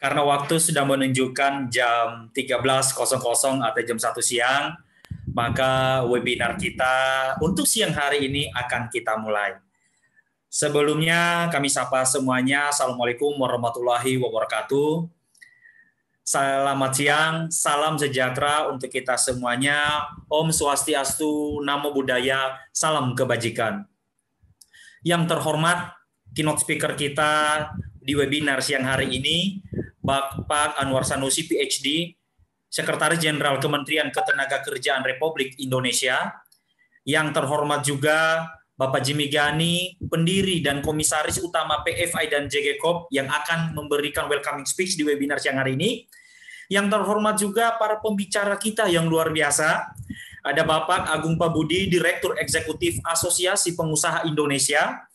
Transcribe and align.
karena 0.00 0.24
waktu 0.24 0.56
sudah 0.56 0.88
menunjukkan 0.88 1.68
jam 1.68 2.32
13.00 2.32 2.96
atau 3.60 3.80
jam 3.84 3.98
1 4.00 4.16
siang, 4.24 4.72
maka 5.36 6.00
webinar 6.08 6.56
kita 6.56 7.36
untuk 7.44 7.68
siang 7.68 7.92
hari 7.92 8.24
ini 8.24 8.48
akan 8.48 8.88
kita 8.88 9.20
mulai. 9.20 9.60
Sebelumnya 10.48 11.52
kami 11.52 11.68
sapa 11.68 12.02
semuanya, 12.08 12.72
Assalamualaikum 12.72 13.36
warahmatullahi 13.36 14.16
wabarakatuh. 14.16 15.04
Selamat 16.24 16.92
siang, 16.96 17.34
salam 17.52 18.00
sejahtera 18.00 18.72
untuk 18.72 18.88
kita 18.88 19.20
semuanya. 19.20 20.08
Om 20.32 20.48
Swastiastu, 20.48 21.60
Namo 21.60 21.92
Buddhaya, 21.92 22.56
salam 22.72 23.12
kebajikan. 23.12 23.84
Yang 25.04 25.28
terhormat, 25.28 25.92
keynote 26.32 26.64
speaker 26.64 26.96
kita 26.96 27.68
di 28.00 28.16
webinar 28.16 28.64
siang 28.64 28.88
hari 28.88 29.12
ini, 29.12 29.60
Bapak 30.00 30.80
Anwar 30.80 31.04
Sanusi 31.04 31.44
PhD, 31.44 32.16
Sekretaris 32.66 33.20
Jenderal 33.20 33.60
Kementerian 33.60 34.08
Ketenagakerjaan 34.08 35.04
Republik 35.04 35.60
Indonesia, 35.60 36.40
yang 37.04 37.30
terhormat 37.36 37.84
juga 37.84 38.48
Bapak 38.80 39.04
Jimmy 39.04 39.28
Gani, 39.28 40.00
pendiri 40.00 40.64
dan 40.64 40.80
komisaris 40.80 41.36
utama 41.44 41.84
PFI 41.84 42.32
dan 42.32 42.48
JGCOP 42.48 43.12
yang 43.12 43.28
akan 43.28 43.76
memberikan 43.76 44.24
welcoming 44.24 44.64
speech 44.64 44.96
di 44.96 45.04
webinar 45.04 45.36
siang 45.36 45.60
hari 45.60 45.76
ini. 45.76 46.08
Yang 46.72 46.86
terhormat 46.96 47.34
juga 47.36 47.76
para 47.76 48.00
pembicara 48.00 48.56
kita 48.56 48.88
yang 48.88 49.04
luar 49.04 49.34
biasa. 49.34 49.90
Ada 50.40 50.64
Bapak 50.64 51.12
Agung 51.12 51.36
Pabudi, 51.36 51.92
Direktur 51.92 52.40
Eksekutif 52.40 52.96
Asosiasi 53.04 53.76
Pengusaha 53.76 54.24
Indonesia, 54.24 55.09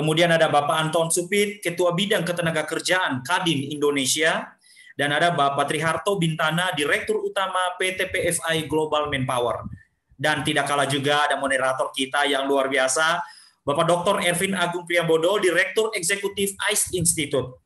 Kemudian 0.00 0.32
ada 0.32 0.48
Bapak 0.48 0.80
Anton 0.80 1.12
Supit, 1.12 1.60
Ketua 1.60 1.92
Bidang 1.92 2.24
Ketenagakerjaan 2.24 3.20
Kadin 3.20 3.68
Indonesia, 3.68 4.48
dan 4.96 5.12
ada 5.12 5.28
Bapak 5.28 5.68
Triharto 5.68 6.16
Bintana, 6.16 6.72
Direktur 6.72 7.20
Utama 7.20 7.76
PT 7.76 8.08
PFI 8.08 8.64
Global 8.64 9.12
Manpower. 9.12 9.68
Dan 10.16 10.40
tidak 10.40 10.72
kalah 10.72 10.88
juga 10.88 11.28
ada 11.28 11.36
moderator 11.36 11.92
kita 11.92 12.24
yang 12.24 12.48
luar 12.48 12.72
biasa, 12.72 13.20
Bapak 13.60 13.84
Dr. 13.84 14.24
Ervin 14.24 14.56
Agung 14.56 14.88
Priyambodo, 14.88 15.36
Direktur 15.36 15.92
Eksekutif 15.92 16.56
ICE 16.72 16.96
Institute. 16.96 17.60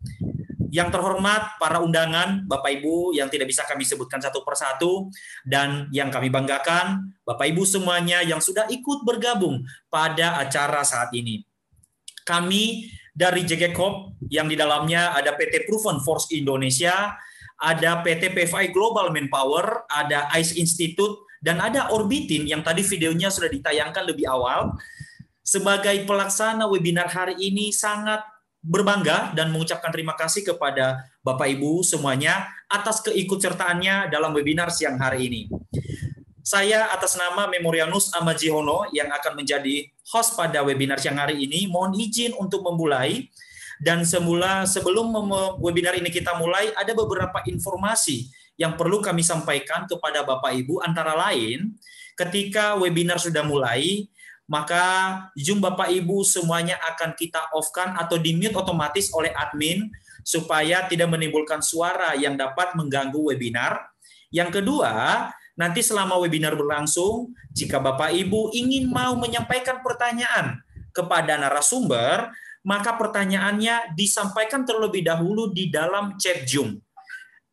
Yang 0.75 0.91
terhormat 0.91 1.55
para 1.63 1.79
undangan, 1.87 2.51
Bapak 2.51 2.83
Ibu 2.83 3.15
yang 3.15 3.31
tidak 3.31 3.47
bisa 3.47 3.63
kami 3.63 3.87
sebutkan 3.87 4.19
satu 4.19 4.43
persatu, 4.43 5.07
dan 5.47 5.87
yang 5.95 6.11
kami 6.11 6.35
banggakan, 6.35 7.15
Bapak 7.23 7.47
Ibu 7.47 7.63
semuanya 7.63 8.27
yang 8.27 8.43
sudah 8.43 8.67
ikut 8.67 9.07
bergabung 9.07 9.63
pada 9.87 10.43
acara 10.43 10.83
saat 10.83 11.15
ini 11.15 11.47
kami 12.25 12.89
dari 13.15 13.47
JGCOP 13.47 14.27
yang 14.33 14.51
di 14.51 14.59
dalamnya 14.59 15.15
ada 15.15 15.39
PT 15.39 15.69
Proven 15.71 16.03
Force 16.03 16.33
Indonesia, 16.35 17.15
ada 17.63 18.03
PT 18.03 18.35
PFI 18.35 18.75
Global 18.75 19.15
Manpower, 19.15 19.87
ada 19.87 20.27
ICE 20.35 20.59
Institute, 20.59 21.23
dan 21.39 21.63
ada 21.63 21.93
Orbitin 21.95 22.49
yang 22.49 22.67
tadi 22.67 22.83
videonya 22.83 23.31
sudah 23.31 23.53
ditayangkan 23.53 24.03
lebih 24.09 24.27
awal. 24.27 24.75
Sebagai 25.45 26.09
pelaksana 26.09 26.67
webinar 26.67 27.13
hari 27.13 27.37
ini 27.37 27.71
sangat 27.71 28.25
berbangga 28.65 29.37
dan 29.37 29.53
mengucapkan 29.53 29.93
terima 29.93 30.17
kasih 30.17 30.41
kepada 30.41 31.05
Bapak 31.21 31.53
Ibu 31.53 31.85
semuanya 31.85 32.49
atas 32.65 33.05
keikutsertaannya 33.05 34.09
dalam 34.09 34.33
webinar 34.33 34.73
siang 34.73 34.97
hari 34.97 35.29
ini. 35.29 35.43
Saya 36.45 36.93
atas 36.93 37.17
nama 37.17 37.49
Memorianus 37.49 38.13
Amajihono 38.13 38.85
yang 38.93 39.09
akan 39.09 39.41
menjadi 39.41 39.89
host 40.13 40.37
pada 40.37 40.61
webinar 40.61 41.01
siang 41.01 41.17
hari 41.17 41.41
ini, 41.41 41.65
mohon 41.65 41.97
izin 41.97 42.37
untuk 42.37 42.61
memulai. 42.61 43.33
Dan 43.81 44.05
semula 44.05 44.69
sebelum 44.69 45.09
webinar 45.57 45.97
ini 45.97 46.13
kita 46.13 46.37
mulai, 46.37 46.69
ada 46.77 46.93
beberapa 46.93 47.41
informasi 47.49 48.29
yang 48.61 48.77
perlu 48.77 49.01
kami 49.01 49.25
sampaikan 49.25 49.89
kepada 49.89 50.21
Bapak 50.21 50.53
Ibu, 50.53 50.85
antara 50.85 51.17
lain 51.17 51.81
ketika 52.13 52.77
webinar 52.77 53.17
sudah 53.17 53.41
mulai, 53.41 54.13
maka 54.45 54.85
Zoom 55.41 55.65
Bapak 55.65 55.89
Ibu 55.89 56.29
semuanya 56.29 56.77
akan 56.93 57.17
kita 57.17 57.57
off-kan 57.57 57.97
atau 57.97 58.21
di-mute 58.21 58.53
otomatis 58.53 59.09
oleh 59.17 59.33
admin 59.33 59.89
supaya 60.21 60.85
tidak 60.93 61.09
menimbulkan 61.09 61.65
suara 61.65 62.13
yang 62.21 62.37
dapat 62.37 62.77
mengganggu 62.77 63.33
webinar. 63.33 63.81
Yang 64.29 64.61
kedua, 64.61 64.93
Nanti 65.55 65.87
selama 65.87 66.19
webinar 66.19 66.59
berlangsung, 66.59 67.31
jika 67.55 67.79
Bapak 67.79 68.11
Ibu 68.11 68.51
ingin 68.51 68.91
mau 68.91 69.15
menyampaikan 69.15 69.79
pertanyaan 69.87 70.59
kepada 70.91 71.39
narasumber, 71.39 72.35
maka 72.67 72.99
pertanyaannya 72.99 73.95
disampaikan 73.95 74.67
terlebih 74.67 75.07
dahulu 75.07 75.55
di 75.55 75.71
dalam 75.71 76.19
chat 76.19 76.43
Zoom. 76.49 76.81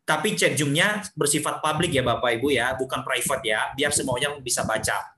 Tapi 0.02 0.34
chat 0.34 0.58
Zoom-nya 0.58 1.06
bersifat 1.14 1.62
publik 1.62 1.94
ya 1.94 2.02
Bapak 2.02 2.42
Ibu 2.42 2.50
ya, 2.50 2.74
bukan 2.74 3.06
private 3.06 3.44
ya, 3.46 3.70
biar 3.78 3.94
semuanya 3.94 4.34
bisa 4.42 4.66
baca. 4.66 5.14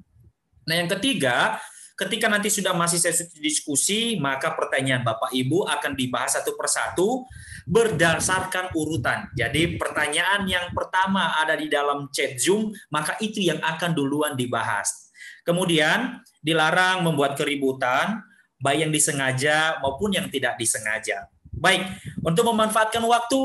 Nah 0.67 0.75
yang 0.75 0.91
ketiga, 0.91 1.55
ketika 1.95 2.27
nanti 2.27 2.51
sudah 2.51 2.75
masih 2.75 3.00
sesi 3.00 3.31
diskusi, 3.39 4.19
maka 4.19 4.51
pertanyaan 4.51 5.05
Bapak 5.07 5.31
Ibu 5.31 5.71
akan 5.71 5.95
dibahas 5.95 6.35
satu 6.35 6.57
persatu 6.59 7.23
berdasarkan 7.68 8.75
urutan. 8.75 9.31
Jadi 9.35 9.79
pertanyaan 9.79 10.44
yang 10.47 10.72
pertama 10.75 11.35
ada 11.40 11.56
di 11.56 11.72
dalam 11.72 12.12
chat 12.12 12.35
Zoom, 12.40 12.72
maka 12.91 13.16
itu 13.24 13.40
yang 13.40 13.59
akan 13.63 13.96
duluan 13.96 14.35
dibahas. 14.35 15.12
Kemudian 15.44 16.24
dilarang 16.40 17.03
membuat 17.03 17.35
keributan, 17.35 18.24
baik 18.59 18.88
yang 18.88 18.94
disengaja 18.96 19.79
maupun 19.84 20.16
yang 20.16 20.28
tidak 20.31 20.56
disengaja. 20.56 21.28
Baik, 21.53 21.85
untuk 22.24 22.50
memanfaatkan 22.50 23.03
waktu, 23.03 23.41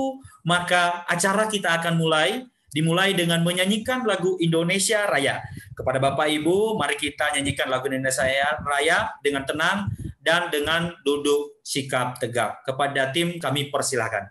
maka 0.47 1.05
acara 1.07 1.47
kita 1.51 1.77
akan 1.79 1.99
mulai 1.99 2.47
dimulai 2.73 3.17
dengan 3.17 3.41
menyanyikan 3.43 4.05
lagu 4.05 4.37
Indonesia 4.39 5.09
Raya. 5.09 5.41
Kepada 5.73 6.03
Bapak 6.03 6.29
Ibu, 6.29 6.77
mari 6.77 6.99
kita 6.99 7.33
nyanyikan 7.37 7.71
lagu 7.71 7.89
Indonesia 7.89 8.27
Raya 8.61 9.15
dengan 9.25 9.47
tenang 9.47 9.89
dan 10.29 10.53
dengan 10.53 10.93
duduk 11.01 11.65
sikap 11.65 12.21
tegak. 12.21 12.61
Kepada 12.69 13.09
tim 13.09 13.41
kami 13.41 13.73
persilahkan. 13.73 14.29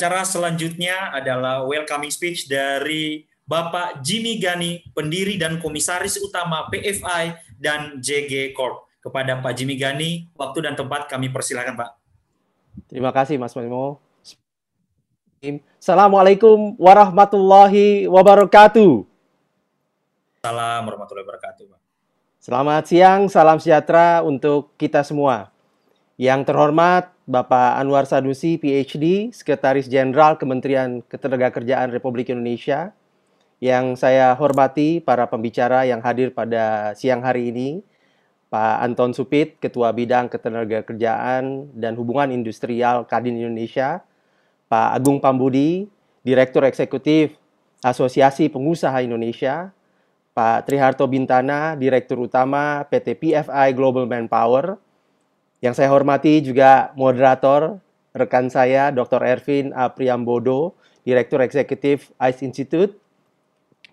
Acara 0.00 0.24
selanjutnya 0.24 1.12
adalah 1.12 1.60
welcoming 1.68 2.08
speech 2.08 2.48
dari 2.48 3.28
Bapak 3.44 4.00
Jimmy 4.00 4.40
Gani, 4.40 4.80
pendiri 4.96 5.36
dan 5.36 5.60
komisaris 5.60 6.16
utama 6.24 6.72
PFI 6.72 7.36
dan 7.60 8.00
JG 8.00 8.56
Corp. 8.56 8.88
Kepada 9.04 9.36
Pak 9.44 9.52
Jimmy 9.52 9.76
Gani, 9.76 10.24
waktu 10.40 10.64
dan 10.64 10.72
tempat 10.72 11.04
kami 11.04 11.28
persilahkan 11.28 11.76
Pak. 11.76 12.00
Terima 12.88 13.12
kasih 13.12 13.36
Mas 13.36 13.52
Mimo. 13.52 14.00
Assalamualaikum 15.76 16.80
warahmatullahi 16.80 18.08
wabarakatuh. 18.08 19.04
Salam 20.40 20.80
warahmatullahi 20.88 21.28
wabarakatuh. 21.28 21.76
Selamat 22.40 22.88
siang, 22.88 23.28
salam 23.28 23.60
sejahtera 23.60 24.24
untuk 24.24 24.72
kita 24.80 25.04
semua. 25.04 25.52
Yang 26.16 26.48
terhormat 26.48 27.12
Bapak 27.30 27.78
Anwar 27.78 28.10
Sanusi, 28.10 28.58
PhD, 28.58 29.30
Sekretaris 29.30 29.86
Jenderal 29.86 30.34
Kementerian 30.34 30.98
Ketenagakerjaan 31.06 31.94
Republik 31.94 32.26
Indonesia. 32.26 32.90
Yang 33.62 34.02
saya 34.02 34.34
hormati 34.34 34.98
para 34.98 35.30
pembicara 35.30 35.86
yang 35.86 36.02
hadir 36.02 36.34
pada 36.34 36.90
siang 36.98 37.22
hari 37.22 37.54
ini, 37.54 37.86
Pak 38.50 38.82
Anton 38.82 39.14
Supit, 39.14 39.62
Ketua 39.62 39.94
Bidang 39.94 40.26
Ketenagakerjaan 40.26 41.70
dan 41.78 41.94
Hubungan 41.94 42.34
Industrial 42.34 43.06
Kadin 43.06 43.38
Indonesia, 43.38 44.02
Pak 44.66 44.98
Agung 44.98 45.22
Pambudi, 45.22 45.86
Direktur 46.26 46.66
Eksekutif 46.66 47.38
Asosiasi 47.78 48.50
Pengusaha 48.50 49.06
Indonesia, 49.06 49.70
Pak 50.34 50.66
Triharto 50.66 51.06
Bintana, 51.06 51.78
Direktur 51.78 52.26
Utama 52.26 52.82
PT 52.90 53.14
PFI 53.22 53.70
Global 53.70 54.10
Manpower, 54.10 54.82
yang 55.60 55.76
saya 55.76 55.92
hormati 55.92 56.40
juga 56.40 56.90
moderator, 56.96 57.76
rekan 58.16 58.48
saya 58.48 58.88
Dr. 58.88 59.20
Ervin 59.20 59.76
Apriambodo, 59.76 60.72
Direktur 61.04 61.44
Eksekutif 61.44 62.12
ICE 62.16 62.40
Institute. 62.44 62.92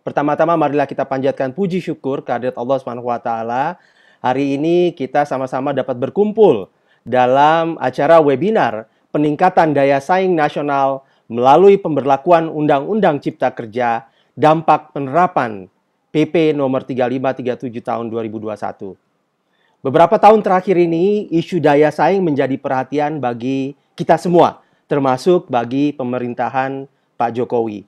Pertama-tama 0.03 0.55
marilah 0.55 0.87
kita 0.87 1.03
panjatkan 1.03 1.51
puji 1.51 1.83
syukur 1.83 2.23
kehadirat 2.23 2.55
Allah 2.55 2.79
Subhanahu 2.79 3.11
wa 3.11 3.19
taala. 3.19 3.75
Hari 4.23 4.55
ini 4.55 4.95
kita 4.95 5.27
sama-sama 5.27 5.75
dapat 5.75 5.99
berkumpul 5.99 6.71
dalam 7.03 7.75
acara 7.83 8.23
webinar 8.23 8.87
peningkatan 9.11 9.75
daya 9.75 9.99
saing 9.99 10.31
nasional 10.35 11.03
melalui 11.27 11.75
pemberlakuan 11.75 12.47
Undang-Undang 12.47 13.19
Cipta 13.19 13.51
Kerja 13.51 14.07
dampak 14.39 14.95
penerapan 14.95 15.67
PP 16.15 16.55
nomor 16.55 16.87
3537 16.87 17.83
tahun 17.83 18.07
2021. 18.07 19.06
Beberapa 19.87 20.19
tahun 20.19 20.43
terakhir 20.43 20.75
ini, 20.75 21.31
isu 21.31 21.63
daya 21.63 21.87
saing 21.95 22.19
menjadi 22.19 22.59
perhatian 22.59 23.23
bagi 23.23 23.71
kita 23.95 24.19
semua, 24.19 24.59
termasuk 24.83 25.47
bagi 25.47 25.95
pemerintahan 25.95 26.91
Pak 27.15 27.31
Jokowi. 27.31 27.87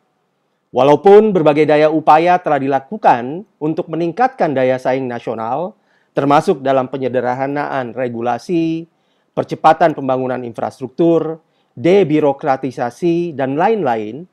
Walaupun 0.72 1.36
berbagai 1.36 1.68
daya 1.68 1.92
upaya 1.92 2.40
telah 2.40 2.56
dilakukan 2.56 3.44
untuk 3.60 3.92
meningkatkan 3.92 4.56
daya 4.56 4.80
saing 4.80 5.12
nasional, 5.12 5.76
termasuk 6.16 6.64
dalam 6.64 6.88
penyederhanaan 6.88 7.92
regulasi, 7.92 8.88
percepatan 9.36 9.92
pembangunan 9.92 10.40
infrastruktur, 10.48 11.44
debirokratisasi, 11.76 13.36
dan 13.36 13.60
lain-lain, 13.60 14.24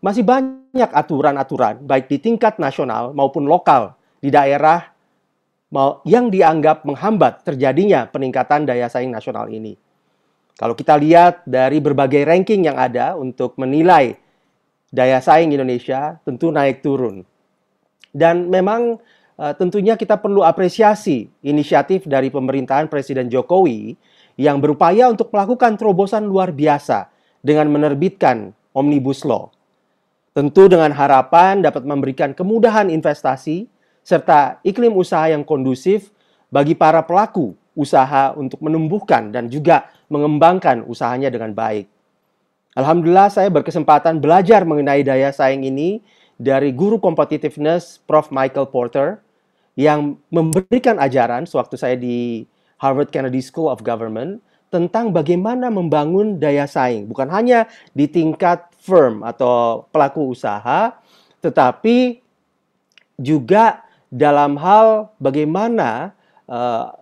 masih 0.00 0.24
banyak 0.24 0.88
aturan-aturan, 0.88 1.84
baik 1.84 2.08
di 2.08 2.16
tingkat 2.16 2.56
nasional 2.56 3.12
maupun 3.12 3.44
lokal, 3.44 3.92
di 4.24 4.32
daerah 4.32 4.93
yang 6.06 6.30
dianggap 6.30 6.86
menghambat 6.86 7.42
terjadinya 7.42 8.06
peningkatan 8.06 8.62
daya 8.62 8.86
saing 8.86 9.10
nasional 9.10 9.50
ini. 9.50 9.74
Kalau 10.54 10.78
kita 10.78 10.94
lihat 10.94 11.42
dari 11.42 11.82
berbagai 11.82 12.22
ranking 12.22 12.70
yang 12.70 12.78
ada 12.78 13.18
untuk 13.18 13.58
menilai 13.58 14.14
daya 14.94 15.18
saing 15.18 15.50
Indonesia, 15.50 16.22
tentu 16.22 16.54
naik 16.54 16.78
turun. 16.78 17.26
Dan 18.14 18.46
memang 18.46 19.02
uh, 19.34 19.54
tentunya 19.58 19.98
kita 19.98 20.14
perlu 20.22 20.46
apresiasi 20.46 21.26
inisiatif 21.42 22.06
dari 22.06 22.30
pemerintahan 22.30 22.86
Presiden 22.86 23.26
Jokowi 23.26 23.98
yang 24.38 24.62
berupaya 24.62 25.10
untuk 25.10 25.34
melakukan 25.34 25.74
terobosan 25.74 26.30
luar 26.30 26.54
biasa 26.54 27.10
dengan 27.42 27.66
menerbitkan 27.74 28.54
Omnibus 28.70 29.26
Law. 29.26 29.50
Tentu 30.34 30.70
dengan 30.70 30.94
harapan 30.94 31.62
dapat 31.62 31.82
memberikan 31.82 32.30
kemudahan 32.30 32.90
investasi 32.90 33.70
serta 34.04 34.60
iklim 34.60 34.92
usaha 34.94 35.32
yang 35.32 35.42
kondusif 35.42 36.12
bagi 36.52 36.76
para 36.76 37.02
pelaku 37.02 37.56
usaha 37.74 38.36
untuk 38.38 38.62
menumbuhkan 38.62 39.34
dan 39.34 39.50
juga 39.50 39.90
mengembangkan 40.12 40.86
usahanya 40.86 41.32
dengan 41.32 41.50
baik. 41.50 41.90
Alhamdulillah 42.78 43.32
saya 43.32 43.50
berkesempatan 43.50 44.22
belajar 44.22 44.62
mengenai 44.62 45.02
daya 45.02 45.32
saing 45.34 45.66
ini 45.66 46.04
dari 46.38 46.70
guru 46.70 46.98
competitiveness 46.98 48.02
Prof. 48.04 48.30
Michael 48.30 48.70
Porter 48.70 49.22
yang 49.74 50.18
memberikan 50.30 50.98
ajaran 51.02 51.46
sewaktu 51.46 51.74
saya 51.74 51.96
di 51.98 52.46
Harvard 52.78 53.10
Kennedy 53.10 53.42
School 53.42 53.70
of 53.70 53.82
Government 53.82 54.38
tentang 54.70 55.14
bagaimana 55.14 55.70
membangun 55.70 56.38
daya 56.42 56.66
saing 56.66 57.06
bukan 57.06 57.30
hanya 57.30 57.70
di 57.94 58.10
tingkat 58.10 58.66
firm 58.82 59.22
atau 59.22 59.86
pelaku 59.94 60.34
usaha 60.34 60.98
tetapi 61.38 62.18
juga 63.14 63.83
dalam 64.14 64.54
hal 64.54 65.10
bagaimana 65.18 66.14
uh, 66.46 66.94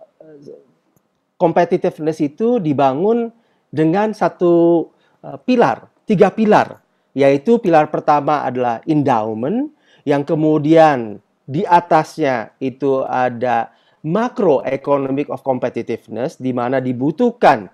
competitiveness 1.37 2.17
itu 2.25 2.57
dibangun 2.57 3.29
dengan 3.69 4.17
satu 4.17 4.89
uh, 5.21 5.37
pilar, 5.45 5.85
tiga 6.09 6.33
pilar, 6.33 6.81
yaitu 7.13 7.61
pilar 7.61 7.93
pertama 7.93 8.41
adalah 8.41 8.81
endowment, 8.89 9.69
yang 10.09 10.25
kemudian 10.25 11.21
di 11.45 11.61
atasnya 11.69 12.49
itu 12.57 13.05
ada 13.05 13.69
macroeconomic 14.01 15.29
of 15.29 15.45
competitiveness, 15.45 16.41
di 16.41 16.49
mana 16.49 16.81
dibutuhkan 16.81 17.69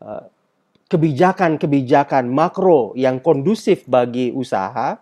uh, 0.00 0.24
kebijakan-kebijakan 0.88 2.24
makro 2.24 2.96
yang 2.96 3.20
kondusif 3.20 3.84
bagi 3.84 4.32
usaha, 4.32 4.96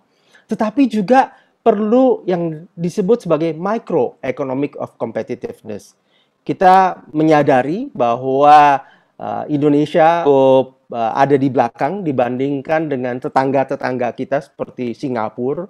tetapi 0.51 0.91
juga 0.91 1.46
perlu 1.67 2.23
yang 2.31 2.71
disebut 2.79 3.27
sebagai 3.27 3.51
microeconomic 3.59 4.79
of 4.79 4.95
competitiveness. 4.95 5.99
Kita 6.47 7.03
menyadari 7.11 7.91
bahwa 7.91 8.87
uh, 9.19 9.45
Indonesia 9.51 10.23
uh, 10.23 10.63
ada 10.95 11.35
di 11.35 11.51
belakang 11.51 12.07
dibandingkan 12.07 12.87
dengan 12.87 13.19
tetangga-tetangga 13.19 14.15
kita 14.15 14.47
seperti 14.47 14.95
Singapura, 14.95 15.67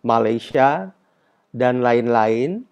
Malaysia, 0.00 0.88
dan 1.52 1.84
lain-lain. 1.84 2.64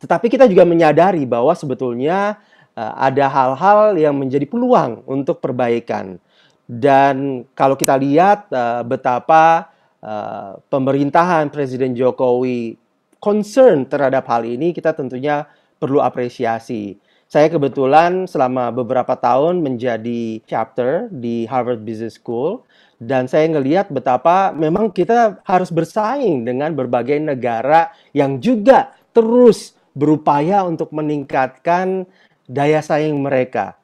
Tetapi 0.00 0.32
kita 0.32 0.48
juga 0.48 0.64
menyadari 0.64 1.28
bahwa 1.28 1.52
sebetulnya 1.52 2.40
uh, 2.72 2.92
ada 2.96 3.28
hal-hal 3.28 4.00
yang 4.00 4.16
menjadi 4.16 4.48
peluang 4.48 5.04
untuk 5.04 5.44
perbaikan. 5.44 6.16
Dan 6.64 7.44
kalau 7.52 7.76
kita 7.76 8.00
lihat 8.00 8.48
uh, 8.48 8.80
betapa 8.80 9.75
uh, 10.06 10.62
pemerintahan 10.70 11.50
Presiden 11.50 11.98
Jokowi 11.98 12.78
concern 13.18 13.90
terhadap 13.90 14.30
hal 14.30 14.46
ini, 14.46 14.70
kita 14.70 14.94
tentunya 14.94 15.50
perlu 15.82 15.98
apresiasi. 15.98 16.96
Saya 17.26 17.50
kebetulan 17.50 18.30
selama 18.30 18.70
beberapa 18.70 19.18
tahun 19.18 19.58
menjadi 19.58 20.38
chapter 20.46 21.10
di 21.10 21.42
Harvard 21.50 21.82
Business 21.82 22.22
School 22.22 22.62
dan 23.02 23.26
saya 23.26 23.50
ngelihat 23.50 23.90
betapa 23.90 24.54
memang 24.54 24.94
kita 24.94 25.42
harus 25.42 25.74
bersaing 25.74 26.46
dengan 26.46 26.70
berbagai 26.70 27.18
negara 27.18 27.90
yang 28.14 28.38
juga 28.38 28.94
terus 29.10 29.74
berupaya 29.90 30.62
untuk 30.62 30.94
meningkatkan 30.94 32.06
daya 32.46 32.78
saing 32.78 33.18
mereka. 33.18 33.74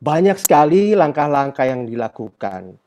Banyak 0.00 0.40
sekali 0.40 0.96
langkah-langkah 0.96 1.68
yang 1.68 1.84
dilakukan. 1.84 2.80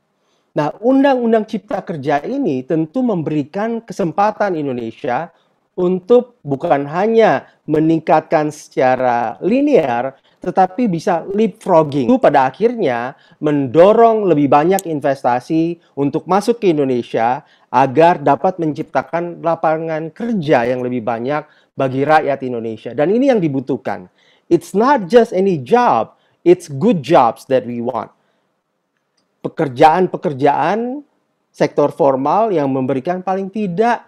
Nah, 0.57 0.73
Undang-Undang 0.81 1.45
Cipta 1.45 1.85
Kerja 1.85 2.17
ini 2.25 2.65
tentu 2.65 3.05
memberikan 3.05 3.77
kesempatan 3.77 4.57
Indonesia 4.57 5.29
untuk 5.77 6.41
bukan 6.41 6.89
hanya 6.89 7.45
meningkatkan 7.69 8.49
secara 8.49 9.37
linear, 9.45 10.17
tetapi 10.41 10.89
bisa 10.89 11.21
leapfrogging. 11.29 12.09
Itu 12.09 12.17
pada 12.17 12.49
akhirnya 12.49 13.13
mendorong 13.37 14.25
lebih 14.25 14.49
banyak 14.49 14.89
investasi 14.89 15.77
untuk 15.93 16.25
masuk 16.25 16.57
ke 16.57 16.73
Indonesia 16.73 17.45
agar 17.69 18.17
dapat 18.17 18.57
menciptakan 18.57 19.45
lapangan 19.45 20.09
kerja 20.09 20.65
yang 20.65 20.81
lebih 20.81 21.05
banyak 21.05 21.45
bagi 21.77 22.01
rakyat 22.01 22.41
Indonesia. 22.41 22.97
Dan 22.97 23.13
ini 23.13 23.29
yang 23.29 23.37
dibutuhkan. 23.37 24.09
It's 24.49 24.73
not 24.73 25.05
just 25.05 25.37
any 25.37 25.61
job, 25.61 26.17
it's 26.41 26.65
good 26.65 27.05
jobs 27.05 27.45
that 27.45 27.61
we 27.69 27.77
want 27.77 28.16
pekerjaan-pekerjaan 29.41 31.01
sektor 31.51 31.89
formal 31.89 32.53
yang 32.53 32.69
memberikan 32.69 33.25
paling 33.25 33.49
tidak 33.49 34.05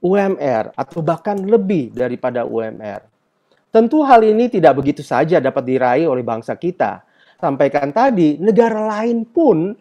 UMR 0.00 0.72
atau 0.72 1.02
bahkan 1.02 1.36
lebih 1.36 1.92
daripada 1.92 2.46
UMR. 2.46 3.04
Tentu 3.68 4.00
hal 4.00 4.24
ini 4.24 4.48
tidak 4.48 4.80
begitu 4.80 5.04
saja 5.04 5.42
dapat 5.42 5.60
diraih 5.68 6.08
oleh 6.08 6.24
bangsa 6.24 6.56
kita. 6.56 7.04
Sampaikan 7.36 7.92
tadi, 7.92 8.40
negara 8.40 8.88
lain 8.98 9.28
pun 9.28 9.76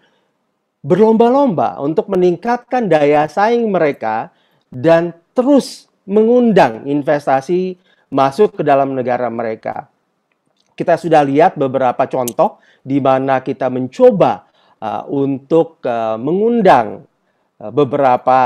berlomba-lomba 0.83 1.79
untuk 1.79 2.11
meningkatkan 2.11 2.91
daya 2.91 3.25
saing 3.31 3.65
mereka 3.71 4.29
dan 4.67 5.15
terus 5.31 5.87
mengundang 6.03 6.83
investasi 6.87 7.79
masuk 8.11 8.59
ke 8.59 8.63
dalam 8.63 8.95
negara 8.95 9.27
mereka. 9.27 9.87
Kita 10.77 10.95
sudah 10.95 11.25
lihat 11.25 11.57
beberapa 11.57 12.05
contoh 12.07 12.61
di 12.85 13.01
mana 13.01 13.41
kita 13.43 13.67
mencoba 13.67 14.46
uh, 14.81 15.03
untuk 15.09 15.81
uh, 15.85 16.17
mengundang 16.17 17.05
uh, 17.61 17.71
beberapa 17.73 18.39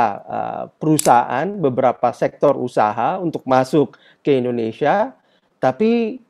perusahaan, 0.77 1.47
beberapa 1.59 2.11
sektor 2.15 2.55
usaha 2.57 3.19
untuk 3.19 3.43
masuk 3.47 3.95
ke 4.23 4.39
Indonesia, 4.39 5.13
tapi 5.59 6.21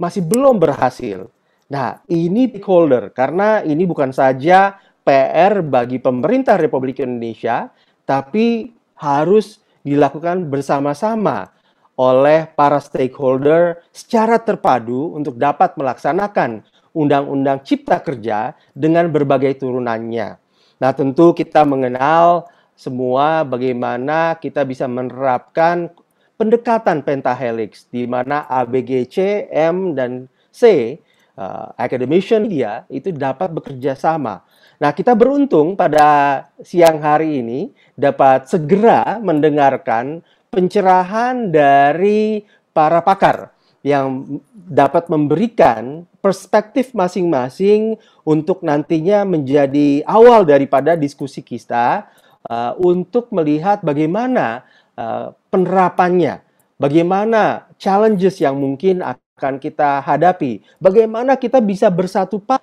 masih 0.00 0.24
belum 0.24 0.56
berhasil. 0.56 1.28
Nah, 1.70 2.02
ini 2.10 2.50
stakeholder 2.50 3.14
karena 3.14 3.62
ini 3.62 3.86
bukan 3.86 4.10
saja 4.10 4.80
PR 5.06 5.62
bagi 5.62 6.02
pemerintah 6.02 6.58
Republik 6.58 6.98
Indonesia, 6.98 7.70
tapi 8.02 8.74
harus 8.98 9.62
dilakukan 9.86 10.50
bersama-sama 10.50 11.54
oleh 12.00 12.48
para 12.56 12.80
stakeholder 12.80 13.84
secara 13.92 14.40
terpadu 14.40 15.12
untuk 15.16 15.36
dapat 15.36 15.76
melaksanakan 15.76 16.64
Undang-Undang 16.92 17.62
Cipta 17.62 18.02
Kerja 18.02 18.54
dengan 18.74 19.06
berbagai 19.10 19.58
turunannya. 19.62 20.38
Nah, 20.80 20.92
tentu 20.96 21.36
kita 21.36 21.62
mengenal 21.68 22.48
semua 22.72 23.44
bagaimana 23.44 24.40
kita 24.40 24.64
bisa 24.64 24.88
menerapkan 24.88 25.92
pendekatan 26.40 27.04
pentahelix 27.04 27.84
di 27.92 28.08
mana 28.08 28.48
ABGC, 28.48 29.48
M 29.52 29.92
dan 29.92 30.24
C 30.48 30.96
uh, 31.36 31.76
academician 31.76 32.48
dia 32.48 32.88
itu 32.88 33.12
dapat 33.12 33.52
bekerja 33.52 33.92
sama. 33.92 34.40
Nah, 34.80 34.96
kita 34.96 35.12
beruntung 35.12 35.76
pada 35.76 36.48
siang 36.64 37.04
hari 37.04 37.44
ini 37.44 37.68
dapat 37.92 38.48
segera 38.48 39.20
mendengarkan 39.20 40.24
pencerahan 40.48 41.52
dari 41.52 42.40
para 42.72 43.04
pakar 43.04 43.52
yang 43.80 44.40
dapat 44.52 45.08
memberikan 45.08 46.04
perspektif 46.20 46.92
masing-masing 46.92 47.96
untuk 48.28 48.60
nantinya 48.60 49.24
menjadi 49.24 50.04
awal 50.04 50.44
daripada 50.44 50.92
diskusi 50.94 51.40
kita 51.40 52.04
uh, 52.44 52.76
untuk 52.76 53.32
melihat 53.32 53.80
bagaimana 53.80 54.68
uh, 55.00 55.32
penerapannya, 55.48 56.44
bagaimana 56.76 57.72
challenges 57.80 58.36
yang 58.38 58.60
mungkin 58.60 59.00
akan 59.00 59.56
kita 59.56 60.04
hadapi, 60.04 60.60
bagaimana 60.76 61.40
kita 61.40 61.64
bisa 61.64 61.88
bersatu 61.88 62.36
pak 62.36 62.60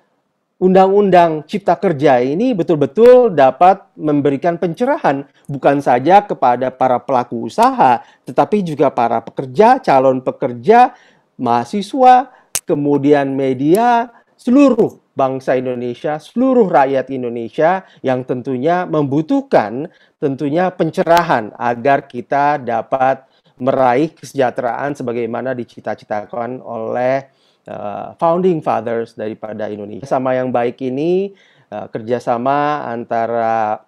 Undang-Undang 0.58 1.46
Cipta 1.46 1.78
Kerja 1.78 2.18
ini 2.18 2.50
betul-betul 2.50 3.30
dapat 3.30 3.94
memberikan 3.94 4.58
pencerahan 4.58 5.22
bukan 5.46 5.78
saja 5.78 6.26
kepada 6.26 6.74
para 6.74 6.98
pelaku 6.98 7.46
usaha, 7.46 8.02
tetapi 8.26 8.66
juga 8.66 8.90
para 8.90 9.22
pekerja, 9.22 9.78
calon 9.78 10.18
pekerja, 10.18 10.98
mahasiswa, 11.38 12.34
kemudian 12.66 13.38
media, 13.38 14.10
seluruh 14.34 14.98
bangsa 15.14 15.54
Indonesia, 15.54 16.18
seluruh 16.18 16.66
rakyat 16.66 17.06
Indonesia 17.14 17.86
yang 18.02 18.26
tentunya 18.26 18.82
membutuhkan 18.82 19.86
tentunya 20.18 20.74
pencerahan 20.74 21.54
agar 21.54 22.10
kita 22.10 22.58
dapat 22.58 23.22
meraih 23.62 24.10
kesejahteraan 24.10 24.98
sebagaimana 24.98 25.54
dicita-citakan 25.54 26.58
oleh 26.66 27.30
uh, 27.68 28.16
founding 28.16 28.64
fathers 28.64 29.12
daripada 29.14 29.68
Indonesia. 29.68 30.08
Sama 30.08 30.34
yang 30.34 30.48
baik 30.48 30.80
ini 30.80 31.36
uh, 31.68 31.86
kerjasama 31.92 32.88
antara 32.88 33.84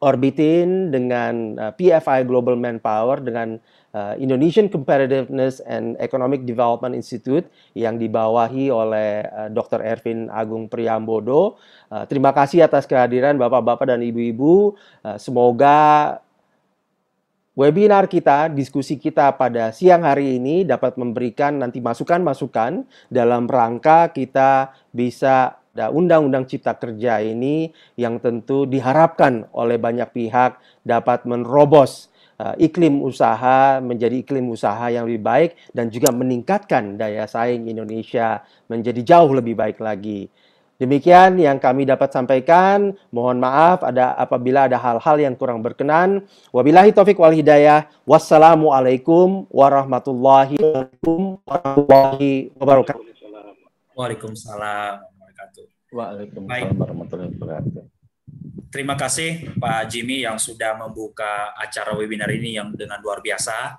Orbitin 0.00 0.88
dengan 0.88 1.60
uh, 1.60 1.72
PFI 1.76 2.24
Global 2.24 2.56
Manpower 2.56 3.20
dengan 3.20 3.60
uh, 3.92 4.16
Indonesian 4.16 4.72
Competitiveness 4.72 5.60
and 5.68 5.92
Economic 6.00 6.48
Development 6.48 6.96
Institute 6.96 7.44
yang 7.76 8.00
dibawahi 8.00 8.72
oleh 8.72 9.28
uh, 9.28 9.48
Dr. 9.52 9.84
Ervin 9.84 10.32
Agung 10.32 10.72
Priambodo. 10.72 11.60
Uh, 11.92 12.08
terima 12.08 12.32
kasih 12.32 12.64
atas 12.64 12.88
kehadiran 12.88 13.36
Bapak-bapak 13.36 13.92
dan 13.92 14.00
Ibu-ibu. 14.00 14.72
Uh, 15.04 15.20
semoga 15.20 16.16
webinar 17.60 18.08
kita, 18.08 18.48
diskusi 18.48 18.96
kita 18.96 19.36
pada 19.36 19.68
siang 19.68 20.00
hari 20.08 20.40
ini 20.40 20.64
dapat 20.64 20.96
memberikan 20.96 21.60
nanti 21.60 21.84
masukan-masukan 21.84 22.88
dalam 23.12 23.44
rangka 23.44 24.08
kita 24.16 24.72
bisa 24.88 25.60
undang-undang 25.76 26.48
cipta 26.48 26.72
kerja 26.72 27.20
ini 27.20 27.68
yang 28.00 28.16
tentu 28.16 28.64
diharapkan 28.64 29.44
oleh 29.52 29.76
banyak 29.76 30.08
pihak 30.08 30.56
dapat 30.88 31.28
menerobos 31.28 32.08
uh, 32.40 32.56
iklim 32.56 33.04
usaha 33.04 33.78
menjadi 33.84 34.24
iklim 34.24 34.48
usaha 34.48 34.88
yang 34.88 35.04
lebih 35.04 35.20
baik 35.20 35.50
dan 35.76 35.92
juga 35.92 36.16
meningkatkan 36.16 36.96
daya 36.96 37.28
saing 37.28 37.68
Indonesia 37.68 38.40
menjadi 38.72 39.04
jauh 39.04 39.36
lebih 39.36 39.52
baik 39.52 39.78
lagi. 39.84 40.32
Demikian 40.80 41.36
yang 41.36 41.60
kami 41.60 41.84
dapat 41.84 42.08
sampaikan. 42.08 42.96
Mohon 43.12 43.44
maaf 43.44 43.84
ada 43.84 44.16
apabila 44.16 44.64
ada 44.64 44.80
hal-hal 44.80 45.20
yang 45.20 45.36
kurang 45.36 45.60
berkenan. 45.60 46.24
Wabillahi 46.56 46.96
taufik 46.96 47.20
wal 47.20 47.36
hidayah. 47.36 47.84
Wassalamualaikum 48.08 49.44
warahmatullahi 49.52 50.56
wabarakatuh. 52.56 53.04
Waalaikumsalam 53.92 55.04
Waalaikumsalam 55.92 56.72
warahmatullahi 56.80 57.28
wabarakatuh. 57.36 57.84
Terima 58.72 58.96
kasih 58.96 59.52
Pak 59.60 59.84
Jimmy 59.92 60.24
yang 60.24 60.40
sudah 60.40 60.80
membuka 60.80 61.52
acara 61.60 61.92
webinar 61.92 62.32
ini 62.32 62.56
yang 62.56 62.72
dengan 62.72 63.04
luar 63.04 63.20
biasa. 63.20 63.76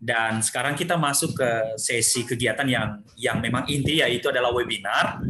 Dan 0.00 0.40
sekarang 0.40 0.72
kita 0.72 0.96
masuk 0.96 1.36
ke 1.36 1.76
sesi 1.76 2.24
kegiatan 2.24 2.64
yang 2.64 3.04
yang 3.20 3.36
memang 3.36 3.68
inti 3.68 4.00
yaitu 4.00 4.32
adalah 4.32 4.54
webinar 4.54 5.20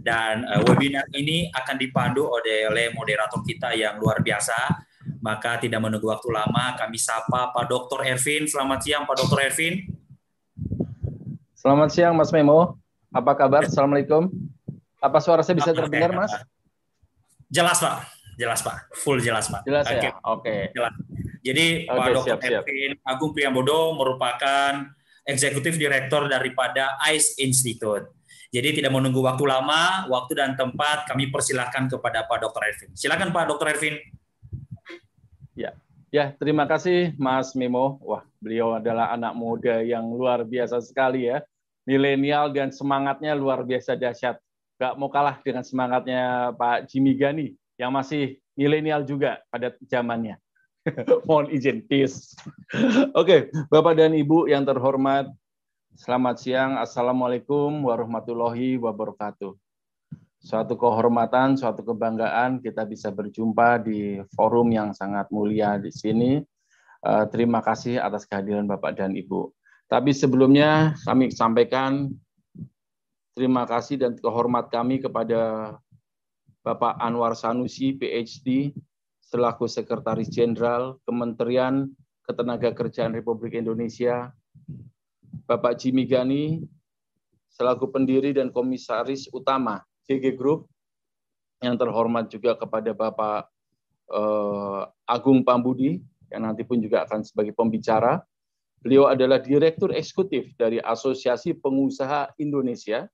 dan 0.00 0.48
uh, 0.48 0.64
webinar 0.64 1.04
ini 1.12 1.52
akan 1.52 1.76
dipandu 1.76 2.24
oleh, 2.24 2.68
oleh 2.68 2.86
moderator 2.96 3.44
kita 3.44 3.76
yang 3.76 4.00
luar 4.00 4.24
biasa. 4.24 4.88
Maka 5.20 5.60
tidak 5.60 5.80
menunggu 5.80 6.08
waktu 6.08 6.28
lama, 6.32 6.76
kami 6.76 6.96
sapa 6.96 7.52
Pak 7.52 7.64
Dr. 7.68 8.04
Ervin. 8.08 8.48
Selamat 8.48 8.80
siang 8.84 9.04
Pak 9.04 9.16
Dr. 9.20 9.38
Ervin. 9.40 9.74
Selamat 11.56 11.88
siang 11.92 12.16
Mas 12.16 12.32
Memo. 12.32 12.80
Apa 13.12 13.36
kabar? 13.36 13.68
Assalamualaikum. 13.68 14.32
Apa 15.00 15.20
suara 15.20 15.44
saya 15.44 15.60
bisa 15.60 15.76
terdengar 15.76 16.12
Mas? 16.16 16.32
Jelas 17.52 17.80
Pak. 17.80 18.08
Jelas 18.40 18.60
Pak. 18.64 18.76
Full 19.04 19.20
jelas 19.20 19.48
Pak. 19.52 19.68
Jelas 19.68 19.84
okay. 19.84 20.08
ya? 20.08 20.12
Oke. 20.24 20.72
Okay. 20.72 20.92
Jadi 21.44 21.66
okay, 21.84 21.96
Pak 21.96 22.06
Dr. 22.16 22.38
Ervin 22.40 22.92
Agung 23.04 23.32
Priambodo 23.36 23.96
merupakan 23.96 24.88
eksekutif 25.24 25.76
direktur 25.76 26.28
daripada 26.28 26.96
ICE 27.12 27.40
Institute. 27.44 28.19
Jadi 28.50 28.82
tidak 28.82 28.90
menunggu 28.90 29.22
waktu 29.22 29.46
lama, 29.46 30.10
waktu 30.10 30.34
dan 30.34 30.58
tempat 30.58 31.06
kami 31.06 31.30
persilahkan 31.30 31.86
kepada 31.86 32.26
Pak 32.26 32.38
Dr. 32.42 32.62
Ervin. 32.66 32.90
Silakan 32.98 33.30
Pak 33.30 33.46
Dr. 33.46 33.66
Ervin. 33.70 33.94
Ya, 35.54 35.70
ya 36.10 36.34
terima 36.34 36.66
kasih 36.66 37.14
Mas 37.14 37.54
Memo. 37.54 38.02
Wah, 38.02 38.26
beliau 38.42 38.74
adalah 38.74 39.14
anak 39.14 39.38
muda 39.38 39.86
yang 39.86 40.02
luar 40.10 40.42
biasa 40.42 40.82
sekali 40.82 41.30
ya. 41.30 41.46
Milenial 41.86 42.50
dan 42.50 42.74
semangatnya 42.74 43.38
luar 43.38 43.62
biasa 43.62 43.94
dahsyat. 43.94 44.42
Gak 44.82 44.98
mau 44.98 45.06
kalah 45.14 45.38
dengan 45.46 45.62
semangatnya 45.62 46.50
Pak 46.58 46.90
Jimmy 46.90 47.14
Gani 47.14 47.54
yang 47.78 47.94
masih 47.94 48.42
milenial 48.58 49.06
juga 49.06 49.38
pada 49.46 49.70
zamannya. 49.86 50.42
Mohon 51.28 51.54
izin, 51.54 51.86
peace. 51.86 52.34
Oke, 53.14 53.52
Bapak 53.70 53.94
dan 53.94 54.16
Ibu 54.16 54.50
yang 54.50 54.64
terhormat, 54.64 55.28
Selamat 56.00 56.40
siang, 56.40 56.80
Assalamualaikum 56.80 57.84
warahmatullahi 57.84 58.80
wabarakatuh. 58.80 59.52
Suatu 60.40 60.72
kehormatan, 60.72 61.60
suatu 61.60 61.84
kebanggaan 61.84 62.64
kita 62.64 62.88
bisa 62.88 63.12
berjumpa 63.12 63.84
di 63.84 64.16
forum 64.32 64.72
yang 64.72 64.96
sangat 64.96 65.28
mulia 65.28 65.76
di 65.76 65.92
sini. 65.92 66.40
Eh, 67.04 67.24
terima 67.28 67.60
kasih 67.60 68.00
atas 68.00 68.24
kehadiran 68.24 68.64
Bapak 68.64 68.96
dan 68.96 69.12
Ibu. 69.12 69.52
Tapi 69.92 70.16
sebelumnya 70.16 70.96
kami 71.04 71.36
sampaikan 71.36 72.08
terima 73.36 73.68
kasih 73.68 74.00
dan 74.00 74.16
kehormat 74.16 74.72
kami 74.72 75.04
kepada 75.04 75.76
Bapak 76.64 76.96
Anwar 76.96 77.36
Sanusi, 77.36 77.92
PhD, 77.92 78.72
selaku 79.20 79.68
Sekretaris 79.68 80.32
Jenderal 80.32 80.96
Kementerian 81.04 81.92
Ketenagakerjaan 82.24 83.12
Republik 83.12 83.52
Indonesia 83.52 84.32
Bapak 85.50 85.82
Jimmy 85.82 86.06
Gani 86.06 86.62
selaku 87.50 87.90
pendiri 87.90 88.30
dan 88.30 88.54
komisaris 88.54 89.26
utama 89.34 89.82
GG 90.06 90.38
Group 90.38 90.70
yang 91.58 91.74
terhormat 91.74 92.30
juga 92.30 92.54
kepada 92.54 92.94
Bapak 92.94 93.50
eh, 94.14 94.82
Agung 95.10 95.42
Pambudi 95.42 95.98
yang 96.30 96.46
nanti 96.46 96.62
pun 96.62 96.78
juga 96.78 97.02
akan 97.02 97.26
sebagai 97.26 97.50
pembicara. 97.50 98.22
Beliau 98.78 99.10
adalah 99.10 99.42
direktur 99.42 99.90
eksekutif 99.90 100.54
dari 100.54 100.78
Asosiasi 100.78 101.58
Pengusaha 101.58 102.30
Indonesia. 102.38 103.10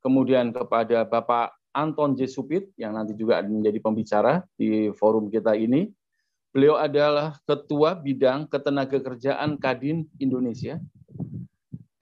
Kemudian 0.00 0.56
kepada 0.56 1.04
Bapak 1.04 1.52
Anton 1.76 2.16
J. 2.16 2.32
Supit 2.32 2.72
yang 2.80 2.96
nanti 2.96 3.12
juga 3.12 3.44
menjadi 3.44 3.76
pembicara 3.78 4.40
di 4.56 4.88
forum 4.96 5.28
kita 5.28 5.52
ini. 5.52 5.86
Beliau 6.50 6.80
adalah 6.80 7.36
Ketua 7.44 7.94
Bidang 7.94 8.50
Ketenagakerjaan 8.50 9.60
Kadin 9.60 10.08
Indonesia. 10.18 10.80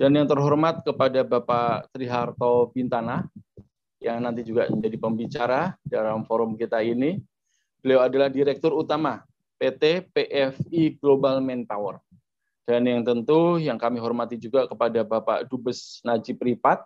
Dan 0.00 0.16
yang 0.16 0.24
terhormat 0.24 0.80
kepada 0.80 1.20
Bapak 1.20 1.92
Triharto 1.92 2.72
Bintana, 2.72 3.28
yang 4.00 4.24
nanti 4.24 4.40
juga 4.40 4.64
menjadi 4.72 4.96
pembicara 4.96 5.76
dalam 5.84 6.24
forum 6.24 6.56
kita 6.56 6.80
ini. 6.80 7.20
Beliau 7.84 8.00
adalah 8.00 8.32
Direktur 8.32 8.72
Utama 8.72 9.20
PT 9.60 10.08
PFI 10.08 10.96
Global 10.96 11.44
Manpower. 11.44 12.00
Dan 12.64 12.88
yang 12.88 13.04
tentu 13.04 13.60
yang 13.60 13.76
kami 13.76 14.00
hormati 14.00 14.40
juga 14.40 14.64
kepada 14.64 15.04
Bapak 15.04 15.44
Dubes 15.52 16.00
Najib 16.00 16.40
Ripat. 16.40 16.80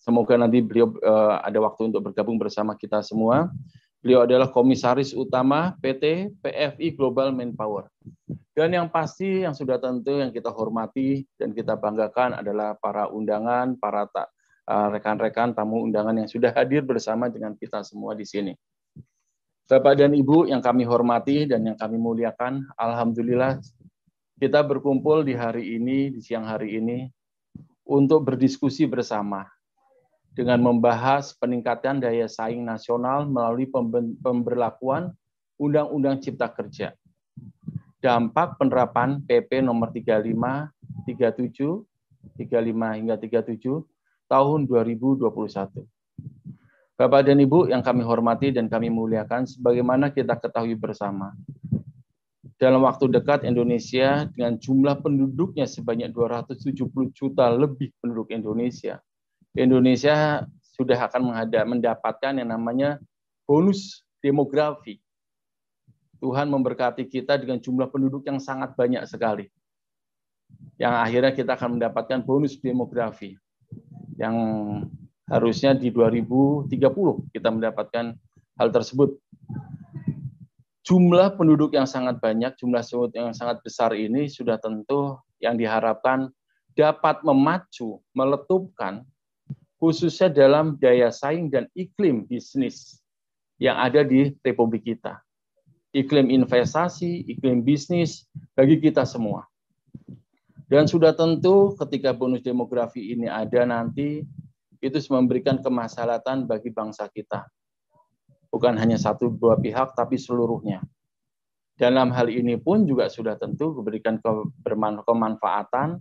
Semoga 0.00 0.40
nanti 0.40 0.64
beliau 0.64 0.96
uh, 1.04 1.44
ada 1.44 1.60
waktu 1.60 1.92
untuk 1.92 2.08
bergabung 2.08 2.40
bersama 2.40 2.72
kita 2.72 3.04
semua. 3.04 3.52
Beliau 4.00 4.24
adalah 4.24 4.48
komisaris 4.48 5.12
utama 5.12 5.76
PT 5.84 6.32
PFI 6.40 6.96
Global 6.96 7.36
Manpower. 7.36 7.92
Dan 8.56 8.72
yang 8.72 8.88
pasti 8.88 9.44
yang 9.44 9.52
sudah 9.52 9.76
tentu 9.76 10.16
yang 10.24 10.32
kita 10.32 10.48
hormati 10.48 11.28
dan 11.36 11.52
kita 11.52 11.76
banggakan 11.76 12.40
adalah 12.40 12.72
para 12.80 13.12
undangan, 13.12 13.76
para 13.76 14.08
eh, 14.16 14.88
rekan-rekan 14.96 15.52
tamu 15.52 15.84
undangan 15.84 16.16
yang 16.16 16.28
sudah 16.28 16.48
hadir 16.56 16.80
bersama 16.80 17.28
dengan 17.28 17.52
kita 17.52 17.84
semua 17.84 18.16
di 18.16 18.24
sini. 18.24 18.56
Bapak 19.68 20.00
dan 20.00 20.16
Ibu 20.16 20.48
yang 20.48 20.64
kami 20.64 20.82
hormati 20.82 21.44
dan 21.46 21.62
yang 21.62 21.76
kami 21.76 22.00
muliakan, 22.00 22.66
Alhamdulillah 22.74 23.60
kita 24.40 24.64
berkumpul 24.64 25.28
di 25.28 25.36
hari 25.36 25.76
ini, 25.76 26.08
di 26.08 26.24
siang 26.24 26.48
hari 26.48 26.80
ini, 26.80 27.04
untuk 27.84 28.24
berdiskusi 28.24 28.88
bersama 28.88 29.44
dengan 30.34 30.62
membahas 30.62 31.34
peningkatan 31.36 31.98
daya 31.98 32.30
saing 32.30 32.62
nasional 32.62 33.26
melalui 33.26 33.66
pemberlakuan 34.22 35.10
Undang-Undang 35.58 36.22
Cipta 36.22 36.48
Kerja. 36.48 36.94
Dampak 38.00 38.56
penerapan 38.56 39.20
PP 39.26 39.60
nomor 39.60 39.92
35, 39.92 40.72
37, 41.04 41.84
35 42.40 42.96
hingga 42.96 43.14
37 43.20 43.84
tahun 44.30 44.58
2021. 44.64 45.84
Bapak 46.96 47.20
dan 47.24 47.40
Ibu 47.40 47.68
yang 47.72 47.84
kami 47.84 48.04
hormati 48.04 48.52
dan 48.52 48.68
kami 48.68 48.88
muliakan, 48.88 49.48
sebagaimana 49.48 50.12
kita 50.12 50.36
ketahui 50.36 50.76
bersama, 50.76 51.32
dalam 52.60 52.84
waktu 52.84 53.08
dekat 53.08 53.48
Indonesia 53.48 54.28
dengan 54.28 54.60
jumlah 54.60 55.00
penduduknya 55.00 55.64
sebanyak 55.64 56.12
270 56.12 56.92
juta 57.16 57.48
lebih 57.48 57.88
penduduk 58.04 58.28
Indonesia 58.36 59.00
Indonesia 59.56 60.46
sudah 60.78 60.96
akan 61.10 61.34
mendapatkan 61.66 62.32
yang 62.38 62.48
namanya 62.48 63.02
bonus 63.44 64.06
demografi. 64.22 65.02
Tuhan 66.20 66.52
memberkati 66.52 67.08
kita 67.08 67.40
dengan 67.40 67.58
jumlah 67.58 67.88
penduduk 67.88 68.28
yang 68.28 68.36
sangat 68.36 68.76
banyak 68.76 69.02
sekali. 69.08 69.48
Yang 70.76 70.94
akhirnya 71.00 71.32
kita 71.32 71.50
akan 71.56 71.80
mendapatkan 71.80 72.20
bonus 72.22 72.60
demografi. 72.60 73.34
Yang 74.20 74.36
harusnya 75.26 75.72
di 75.72 75.88
2030 75.88 76.68
kita 77.32 77.48
mendapatkan 77.48 78.14
hal 78.60 78.68
tersebut. 78.68 79.16
Jumlah 80.84 81.36
penduduk 81.36 81.76
yang 81.76 81.86
sangat 81.86 82.18
banyak, 82.20 82.56
jumlah 82.56 82.82
yang 83.12 83.36
sangat 83.36 83.62
besar 83.64 83.92
ini 83.96 84.28
sudah 84.28 84.60
tentu 84.60 85.16
yang 85.40 85.56
diharapkan 85.56 86.28
dapat 86.76 87.20
memacu, 87.24 88.00
meletupkan 88.12 89.04
khususnya 89.80 90.28
dalam 90.28 90.76
daya 90.76 91.08
saing 91.08 91.48
dan 91.48 91.64
iklim 91.72 92.28
bisnis 92.28 93.00
yang 93.56 93.80
ada 93.80 94.04
di 94.04 94.36
Republik 94.44 94.84
kita. 94.84 95.24
Iklim 95.90 96.30
investasi, 96.30 97.26
iklim 97.26 97.64
bisnis 97.64 98.28
bagi 98.54 98.78
kita 98.78 99.02
semua. 99.08 99.48
Dan 100.70 100.86
sudah 100.86 101.10
tentu 101.16 101.74
ketika 101.74 102.14
bonus 102.14 102.46
demografi 102.46 103.10
ini 103.10 103.26
ada 103.26 103.66
nanti, 103.66 104.22
itu 104.78 104.98
memberikan 105.10 105.58
kemaslahatan 105.58 106.46
bagi 106.46 106.70
bangsa 106.70 107.10
kita. 107.10 107.50
Bukan 108.54 108.78
hanya 108.78 108.94
satu 108.94 109.34
dua 109.34 109.58
pihak, 109.58 109.98
tapi 109.98 110.14
seluruhnya. 110.14 110.78
Dalam 111.74 112.14
hal 112.14 112.30
ini 112.30 112.54
pun 112.60 112.86
juga 112.86 113.10
sudah 113.10 113.34
tentu 113.34 113.74
memberikan 113.74 114.20
kebermanfaatan 114.22 115.98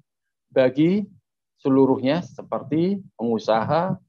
bagi 0.53 1.07
seluruhnya 1.59 2.23
seperti 2.23 3.03
pengusaha, 3.19 3.99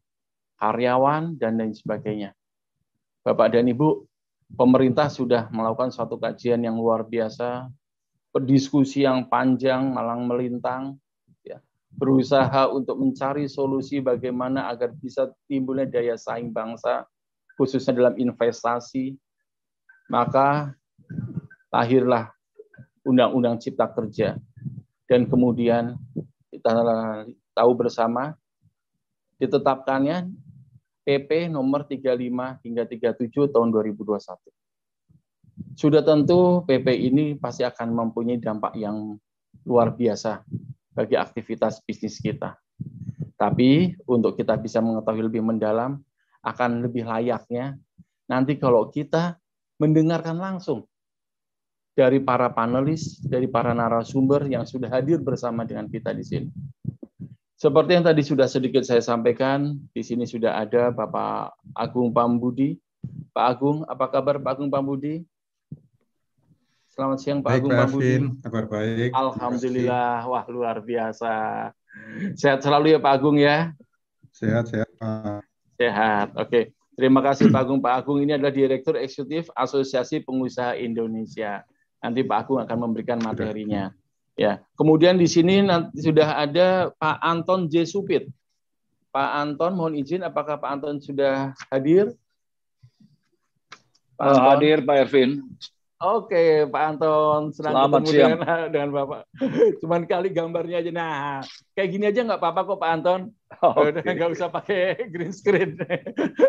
karyawan, 0.59 1.35
dan 1.37 1.59
lain 1.59 1.75
sebagainya. 1.75 2.31
Bapak 3.27 3.53
dan 3.53 3.69
Ibu, 3.69 4.07
pemerintah 4.55 5.11
sudah 5.11 5.51
melakukan 5.53 5.93
suatu 5.93 6.17
kajian 6.17 6.63
yang 6.63 6.79
luar 6.79 7.05
biasa, 7.05 7.69
berdiskusi 8.31 9.05
yang 9.05 9.27
panjang, 9.27 9.91
malang 9.91 10.25
melintang, 10.31 10.97
ya, 11.43 11.59
berusaha 11.91 12.71
untuk 12.71 12.97
mencari 12.97 13.51
solusi 13.51 13.99
bagaimana 13.99 14.71
agar 14.71 14.95
bisa 14.95 15.29
timbulnya 15.51 15.91
daya 15.91 16.15
saing 16.15 16.55
bangsa, 16.55 17.05
khususnya 17.59 17.93
dalam 17.93 18.15
investasi. 18.17 19.19
Maka 20.11 20.75
lahirlah 21.71 22.35
Undang-Undang 23.07 23.63
Cipta 23.63 23.87
Kerja. 23.91 24.39
Dan 25.07 25.27
kemudian 25.27 25.99
kita 26.51 26.71
tahu 27.55 27.73
bersama 27.77 28.35
ditetapkannya 29.41 30.31
PP 31.05 31.49
nomor 31.49 31.89
35 31.89 32.61
hingga 32.63 32.85
37 32.85 33.51
tahun 33.51 33.69
2021. 33.73 34.37
Sudah 35.77 36.05
tentu 36.05 36.65
PP 36.69 36.87
ini 37.09 37.35
pasti 37.37 37.65
akan 37.65 37.93
mempunyai 37.93 38.41
dampak 38.41 38.77
yang 38.77 39.17
luar 39.65 39.97
biasa 39.97 40.45
bagi 40.93 41.17
aktivitas 41.17 41.81
bisnis 41.85 42.21
kita. 42.21 42.57
Tapi 43.41 43.97
untuk 44.05 44.37
kita 44.37 44.61
bisa 44.61 44.85
mengetahui 44.85 45.25
lebih 45.25 45.41
mendalam, 45.41 46.05
akan 46.45 46.85
lebih 46.85 47.05
layaknya 47.05 47.77
nanti 48.29 48.57
kalau 48.57 48.89
kita 48.89 49.37
mendengarkan 49.81 50.37
langsung 50.37 50.85
dari 51.93 52.23
para 52.23 52.49
panelis, 52.53 53.21
dari 53.21 53.45
para 53.45 53.77
narasumber 53.77 54.49
yang 54.49 54.65
sudah 54.65 54.89
hadir 54.89 55.21
bersama 55.21 55.69
dengan 55.69 55.91
kita 55.91 56.17
di 56.17 56.25
sini. 56.25 56.49
Seperti 57.61 57.93
yang 57.93 58.09
tadi 58.09 58.25
sudah 58.25 58.49
sedikit 58.49 58.81
saya 58.89 59.05
sampaikan, 59.05 59.77
di 59.93 60.01
sini 60.01 60.25
sudah 60.25 60.65
ada 60.65 60.89
Bapak 60.89 61.61
Agung 61.77 62.09
Pambudi. 62.09 62.81
Pak 63.37 63.45
Agung, 63.53 63.85
apa 63.85 64.09
kabar 64.09 64.41
Pak 64.41 64.57
Agung 64.57 64.73
Pambudi? 64.73 65.29
Selamat 66.89 67.21
siang 67.21 67.45
Pak 67.45 67.53
baik, 67.53 67.61
Agung 67.61 67.77
Pambudi. 67.77 68.13
Kabar 68.41 68.65
baik. 68.65 69.13
Alhamdulillah, 69.13 70.25
wah 70.25 70.45
luar 70.49 70.81
biasa. 70.81 71.33
Sehat 72.33 72.65
selalu 72.65 72.97
ya 72.97 72.99
Pak 73.05 73.13
Agung 73.13 73.37
ya. 73.37 73.77
Sehat, 74.33 74.73
sehat 74.73 74.89
Pak. 74.97 75.45
Sehat, 75.77 76.33
oke. 76.41 76.73
Terima 76.97 77.21
kasih 77.21 77.53
Pak 77.53 77.61
Agung. 77.61 77.85
Pak 77.85 77.93
Agung 77.93 78.25
ini 78.25 78.41
adalah 78.41 78.57
Direktur 78.57 78.97
Eksekutif 78.97 79.53
Asosiasi 79.53 80.25
Pengusaha 80.25 80.81
Indonesia. 80.81 81.61
Nanti 82.01 82.25
Pak 82.25 82.41
Agung 82.41 82.65
akan 82.65 82.89
memberikan 82.89 83.21
materinya. 83.21 83.93
Ya, 84.41 84.65
kemudian 84.73 85.21
di 85.21 85.29
sini 85.29 85.61
nanti 85.61 86.01
sudah 86.01 86.41
ada 86.41 86.89
Pak 86.97 87.21
Anton 87.21 87.69
J. 87.69 87.85
Supit. 87.85 88.25
Pak 89.13 89.31
Anton, 89.37 89.77
mohon 89.77 89.93
izin, 90.01 90.25
apakah 90.25 90.57
Pak 90.57 90.81
Anton 90.81 90.97
sudah 90.97 91.53
hadir? 91.69 92.17
Pak 94.17 94.25
Anton? 94.33 94.49
Hadir, 94.49 94.79
Pak 94.81 94.97
Ervin. 94.97 95.45
Oke, 96.01 96.65
Pak 96.73 96.83
Anton, 96.97 97.53
senang 97.53 97.77
Selamat 97.77 98.01
ketemu 98.01 98.09
siang. 98.09 98.31
Dengan, 98.33 98.61
dengan 98.73 98.91
Bapak. 98.97 99.21
Cuman 99.85 100.03
kali 100.09 100.29
gambarnya 100.33 100.81
aja. 100.81 100.89
Nah, 100.89 101.45
kayak 101.77 101.91
gini 101.93 102.05
aja 102.09 102.25
nggak 102.25 102.41
apa-apa 102.41 102.61
kok, 102.65 102.81
Pak 102.81 102.93
Anton. 102.97 103.21
Okay. 103.51 104.15
Nggak 104.15 104.31
usah 104.39 104.47
pakai 104.47 105.11
green 105.11 105.35
screen. 105.35 105.75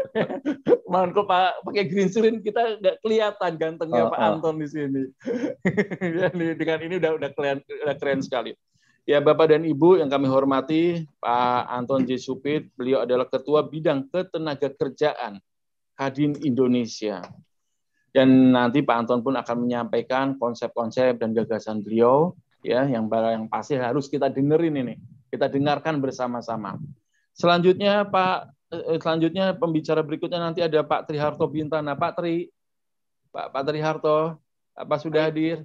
Mohon 0.91 1.09
kok 1.17 1.25
Pak 1.25 1.65
pakai 1.65 1.85
green 1.89 2.09
screen 2.13 2.45
kita 2.45 2.77
nggak 2.77 3.01
kelihatan 3.01 3.51
gantengnya 3.57 4.05
oh, 4.05 4.11
Pak 4.13 4.21
oh. 4.21 4.27
Anton 4.37 4.55
di 4.61 4.67
sini. 4.69 5.03
Dengan 6.61 6.79
ini 6.85 7.01
udah 7.01 7.11
udah 7.17 7.29
keren, 7.33 7.57
udah 7.65 7.95
keren 7.97 8.21
sekali. 8.21 8.53
Ya 9.09 9.17
Bapak 9.17 9.49
dan 9.49 9.65
Ibu 9.65 9.97
yang 9.97 10.13
kami 10.13 10.29
hormati, 10.29 11.09
Pak 11.17 11.73
Anton 11.73 12.05
J. 12.05 12.21
Supit, 12.21 12.69
beliau 12.77 13.01
adalah 13.01 13.25
Ketua 13.25 13.65
Bidang 13.65 14.05
Ketenagakerjaan 14.13 15.41
Kadin 15.97 16.37
Indonesia. 16.45 17.25
Dan 18.13 18.53
nanti 18.53 18.85
Pak 18.85 18.95
Anton 19.01 19.25
pun 19.25 19.33
akan 19.33 19.57
menyampaikan 19.65 20.37
konsep-konsep 20.37 21.17
dan 21.17 21.33
gagasan 21.33 21.81
beliau 21.81 22.37
ya 22.61 22.85
yang 22.85 23.09
yang 23.09 23.49
pasti 23.49 23.73
harus 23.73 24.05
kita 24.05 24.29
dengerin 24.29 24.85
ini. 24.85 24.95
Kita 25.31 25.47
dengarkan 25.47 26.03
bersama-sama. 26.03 26.75
Selanjutnya 27.31 28.03
Pak 28.03 28.51
eh, 28.75 28.99
selanjutnya 28.99 29.55
pembicara 29.55 30.03
berikutnya 30.03 30.43
nanti 30.43 30.59
ada 30.59 30.83
Pak 30.83 31.07
Triharto 31.07 31.47
Bintana. 31.47 31.95
Pak 31.95 32.19
Tri 32.19 32.51
Pak 33.31 33.55
Pak 33.55 33.63
Triharto 33.71 34.35
apa 34.75 34.95
sudah 34.99 35.31
hadir? 35.31 35.63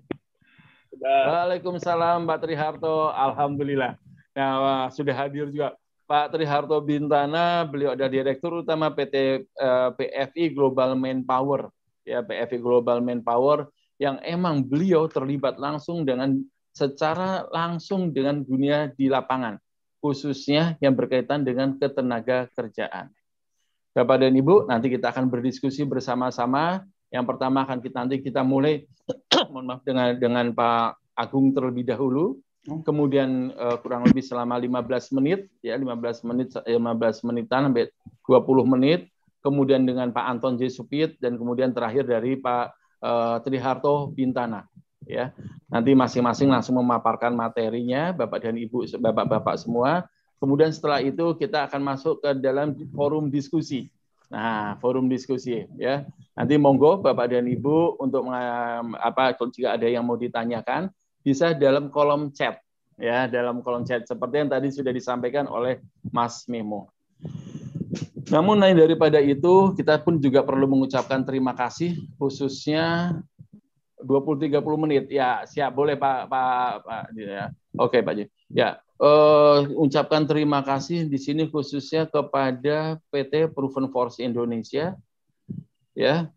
Sudah. 0.94 1.50
Waalaikumsalam 1.50 2.24
Pak 2.30 2.38
Triharto. 2.46 3.10
Alhamdulillah. 3.10 3.98
Nah, 4.36 4.86
sudah 4.94 5.14
hadir 5.16 5.50
juga. 5.50 5.74
Pak 6.06 6.38
Triharto 6.38 6.78
Bintana, 6.86 7.66
beliau 7.66 7.98
adalah 7.98 8.06
Direktur 8.06 8.62
Utama 8.62 8.94
PT 8.94 9.42
uh, 9.58 9.90
PFI 9.98 10.54
Global 10.54 10.94
Manpower, 10.94 11.66
ya 12.06 12.22
PFI 12.22 12.62
Global 12.62 13.02
Manpower 13.02 13.66
yang 13.98 14.22
emang 14.22 14.62
beliau 14.62 15.10
terlibat 15.10 15.58
langsung 15.58 16.06
dengan 16.06 16.38
secara 16.76 17.48
langsung 17.48 18.12
dengan 18.12 18.44
dunia 18.44 18.92
di 18.92 19.08
lapangan, 19.08 19.56
khususnya 20.04 20.76
yang 20.84 20.92
berkaitan 20.92 21.40
dengan 21.40 21.80
ketenaga 21.80 22.52
kerjaan. 22.52 23.08
Bapak 23.96 24.28
dan 24.28 24.36
Ibu, 24.36 24.68
nanti 24.68 24.92
kita 24.92 25.08
akan 25.08 25.32
berdiskusi 25.32 25.88
bersama-sama. 25.88 26.84
Yang 27.08 27.24
pertama 27.32 27.64
akan 27.64 27.80
kita 27.80 27.96
nanti 28.04 28.20
kita 28.20 28.44
mulai 28.44 28.84
mohon 29.56 29.72
maaf 29.72 29.80
dengan 29.88 30.12
dengan 30.20 30.52
Pak 30.52 31.00
Agung 31.16 31.56
terlebih 31.56 31.88
dahulu 31.88 32.36
Oh. 32.66 32.82
kemudian 32.82 33.54
uh, 33.54 33.78
kurang 33.78 34.02
lebih 34.10 34.26
selama 34.26 34.58
15 34.58 35.14
menit 35.14 35.46
ya 35.62 35.78
15 35.78 36.26
menit 36.26 36.50
15 36.66 36.82
menitan 37.22 37.70
sampai 37.70 37.86
20 38.26 38.66
menit 38.66 39.06
kemudian 39.38 39.86
dengan 39.86 40.10
Pak 40.10 40.26
Anton 40.26 40.58
J 40.58 40.66
Supit 40.66 41.14
dan 41.22 41.38
kemudian 41.38 41.70
terakhir 41.70 42.10
dari 42.10 42.34
Pak 42.34 42.74
uh, 43.06 43.38
Triharto 43.46 44.10
Bintana 44.10 44.66
ya 45.06 45.32
nanti 45.70 45.94
masing-masing 45.94 46.50
langsung 46.50 46.76
memaparkan 46.82 47.32
materinya 47.32 48.12
Bapak 48.12 48.44
dan 48.44 48.58
Ibu 48.58 48.98
Bapak-bapak 48.98 49.56
semua 49.62 50.04
kemudian 50.42 50.74
setelah 50.74 51.00
itu 51.00 51.32
kita 51.38 51.70
akan 51.70 51.80
masuk 51.80 52.20
ke 52.20 52.30
dalam 52.36 52.74
forum 52.92 53.30
diskusi 53.30 53.88
Nah, 54.26 54.74
forum 54.82 55.06
diskusi 55.06 55.62
ya. 55.78 56.02
Nanti 56.34 56.58
monggo 56.58 56.98
Bapak 56.98 57.30
dan 57.30 57.46
Ibu 57.46 58.02
untuk 58.02 58.26
apa 58.98 59.38
jika 59.54 59.78
ada 59.78 59.86
yang 59.86 60.02
mau 60.02 60.18
ditanyakan 60.18 60.90
bisa 61.22 61.54
dalam 61.54 61.94
kolom 61.94 62.34
chat 62.34 62.58
ya 62.96 63.28
dalam 63.28 63.60
kolom 63.60 63.84
chat 63.84 64.08
seperti 64.08 64.44
yang 64.44 64.50
tadi 64.50 64.68
sudah 64.72 64.90
disampaikan 64.90 65.46
oleh 65.46 65.80
Mas 66.10 66.48
Memo. 66.50 66.90
Namun 68.26 68.58
lain 68.58 68.74
daripada 68.74 69.22
itu 69.22 69.70
kita 69.78 70.02
pun 70.02 70.18
juga 70.18 70.42
perlu 70.42 70.66
mengucapkan 70.66 71.22
terima 71.22 71.54
kasih 71.54 71.94
khususnya 72.18 73.14
20 74.02 74.50
30 74.52 74.82
menit. 74.82 75.04
Ya, 75.08 75.44
siap 75.48 75.72
boleh 75.72 75.96
Pak 75.96 76.28
Pak, 76.28 76.70
Pak 76.84 77.04
ya. 77.16 77.48
Oke, 77.76 78.00
Pak 78.04 78.14
Ji. 78.16 78.24
Ya, 78.52 78.80
uh, 79.00 79.66
ucapkan 79.76 80.24
terima 80.24 80.62
kasih 80.62 81.08
di 81.08 81.18
sini 81.18 81.48
khususnya 81.48 82.06
kepada 82.06 83.00
PT 83.12 83.52
Proven 83.52 83.88
Force 83.92 84.20
Indonesia 84.20 84.96
ya, 85.96 86.28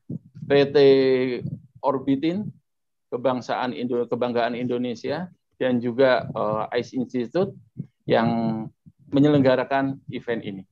PT 0.47 0.77
Orbitin 1.83 2.49
kebangsaan 3.09 3.73
Indo 3.73 4.05
kebanggaan 4.05 4.53
Indonesia 4.53 5.27
dan 5.59 5.83
juga 5.83 6.29
uh, 6.31 6.65
ICE 6.71 6.95
Institute 7.03 7.51
yang 8.07 8.29
menyelenggarakan 9.09 9.99
event 10.13 10.41
ini. 10.45 10.63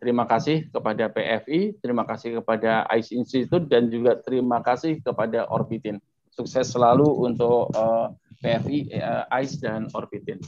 Terima 0.00 0.24
kasih 0.24 0.72
kepada 0.72 1.12
PFI, 1.12 1.76
terima 1.76 2.08
kasih 2.08 2.40
kepada 2.40 2.88
ICE 2.88 3.20
Institute 3.20 3.68
dan 3.68 3.92
juga 3.92 4.16
terima 4.16 4.64
kasih 4.64 5.00
kepada 5.04 5.44
Orbitin. 5.52 6.00
Sukses 6.40 6.72
selalu 6.72 7.04
untuk 7.04 7.68
uh, 7.76 8.08
PFI, 8.40 8.96
uh, 8.96 9.28
ICE 9.44 9.60
dan 9.60 9.92
Orbitin. 9.92 10.40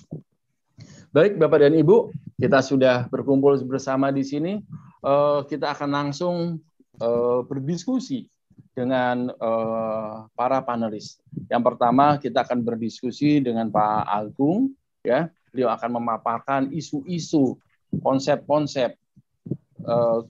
Baik, 1.12 1.36
Bapak 1.36 1.60
dan 1.60 1.76
Ibu, 1.76 2.08
kita 2.40 2.64
sudah 2.64 3.04
berkumpul 3.12 3.60
bersama 3.68 4.08
di 4.08 4.24
sini. 4.24 4.64
Uh, 5.04 5.44
kita 5.44 5.76
akan 5.76 5.92
langsung 5.92 6.64
uh, 6.96 7.44
berdiskusi 7.44 8.32
dengan 8.72 9.28
uh, 9.36 10.24
para 10.32 10.64
panelis. 10.64 11.20
Yang 11.52 11.62
pertama 11.68 12.16
kita 12.16 12.40
akan 12.40 12.64
berdiskusi 12.64 13.44
dengan 13.44 13.68
Pak 13.68 14.08
Agung, 14.08 14.72
ya. 15.04 15.28
Beliau 15.52 15.68
akan 15.68 16.00
memaparkan 16.00 16.72
isu-isu, 16.72 17.60
konsep-konsep, 18.00 18.96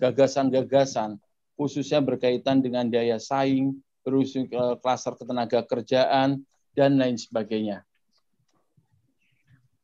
gagasan-gagasan, 0.02 1.22
khususnya 1.54 2.02
berkaitan 2.02 2.58
dengan 2.58 2.90
daya 2.90 3.22
saing, 3.22 3.78
terus 4.02 4.34
uh, 4.34 4.76
klaster 4.78 5.14
ketenaga 5.16 5.62
kerjaan 5.64 6.42
dan 6.76 6.98
lain 6.98 7.16
sebagainya. 7.16 7.86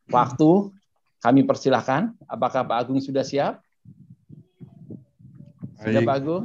Waktu 0.09 0.73
kami 1.19 1.43
persilahkan. 1.45 2.15
Apakah 2.31 2.63
Pak 2.65 2.79
Agung 2.87 3.03
sudah 3.03 3.27
siap? 3.27 3.61
Sudah 5.83 6.03
Pak 6.03 6.17
Agung? 6.23 6.45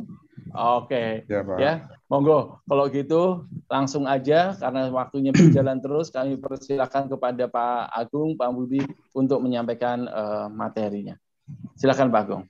Oke. 0.53 0.89
Okay. 0.89 1.09
Ya, 1.29 1.41
Pak. 1.41 1.57
ya. 1.61 1.73
Monggo, 2.11 2.61
kalau 2.69 2.85
gitu 2.93 3.49
langsung 3.65 4.05
aja 4.05 4.53
karena 4.53 4.85
waktunya 4.93 5.33
berjalan 5.33 5.81
terus 5.81 6.13
kami 6.13 6.37
persilakan 6.37 7.09
kepada 7.09 7.49
Pak 7.49 7.89
Agung, 7.89 8.37
Pak 8.37 8.53
Budi 8.53 8.85
untuk 9.17 9.41
menyampaikan 9.41 10.05
uh, 10.05 10.45
materinya. 10.45 11.17
Silakan 11.73 12.13
Pak 12.13 12.21
Agung. 12.21 12.43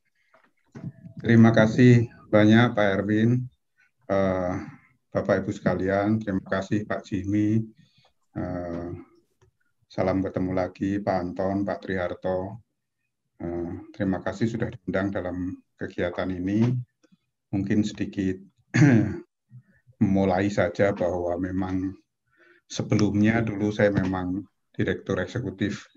Terima 1.24 1.56
kasih 1.56 2.12
banyak 2.28 2.76
Pak 2.76 2.88
Erwin, 3.00 3.48
uh, 4.12 4.60
Bapak 5.14 5.46
Ibu 5.46 5.54
sekalian, 5.54 6.18
terima 6.18 6.42
kasih 6.42 6.90
Pak 6.90 7.06
Jimmy, 7.06 7.62
uh, 8.34 8.90
salam 9.86 10.26
ketemu 10.26 10.58
lagi 10.58 10.98
Pak 10.98 11.18
Anton, 11.22 11.62
Pak 11.62 11.86
Triharto. 11.86 12.66
Uh, 13.38 13.94
terima 13.94 14.26
kasih 14.26 14.50
sudah 14.50 14.74
diundang 14.74 15.14
dalam 15.14 15.54
kegiatan 15.78 16.34
ini. 16.34 16.66
Mungkin 17.54 17.86
sedikit 17.86 18.42
mulai 20.18 20.50
saja 20.50 20.98
bahwa 20.98 21.38
memang 21.38 21.94
sebelumnya 22.66 23.46
dulu 23.46 23.70
saya 23.70 23.94
memang 23.94 24.42
direktur 24.74 25.22
eksekutif 25.22 25.94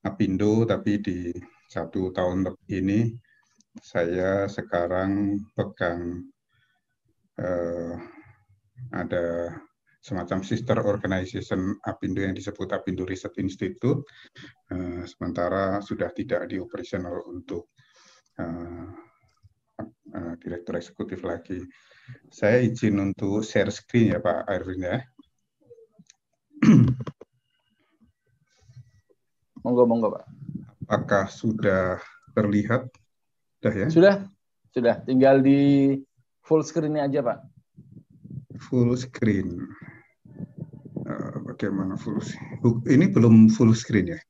Apindo, 0.00 0.64
tapi 0.64 1.04
di 1.04 1.28
satu 1.68 2.08
tahun 2.08 2.48
ini 2.72 3.12
saya 3.84 4.48
sekarang 4.48 5.44
pegang 5.52 6.24
eh, 7.36 8.15
ada 8.92 9.54
semacam 10.06 10.38
sister 10.46 10.78
organization 10.86 11.74
Apindo 11.82 12.22
yang 12.22 12.30
disebut 12.30 12.70
Apindo 12.70 13.02
Research 13.02 13.42
Institute, 13.42 14.06
eh, 14.70 15.02
sementara 15.02 15.82
sudah 15.82 16.14
tidak 16.14 16.46
di 16.46 16.62
operasional 16.62 17.26
untuk 17.26 17.74
eh, 18.38 18.86
eh, 20.14 20.34
direktur 20.38 20.78
eksekutif 20.78 21.26
lagi. 21.26 21.58
Saya 22.30 22.62
izin 22.62 23.02
untuk 23.02 23.42
share 23.42 23.74
screen 23.74 24.14
ya 24.14 24.22
Pak 24.22 24.46
Arvin 24.46 24.86
ya. 24.86 25.02
Monggo, 29.66 29.82
monggo 29.82 30.14
Pak. 30.14 30.24
Apakah 30.86 31.26
sudah 31.26 31.98
terlihat? 32.38 32.86
Sudah 33.58 33.74
ya? 33.74 33.88
Sudah, 33.90 34.14
sudah. 34.70 35.02
Tinggal 35.02 35.42
di 35.42 35.98
full 36.46 36.62
screen 36.62 37.02
aja 37.02 37.18
Pak. 37.26 37.55
Full 38.56 38.96
screen. 38.96 39.68
Uh, 41.06 41.38
bagaimana 41.46 41.94
full 41.94 42.18
Ini 42.88 43.12
belum 43.12 43.52
full 43.52 43.76
screen 43.76 44.16
ya? 44.16 44.20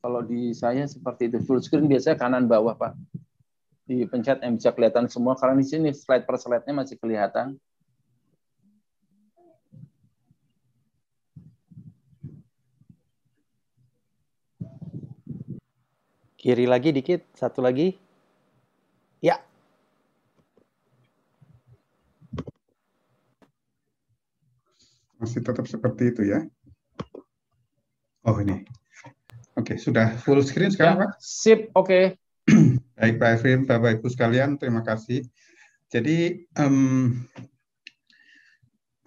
Kalau 0.00 0.20
di 0.24 0.52
saya 0.52 0.84
seperti 0.84 1.32
itu 1.32 1.38
full 1.44 1.60
screen 1.60 1.88
biasanya 1.88 2.16
kanan 2.20 2.44
bawah 2.48 2.76
Pak 2.76 2.92
dipencet 3.84 4.40
yang 4.40 4.56
bisa 4.56 4.72
kelihatan 4.72 5.12
semua 5.12 5.36
karena 5.36 5.60
di 5.60 5.66
sini 5.68 5.88
slide 5.92 6.24
per 6.24 6.40
slide-nya 6.40 6.72
masih 6.72 6.96
kelihatan. 6.96 7.60
Kiri 16.40 16.68
lagi 16.68 16.92
dikit, 16.92 17.24
satu 17.32 17.64
lagi. 17.64 17.96
Ya. 19.24 19.40
Masih 25.24 25.40
tetap 25.40 25.64
seperti 25.64 26.12
itu 26.12 26.28
ya. 26.28 26.44
Oh 28.28 28.36
ini. 28.44 28.60
Oke, 29.56 29.80
sudah 29.80 30.20
full 30.20 30.44
screen 30.44 30.68
sekarang, 30.68 31.00
ya, 31.00 31.02
Pak? 31.08 31.10
Sip, 31.16 31.72
oke. 31.72 32.20
Baik 33.00 33.16
Pak 33.16 33.30
Efrim, 33.40 33.64
Bapak 33.64 33.96
Ibu 33.96 34.12
sekalian, 34.12 34.60
terima 34.60 34.84
kasih. 34.84 35.24
Jadi 35.88 36.44
um, 36.60 37.24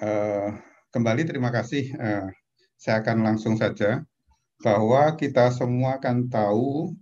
uh, 0.02 0.58
kembali 0.90 1.22
terima 1.30 1.54
kasih. 1.54 1.94
Uh, 1.94 2.34
saya 2.82 3.06
akan 3.06 3.22
langsung 3.22 3.54
saja 3.54 4.02
bahwa 4.66 5.14
kita 5.22 5.54
semua 5.54 6.02
akan 6.02 6.34
tahu 6.34 6.98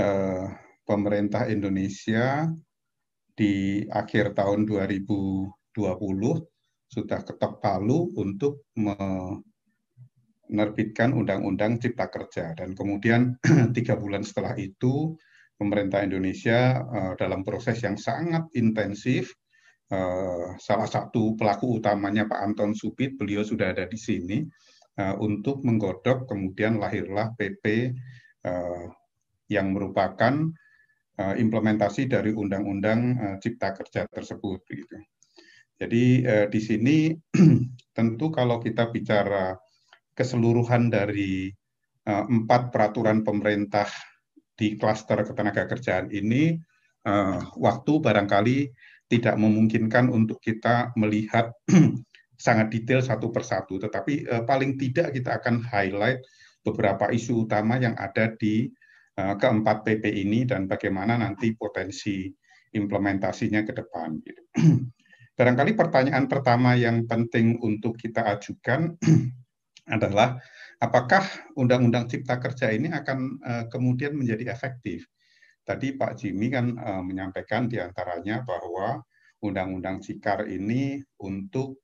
uh, 0.00 0.48
pemerintah 0.88 1.44
Indonesia 1.44 2.48
di 3.36 3.84
akhir 3.92 4.32
tahun 4.32 4.64
2020 4.64 6.51
sudah 6.92 7.24
ketok 7.24 7.64
palu 7.64 8.12
untuk 8.20 8.68
menerbitkan 8.76 11.16
Undang-Undang 11.16 11.80
Cipta 11.80 12.12
Kerja 12.12 12.52
dan 12.52 12.76
kemudian 12.76 13.40
tiga 13.76 13.96
bulan 13.96 14.20
setelah 14.20 14.52
itu 14.60 15.16
pemerintah 15.56 16.04
Indonesia 16.04 16.84
uh, 16.84 17.16
dalam 17.16 17.40
proses 17.46 17.80
yang 17.80 17.96
sangat 17.96 18.44
intensif. 18.52 19.32
Uh, 19.92 20.56
salah 20.56 20.88
satu 20.88 21.36
pelaku 21.36 21.76
utamanya 21.76 22.24
Pak 22.24 22.40
Anton 22.40 22.72
Supit, 22.72 23.12
beliau 23.16 23.44
sudah 23.44 23.76
ada 23.76 23.84
di 23.84 24.00
sini 24.00 24.40
uh, 25.00 25.16
untuk 25.20 25.60
menggodok, 25.64 26.28
kemudian 26.28 26.76
lahirlah 26.76 27.32
PP 27.38 27.94
yang 29.46 29.70
merupakan 29.70 30.50
implementasi 31.14 32.10
dari 32.10 32.34
Undang-Undang 32.34 33.38
Cipta 33.38 33.70
Kerja 33.70 34.02
tersebut. 34.10 34.66
Jadi 35.82 36.22
di 36.46 36.60
sini 36.62 37.10
tentu 37.96 38.30
kalau 38.30 38.62
kita 38.62 38.94
bicara 38.94 39.58
keseluruhan 40.14 40.86
dari 40.94 41.50
empat 42.06 42.70
peraturan 42.70 43.26
pemerintah 43.26 43.90
di 44.54 44.78
klaster 44.78 45.26
ketenaga 45.26 45.66
kerjaan 45.66 46.06
ini, 46.14 46.54
waktu 47.58 47.92
barangkali 47.98 48.58
tidak 49.12 49.36
memungkinkan 49.36 50.08
untuk 50.08 50.40
kita 50.40 50.96
melihat 50.96 51.52
sangat 52.42 52.72
detail 52.72 53.04
satu 53.04 53.28
persatu, 53.28 53.76
tetapi 53.76 54.24
uh, 54.26 54.42
paling 54.48 54.80
tidak 54.80 55.12
kita 55.12 55.36
akan 55.36 55.60
highlight 55.60 56.24
beberapa 56.64 57.12
isu 57.12 57.44
utama 57.44 57.76
yang 57.76 57.92
ada 58.00 58.32
di 58.34 58.72
uh, 59.20 59.36
keempat 59.36 59.84
PP 59.84 60.04
ini 60.26 60.48
dan 60.48 60.64
bagaimana 60.64 61.20
nanti 61.20 61.52
potensi 61.52 62.32
implementasinya 62.72 63.60
ke 63.68 63.72
depan. 63.76 64.08
Barangkali 65.42 65.74
pertanyaan 65.74 66.30
pertama 66.30 66.78
yang 66.78 67.02
penting 67.02 67.58
untuk 67.66 67.98
kita 67.98 68.22
ajukan 68.30 68.94
adalah 69.98 70.38
apakah 70.78 71.26
Undang-Undang 71.58 72.06
Cipta 72.06 72.38
Kerja 72.38 72.70
ini 72.70 72.94
akan 72.94 73.42
uh, 73.42 73.64
kemudian 73.66 74.14
menjadi 74.14 74.54
efektif? 74.54 75.02
Tadi 75.66 75.98
Pak 75.98 76.22
Jimmy 76.22 76.46
kan 76.46 76.78
uh, 76.78 77.02
menyampaikan 77.02 77.66
di 77.66 77.82
antaranya 77.82 78.46
bahwa 78.46 79.02
Undang-Undang 79.42 80.06
Cikar 80.06 80.46
ini 80.46 81.02
untuk 81.18 81.82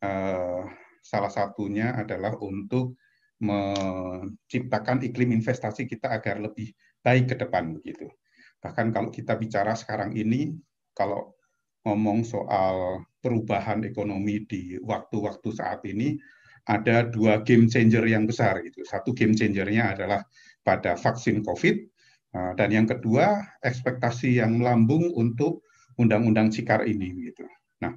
uh, 0.00 0.64
salah 1.04 1.28
satunya 1.28 1.92
adalah 1.92 2.40
untuk 2.40 2.96
menciptakan 3.36 5.04
iklim 5.04 5.36
investasi 5.36 5.84
kita 5.84 6.08
agar 6.08 6.40
lebih 6.40 6.72
baik 7.04 7.28
ke 7.28 7.36
depan 7.36 7.68
begitu. 7.76 8.08
Bahkan 8.64 8.96
kalau 8.96 9.12
kita 9.12 9.36
bicara 9.36 9.76
sekarang 9.76 10.16
ini, 10.16 10.56
kalau 10.96 11.33
ngomong 11.84 12.24
soal 12.24 13.04
perubahan 13.20 13.84
ekonomi 13.84 14.44
di 14.48 14.76
waktu-waktu 14.80 15.48
saat 15.52 15.84
ini, 15.84 16.16
ada 16.64 17.04
dua 17.04 17.44
game 17.44 17.68
changer 17.68 18.04
yang 18.08 18.24
besar 18.24 18.60
gitu. 18.64 18.84
Satu 18.88 19.12
game 19.12 19.36
changernya 19.36 19.96
adalah 19.96 20.24
pada 20.64 20.96
vaksin 20.96 21.44
COVID 21.44 21.94
Nah, 22.34 22.50
dan 22.58 22.74
yang 22.74 22.86
kedua, 22.90 23.46
ekspektasi 23.62 24.42
yang 24.42 24.58
melambung 24.58 25.14
untuk 25.14 25.62
undang-undang 25.94 26.50
Cikar 26.50 26.82
ini. 26.82 27.30
Gitu. 27.30 27.46
Nah, 27.78 27.94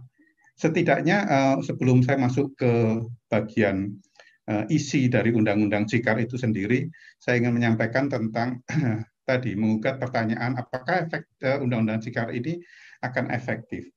setidaknya 0.54 1.18
uh, 1.26 1.58
sebelum 1.66 2.06
saya 2.06 2.22
masuk 2.22 2.54
ke 2.54 3.02
bagian 3.34 3.98
uh, 4.46 4.64
isi 4.70 5.10
dari 5.10 5.34
undang-undang 5.34 5.90
Cikar 5.90 6.22
itu 6.22 6.38
sendiri, 6.38 6.86
saya 7.18 7.42
ingin 7.42 7.58
menyampaikan 7.58 8.14
tentang 8.14 8.62
tadi 9.28 9.60
mengugat 9.60 10.00
pertanyaan 10.00 10.56
apakah 10.56 11.04
efek 11.04 11.28
uh, 11.44 11.60
undang-undang 11.60 12.00
Cikar 12.00 12.32
ini 12.32 12.64
akan 13.04 13.28
efektif. 13.36 13.92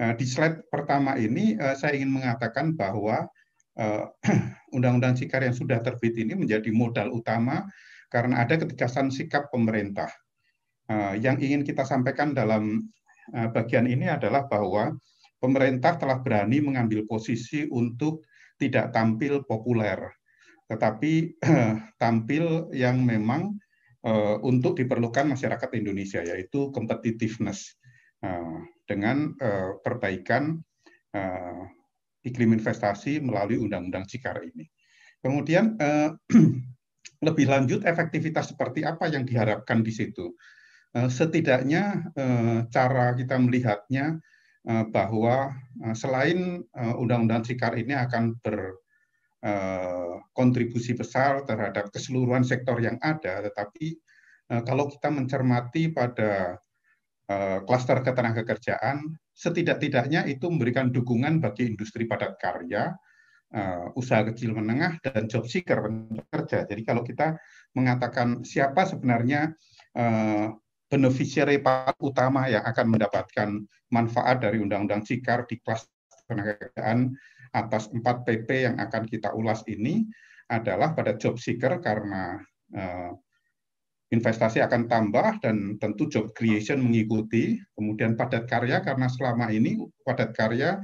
Uh, 0.00 0.16
di 0.16 0.24
slide 0.24 0.64
pertama 0.72 1.20
ini 1.20 1.60
uh, 1.60 1.76
saya 1.76 2.00
ingin 2.00 2.16
mengatakan 2.16 2.72
bahwa 2.72 3.28
undang-undang 4.76 5.16
Cikar 5.16 5.40
yang 5.44 5.56
sudah 5.56 5.80
terbit 5.80 6.12
ini 6.16 6.36
menjadi 6.36 6.68
modal 6.68 7.12
utama 7.16 7.64
karena 8.12 8.44
ada 8.44 8.60
ketegasan 8.60 9.08
sikap 9.08 9.48
pemerintah. 9.48 10.10
Yang 11.16 11.36
ingin 11.48 11.62
kita 11.64 11.86
sampaikan 11.86 12.36
dalam 12.36 12.90
bagian 13.30 13.88
ini 13.88 14.10
adalah 14.10 14.44
bahwa 14.50 14.98
pemerintah 15.40 15.96
telah 15.96 16.20
berani 16.20 16.60
mengambil 16.60 17.08
posisi 17.08 17.64
untuk 17.72 18.26
tidak 18.60 18.92
tampil 18.92 19.46
populer, 19.48 20.12
tetapi 20.68 21.40
tampil 22.02 22.68
yang 22.76 23.00
memang 23.00 23.56
untuk 24.40 24.80
diperlukan 24.80 25.28
masyarakat 25.36 25.70
Indonesia, 25.76 26.24
yaitu 26.24 26.72
competitiveness 26.72 27.76
uh, 28.24 28.64
dengan 28.88 29.36
uh, 29.36 29.76
perbaikan 29.84 30.56
iklim 32.22 32.54
investasi 32.54 33.18
melalui 33.18 33.58
Undang-Undang 33.58 34.06
Cikar 34.06 34.40
ini. 34.46 34.62
Kemudian 35.18 35.74
lebih 37.26 37.46
lanjut 37.50 37.84
efektivitas 37.84 38.54
seperti 38.54 38.86
apa 38.86 39.10
yang 39.12 39.26
diharapkan 39.26 39.84
di 39.84 39.92
situ. 39.92 40.32
Eh, 40.90 41.06
setidaknya 41.06 42.10
eh, 42.18 42.58
cara 42.66 43.14
kita 43.14 43.38
melihatnya 43.38 44.18
eh, 44.66 44.84
bahwa 44.90 45.54
selain 45.96 46.60
Undang-Undang 46.76 47.46
Sikar 47.46 47.72
ini 47.78 47.96
akan 47.96 48.36
berkontribusi 49.40 50.92
besar 50.92 51.48
terhadap 51.48 51.88
keseluruhan 51.88 52.44
sektor 52.44 52.76
yang 52.76 53.00
ada, 53.00 53.40
tetapi 53.48 53.96
kalau 54.68 54.86
kita 54.92 55.08
mencermati 55.08 55.88
pada 55.90 56.60
klaster 57.64 58.04
ketenaga 58.04 58.44
kerjaan, 58.44 59.16
setidak-tidaknya 59.32 60.28
itu 60.28 60.44
memberikan 60.50 60.92
dukungan 60.92 61.40
bagi 61.40 61.72
industri 61.72 62.04
padat 62.04 62.36
karya, 62.36 62.92
usaha 63.96 64.22
kecil 64.28 64.52
menengah 64.54 65.00
dan 65.00 65.30
job 65.30 65.48
seeker 65.48 65.80
pekerja. 66.26 66.68
Jadi 66.68 66.82
kalau 66.84 67.00
kita 67.06 67.38
mengatakan 67.72 68.42
siapa 68.42 68.84
sebenarnya 68.84 69.54
beneficiary 70.90 71.62
utama 72.02 72.50
yang 72.50 72.66
akan 72.66 72.86
mendapatkan 72.90 73.48
manfaat 73.94 74.42
dari 74.42 74.58
Undang-Undang 74.58 75.06
Cikar 75.06 75.46
di 75.46 75.62
kelas 75.62 75.86
tenaga 76.26 76.58
kerjaan 76.58 77.14
atas 77.50 77.90
4 77.90 78.02
PP 78.02 78.48
yang 78.70 78.76
akan 78.78 79.04
kita 79.06 79.34
ulas 79.34 79.66
ini 79.66 80.06
adalah 80.50 80.94
pada 80.94 81.14
job 81.14 81.38
seeker 81.38 81.78
karena 81.78 82.38
uh, 82.74 83.12
investasi 84.10 84.58
akan 84.58 84.90
tambah 84.90 85.38
dan 85.38 85.78
tentu 85.78 86.10
job 86.10 86.34
creation 86.34 86.82
mengikuti. 86.82 87.58
Kemudian 87.78 88.18
padat 88.18 88.50
karya 88.50 88.82
karena 88.82 89.06
selama 89.06 89.54
ini 89.54 89.78
padat 90.02 90.34
karya 90.34 90.82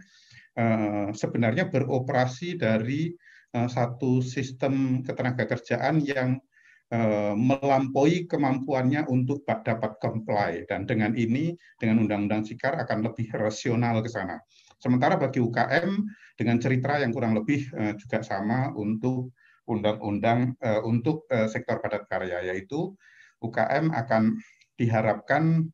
Eh, 0.56 1.08
sebenarnya 1.12 1.68
beroperasi 1.68 2.56
dari 2.56 3.12
eh, 3.52 3.68
satu 3.68 4.24
sistem 4.24 5.04
ketenaga 5.04 5.44
kerjaan 5.44 6.00
yang 6.00 6.40
eh, 6.88 7.34
melampaui 7.36 8.24
kemampuannya 8.24 9.04
untuk 9.12 9.44
dapat 9.44 10.00
comply 10.00 10.64
dan 10.64 10.88
dengan 10.88 11.12
ini 11.12 11.52
dengan 11.76 12.08
undang-undang 12.08 12.48
Cikar 12.48 12.80
akan 12.80 13.04
lebih 13.04 13.28
rasional 13.36 14.00
ke 14.00 14.08
sana. 14.08 14.40
Sementara 14.80 15.20
bagi 15.20 15.44
UKM 15.44 16.08
dengan 16.36 16.60
cerita 16.60 17.00
yang 17.00 17.16
kurang 17.16 17.32
lebih 17.32 17.66
juga 17.96 18.20
sama 18.20 18.70
untuk 18.76 19.32
undang-undang 19.66 20.54
untuk 20.84 21.26
sektor 21.48 21.80
padat 21.80 22.06
karya 22.06 22.52
yaitu 22.52 22.92
UKM 23.40 23.90
akan 23.90 24.36
diharapkan 24.76 25.64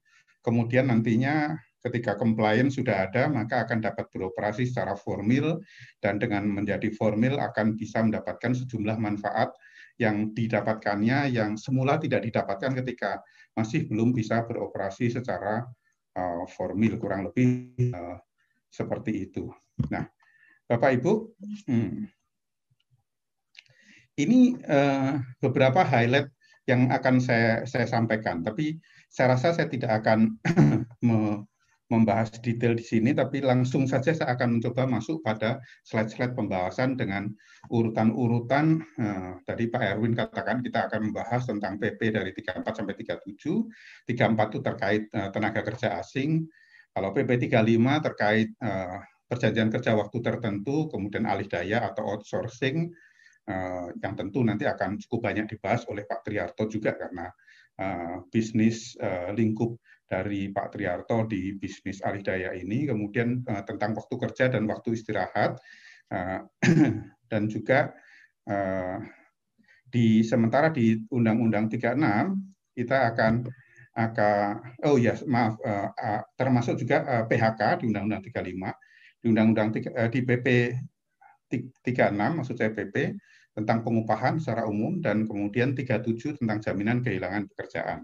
kemudian 0.42 0.90
nantinya 0.90 1.58
ketika 1.82 2.14
compliance 2.14 2.78
sudah 2.78 3.10
ada, 3.10 3.26
maka 3.26 3.66
akan 3.66 3.82
dapat 3.82 4.06
beroperasi 4.14 4.70
secara 4.70 4.94
formil 4.94 5.58
dan 5.98 6.22
dengan 6.22 6.46
menjadi 6.46 6.94
formil 6.94 7.42
akan 7.42 7.74
bisa 7.74 8.00
mendapatkan 8.06 8.54
sejumlah 8.54 8.96
manfaat 9.02 9.50
yang 9.98 10.30
didapatkannya 10.32 11.34
yang 11.34 11.58
semula 11.58 11.98
tidak 11.98 12.22
didapatkan 12.22 12.78
ketika 12.80 13.20
masih 13.58 13.84
belum 13.90 14.14
bisa 14.14 14.46
beroperasi 14.46 15.10
secara 15.10 15.66
uh, 16.16 16.44
formil, 16.54 16.96
kurang 16.96 17.28
lebih 17.28 17.74
seperti 18.72 19.28
itu. 19.28 19.50
Nah, 19.90 20.06
Bapak 20.72 20.96
Ibu, 20.96 21.36
hmm, 21.68 22.08
ini 24.16 24.56
uh, 24.64 25.20
beberapa 25.44 25.84
highlight 25.84 26.32
yang 26.64 26.88
akan 26.88 27.20
saya, 27.20 27.68
saya 27.68 27.84
sampaikan, 27.84 28.40
tapi 28.40 28.80
saya 29.12 29.36
rasa 29.36 29.52
saya 29.52 29.68
tidak 29.68 30.00
akan 30.00 30.40
membahas 31.92 32.32
detail 32.40 32.72
di 32.72 32.80
sini, 32.80 33.12
tapi 33.12 33.44
langsung 33.44 33.84
saja 33.84 34.16
saya 34.16 34.32
akan 34.32 34.56
mencoba 34.56 34.88
masuk 34.88 35.20
pada 35.20 35.60
slide-slide 35.84 36.32
pembahasan 36.32 36.96
dengan 36.96 37.28
urutan-urutan. 37.68 38.80
Eh, 38.80 39.32
tadi 39.44 39.68
Pak 39.68 39.82
Erwin 39.84 40.16
katakan 40.16 40.64
kita 40.64 40.88
akan 40.88 41.12
membahas 41.12 41.44
tentang 41.44 41.76
PP 41.76 42.16
dari 42.16 42.32
34 42.32 42.80
sampai 42.80 42.96
37. 42.96 43.68
34 44.08 44.56
itu 44.56 44.58
terkait 44.64 45.02
eh, 45.12 45.28
tenaga 45.36 45.60
kerja 45.60 46.00
asing. 46.00 46.48
Kalau 46.96 47.12
PP 47.12 47.52
35 47.52 48.08
terkait 48.08 48.48
perjanjian 49.32 49.72
kerja 49.72 49.96
waktu 49.96 50.20
tertentu, 50.20 50.92
kemudian 50.92 51.24
alih 51.24 51.48
daya 51.48 51.88
atau 51.88 52.04
outsourcing, 52.04 52.92
eh, 53.48 53.88
yang 54.04 54.12
tentu 54.12 54.44
nanti 54.44 54.68
akan 54.68 55.00
cukup 55.00 55.32
banyak 55.32 55.48
dibahas 55.48 55.88
oleh 55.88 56.04
Pak 56.04 56.28
Triarto 56.28 56.68
juga 56.68 56.92
karena 56.92 57.32
eh, 57.80 58.20
bisnis 58.28 58.92
eh, 59.00 59.32
lingkup 59.32 59.80
dari 60.04 60.52
Pak 60.52 60.76
Triarto 60.76 61.24
di 61.24 61.56
bisnis 61.56 62.04
alih 62.04 62.20
daya 62.20 62.52
ini, 62.52 62.84
kemudian 62.84 63.48
tentang 63.64 63.96
waktu 63.96 64.14
kerja 64.20 64.52
dan 64.52 64.68
waktu 64.68 64.92
istirahat, 64.92 65.56
dan 67.32 67.42
juga 67.48 67.96
di 69.88 70.20
sementara 70.20 70.68
di 70.68 71.00
Undang-Undang 71.08 71.72
36 71.72 72.76
kita 72.76 73.08
akan 73.08 73.48
akan 73.96 74.52
oh 74.84 75.00
ya 75.00 75.16
maaf 75.24 75.56
termasuk 76.36 76.76
juga 76.76 77.24
PHK 77.24 77.80
di 77.80 77.84
Undang-Undang 77.88 78.28
35 78.28 78.91
di 79.22 79.30
Undang-Undang 79.30 79.78
uh, 79.94 80.10
di 80.10 80.20
PP 80.26 80.46
36 81.52 82.10
maksud 82.16 82.56
saya 82.58 82.72
PP 82.74 83.14
tentang 83.52 83.84
pengupahan 83.84 84.40
secara 84.40 84.64
umum 84.64 84.98
dan 85.04 85.28
kemudian 85.28 85.76
37 85.76 86.40
tentang 86.40 86.58
jaminan 86.64 87.04
kehilangan 87.04 87.52
pekerjaan. 87.52 88.00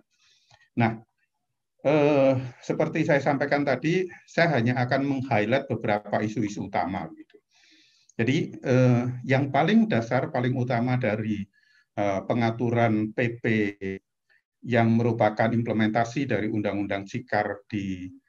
Nah, 0.76 1.00
eh, 1.88 2.36
seperti 2.60 3.08
saya 3.08 3.24
sampaikan 3.24 3.64
tadi, 3.64 4.04
saya 4.28 4.60
hanya 4.60 4.76
akan 4.84 5.08
meng-highlight 5.08 5.64
beberapa 5.72 6.20
isu-isu 6.20 6.68
utama. 6.68 7.08
Gitu. 7.16 7.36
Jadi 8.20 8.36
eh, 8.60 9.04
yang 9.24 9.48
paling 9.48 9.88
dasar, 9.88 10.28
paling 10.28 10.52
utama 10.52 11.00
dari 11.00 11.40
eh, 11.96 12.20
pengaturan 12.28 13.16
PP 13.16 13.44
yang 14.68 15.00
merupakan 15.00 15.48
implementasi 15.48 16.28
dari 16.28 16.52
Undang-Undang 16.52 17.08
Cikar 17.08 17.64
di 17.70 18.04
eh, 18.04 18.27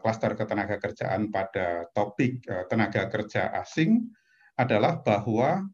klaster 0.00 0.32
ketenaga 0.38 0.76
kerjaan 0.80 1.28
pada 1.28 1.86
topik 1.92 2.44
eh, 2.46 2.64
tenaga 2.68 3.08
kerja 3.08 3.52
asing 3.60 4.06
adalah 4.56 5.00
bahwa 5.00 5.64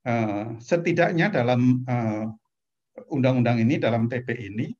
Eh, 0.00 0.46
setidaknya 0.56 1.28
dalam 1.28 1.84
eh, 1.84 2.24
undang-undang 3.12 3.60
ini, 3.60 3.76
dalam 3.76 4.08
PP 4.08 4.32
ini, 4.32 4.72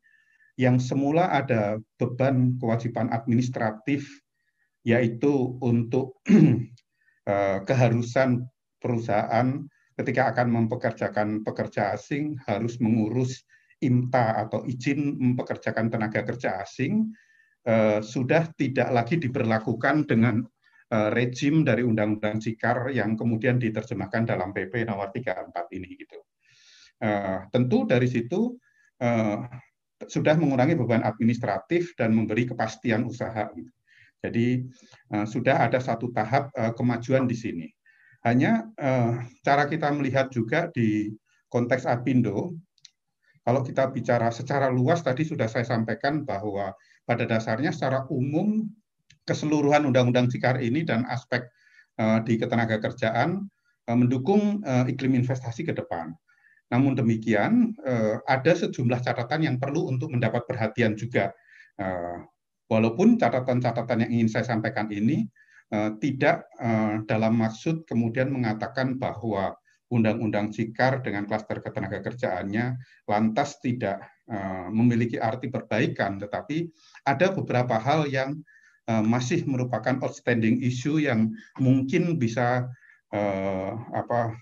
yang 0.56 0.80
semula 0.80 1.28
ada 1.28 1.76
beban 2.00 2.56
kewajiban 2.56 3.12
administratif, 3.12 4.08
yaitu 4.80 5.60
untuk 5.60 6.16
eh, 7.30 7.58
keharusan 7.68 8.48
perusahaan 8.80 9.60
ketika 10.00 10.32
akan 10.32 10.48
mempekerjakan 10.56 11.44
pekerja 11.44 11.92
asing 11.92 12.40
harus 12.48 12.80
mengurus 12.80 13.44
IMTA 13.84 14.48
atau 14.48 14.64
izin 14.64 15.20
mempekerjakan 15.20 15.92
tenaga 15.92 16.24
kerja 16.24 16.64
asing, 16.64 17.12
sudah 18.00 18.48
tidak 18.56 18.88
lagi 18.88 19.20
diberlakukan 19.20 20.08
dengan 20.08 20.40
Eh, 20.90 21.10
rejim 21.14 21.62
dari 21.62 21.86
Undang-Undang 21.86 22.42
Cikar 22.42 22.90
yang 22.90 23.14
kemudian 23.14 23.62
diterjemahkan 23.62 24.26
dalam 24.26 24.50
PP 24.50 24.82
nomor 24.82 25.14
34 25.14 25.70
ini 25.78 25.94
gitu. 25.94 26.18
Uh, 27.00 27.48
tentu 27.48 27.88
dari 27.88 28.04
situ 28.04 28.60
sudah 30.04 30.36
mengurangi 30.36 30.76
beban 30.76 31.00
administratif 31.00 31.96
dan 31.96 32.12
memberi 32.12 32.44
kepastian 32.44 33.08
usaha. 33.08 33.48
Gitu. 33.56 33.72
Jadi 34.20 34.46
sudah 35.24 35.64
ada 35.64 35.80
satu 35.80 36.12
tahap 36.12 36.52
kemajuan 36.76 37.24
di 37.24 37.32
sini. 37.32 37.68
Hanya 38.20 38.68
cara 39.40 39.64
kita 39.64 39.88
melihat 39.96 40.28
juga 40.28 40.68
di 40.68 41.08
konteks 41.48 41.88
Apindo, 41.88 42.52
kalau 43.40 43.64
kita 43.64 43.88
bicara 43.88 44.28
secara 44.28 44.68
luas 44.68 45.00
tadi 45.00 45.24
sudah 45.24 45.48
saya 45.48 45.64
sampaikan 45.64 46.28
bahwa 46.28 46.76
pada 47.04 47.24
dasarnya 47.26 47.72
secara 47.74 48.06
umum 48.10 48.68
keseluruhan 49.28 49.86
Undang-Undang 49.86 50.32
Cikar 50.32 50.58
ini 50.58 50.82
dan 50.82 51.06
aspek 51.06 51.46
uh, 52.00 52.18
di 52.24 52.34
ketenaga 52.40 52.82
kerjaan 52.82 53.46
uh, 53.86 53.96
mendukung 53.96 54.64
uh, 54.66 54.84
iklim 54.88 55.14
investasi 55.14 55.62
ke 55.62 55.76
depan. 55.76 56.10
Namun 56.70 56.94
demikian, 56.94 57.74
ada 58.30 58.54
sejumlah 58.54 59.02
catatan 59.02 59.42
yang 59.42 59.58
perlu 59.58 59.90
untuk 59.90 60.14
mendapat 60.14 60.46
perhatian 60.46 60.94
juga. 60.94 61.34
Walaupun 62.70 63.18
catatan-catatan 63.18 64.06
yang 64.06 64.10
ingin 64.14 64.30
saya 64.30 64.46
sampaikan 64.54 64.86
ini 64.86 65.26
tidak 65.98 66.46
dalam 67.10 67.42
maksud 67.42 67.90
kemudian 67.90 68.30
mengatakan 68.30 69.02
bahwa 69.02 69.58
Undang-Undang 69.90 70.54
Cikar 70.54 71.02
dengan 71.02 71.26
klaster 71.26 71.58
ketenaga 71.58 71.98
kerjaannya 72.06 72.78
lantas 73.10 73.58
tidak 73.58 74.06
memiliki 74.70 75.18
arti 75.18 75.50
perbaikan, 75.50 76.14
tetapi 76.22 76.70
ada 77.02 77.34
beberapa 77.34 77.74
hal 77.82 78.06
yang 78.06 78.38
Eh, 78.90 79.04
masih 79.06 79.46
merupakan 79.46 80.02
outstanding 80.02 80.58
issue 80.66 80.98
yang 80.98 81.30
mungkin 81.62 82.18
bisa 82.18 82.66
uh, 83.14 83.72
apa 83.94 84.34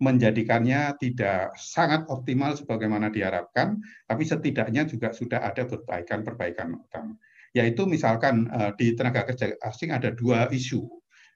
menjadikannya 0.00 0.96
tidak 0.96 1.52
sangat 1.58 2.08
optimal 2.08 2.56
sebagaimana 2.56 3.12
diharapkan, 3.12 3.76
tapi 4.08 4.24
setidaknya 4.24 4.88
juga 4.88 5.12
sudah 5.12 5.44
ada 5.44 5.68
perbaikan-perbaikan 5.68 6.80
utama. 6.80 7.12
Yaitu 7.52 7.84
misalkan 7.84 8.48
uh, 8.48 8.72
di 8.72 8.96
tenaga 8.96 9.28
kerja 9.28 9.52
asing 9.60 9.92
ada 9.92 10.16
dua 10.16 10.48
isu, 10.48 10.88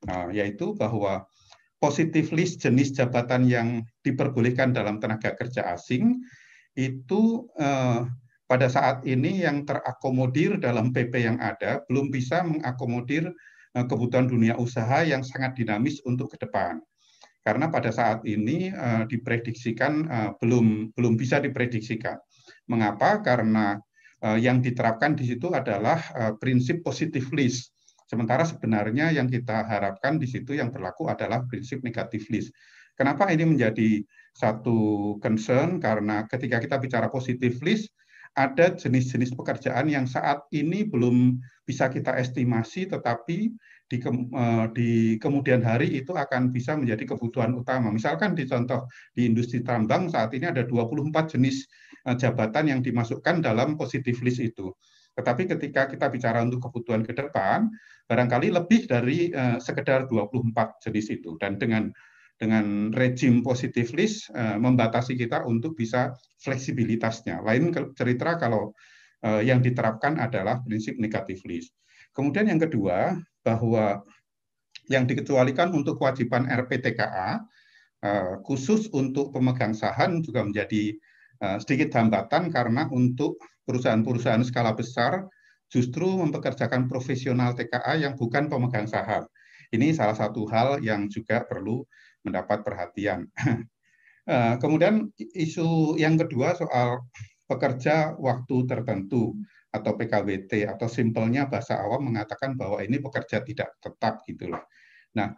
uh, 0.08 0.32
yaitu 0.32 0.72
bahwa 0.72 1.28
positif 1.84 2.32
list 2.32 2.64
jenis 2.64 2.96
jabatan 2.96 3.44
yang 3.44 3.84
diperbolehkan 4.06 4.72
dalam 4.72 5.04
tenaga 5.04 5.36
kerja 5.36 5.68
asing 5.74 6.16
itu 6.76 7.48
uh, 7.60 8.08
pada 8.52 8.68
saat 8.68 9.00
ini 9.08 9.40
yang 9.40 9.64
terakomodir 9.64 10.60
dalam 10.60 10.92
PP 10.92 11.24
yang 11.24 11.40
ada 11.40 11.80
belum 11.88 12.12
bisa 12.12 12.44
mengakomodir 12.44 13.32
eh, 13.72 13.84
kebutuhan 13.88 14.28
dunia 14.28 14.60
usaha 14.60 15.00
yang 15.00 15.24
sangat 15.24 15.56
dinamis 15.56 16.04
untuk 16.04 16.36
ke 16.36 16.44
depan. 16.44 16.76
Karena 17.40 17.72
pada 17.72 17.90
saat 17.90 18.22
ini 18.22 18.70
uh, 18.70 19.02
diprediksikan 19.08 19.92
uh, 20.06 20.30
belum 20.38 20.94
belum 20.94 21.18
bisa 21.18 21.42
diprediksikan. 21.42 22.14
Mengapa? 22.70 23.18
Karena 23.18 23.74
uh, 24.22 24.38
yang 24.38 24.62
diterapkan 24.62 25.18
di 25.18 25.26
situ 25.26 25.50
adalah 25.50 25.98
uh, 26.14 26.32
prinsip 26.38 26.86
positive 26.86 27.26
list. 27.34 27.74
Sementara 28.06 28.46
sebenarnya 28.46 29.10
yang 29.10 29.26
kita 29.26 29.66
harapkan 29.66 30.22
di 30.22 30.30
situ 30.30 30.54
yang 30.54 30.70
berlaku 30.70 31.10
adalah 31.10 31.42
prinsip 31.42 31.82
negatif 31.82 32.30
list. 32.30 32.54
Kenapa 32.94 33.26
ini 33.34 33.42
menjadi 33.42 34.06
satu 34.32 35.16
concern? 35.20 35.78
Karena 35.78 36.24
ketika 36.28 36.58
kita 36.58 36.76
bicara 36.80 37.08
positive 37.08 37.56
list, 37.62 37.92
ada 38.32 38.72
jenis-jenis 38.72 39.36
pekerjaan 39.36 39.92
yang 39.92 40.08
saat 40.08 40.40
ini 40.56 40.88
belum 40.88 41.36
bisa 41.68 41.92
kita 41.92 42.16
estimasi, 42.16 42.88
tetapi 42.88 43.52
di, 43.92 43.96
ke, 44.00 44.08
eh, 44.08 44.66
di 44.72 44.90
kemudian 45.20 45.60
hari 45.60 46.00
itu 46.00 46.16
akan 46.16 46.48
bisa 46.48 46.72
menjadi 46.72 47.12
kebutuhan 47.12 47.52
utama. 47.52 47.92
Misalkan 47.92 48.32
di 48.32 48.48
contoh 48.48 48.88
di 49.12 49.28
industri 49.28 49.60
tambang 49.60 50.08
saat 50.08 50.32
ini 50.32 50.48
ada 50.48 50.64
24 50.64 51.36
jenis 51.36 51.68
eh, 52.08 52.16
jabatan 52.16 52.72
yang 52.72 52.80
dimasukkan 52.80 53.44
dalam 53.44 53.76
positif 53.76 54.24
list 54.24 54.40
itu. 54.40 54.72
Tetapi 55.12 55.44
ketika 55.44 55.92
kita 55.92 56.08
bicara 56.08 56.40
untuk 56.40 56.64
kebutuhan 56.64 57.04
ke 57.04 57.12
depan, 57.12 57.68
barangkali 58.08 58.48
lebih 58.48 58.88
dari 58.88 59.28
uh, 59.32 59.60
sekedar 59.60 60.08
24 60.08 60.56
jenis 60.88 61.20
itu. 61.20 61.36
Dan 61.36 61.60
dengan 61.60 61.92
dengan 62.42 62.90
rejim 62.90 63.38
positif 63.46 63.94
list 63.94 64.26
uh, 64.34 64.58
membatasi 64.58 65.14
kita 65.14 65.46
untuk 65.46 65.78
bisa 65.78 66.10
fleksibilitasnya. 66.42 67.38
Lain 67.46 67.70
cerita 67.94 68.34
kalau 68.34 68.74
uh, 69.22 69.38
yang 69.38 69.62
diterapkan 69.62 70.18
adalah 70.18 70.58
prinsip 70.66 70.98
negatif 70.98 71.38
list. 71.46 71.70
Kemudian 72.10 72.50
yang 72.50 72.58
kedua 72.58 73.14
bahwa 73.46 74.02
yang 74.90 75.06
dikecualikan 75.06 75.70
untuk 75.70 76.02
kewajiban 76.02 76.50
RPTKA 76.50 77.38
uh, 77.38 77.38
eh, 78.02 78.34
khusus 78.42 78.90
untuk 78.90 79.30
pemegang 79.30 79.78
saham 79.78 80.18
juga 80.26 80.42
menjadi 80.42 80.98
sedikit 81.42 81.98
hambatan 81.98 82.54
karena 82.54 82.86
untuk 82.94 83.34
perusahaan-perusahaan 83.66 84.46
skala 84.46 84.78
besar 84.78 85.26
justru 85.66 86.06
mempekerjakan 86.06 86.86
profesional 86.86 87.50
TKA 87.50 87.98
yang 87.98 88.14
bukan 88.14 88.46
pemegang 88.46 88.86
saham. 88.86 89.26
Ini 89.74 89.90
salah 89.90 90.14
satu 90.14 90.46
hal 90.46 90.78
yang 90.86 91.10
juga 91.10 91.42
perlu 91.42 91.82
mendapat 92.22 92.62
perhatian. 92.64 93.28
Eh, 94.22 94.54
kemudian 94.62 95.10
isu 95.18 95.98
yang 95.98 96.14
kedua 96.14 96.54
soal 96.54 97.02
pekerja 97.50 98.14
waktu 98.14 98.70
tertentu 98.70 99.34
atau 99.74 99.98
PKWT 99.98 100.70
atau 100.70 100.86
simpelnya 100.86 101.50
bahasa 101.50 101.82
awam 101.82 102.06
mengatakan 102.06 102.54
bahwa 102.54 102.78
ini 102.86 103.02
pekerja 103.02 103.42
tidak 103.42 103.74
tetap 103.82 104.22
gitulah. 104.22 104.62
Nah, 105.18 105.34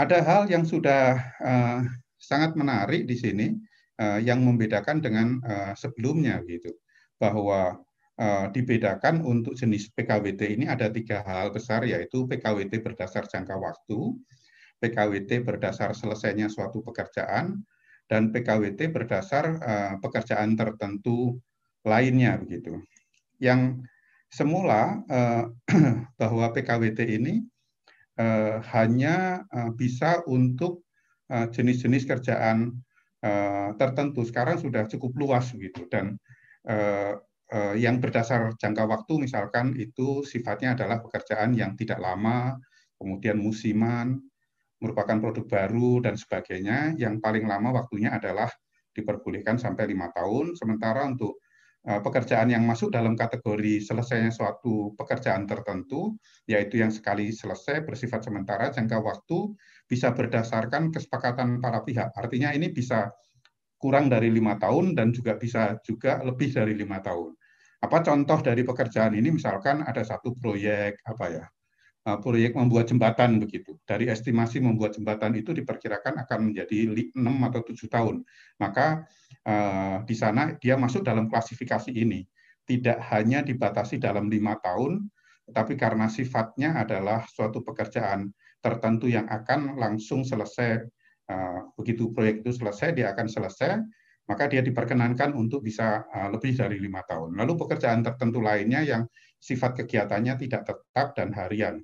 ada 0.00 0.24
hal 0.24 0.48
yang 0.48 0.64
sudah 0.64 1.20
uh, 1.44 1.84
sangat 2.16 2.56
menarik 2.56 3.04
di 3.04 3.12
sini 3.12 3.60
uh, 4.00 4.16
yang 4.24 4.40
membedakan 4.40 5.04
dengan 5.04 5.44
sebelumnya 5.76 6.40
gitu 6.48 6.72
bahwa 7.20 7.76
dibedakan 8.56 9.20
untuk 9.24 9.52
jenis 9.52 9.90
PKWT 9.92 10.40
ini 10.54 10.64
ada 10.70 10.86
tiga 10.86 11.26
hal 11.26 11.50
besar 11.50 11.82
yaitu 11.82 12.24
PKWT 12.24 12.80
berdasar 12.84 13.26
jangka 13.26 13.58
waktu, 13.58 14.14
PKWT 14.82 15.46
berdasar 15.46 15.94
selesainya 15.94 16.50
suatu 16.50 16.82
pekerjaan 16.82 17.62
dan 18.10 18.34
PKWT 18.34 18.90
berdasar 18.90 19.44
uh, 19.62 19.94
pekerjaan 20.02 20.58
tertentu 20.58 21.38
lainnya 21.86 22.36
begitu. 22.36 22.82
Yang 23.38 23.86
semula 24.28 25.00
uh, 25.06 25.48
bahwa 26.20 26.52
PKWT 26.52 27.00
ini 27.08 27.40
uh, 28.18 28.58
hanya 28.74 29.46
uh, 29.48 29.70
bisa 29.72 30.20
untuk 30.26 30.84
jenis-jenis 31.32 32.04
kerjaan 32.04 32.76
tertentu. 33.80 34.20
Sekarang 34.20 34.60
sudah 34.60 34.84
cukup 34.84 35.16
luas 35.16 35.48
begitu 35.56 35.88
dan 35.88 36.20
yang 37.72 38.04
berdasar 38.04 38.52
jangka 38.60 38.84
waktu 38.84 39.16
misalkan 39.16 39.72
itu 39.80 40.28
sifatnya 40.28 40.76
adalah 40.76 41.00
pekerjaan 41.00 41.56
yang 41.56 41.72
tidak 41.72 42.04
lama, 42.04 42.60
kemudian 43.00 43.40
musiman, 43.40 44.20
merupakan 44.82 45.16
produk 45.22 45.46
baru 45.46 46.02
dan 46.02 46.18
sebagainya, 46.18 46.98
yang 46.98 47.22
paling 47.22 47.46
lama 47.46 47.70
waktunya 47.70 48.10
adalah 48.10 48.50
diperbolehkan 48.92 49.56
sampai 49.56 49.88
lima 49.88 50.10
tahun, 50.12 50.58
sementara 50.58 51.06
untuk 51.06 51.38
Eh, 51.82 51.98
pekerjaan 51.98 52.46
yang 52.46 52.62
masuk 52.62 52.94
dalam 52.94 53.18
kategori 53.18 53.82
selesainya 53.82 54.30
suatu 54.30 54.94
pekerjaan 54.94 55.50
tertentu, 55.50 56.14
yaitu 56.46 56.78
yang 56.78 56.94
sekali 56.94 57.34
selesai 57.34 57.82
bersifat 57.82 58.22
sementara 58.22 58.70
jangka 58.70 59.02
waktu 59.02 59.50
bisa 59.90 60.14
berdasarkan 60.14 60.94
kesepakatan 60.94 61.58
para 61.58 61.82
pihak. 61.82 62.14
Artinya 62.14 62.54
ini 62.54 62.70
bisa 62.70 63.10
kurang 63.82 64.06
dari 64.06 64.30
lima 64.30 64.54
tahun 64.62 64.94
dan 64.94 65.10
juga 65.10 65.34
bisa 65.34 65.74
juga 65.82 66.22
lebih 66.22 66.54
dari 66.54 66.78
lima 66.78 67.02
tahun. 67.02 67.34
Apa 67.82 67.98
contoh 68.06 68.38
dari 68.46 68.62
pekerjaan 68.62 69.18
ini? 69.18 69.34
Misalkan 69.34 69.82
ada 69.82 70.06
satu 70.06 70.38
proyek 70.38 71.02
apa 71.02 71.26
ya, 71.34 71.44
proyek 72.02 72.58
membuat 72.58 72.90
jembatan 72.90 73.38
begitu. 73.38 73.78
Dari 73.86 74.10
estimasi 74.10 74.58
membuat 74.58 74.98
jembatan 74.98 75.38
itu 75.38 75.54
diperkirakan 75.54 76.18
akan 76.26 76.50
menjadi 76.50 76.90
6 77.14 77.46
atau 77.46 77.60
7 77.62 77.86
tahun. 77.86 78.16
Maka 78.58 79.06
Eh, 79.42 79.96
di 80.06 80.14
sana 80.14 80.54
dia 80.62 80.78
masuk 80.78 81.02
dalam 81.02 81.26
klasifikasi 81.26 81.90
ini. 81.90 82.22
Tidak 82.62 82.98
hanya 83.10 83.42
dibatasi 83.42 83.98
dalam 83.98 84.30
lima 84.30 84.54
tahun, 84.62 85.02
tetapi 85.50 85.74
karena 85.74 86.06
sifatnya 86.06 86.78
adalah 86.78 87.26
suatu 87.26 87.58
pekerjaan 87.66 88.30
tertentu 88.62 89.10
yang 89.10 89.26
akan 89.26 89.74
langsung 89.74 90.22
selesai, 90.22 90.78
eh, 91.26 91.60
begitu 91.74 92.14
proyek 92.14 92.46
itu 92.46 92.54
selesai, 92.54 92.94
dia 92.94 93.10
akan 93.10 93.26
selesai, 93.26 93.82
maka 94.30 94.46
dia 94.46 94.62
diperkenankan 94.62 95.34
untuk 95.34 95.66
bisa 95.66 96.06
eh, 96.06 96.28
lebih 96.30 96.54
dari 96.54 96.78
lima 96.78 97.02
tahun. 97.02 97.34
Lalu 97.34 97.52
pekerjaan 97.58 98.06
tertentu 98.06 98.38
lainnya 98.38 98.86
yang 98.86 99.02
sifat 99.42 99.82
kegiatannya 99.82 100.38
tidak 100.38 100.70
tetap 100.70 101.18
dan 101.18 101.34
harian. 101.34 101.82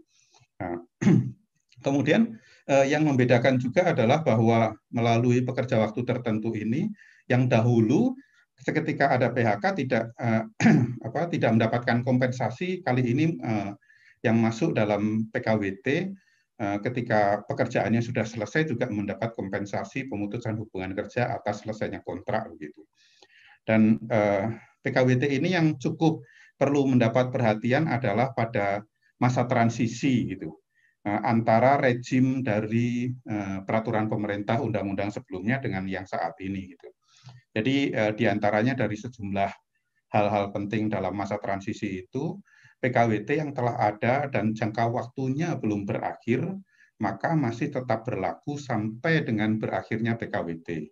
Nah, 0.59 0.83
kemudian 1.87 2.37
yang 2.69 3.09
membedakan 3.09 3.57
juga 3.57 3.97
adalah 3.97 4.21
bahwa 4.21 4.77
melalui 4.93 5.41
pekerja 5.41 5.81
waktu 5.81 6.05
tertentu 6.05 6.53
ini 6.53 6.93
yang 7.25 7.49
dahulu 7.49 8.13
seketika 8.59 9.15
ada 9.15 9.31
PHK 9.31 9.65
tidak 9.85 10.05
uh, 10.19 10.43
apa 11.07 11.31
tidak 11.31 11.55
mendapatkan 11.55 12.03
kompensasi 12.03 12.83
kali 12.83 13.03
ini 13.15 13.39
uh, 13.43 13.73
yang 14.27 14.35
masuk 14.43 14.75
dalam 14.75 15.31
PKWT 15.31 15.87
eh, 16.59 16.79
ketika 16.83 17.39
pekerjaannya 17.47 18.03
sudah 18.03 18.27
selesai 18.27 18.67
juga 18.67 18.91
mendapat 18.91 19.31
kompensasi 19.31 20.11
pemutusan 20.11 20.59
hubungan 20.59 20.91
kerja 20.91 21.39
atas 21.39 21.63
selesainya 21.63 22.03
kontrak 22.03 22.51
begitu. 22.51 22.83
Dan 23.63 24.03
PKWT 24.83 25.23
ini 25.39 25.55
yang 25.55 25.79
cukup 25.79 26.27
perlu 26.59 26.91
mendapat 26.91 27.31
perhatian 27.31 27.87
adalah 27.87 28.35
pada 28.35 28.83
masa 29.19 29.47
transisi 29.51 30.35
gitu 30.35 30.55
antara 31.09 31.81
rejim 31.81 32.45
dari 32.45 33.09
peraturan 33.65 34.11
pemerintah 34.13 34.61
undang-undang 34.61 35.09
sebelumnya 35.09 35.57
dengan 35.63 35.89
yang 35.89 36.05
saat 36.05 36.37
ini 36.43 36.75
gitu. 36.77 36.89
Jadi 37.59 37.91
eh, 37.91 38.13
di 38.15 38.25
antaranya 38.31 38.77
dari 38.79 38.95
sejumlah 38.95 39.51
hal-hal 40.15 40.55
penting 40.55 40.87
dalam 40.87 41.11
masa 41.17 41.43
transisi 41.43 42.07
itu, 42.07 42.39
PKWT 42.79 43.29
yang 43.35 43.51
telah 43.51 43.77
ada 43.77 44.31
dan 44.31 44.55
jangka 44.55 44.87
waktunya 44.89 45.59
belum 45.59 45.83
berakhir, 45.83 46.47
maka 47.03 47.35
masih 47.35 47.75
tetap 47.75 48.07
berlaku 48.07 48.55
sampai 48.55 49.27
dengan 49.27 49.59
berakhirnya 49.59 50.15
PKWT. 50.15 50.87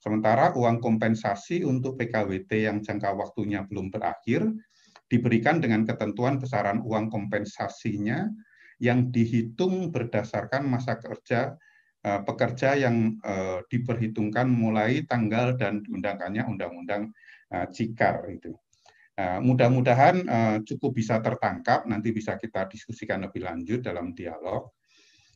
Sementara 0.00 0.56
uang 0.56 0.80
kompensasi 0.80 1.64
untuk 1.64 2.00
PKWT 2.00 2.68
yang 2.68 2.80
jangka 2.80 3.12
waktunya 3.12 3.64
belum 3.64 3.92
berakhir 3.92 4.48
diberikan 5.10 5.58
dengan 5.58 5.82
ketentuan 5.82 6.38
besaran 6.38 6.80
uang 6.86 7.10
kompensasinya 7.10 8.30
yang 8.78 9.10
dihitung 9.10 9.90
berdasarkan 9.90 10.64
masa 10.64 10.96
kerja 10.96 11.58
Eh, 12.00 12.20
pekerja 12.24 12.80
yang 12.80 13.20
uh, 13.20 13.60
diperhitungkan 13.68 14.48
mulai 14.48 15.04
tanggal 15.04 15.52
dan 15.60 15.84
diundangkannya 15.84 16.48
Undang-Undang 16.48 17.12
uh, 17.52 17.66
Cikar 17.68 18.24
itu. 18.32 18.56
Mudah-mudahan 19.20 20.24
cukup 20.64 20.96
bisa 20.96 21.20
tertangkap, 21.20 21.84
nanti 21.84 22.08
bisa 22.08 22.40
kita 22.40 22.64
diskusikan 22.72 23.20
lebih 23.20 23.44
lanjut 23.44 23.84
dalam 23.84 24.16
dialog. 24.16 24.72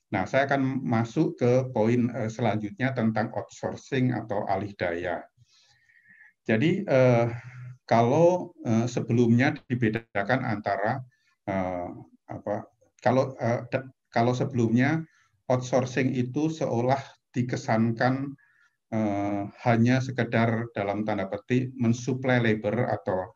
Nah, 0.08 0.24
saya 0.24 0.48
akan 0.48 0.80
masuk 0.80 1.36
ke 1.36 1.68
poin 1.68 2.08
selanjutnya 2.32 2.96
tentang 2.96 3.28
outsourcing 3.36 4.16
atau 4.16 4.48
alih 4.48 4.72
daya. 4.72 5.20
Jadi 6.48 6.80
kalau 7.85 8.57
uh, 8.64 8.89
sebelumnya 8.89 9.57
dibedakan 9.68 10.41
antara 10.45 11.05
uh, 11.49 11.93
apa 12.28 12.64
kalau 13.05 13.37
uh, 13.37 13.64
kalau 14.09 14.32
sebelumnya 14.32 15.05
outsourcing 15.53 16.14
itu 16.16 16.49
seolah 16.49 17.01
dikesankan 17.37 18.32
uh, 18.95 19.51
hanya 19.66 20.01
sekedar 20.01 20.70
dalam 20.72 21.05
tanda 21.05 21.28
petik 21.28 21.74
mensuplai 21.76 22.41
labor 22.41 22.89
atau 22.89 23.35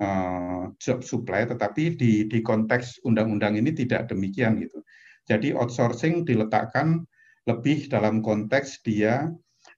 uh, 0.00 0.70
job 0.78 1.04
supply, 1.04 1.44
tetapi 1.44 1.98
di, 1.98 2.12
di 2.30 2.38
konteks 2.40 3.02
undang-undang 3.04 3.58
ini 3.58 3.74
tidak 3.74 4.08
demikian 4.08 4.62
gitu. 4.62 4.80
Jadi 5.26 5.52
outsourcing 5.52 6.24
diletakkan 6.24 7.04
lebih 7.46 7.90
dalam 7.90 8.22
konteks 8.22 8.80
dia 8.86 9.28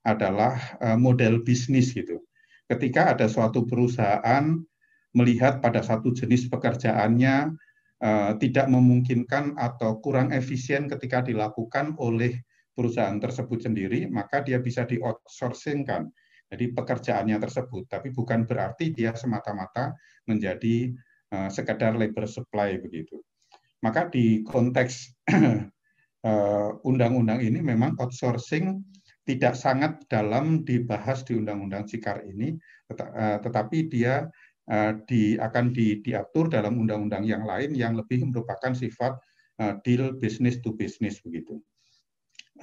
adalah 0.05 0.57
uh, 0.85 0.97
model 1.01 1.41
bisnis 1.41 1.97
gitu. 1.97 2.21
Ketika 2.65 3.12
ada 3.12 3.29
suatu 3.29 3.69
perusahaan 3.69 4.57
melihat 5.15 5.61
pada 5.62 5.85
satu 5.85 6.11
jenis 6.11 6.49
pekerjaannya 6.49 7.55
Eh, 8.05 8.33
tidak 8.37 8.69
memungkinkan 8.69 9.57
atau 9.57 9.97
kurang 9.97 10.29
efisien 10.29 10.85
ketika 10.93 11.25
dilakukan 11.25 11.97
oleh 11.97 12.37
perusahaan 12.77 13.17
tersebut 13.17 13.65
sendiri, 13.65 14.12
maka 14.12 14.45
dia 14.45 14.61
bisa 14.61 14.85
di 14.85 15.01
outsourcingkan. 15.01 16.12
Jadi 16.53 16.75
pekerjaannya 16.77 17.41
tersebut, 17.41 17.89
tapi 17.89 18.12
bukan 18.12 18.45
berarti 18.45 18.93
dia 18.93 19.17
semata-mata 19.17 19.97
menjadi 20.29 20.93
uh, 21.33 21.49
sekadar 21.49 21.97
labor 21.97 22.29
supply 22.29 22.77
begitu. 22.77 23.25
Maka 23.81 24.12
di 24.12 24.45
konteks 24.45 25.25
eh, 26.29 26.71
undang-undang 26.85 27.41
ini 27.41 27.65
memang 27.65 27.97
outsourcing 27.97 28.85
tidak 29.25 29.57
sangat 29.57 30.05
dalam 30.07 30.62
dibahas 30.68 31.25
di 31.25 31.37
undang-undang 31.41 31.89
Cikar 31.89 32.29
ini, 32.29 32.55
tetapi 33.41 33.89
dia 33.89 34.29
Eh, 34.64 34.93
di, 35.05 35.37
akan 35.37 35.77
di, 35.77 36.01
diatur 36.01 36.49
dalam 36.49 36.81
undang-undang 36.81 37.29
yang 37.29 37.45
lain 37.45 37.77
yang 37.77 37.93
lebih 37.93 38.25
merupakan 38.25 38.72
sifat 38.72 39.12
uh, 39.61 39.77
deal 39.85 40.16
business 40.16 40.57
to 40.64 40.72
business 40.72 41.20
begitu. 41.20 41.61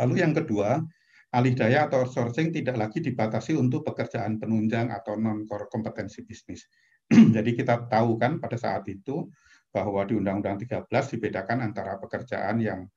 Lalu 0.02 0.26
yang 0.26 0.34
kedua, 0.34 0.82
alih 1.30 1.54
daya 1.54 1.86
atau 1.86 2.02
outsourcing 2.02 2.50
tidak 2.50 2.82
lagi 2.82 3.06
dibatasi 3.06 3.54
untuk 3.54 3.86
pekerjaan 3.86 4.42
penunjang 4.42 4.90
atau 4.90 5.14
non 5.14 5.46
core 5.46 5.70
kompetensi 5.70 6.26
bisnis. 6.26 6.66
Jadi 7.38 7.54
kita 7.54 7.86
tahu 7.86 8.18
kan 8.18 8.42
pada 8.42 8.58
saat 8.58 8.82
itu 8.90 9.30
bahwa 9.70 10.02
di 10.02 10.18
Undang-Undang 10.18 10.58
13 10.66 10.90
dibedakan 10.90 11.62
antara 11.62 12.02
pekerjaan 12.02 12.66
yang 12.66 12.90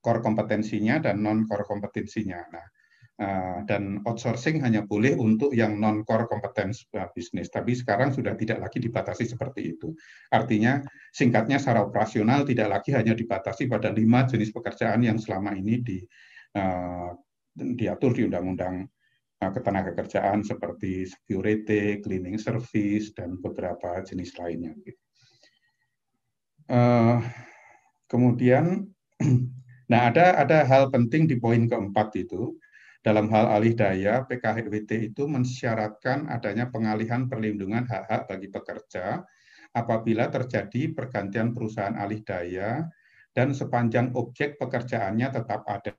core 0.00 0.24
kompetensinya 0.24 0.96
dan 0.96 1.20
non 1.20 1.44
core 1.44 1.68
kompetensinya. 1.68 2.40
Nah, 2.48 2.66
Eh, 2.66 2.75
dan 3.16 4.04
outsourcing 4.04 4.60
hanya 4.60 4.84
boleh 4.84 5.16
untuk 5.16 5.56
yang 5.56 5.80
non 5.80 6.04
core 6.04 6.28
competence 6.28 6.84
eh, 6.92 7.08
bisnis. 7.16 7.48
Tapi 7.48 7.72
sekarang 7.72 8.12
sudah 8.12 8.36
tidak 8.36 8.60
lagi 8.60 8.76
dibatasi 8.76 9.24
seperti 9.24 9.72
itu. 9.72 9.96
Artinya 10.28 10.84
singkatnya 11.16 11.56
secara 11.56 11.80
operasional 11.88 12.44
tidak 12.44 12.68
lagi 12.76 12.92
hanya 12.92 13.16
dibatasi 13.16 13.72
pada 13.72 13.88
lima 13.88 14.28
jenis 14.28 14.52
pekerjaan 14.52 15.00
yang 15.00 15.16
selama 15.16 15.56
ini 15.56 15.80
di, 15.80 15.98
uh, 16.60 17.16
diatur 17.56 18.12
di 18.12 18.28
Undang-Undang 18.28 18.84
uh, 19.40 19.50
Ketenagakerjaan 19.56 20.44
seperti 20.44 21.08
security, 21.08 22.04
cleaning 22.04 22.36
service, 22.36 23.16
dan 23.16 23.40
beberapa 23.40 23.96
jenis 24.04 24.36
lainnya. 24.36 24.76
Kemudian, 28.12 28.84
nah 29.90 30.12
ada 30.12 30.36
ada 30.36 30.68
hal 30.68 30.92
penting 30.92 31.24
di 31.24 31.40
poin 31.40 31.64
keempat 31.64 32.12
itu 32.20 32.54
dalam 33.06 33.30
hal 33.30 33.46
alih 33.54 33.78
daya, 33.78 34.26
PKHWT 34.26 35.14
itu 35.14 35.30
mensyaratkan 35.30 36.26
adanya 36.26 36.66
pengalihan 36.66 37.30
perlindungan 37.30 37.86
hak-hak 37.86 38.26
bagi 38.26 38.50
pekerja 38.50 39.22
apabila 39.70 40.26
terjadi 40.26 40.90
pergantian 40.90 41.54
perusahaan 41.54 41.94
alih 41.94 42.26
daya 42.26 42.82
dan 43.30 43.54
sepanjang 43.54 44.10
objek 44.18 44.58
pekerjaannya 44.58 45.30
tetap 45.30 45.62
ada. 45.70 45.94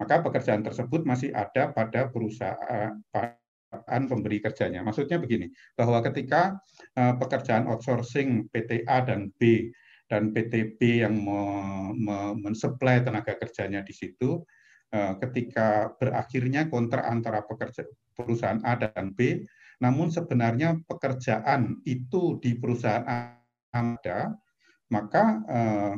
Maka 0.00 0.24
pekerjaan 0.24 0.64
tersebut 0.64 1.04
masih 1.04 1.28
ada 1.36 1.68
pada 1.76 2.08
perusahaan 2.08 2.96
pemberi 4.08 4.40
kerjanya. 4.40 4.80
Maksudnya 4.80 5.20
begini, 5.20 5.52
bahwa 5.76 6.00
ketika 6.08 6.56
eh, 6.96 7.14
pekerjaan 7.20 7.68
outsourcing 7.68 8.48
PT 8.48 8.88
A 8.88 9.04
dan 9.04 9.28
B 9.36 9.68
dan 10.08 10.32
PT 10.32 10.80
B 10.80 11.04
yang 11.04 11.20
mensuplai 12.40 13.04
tenaga 13.04 13.36
kerjanya 13.36 13.84
di 13.84 13.92
situ, 13.92 14.40
ketika 14.94 15.90
berakhirnya 15.98 16.70
kontrak 16.70 17.02
antara 17.02 17.42
pekerja 17.42 17.82
perusahaan 18.14 18.62
A 18.62 18.78
dan 18.78 19.10
B, 19.10 19.42
namun 19.82 20.08
sebenarnya 20.08 20.78
pekerjaan 20.86 21.82
itu 21.82 22.38
di 22.38 22.54
perusahaan 22.54 23.02
A 23.04 23.42
ada, 23.74 24.30
maka 24.94 25.42
uh, 25.50 25.94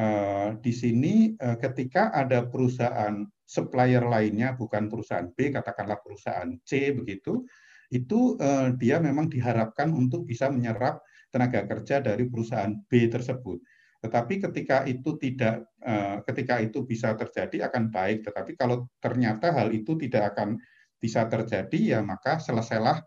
uh, 0.00 0.48
di 0.64 0.72
sini 0.72 1.36
uh, 1.36 1.60
ketika 1.60 2.08
ada 2.08 2.48
perusahaan 2.48 3.20
supplier 3.44 4.00
lainnya 4.08 4.56
bukan 4.56 4.88
perusahaan 4.88 5.28
B, 5.28 5.52
katakanlah 5.52 6.00
perusahaan 6.00 6.48
C 6.64 6.96
begitu, 6.96 7.44
itu 7.92 8.40
uh, 8.40 8.72
dia 8.80 8.96
memang 8.96 9.28
diharapkan 9.28 9.92
untuk 9.92 10.24
bisa 10.24 10.48
menyerap 10.48 11.04
tenaga 11.28 11.68
kerja 11.68 12.00
dari 12.00 12.24
perusahaan 12.24 12.72
B 12.88 13.12
tersebut. 13.12 13.60
Tetapi 14.02 14.42
ketika 14.50 14.82
itu 14.82 15.14
tidak, 15.14 15.70
uh, 15.78 16.18
ketika 16.26 16.58
itu 16.58 16.82
bisa 16.82 17.14
terjadi 17.14 17.70
akan 17.70 17.94
baik. 17.94 18.26
Tetapi 18.26 18.58
kalau 18.58 18.90
ternyata 18.98 19.54
hal 19.54 19.70
itu 19.70 19.94
tidak 19.94 20.34
akan 20.34 20.58
bisa 20.98 21.30
terjadi, 21.30 21.98
ya 21.98 22.00
maka 22.02 22.42
selesailah 22.42 22.98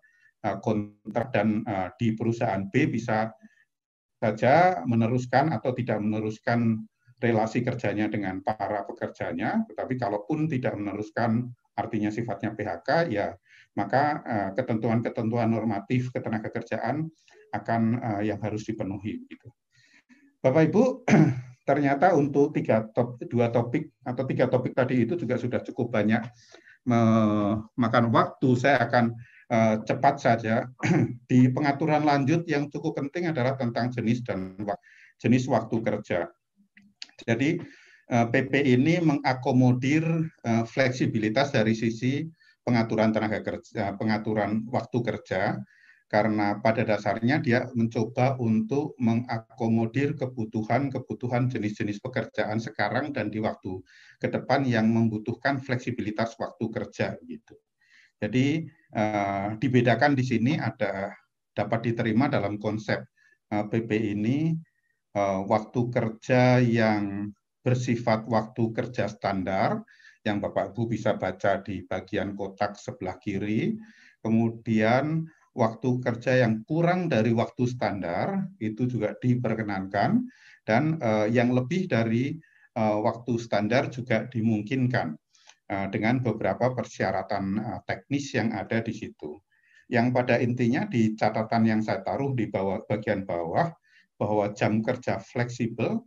uh, 0.48 0.58
kontrak 0.64 1.36
dan 1.36 1.68
uh, 1.68 1.92
di 2.00 2.16
perusahaan 2.16 2.64
B 2.72 2.88
bisa 2.88 3.36
saja 4.16 4.82
meneruskan 4.88 5.52
atau 5.52 5.76
tidak 5.76 6.00
meneruskan 6.00 6.88
relasi 7.20 7.64
kerjanya 7.64 8.08
dengan 8.08 8.40
para 8.40 8.88
pekerjanya. 8.88 9.64
Tetapi 9.68 10.00
kalaupun 10.00 10.48
tidak 10.48 10.80
meneruskan 10.80 11.52
artinya 11.76 12.08
sifatnya 12.12 12.56
PHK, 12.56 12.90
ya 13.12 13.36
maka 13.76 14.24
eh, 14.24 14.50
ketentuan-ketentuan 14.56 15.52
normatif 15.52 16.10
ketenaga 16.16 16.48
kerjaan 16.48 17.12
akan 17.52 17.82
eh, 18.00 18.22
yang 18.32 18.40
harus 18.40 18.64
dipenuhi. 18.64 19.28
Gitu. 19.28 19.48
Bapak 20.46 20.70
Ibu, 20.70 21.10
ternyata 21.70 22.14
untuk 22.14 22.54
tiga 22.54 22.86
top, 22.94 23.18
dua 23.26 23.50
topik 23.50 23.90
atau 24.06 24.30
tiga 24.30 24.46
topik 24.46 24.78
tadi 24.78 25.02
itu 25.02 25.18
juga 25.18 25.42
sudah 25.42 25.58
cukup 25.66 25.90
banyak 25.90 26.22
memakan 26.86 28.14
waktu. 28.14 28.50
Saya 28.54 28.86
akan 28.86 29.10
uh, 29.50 29.82
cepat 29.82 30.22
saja. 30.22 30.70
Di 31.30 31.50
pengaturan 31.50 32.06
lanjut 32.06 32.46
yang 32.46 32.70
cukup 32.70 33.02
penting 33.02 33.34
adalah 33.34 33.58
tentang 33.58 33.90
jenis 33.90 34.22
dan 34.22 34.54
jenis 35.18 35.50
waktu 35.50 35.82
kerja. 35.82 36.30
Jadi 37.26 37.58
PP 38.06 38.54
ini 38.62 39.02
mengakomodir 39.02 40.06
fleksibilitas 40.70 41.58
dari 41.58 41.74
sisi 41.74 42.22
pengaturan 42.62 43.10
tenaga 43.10 43.42
kerja, 43.42 43.98
pengaturan 43.98 44.62
waktu 44.70 45.00
kerja, 45.02 45.58
karena 46.16 46.64
pada 46.64 46.88
dasarnya 46.88 47.44
dia 47.44 47.68
mencoba 47.76 48.40
untuk 48.40 48.96
mengakomodir 49.04 50.16
kebutuhan-kebutuhan 50.16 51.52
jenis-jenis 51.52 52.00
pekerjaan 52.00 52.56
sekarang 52.64 53.12
dan 53.12 53.28
di 53.28 53.44
waktu 53.44 53.84
ke 54.16 54.32
depan 54.32 54.64
yang 54.64 54.88
membutuhkan 54.88 55.60
fleksibilitas 55.60 56.40
waktu 56.40 56.72
kerja 56.72 57.20
gitu. 57.28 57.60
Jadi 58.16 58.64
uh, 58.96 59.60
dibedakan 59.60 60.16
di 60.16 60.24
sini 60.24 60.56
ada 60.56 61.12
dapat 61.52 61.92
diterima 61.92 62.32
dalam 62.32 62.60
konsep 62.64 63.04
eh, 63.52 63.66
PP 63.68 64.16
ini 64.16 64.56
uh, 65.20 65.44
waktu 65.44 65.92
kerja 65.92 66.64
yang 66.64 67.28
bersifat 67.60 68.24
waktu 68.32 68.72
kerja 68.72 69.12
standar 69.12 69.84
yang 70.24 70.40
Bapak 70.40 70.72
Ibu 70.72 70.96
bisa 70.96 71.20
baca 71.20 71.60
di 71.60 71.84
bagian 71.84 72.40
kotak 72.40 72.80
sebelah 72.80 73.20
kiri. 73.20 73.76
Kemudian 74.24 75.28
waktu 75.56 76.04
kerja 76.04 76.44
yang 76.44 76.68
kurang 76.68 77.08
dari 77.08 77.32
waktu 77.32 77.64
standar 77.66 78.52
itu 78.60 78.86
juga 78.86 79.16
diperkenankan 79.16 80.28
dan 80.68 81.00
uh, 81.00 81.26
yang 81.32 81.56
lebih 81.56 81.88
dari 81.88 82.36
uh, 82.76 83.00
waktu 83.00 83.40
standar 83.40 83.88
juga 83.88 84.28
dimungkinkan 84.28 85.16
uh, 85.72 85.88
dengan 85.90 86.20
beberapa 86.20 86.76
persyaratan 86.76 87.46
uh, 87.58 87.80
teknis 87.88 88.36
yang 88.36 88.52
ada 88.52 88.84
di 88.84 88.92
situ. 88.92 89.40
Yang 89.88 90.08
pada 90.12 90.36
intinya 90.42 90.84
di 90.90 91.14
catatan 91.14 91.64
yang 91.64 91.82
saya 91.86 92.02
taruh 92.02 92.34
di 92.34 92.50
bawah 92.50 92.84
bagian 92.90 93.24
bawah 93.24 93.70
bahwa 94.18 94.52
jam 94.58 94.82
kerja 94.82 95.22
fleksibel 95.22 96.02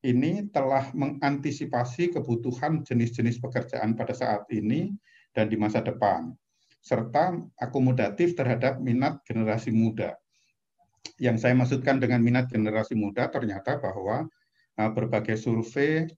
ini 0.00 0.48
telah 0.48 0.88
mengantisipasi 0.96 2.16
kebutuhan 2.16 2.80
jenis-jenis 2.80 3.36
pekerjaan 3.36 3.92
pada 3.92 4.16
saat 4.16 4.48
ini 4.48 4.96
dan 5.36 5.52
di 5.52 5.60
masa 5.60 5.84
depan, 5.84 6.32
serta 6.80 7.36
akomodatif 7.60 8.34
terhadap 8.34 8.80
minat 8.80 9.20
generasi 9.28 9.70
muda. 9.70 10.16
Yang 11.20 11.44
saya 11.44 11.54
maksudkan 11.56 12.00
dengan 12.00 12.24
minat 12.24 12.48
generasi 12.48 12.96
muda 12.96 13.28
ternyata 13.28 13.76
bahwa 13.80 14.28
uh, 14.80 14.90
berbagai 14.90 15.36
survei 15.36 16.08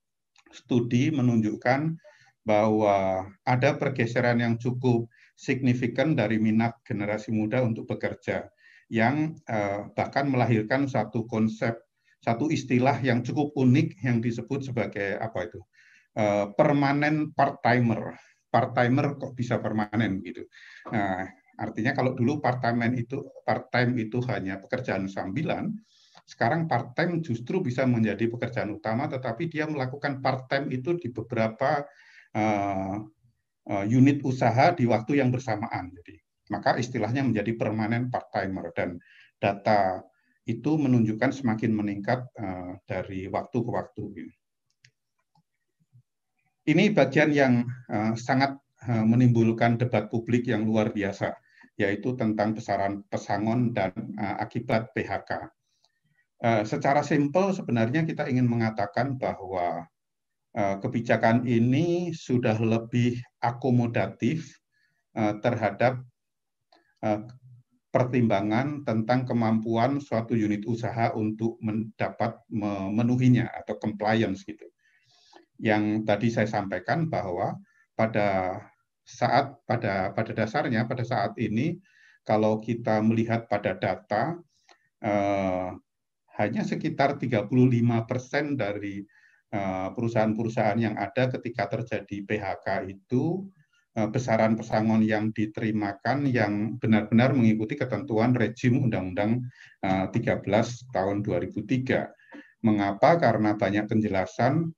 studi 0.55 1.11
menunjukkan 1.11 1.99
bahwa 2.43 3.27
ada 3.47 3.79
pergeseran 3.79 4.43
yang 4.43 4.55
cukup 4.59 5.07
signifikan 5.39 6.19
dari 6.19 6.43
minat 6.43 6.75
generasi 6.83 7.31
muda 7.31 7.63
untuk 7.63 7.87
bekerja 7.87 8.51
yang 8.91 9.39
uh, 9.47 9.89
bahkan 9.95 10.27
melahirkan 10.27 10.91
satu 10.91 11.25
konsep 11.31 11.79
satu 12.23 12.51
istilah 12.55 13.03
yang 13.03 13.27
cukup 13.27 13.51
unik 13.59 13.99
yang 14.07 14.23
disebut 14.23 14.71
sebagai 14.71 15.19
apa 15.19 15.51
itu 15.51 15.61
uh, 16.15 16.55
permanen 16.55 17.35
part 17.35 17.59
timer. 17.67 18.15
Part 18.53 18.77
timer 18.77 19.17
kok 19.17 19.33
bisa 19.33 19.57
permanen 19.57 20.21
gitu. 20.21 20.45
Nah, 20.93 21.25
artinya 21.57 21.97
kalau 21.97 22.13
dulu 22.13 22.37
part 22.45 22.61
time 22.61 22.93
itu 22.93 23.25
part 23.49 23.73
time 23.73 23.97
itu 23.97 24.21
hanya 24.29 24.61
pekerjaan 24.61 25.09
sambilan, 25.09 25.73
sekarang 26.29 26.69
part 26.69 26.93
time 26.93 27.25
justru 27.25 27.65
bisa 27.65 27.89
menjadi 27.89 28.29
pekerjaan 28.29 28.77
utama, 28.77 29.09
tetapi 29.09 29.49
dia 29.49 29.65
melakukan 29.65 30.21
part 30.21 30.53
time 30.53 30.69
itu 30.69 31.01
di 31.01 31.09
beberapa 31.09 31.81
uh, 32.37 32.97
unit 33.89 34.21
usaha 34.21 34.77
di 34.77 34.85
waktu 34.85 35.25
yang 35.25 35.33
bersamaan. 35.33 35.89
Jadi 35.97 36.21
maka 36.53 36.77
istilahnya 36.77 37.25
menjadi 37.25 37.57
permanen 37.57 38.13
part 38.13 38.29
timer 38.29 38.69
dan 38.77 39.01
data 39.41 40.05
itu 40.45 40.75
menunjukkan 40.75 41.31
semakin 41.31 41.73
meningkat 41.73 42.27
uh, 42.37 42.77
dari 42.85 43.31
waktu 43.31 43.59
ke 43.63 43.71
waktu. 43.71 44.03
Ini 46.63 46.95
bagian 46.95 47.35
yang 47.35 47.67
uh, 47.91 48.15
sangat 48.15 48.55
uh, 48.87 49.03
menimbulkan 49.03 49.75
debat 49.83 50.07
publik 50.07 50.47
yang 50.47 50.63
luar 50.63 50.95
biasa, 50.95 51.35
yaitu 51.75 52.15
tentang 52.15 52.55
besaran 52.55 53.03
pesangon 53.11 53.75
dan 53.75 53.91
uh, 54.19 54.39
akibat 54.39 54.95
PHK. 54.95 55.51
Secara 56.43 57.07
simpel 57.07 57.55
sebenarnya 57.55 58.03
kita 58.03 58.27
ingin 58.27 58.51
mengatakan 58.51 59.15
bahwa 59.15 59.87
kebijakan 60.83 61.47
ini 61.47 62.11
sudah 62.11 62.59
lebih 62.59 63.23
akomodatif 63.39 64.51
terhadap 65.15 66.03
pertimbangan 67.95 68.83
tentang 68.83 69.23
kemampuan 69.23 70.03
suatu 70.03 70.35
unit 70.35 70.67
usaha 70.67 71.15
untuk 71.15 71.63
mendapat 71.63 72.43
memenuhinya 72.51 73.47
atau 73.63 73.79
compliance 73.79 74.43
gitu. 74.43 74.67
Yang 75.63 76.03
tadi 76.03 76.29
saya 76.35 76.49
sampaikan 76.51 77.07
bahwa 77.07 77.55
pada 77.95 78.59
saat 79.03 79.59
pada 79.67 80.11
pada 80.15 80.33
dasarnya 80.35 80.87
pada 80.87 81.03
saat 81.03 81.35
ini 81.39 81.79
kalau 82.23 82.63
kita 82.63 83.03
melihat 83.03 83.51
pada 83.51 83.75
data 83.75 84.39
eh, 85.03 85.71
hanya 86.39 86.63
sekitar 86.67 87.19
35 87.19 87.51
persen 88.11 88.59
dari 88.59 89.03
eh, 89.55 89.89
perusahaan-perusahaan 89.95 90.81
yang 90.83 90.95
ada 90.99 91.31
ketika 91.31 91.79
terjadi 91.79 92.17
PHK 92.27 92.67
itu 92.91 93.47
Eh, 93.93 94.09
besaran 94.09 94.57
pesangon 94.57 95.05
yang 95.05 95.37
diterimakan 95.37 96.25
yang 96.25 96.81
benar-benar 96.81 97.37
mengikuti 97.37 97.77
ketentuan 97.77 98.33
rejim 98.33 98.81
Undang-Undang 98.89 99.45
13 99.85 100.17
eh, 100.17 100.67
tahun 100.97 101.21
2003. 101.21 102.09
Mengapa? 102.65 103.21
Karena 103.21 103.53
banyak 103.53 103.85
penjelasan 103.93 104.73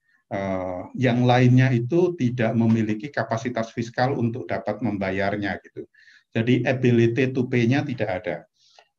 yang 0.98 1.22
lainnya 1.26 1.70
itu 1.70 2.16
tidak 2.18 2.52
memiliki 2.56 3.10
kapasitas 3.12 3.70
fiskal 3.70 4.16
untuk 4.18 4.48
dapat 4.48 4.80
membayarnya 4.80 5.60
gitu. 5.62 5.86
Jadi 6.34 6.66
ability 6.66 7.30
to 7.30 7.46
pay-nya 7.46 7.86
tidak 7.86 8.24
ada. 8.24 8.36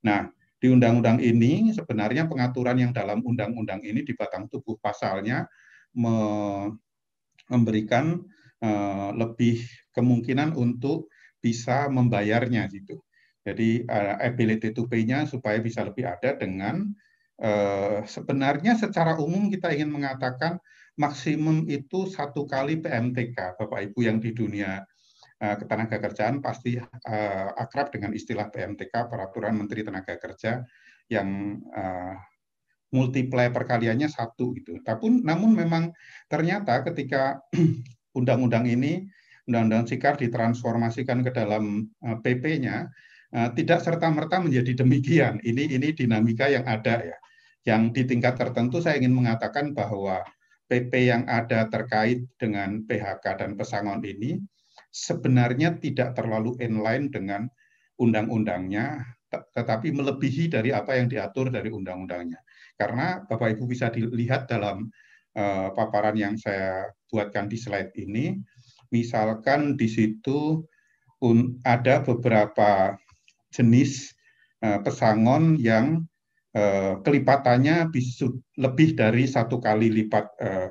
Nah, 0.05 0.31
di 0.55 0.71
undang-undang 0.71 1.19
ini 1.19 1.75
sebenarnya 1.75 2.31
pengaturan 2.31 2.79
yang 2.79 2.91
dalam 2.95 3.19
undang-undang 3.25 3.83
ini 3.83 4.07
di 4.07 4.15
batang 4.15 4.47
tubuh 4.47 4.79
pasalnya 4.79 5.43
memberikan 7.49 8.23
Eh, 8.65 9.09
lebih 9.13 9.61
kemungkinan 9.93 10.55
untuk 10.57 11.11
bisa 11.43 11.91
membayarnya 11.91 12.65
gitu. 12.71 13.03
Jadi 13.45 13.85
uh, 13.85 14.17
ability 14.25 14.73
to 14.73 14.89
pay-nya 14.89 15.29
supaya 15.29 15.61
bisa 15.61 15.85
lebih 15.85 16.01
ada 16.01 16.33
dengan 16.33 16.89
uh, 17.37 18.01
sebenarnya 18.01 18.73
secara 18.73 19.21
umum 19.21 19.53
kita 19.53 19.69
ingin 19.69 19.93
mengatakan 19.93 20.57
maksimum 20.95 21.67
itu 21.67 22.07
satu 22.07 22.47
kali 22.47 22.79
PMTK, 22.79 23.59
Bapak 23.59 23.79
Ibu 23.91 23.99
yang 24.03 24.17
di 24.23 24.31
dunia 24.31 24.79
uh, 25.43 25.55
ketenaga 25.59 25.99
kerjaan 25.99 26.39
pasti 26.39 26.79
uh, 26.79 27.49
akrab 27.55 27.91
dengan 27.91 28.15
istilah 28.15 28.47
PMTK, 28.51 29.11
Peraturan 29.11 29.59
Menteri 29.59 29.83
Tenaga 29.83 30.15
Kerja 30.15 30.63
yang 31.11 31.59
uh, 31.75 32.15
multiply 32.95 33.51
perkaliannya 33.51 34.07
satu 34.07 34.55
gitu. 34.55 34.79
Tapi 34.79 35.19
namun 35.19 35.51
memang 35.51 35.91
ternyata 36.31 36.79
ketika 36.87 37.43
undang-undang 38.17 38.63
ini, 38.63 39.03
undang-undang 39.49 39.83
SIKAR 39.91 40.15
ditransformasikan 40.15 41.19
ke 41.27 41.31
dalam 41.35 41.83
eh, 41.83 42.17
PP-nya, 42.23 42.87
eh, 43.35 43.49
tidak 43.59 43.83
serta-merta 43.83 44.39
menjadi 44.39 44.85
demikian. 44.85 45.43
Ini 45.43 45.75
ini 45.75 45.91
dinamika 45.91 46.47
yang 46.47 46.63
ada 46.63 47.03
ya. 47.03 47.17
Yang 47.65 47.81
di 47.97 48.01
tingkat 48.15 48.37
tertentu 48.37 48.79
saya 48.79 49.01
ingin 49.01 49.11
mengatakan 49.11 49.73
bahwa 49.73 50.21
PP 50.65 51.13
yang 51.13 51.23
ada 51.29 51.69
terkait 51.69 52.25
dengan 52.41 52.81
PHK 52.89 53.25
dan 53.37 53.53
pesangon 53.53 54.01
ini 54.01 54.41
sebenarnya 54.95 55.75
tidak 55.77 56.15
terlalu 56.15 56.55
inline 56.63 57.11
dengan 57.11 57.51
undang-undangnya, 57.99 59.03
tetapi 59.29 59.91
melebihi 59.91 60.47
dari 60.47 60.71
apa 60.71 60.95
yang 60.95 61.11
diatur 61.11 61.51
dari 61.51 61.67
undang-undangnya. 61.67 62.39
Karena 62.79 63.19
Bapak 63.27 63.55
Ibu 63.59 63.67
bisa 63.67 63.91
dilihat 63.91 64.47
dalam 64.47 64.87
uh, 65.35 65.69
paparan 65.75 66.15
yang 66.15 66.39
saya 66.39 66.87
buatkan 67.11 67.51
di 67.51 67.59
slide 67.59 67.91
ini, 67.99 68.39
misalkan 68.95 69.75
di 69.75 69.91
situ 69.91 70.63
ada 71.63 72.05
beberapa 72.05 72.95
jenis 73.51 74.15
uh, 74.63 74.79
pesangon 74.83 75.59
yang 75.59 76.07
kelipatannya 77.03 77.91
bisa 77.91 78.31
lebih 78.55 78.95
dari 78.95 79.27
satu 79.27 79.59
kali 79.59 79.91
lipat 79.91 80.25
uh, 80.39 80.69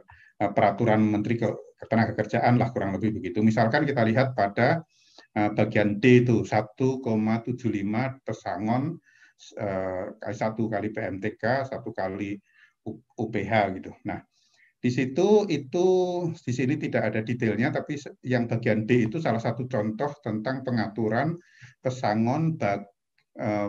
peraturan 0.57 1.05
Menteri 1.05 1.37
Ketenagakerjaan 1.77 2.57
lah 2.57 2.73
kurang 2.73 2.97
lebih 2.97 3.21
begitu. 3.21 3.45
Misalkan 3.45 3.85
kita 3.85 4.01
lihat 4.09 4.33
pada 4.33 4.81
bagian 5.35 6.01
D 6.01 6.25
itu 6.25 6.47
1,75 6.47 7.05
pesangon 8.25 8.97
satu 10.33 10.63
kali 10.71 10.89
PMTK, 10.95 11.69
satu 11.69 11.93
kali 11.93 12.41
UPH 13.19 13.53
gitu. 13.77 13.93
Nah, 14.09 14.21
di 14.85 14.93
situ 14.93 15.49
itu 15.49 15.87
di 16.37 16.53
sini 16.53 16.77
tidak 16.77 17.09
ada 17.09 17.21
detailnya, 17.25 17.73
tapi 17.73 17.97
yang 18.21 18.45
bagian 18.45 18.85
D 18.85 19.09
itu 19.09 19.17
salah 19.17 19.41
satu 19.41 19.65
contoh 19.65 20.13
tentang 20.21 20.61
pengaturan 20.61 21.41
pesangon 21.81 22.61
eh, 22.61 22.85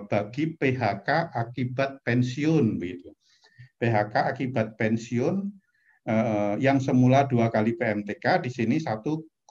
bagi 0.05 0.53
PHK 0.53 1.33
akibat 1.33 2.05
pensiun 2.05 2.77
begitu. 2.77 3.09
PHK 3.81 4.15
akibat 4.31 4.79
pensiun 4.79 5.51
eh, 6.07 6.55
yang 6.63 6.79
semula 6.79 7.27
dua 7.27 7.51
kali 7.51 7.75
PMTK 7.75 8.45
di 8.45 8.51
sini 8.53 8.77
1,75 8.79 9.45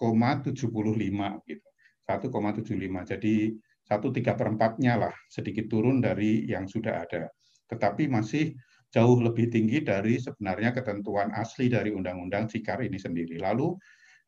gitu. 1.50 1.68
1,75. 2.04 3.10
Jadi 3.16 3.34
satu 3.84 4.08
tiga 4.12 4.32
perempatnya 4.32 4.96
lah 4.96 5.14
sedikit 5.28 5.68
turun 5.68 6.00
dari 6.00 6.48
yang 6.48 6.64
sudah 6.64 7.04
ada. 7.04 7.28
Tetapi 7.68 8.08
masih 8.08 8.56
jauh 8.88 9.18
lebih 9.20 9.50
tinggi 9.52 9.84
dari 9.84 10.16
sebenarnya 10.16 10.72
ketentuan 10.72 11.34
asli 11.36 11.68
dari 11.68 11.92
Undang-Undang 11.92 12.48
Cikar 12.48 12.80
ini 12.80 12.96
sendiri. 12.96 13.36
Lalu 13.42 13.74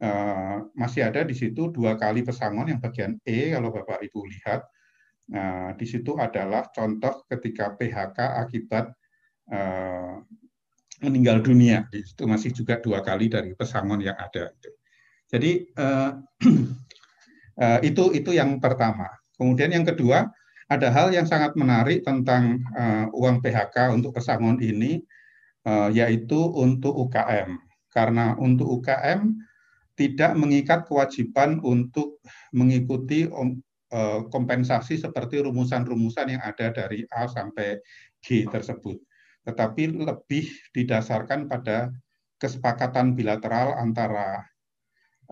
uh, 0.02 0.58
masih 0.76 1.08
ada 1.08 1.22
di 1.24 1.32
situ 1.32 1.72
dua 1.72 1.96
kali 1.96 2.20
pesangon 2.26 2.68
yang 2.68 2.80
bagian 2.82 3.16
E 3.24 3.54
kalau 3.54 3.72
Bapak 3.72 4.02
Ibu 4.04 4.20
lihat. 4.28 4.66
Nah, 5.26 5.74
di 5.74 5.86
situ 5.86 6.14
adalah 6.14 6.70
contoh 6.70 7.26
ketika 7.26 7.74
PHK 7.74 8.18
akibat 8.46 8.94
uh, 9.50 10.22
meninggal 11.02 11.42
dunia. 11.42 11.90
Di 11.90 12.06
situ 12.06 12.24
masih 12.30 12.54
juga 12.54 12.78
dua 12.78 13.02
kali 13.02 13.26
dari 13.26 13.50
pesangon 13.58 13.98
yang 13.98 14.14
ada. 14.14 14.54
Jadi 15.26 15.66
uh, 15.74 16.14
uh, 17.58 17.80
itu 17.88 18.14
itu 18.14 18.30
yang 18.30 18.62
pertama. 18.62 19.10
Kemudian 19.34 19.74
yang 19.74 19.84
kedua, 19.84 20.30
ada 20.70 20.88
hal 20.90 21.10
yang 21.10 21.26
sangat 21.26 21.58
menarik 21.58 22.06
tentang 22.06 22.62
uh, 22.78 23.06
uang 23.12 23.42
PHK 23.42 23.92
untuk 23.92 24.14
pesangon 24.14 24.62
ini, 24.62 25.02
uh, 25.66 25.90
yaitu 25.90 26.38
untuk 26.38 26.94
UKM. 26.94 27.58
Karena 27.90 28.38
untuk 28.38 28.80
UKM 28.80 29.34
tidak 29.96 30.36
mengikat 30.36 30.84
kewajiban 30.84 31.58
untuk 31.64 32.20
mengikuti 32.52 33.26
kompensasi 34.28 35.00
seperti 35.00 35.40
rumusan-rumusan 35.40 36.36
yang 36.36 36.42
ada 36.44 36.68
dari 36.68 37.08
A 37.08 37.24
sampai 37.24 37.80
G 38.20 38.44
tersebut. 38.44 39.00
Tetapi 39.48 39.96
lebih 39.96 40.52
didasarkan 40.76 41.48
pada 41.48 41.88
kesepakatan 42.36 43.16
bilateral 43.16 43.80
antara 43.80 44.44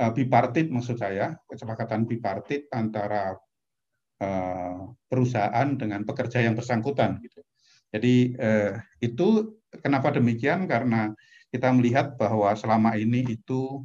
uh, 0.00 0.10
bipartit 0.16 0.72
maksud 0.72 0.96
saya, 0.96 1.36
kesepakatan 1.44 2.08
bipartit 2.08 2.64
antara 2.72 3.36
Eh, 4.24 4.76
perusahaan 5.10 5.68
dengan 5.74 6.06
pekerja 6.06 6.38
yang 6.38 6.54
bersangkutan 6.54 7.18
gitu. 7.18 7.42
Jadi 7.90 8.30
eh, 8.38 8.78
itu 9.02 9.58
kenapa 9.82 10.14
demikian 10.14 10.70
karena 10.70 11.10
kita 11.50 11.74
melihat 11.74 12.14
bahwa 12.14 12.54
selama 12.54 12.94
ini 12.94 13.26
itu 13.26 13.82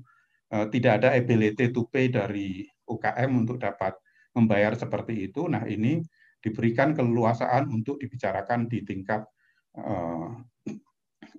eh, 0.54 0.70
tidak 0.70 1.02
ada 1.02 1.10
ability 1.18 1.74
to 1.74 1.90
pay 1.90 2.14
dari 2.14 2.62
UKM 2.86 3.32
untuk 3.42 3.58
dapat 3.58 3.98
membayar 4.40 4.72
seperti 4.80 5.28
itu. 5.28 5.52
Nah, 5.52 5.68
ini 5.68 6.00
diberikan 6.40 6.96
keleluasaan 6.96 7.68
untuk 7.68 8.00
dibicarakan 8.00 8.72
di 8.72 8.88
tingkat 8.88 9.28
eh, 9.76 10.28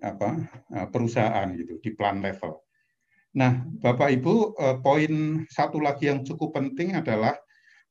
apa 0.04 0.28
eh, 0.76 0.86
perusahaan 0.92 1.48
gitu 1.56 1.80
di 1.80 1.90
plan 1.96 2.20
level. 2.20 2.60
Nah, 3.40 3.64
Bapak 3.80 4.12
Ibu, 4.12 4.34
eh, 4.60 4.76
poin 4.84 5.44
satu 5.48 5.80
lagi 5.80 6.12
yang 6.12 6.20
cukup 6.20 6.52
penting 6.60 6.92
adalah 6.98 7.32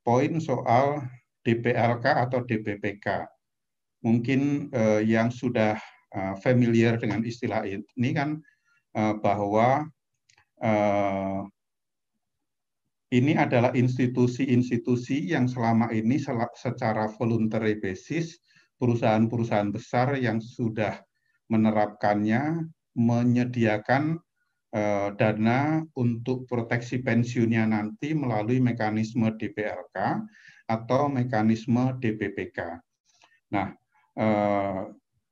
poin 0.06 0.38
soal 0.38 1.02
DPLK 1.42 2.04
atau 2.28 2.46
DPPK. 2.46 3.26
Mungkin 4.06 4.70
eh, 4.70 5.02
yang 5.04 5.34
sudah 5.34 5.74
eh, 6.14 6.34
familiar 6.38 6.96
dengan 7.00 7.26
istilah 7.26 7.66
ini 7.66 8.10
kan 8.14 8.38
eh, 8.94 9.14
bahwa 9.18 9.88
eh, 10.62 11.40
ini 13.10 13.34
adalah 13.34 13.74
institusi-institusi 13.74 15.34
yang 15.34 15.50
selama 15.50 15.90
ini 15.90 16.18
secara 16.54 17.10
voluntary 17.18 17.78
basis 17.82 18.38
perusahaan-perusahaan 18.78 19.74
besar 19.74 20.14
yang 20.16 20.38
sudah 20.38 20.98
menerapkannya 21.50 22.70
menyediakan 22.94 24.22
Eh, 24.70 25.08
dana 25.18 25.82
untuk 25.98 26.46
proteksi 26.46 27.02
pensiunnya 27.02 27.66
nanti 27.66 28.14
melalui 28.14 28.62
mekanisme 28.62 29.26
DPLK 29.34 29.98
atau 30.70 31.10
mekanisme 31.10 31.98
DPPK. 31.98 32.78
Nah, 33.50 33.74
eh, 34.14 34.82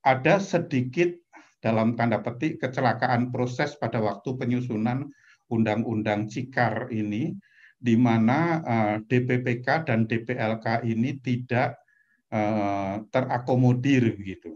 ada 0.03 0.35
sedikit 0.43 1.15
dalam 1.63 1.95
tanda 1.95 2.19
petik 2.19 2.59
kecelakaan 2.59 3.31
proses 3.31 3.79
pada 3.79 4.03
waktu 4.03 4.27
penyusunan 4.35 5.07
Undang-Undang 5.55 6.27
Cikar 6.27 6.91
ini, 6.91 7.31
di 7.79 7.95
mana 7.95 8.61
eh, 8.63 8.97
DPPK 9.07 9.87
dan 9.87 10.05
DPLK 10.05 10.85
ini 10.87 11.17
tidak 11.23 11.79
terakomodir 13.09 14.05
begitu. 14.21 14.53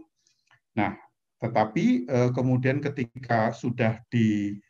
Nah, 0.77 0.93
tetapi 1.41 2.05
kemudian 2.29 2.77
ketika 2.85 3.49
sudah 3.49 3.97
di 4.13 4.61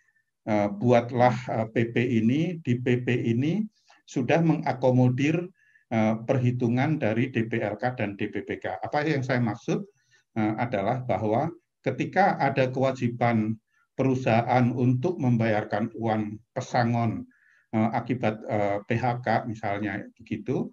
Eh, 0.43 0.67
buatlah 0.67 1.71
PP 1.71 1.95
eh, 1.95 2.07
ini, 2.19 2.59
di 2.59 2.75
PP 2.75 3.07
ini 3.31 3.63
sudah 4.03 4.43
mengakomodir 4.43 5.39
eh, 5.87 6.15
perhitungan 6.19 6.99
dari 6.99 7.31
DPLK 7.31 7.83
dan 7.95 8.19
DPPK. 8.19 8.83
Apa 8.83 9.07
yang 9.07 9.23
saya 9.23 9.39
maksud 9.39 9.83
adalah 10.33 11.05
bahwa 11.05 11.45
ketika 11.85 12.41
ada 12.41 12.65
kewajiban 12.73 13.53
perusahaan 13.93 14.65
untuk 14.73 15.21
membayarkan 15.21 15.93
uang 15.93 16.41
pesangon 16.57 17.29
akibat 17.73 18.37
PHK 18.85 19.49
misalnya 19.49 20.05
begitu, 20.13 20.69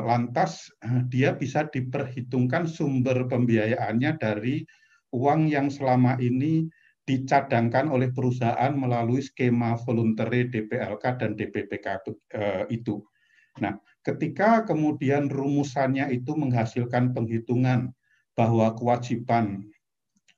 lantas 0.00 0.72
dia 1.12 1.36
bisa 1.36 1.68
diperhitungkan 1.68 2.64
sumber 2.64 3.28
pembiayaannya 3.28 4.16
dari 4.16 4.64
uang 5.12 5.50
yang 5.50 5.68
selama 5.68 6.16
ini 6.22 6.66
dicadangkan 7.10 7.90
oleh 7.90 8.14
perusahaan 8.14 8.70
melalui 8.70 9.18
skema 9.18 9.74
voluntary 9.82 10.46
DPLK 10.46 11.04
dan 11.18 11.34
DPPK 11.34 11.86
eh, 12.38 12.64
itu. 12.70 13.02
Nah, 13.58 13.74
ketika 14.06 14.62
kemudian 14.62 15.26
rumusannya 15.26 16.14
itu 16.14 16.38
menghasilkan 16.38 17.10
penghitungan 17.10 17.90
bahwa 18.38 18.78
kewajiban 18.78 19.66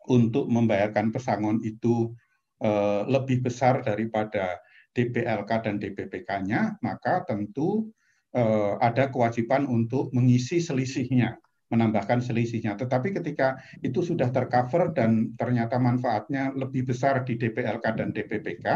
untuk 0.09 0.49
membayarkan 0.49 1.13
pesangon 1.13 1.61
itu 1.61 2.17
eh, 2.65 3.03
lebih 3.05 3.45
besar 3.45 3.85
daripada 3.85 4.57
DPLK 4.93 5.51
dan 5.65 5.77
DPPK-nya, 5.81 6.79
maka 6.85 7.25
tentu 7.25 7.89
eh, 8.37 8.75
ada 8.81 9.09
kewajiban 9.09 9.65
untuk 9.69 10.13
mengisi 10.13 10.61
selisihnya 10.61 11.43
menambahkan 11.73 12.21
selisihnya. 12.21 12.77
Tetapi 12.77 13.17
ketika 13.17 13.57
itu 13.81 14.05
sudah 14.05 14.29
tercover 14.29 14.93
dan 14.93 15.33
ternyata 15.41 15.81
manfaatnya 15.81 16.53
lebih 16.53 16.85
besar 16.85 17.25
di 17.25 17.41
DPLK 17.41 17.85
dan 17.97 18.13
DPPK, 18.13 18.67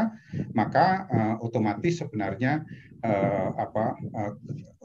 maka 0.56 1.04
uh, 1.12 1.36
otomatis 1.44 2.00
sebenarnya 2.00 2.64
uh, 3.04 3.52
apa 3.60 4.00
uh, 4.16 4.32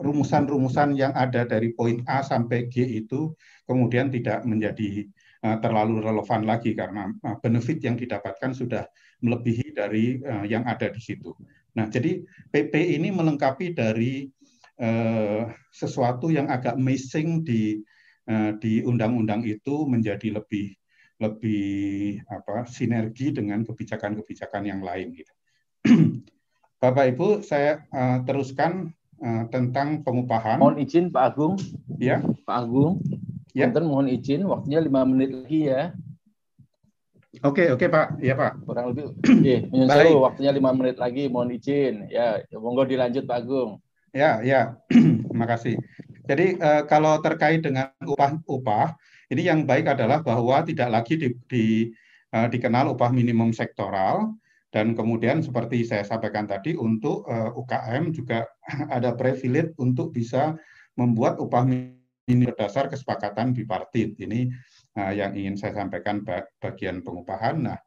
rumusan-rumusan 0.04 1.00
yang 1.00 1.16
ada 1.16 1.48
dari 1.48 1.72
poin 1.72 2.04
A 2.12 2.20
sampai 2.20 2.68
G 2.68 2.84
itu 2.84 3.32
kemudian 3.64 4.12
tidak 4.12 4.44
menjadi 4.44 5.08
uh, 5.48 5.58
terlalu 5.64 6.04
relevan 6.04 6.44
lagi 6.44 6.76
karena 6.76 7.08
uh, 7.24 7.40
benefit 7.40 7.80
yang 7.80 7.96
didapatkan 7.96 8.52
sudah 8.52 8.84
melebihi 9.22 9.78
dari 9.78 10.20
uh, 10.22 10.46
yang 10.46 10.66
ada 10.66 10.90
di 10.90 11.02
situ. 11.02 11.34
Nah, 11.78 11.88
jadi 11.88 12.20
PP 12.52 12.74
ini 13.00 13.10
melengkapi 13.14 13.74
dari 13.74 14.28
sesuatu 15.70 16.34
yang 16.34 16.50
agak 16.50 16.74
missing 16.74 17.46
di 17.46 17.78
Eh, 18.32 18.52
di 18.62 18.74
undang-undang 18.86 19.42
itu 19.44 19.90
menjadi 19.90 20.40
lebih 20.40 20.72
lebih 21.20 22.22
apa 22.30 22.70
sinergi 22.70 23.34
dengan 23.34 23.66
kebijakan-kebijakan 23.66 24.64
yang 24.70 24.82
lain 24.86 25.12
gitu. 25.18 25.34
Bapak 26.82 27.14
Ibu, 27.14 27.46
saya 27.46 27.86
uh, 27.94 28.26
teruskan 28.26 28.90
uh, 29.22 29.46
tentang 29.54 30.02
pengupahan. 30.02 30.58
Mohon 30.58 30.82
izin 30.82 31.06
Pak 31.14 31.24
Agung. 31.34 31.54
Ya. 32.02 32.26
Pak 32.46 32.58
Agung. 32.66 33.02
Ya. 33.54 33.70
Mohon 33.70 34.18
izin, 34.18 34.50
waktunya 34.50 34.82
lima 34.82 35.06
menit 35.06 35.30
lagi 35.30 35.70
ya. 35.70 35.94
Oke, 37.40 37.72
oke 37.72 37.88
Pak. 37.88 38.20
Iya 38.20 38.36
Pak. 38.36 38.68
Kurang 38.68 38.92
lebih. 38.92 39.16
Iya, 39.48 39.64
menyusul 39.72 40.20
waktunya 40.20 40.52
lima 40.52 40.76
menit 40.76 41.00
lagi, 41.00 41.32
mohon 41.32 41.56
izin. 41.56 42.12
Ya, 42.12 42.44
monggo 42.60 42.84
dilanjut 42.84 43.24
Pak 43.24 43.38
Agung. 43.48 43.80
Ya, 44.12 44.44
ya. 44.44 44.76
Terima 45.32 45.48
kasih. 45.48 45.80
Jadi 46.28 46.60
uh, 46.60 46.84
kalau 46.92 47.24
terkait 47.24 47.64
dengan 47.64 47.96
upah-upah, 48.04 49.00
ini 49.32 49.48
yang 49.48 49.64
baik 49.64 49.88
adalah 49.96 50.20
bahwa 50.20 50.60
tidak 50.68 50.92
lagi 50.92 51.16
di, 51.16 51.28
di, 51.48 51.66
uh, 52.36 52.52
dikenal 52.52 52.92
upah 52.92 53.16
minimum 53.16 53.56
sektoral, 53.56 54.36
dan 54.76 54.92
kemudian 54.92 55.40
seperti 55.40 55.88
saya 55.88 56.04
sampaikan 56.04 56.48
tadi 56.48 56.76
untuk 56.76 57.24
uh, 57.32 57.56
UKM 57.56 58.12
juga 58.12 58.44
ada 58.96 59.16
privilege 59.16 59.72
untuk 59.80 60.12
bisa 60.12 60.60
membuat 61.00 61.40
upah 61.40 61.64
minimum 61.64 62.52
berdasar 62.52 62.88
kesepakatan 62.92 63.56
bipartit. 63.56 64.16
Ini 64.20 64.52
yang 64.96 65.32
ingin 65.36 65.56
saya 65.56 65.78
sampaikan 65.78 66.24
bagian 66.60 67.00
pengupahan. 67.06 67.64
Nah, 67.64 67.80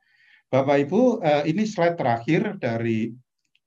Bapak 0.49 0.89
Ibu, 0.89 1.21
uh, 1.21 1.43
ini 1.45 1.67
slide 1.69 1.99
terakhir 1.99 2.57
dari 2.63 3.13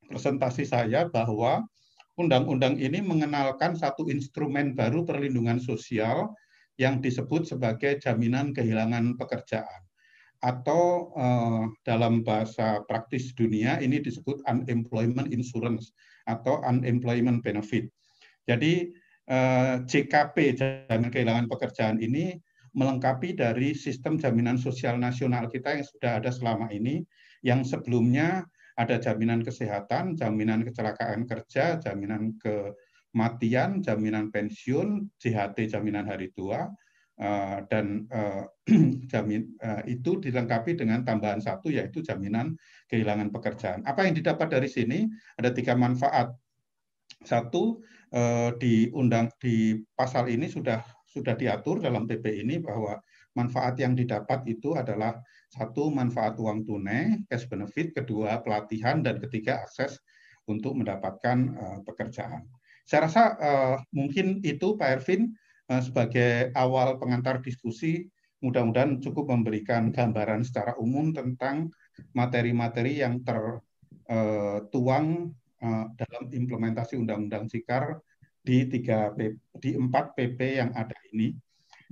presentasi 0.08 0.64
saya 0.64 1.06
bahwa 1.12 1.66
undang-undang 2.18 2.80
ini 2.80 3.04
mengenalkan 3.04 3.78
satu 3.78 4.10
instrumen 4.10 4.74
baru 4.74 5.06
perlindungan 5.06 5.62
sosial 5.62 6.34
yang 6.82 7.02
disebut 7.04 7.46
sebagai 7.46 8.02
jaminan 8.02 8.54
kehilangan 8.54 9.18
pekerjaan 9.18 9.82
atau 10.46 11.14
uh, 11.18 11.66
dalam 11.82 12.22
bahasa 12.22 12.86
praktis 12.86 13.34
dunia 13.34 13.82
ini 13.82 13.98
disebut 13.98 14.42
unemployment 14.46 15.34
insurance 15.34 15.94
atau 16.30 16.62
unemployment 16.62 17.42
benefit. 17.42 17.88
Jadi 18.48 18.96
eh, 19.28 19.76
JKP 19.84 20.36
jaminan 20.56 21.12
kehilangan 21.12 21.48
pekerjaan 21.52 22.00
ini 22.00 22.40
melengkapi 22.78 23.34
dari 23.34 23.74
sistem 23.74 24.22
jaminan 24.22 24.62
sosial 24.62 25.02
nasional 25.02 25.50
kita 25.50 25.82
yang 25.82 25.86
sudah 25.86 26.12
ada 26.22 26.30
selama 26.30 26.70
ini 26.70 27.02
yang 27.42 27.66
sebelumnya 27.66 28.46
ada 28.78 29.02
jaminan 29.02 29.42
kesehatan, 29.42 30.14
jaminan 30.14 30.62
kecelakaan 30.62 31.26
kerja, 31.26 31.82
jaminan 31.82 32.38
kematian, 32.38 33.82
jaminan 33.82 34.30
pensiun, 34.30 35.10
JHT 35.18 35.74
jaminan 35.74 36.06
hari 36.06 36.30
tua, 36.38 36.70
Eh, 37.18 37.60
dan 37.74 38.06
uh, 38.14 38.46
jamin 39.12 39.50
uh, 39.66 39.82
itu 39.90 40.22
dilengkapi 40.22 40.78
dengan 40.78 41.02
tambahan 41.02 41.42
satu 41.42 41.74
yaitu 41.74 42.06
jaminan 42.06 42.54
kehilangan 42.94 43.34
pekerjaan. 43.34 43.82
Apa 43.90 44.06
yang 44.06 44.14
didapat 44.14 44.54
dari 44.54 44.70
sini 44.70 45.10
ada 45.34 45.50
tiga 45.50 45.74
manfaat. 45.74 46.30
Satu 47.26 47.82
di 48.62 48.88
undang 48.96 49.28
di 49.42 49.76
pasal 49.98 50.32
ini 50.32 50.48
sudah 50.48 50.80
sudah 51.18 51.34
diatur 51.34 51.82
dalam 51.82 52.06
PP 52.06 52.46
ini 52.46 52.62
bahwa 52.62 53.02
manfaat 53.34 53.82
yang 53.82 53.98
didapat 53.98 54.46
itu 54.46 54.78
adalah 54.78 55.18
satu 55.50 55.90
manfaat 55.90 56.38
uang 56.38 56.66
tunai 56.70 57.26
cash 57.26 57.50
benefit, 57.50 57.98
kedua 57.98 58.42
pelatihan 58.46 59.02
dan 59.02 59.18
ketiga 59.18 59.66
akses 59.66 59.98
untuk 60.46 60.78
mendapatkan 60.78 61.38
uh, 61.58 61.80
pekerjaan. 61.84 62.46
Saya 62.88 63.10
rasa 63.10 63.24
uh, 63.36 63.76
mungkin 63.92 64.40
itu 64.46 64.80
Pak 64.80 64.90
Ervin 65.02 65.36
Eh, 65.68 65.84
sebagai 65.84 66.56
awal 66.56 66.96
pengantar 66.96 67.44
diskusi, 67.44 68.08
mudah-mudahan 68.40 69.04
cukup 69.04 69.36
memberikan 69.36 69.92
gambaran 69.92 70.48
secara 70.48 70.80
umum 70.80 71.12
tentang 71.12 71.68
materi-materi 72.16 73.04
yang 73.04 73.20
tertuang 73.26 75.06
dalam 75.98 76.24
implementasi 76.30 77.02
Undang-Undang 77.02 77.50
Sikar 77.50 77.98
di 78.48 78.72
tiga 78.72 79.12
di 79.60 79.76
empat 79.76 80.16
PP 80.16 80.40
yang 80.64 80.72
ada 80.72 80.96
ini, 81.12 81.36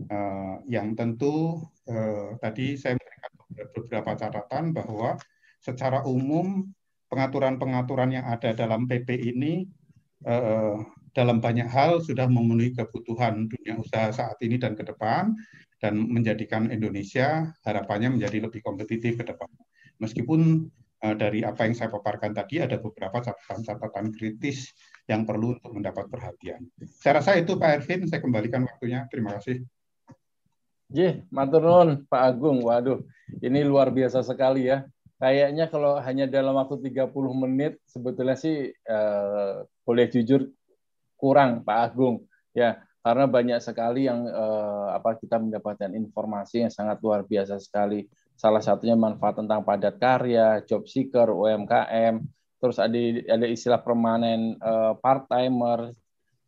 eh, 0.08 0.56
yang 0.72 0.96
tentu 0.96 1.60
tadi 2.42 2.74
saya 2.82 2.98
memberikan 2.98 3.32
beberapa 3.78 4.12
catatan 4.18 4.74
bahwa 4.74 5.22
secara 5.62 6.02
umum 6.02 6.66
pengaturan-pengaturan 7.14 8.10
yang 8.10 8.26
ada 8.26 8.58
dalam 8.58 8.90
PP 8.90 9.38
ini 9.38 9.70
dalam 11.14 11.38
banyak 11.38 11.70
hal 11.70 12.02
sudah 12.02 12.26
memenuhi 12.26 12.74
kebutuhan 12.74 13.46
dunia 13.46 13.78
usaha 13.78 14.10
saat 14.10 14.42
ini 14.42 14.58
dan 14.58 14.74
ke 14.74 14.82
depan 14.82 15.38
dan 15.80 16.02
menjadikan 16.12 16.74
Indonesia 16.74 17.54
harapannya 17.64 18.20
menjadi 18.20 18.48
lebih 18.48 18.66
kompetitif 18.66 19.20
ke 19.20 19.24
depan. 19.28 19.48
Meskipun 20.02 20.68
uh, 20.68 20.85
dari 21.02 21.46
apa 21.46 21.68
yang 21.68 21.76
saya 21.78 21.92
paparkan 21.92 22.34
tadi 22.34 22.64
ada 22.64 22.82
beberapa 22.82 23.22
catatan-catatan 23.22 24.16
kritis 24.16 24.74
yang 25.06 25.28
perlu 25.28 25.60
untuk 25.60 25.76
mendapat 25.76 26.10
perhatian. 26.10 26.66
Saya 26.98 27.22
rasa 27.22 27.38
itu 27.38 27.60
Pak 27.60 27.84
Ervin, 27.84 28.10
saya 28.10 28.24
kembalikan 28.24 28.66
waktunya. 28.66 29.06
Terima 29.12 29.38
kasih. 29.38 29.62
Jih, 30.90 31.26
matur 31.30 31.66
Pak 32.10 32.22
Agung. 32.22 32.64
Waduh, 32.66 33.06
ini 33.42 33.62
luar 33.62 33.94
biasa 33.94 34.26
sekali 34.26 34.72
ya. 34.72 34.86
Kayaknya 35.22 35.72
kalau 35.72 35.96
hanya 36.02 36.26
dalam 36.28 36.58
waktu 36.58 36.92
30 36.92 37.12
menit 37.38 37.80
sebetulnya 37.88 38.36
sih 38.36 38.68
uh, 38.90 39.64
boleh 39.88 40.06
jujur 40.12 40.52
kurang 41.16 41.64
Pak 41.64 41.78
Agung 41.92 42.28
ya 42.52 42.84
karena 43.06 43.30
banyak 43.30 43.60
sekali 43.62 44.10
yang 44.10 44.26
eh, 44.26 44.88
apa 44.98 45.14
kita 45.22 45.38
mendapatkan 45.38 45.94
informasi 45.94 46.66
yang 46.66 46.74
sangat 46.74 46.98
luar 47.06 47.22
biasa 47.22 47.62
sekali. 47.62 48.10
Salah 48.36 48.60
satunya 48.60 49.00
manfaat 49.00 49.40
tentang 49.40 49.64
padat 49.64 49.96
karya, 49.96 50.60
job 50.68 50.84
seeker, 50.84 51.32
UMKM, 51.32 52.20
terus 52.60 52.78
ada 52.84 53.00
ada 53.32 53.48
istilah 53.48 53.80
permanen 53.80 54.60
eh, 54.60 54.94
part 55.00 55.24
timer, 55.32 55.96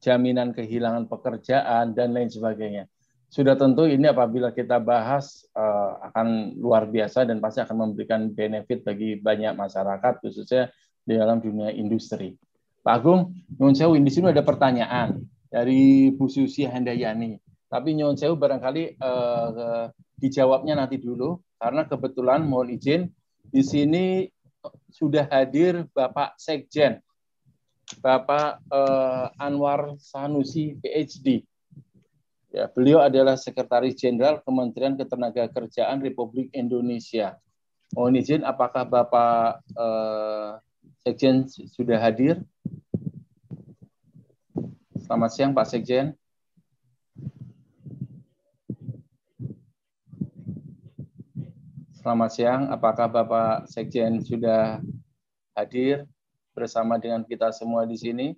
jaminan 0.04 0.52
kehilangan 0.52 1.08
pekerjaan 1.08 1.96
dan 1.96 2.12
lain 2.12 2.28
sebagainya. 2.28 2.92
Sudah 3.28 3.60
tentu 3.60 3.84
ini 3.84 4.08
apabila 4.08 4.52
kita 4.52 4.84
bahas 4.84 5.48
eh, 5.56 5.92
akan 6.12 6.60
luar 6.60 6.92
biasa 6.92 7.24
dan 7.24 7.40
pasti 7.40 7.64
akan 7.64 7.88
memberikan 7.88 8.36
benefit 8.36 8.84
bagi 8.84 9.20
banyak 9.20 9.56
masyarakat 9.56 10.14
khususnya 10.20 10.68
di 11.08 11.16
dalam 11.16 11.40
dunia 11.40 11.72
industri. 11.72 12.36
Pak 12.84 13.04
Agung, 13.04 13.32
Nyon 13.60 13.76
Sewu, 13.76 14.00
di 14.00 14.12
sini 14.12 14.32
ada 14.32 14.44
pertanyaan 14.44 15.24
dari 15.48 16.12
Bu 16.12 16.28
Susi 16.28 16.64
Handayani. 16.68 17.36
Tapi 17.68 17.96
Nyon 17.96 18.20
Sewu 18.20 18.36
barangkali 18.36 19.00
eh, 19.00 19.86
dijawabnya 20.20 20.76
nanti 20.84 21.00
dulu, 21.00 21.36
karena 21.58 21.86
kebetulan 21.86 22.46
mohon 22.46 22.74
izin, 22.74 23.10
di 23.50 23.62
sini 23.66 24.06
sudah 24.94 25.26
hadir 25.30 25.86
Bapak 25.92 26.38
Sekjen, 26.38 27.02
Bapak 28.04 28.62
eh, 28.68 29.26
Anwar 29.42 29.96
Sanusi, 29.98 30.78
PhD. 30.80 31.44
Ya, 32.52 32.72
beliau 32.72 33.04
adalah 33.04 33.36
Sekretaris 33.36 34.00
Jenderal 34.00 34.40
Kementerian 34.42 34.96
Ketenagakerjaan 34.96 36.00
Republik 36.00 36.48
Indonesia. 36.56 37.36
Mohon 37.96 38.20
izin, 38.20 38.42
apakah 38.44 38.84
Bapak 38.88 39.64
eh, 39.76 40.52
Sekjen 41.04 41.48
sudah 41.48 42.00
hadir? 42.00 42.44
Selamat 45.08 45.32
siang 45.32 45.56
Pak 45.56 45.68
Sekjen. 45.72 46.12
Selamat 52.08 52.32
siang, 52.32 52.72
apakah 52.72 53.12
Bapak 53.12 53.68
Sekjen 53.68 54.24
sudah 54.24 54.80
hadir 55.52 56.08
bersama 56.56 56.96
dengan 56.96 57.20
kita 57.28 57.52
semua 57.52 57.84
di 57.84 58.00
sini? 58.00 58.32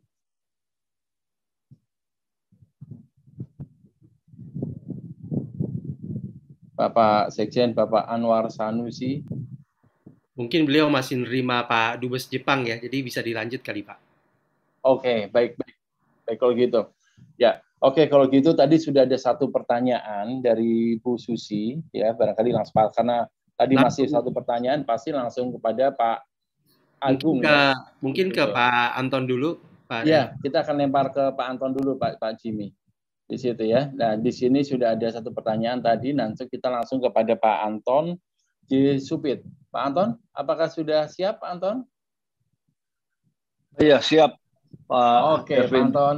Bapak 6.74 7.30
Sekjen, 7.30 7.78
Bapak 7.78 8.09
Anwar 8.09 8.49
Sanusi. 8.49 9.22
Mungkin 10.34 10.65
beliau 10.65 10.89
masih 10.89 11.22
menerima 11.22 11.70
Pak 11.70 12.01
Dubes 12.01 12.26
Jepang 12.26 12.65
ya, 12.65 12.82
jadi 12.82 13.05
bisa 13.05 13.22
dilanjut 13.22 13.61
kali 13.61 13.86
Pak. 13.86 14.01
Oke, 14.82 15.30
baik, 15.30 15.61
baik. 15.61 15.76
Baik 16.26 16.38
kalau 16.41 16.53
gitu. 16.57 16.82
Ya, 17.38 17.61
oke 17.86 18.01
kalau 18.09 18.26
gitu 18.34 18.57
tadi 18.57 18.82
sudah 18.82 19.05
ada 19.05 19.17
satu 19.22 19.53
pertanyaan 19.53 20.41
dari 20.41 20.97
Bu 20.97 21.22
Susi 21.22 21.78
ya, 21.93 22.17
barangkali 22.17 22.49
langsung 22.49 22.74
karena 22.97 23.30
tadi 23.60 23.76
langsung. 23.76 23.91
masih 23.91 24.05
satu 24.07 24.32
pertanyaan 24.32 24.88
pasti 24.88 25.12
langsung 25.12 25.51
kepada 25.51 25.91
Pak 25.91 26.24
Agung. 27.03 27.43
Mungkin 27.43 27.47
ke, 27.47 27.51
ya. 27.51 27.72
mungkin 27.99 28.28
ke 28.32 28.43
gitu. 28.47 28.55
Pak 28.55 28.88
Anton 28.95 29.24
dulu, 29.28 29.49
Pak. 29.91 30.07
Ya, 30.07 30.32
kita 30.39 30.64
akan 30.64 30.76
lempar 30.80 31.12
ke 31.12 31.24
Pak 31.36 31.47
Anton 31.51 31.76
dulu, 31.76 31.99
Pak 31.99 32.16
Pak 32.24 32.39
Jimmy. 32.39 32.72
Di 33.28 33.36
situ 33.36 33.68
ya. 33.68 33.91
Nah, 33.91 34.16
di 34.16 34.32
sini 34.32 34.64
sudah 34.64 34.95
ada 34.95 35.07
satu 35.12 35.36
pertanyaan 35.36 35.84
tadi, 35.84 36.16
nanti 36.16 36.47
kita 36.47 36.72
langsung 36.72 37.03
kepada 37.03 37.36
Pak 37.36 37.57
Anton 37.68 38.16
di 38.66 38.95
Supit. 39.03 39.43
Pak 39.70 39.84
Anton, 39.91 40.10
apakah 40.32 40.72
sudah 40.72 41.05
siap, 41.12 41.43
Pak 41.43 41.49
Anton? 41.60 41.76
Iya, 43.78 44.01
siap. 44.01 44.39
Pak 44.89 45.20
Oke, 45.43 45.55
Pak 45.68 45.78
Anton. 45.78 46.18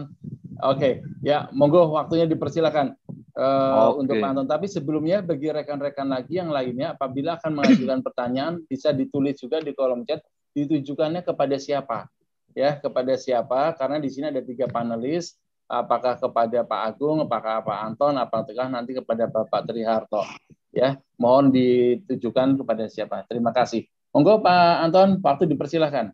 Oke, 0.61 1.01
ya 1.25 1.49
monggo 1.57 1.89
waktunya 1.89 2.29
dipersilakan 2.29 2.93
uh, 3.35 3.95
untuk 3.95 4.17
Pak 4.19 4.29
Anton. 4.35 4.47
Tapi 4.47 4.65
sebelumnya 4.67 5.23
bagi 5.23 5.51
rekan-rekan 5.51 6.07
lagi 6.07 6.39
yang 6.39 6.51
lainnya, 6.51 6.95
apabila 6.95 7.37
akan 7.39 7.51
mengajukan 7.61 7.99
pertanyaan, 8.07 8.63
bisa 8.65 8.91
ditulis 8.91 9.39
juga 9.39 9.59
di 9.59 9.71
kolom 9.71 10.03
chat, 10.07 10.23
ditujukannya 10.55 11.23
kepada 11.23 11.55
siapa. 11.59 12.07
ya 12.51 12.75
kepada 12.75 13.15
siapa 13.15 13.71
karena 13.79 13.95
di 13.95 14.11
sini 14.11 14.27
ada 14.27 14.43
tiga 14.43 14.67
panelis 14.67 15.39
apakah 15.71 16.19
kepada 16.19 16.67
Pak 16.67 16.81
Agung, 16.83 17.23
apakah 17.23 17.63
Pak 17.63 17.79
Anton, 17.79 18.19
apakah 18.19 18.67
nanti 18.67 18.91
kepada 18.91 19.31
Bapak 19.31 19.63
Triharto. 19.63 20.27
Ya, 20.75 20.99
mohon 21.15 21.47
ditujukan 21.51 22.59
kepada 22.59 22.91
siapa. 22.91 23.23
Terima 23.31 23.55
kasih. 23.55 23.87
Monggo 24.11 24.43
Pak 24.43 24.83
Anton, 24.83 25.23
waktu 25.23 25.47
dipersilahkan. 25.47 26.11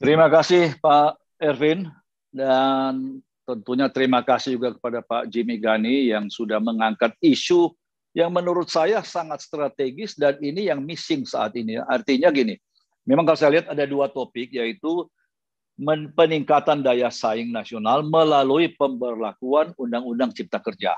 Terima 0.00 0.32
kasih 0.32 0.80
Pak 0.80 1.20
Ervin 1.36 1.92
dan 2.32 3.20
tentunya 3.48 3.88
terima 3.88 4.20
kasih 4.20 4.60
juga 4.60 4.76
kepada 4.76 5.00
Pak 5.00 5.32
Jimmy 5.32 5.56
Gani 5.56 6.12
yang 6.12 6.28
sudah 6.28 6.60
mengangkat 6.60 7.16
isu 7.24 7.72
yang 8.12 8.28
menurut 8.28 8.68
saya 8.68 9.00
sangat 9.00 9.40
strategis 9.40 10.12
dan 10.20 10.36
ini 10.44 10.68
yang 10.68 10.84
missing 10.84 11.24
saat 11.24 11.56
ini. 11.56 11.80
Artinya 11.80 12.28
gini, 12.28 12.60
memang 13.08 13.24
kalau 13.24 13.40
saya 13.40 13.56
lihat 13.56 13.72
ada 13.72 13.88
dua 13.88 14.12
topik 14.12 14.52
yaitu 14.52 15.08
peningkatan 16.12 16.84
daya 16.84 17.08
saing 17.08 17.48
nasional 17.48 18.04
melalui 18.04 18.68
pemberlakuan 18.76 19.72
Undang-Undang 19.80 20.36
Cipta 20.36 20.60
Kerja. 20.60 20.92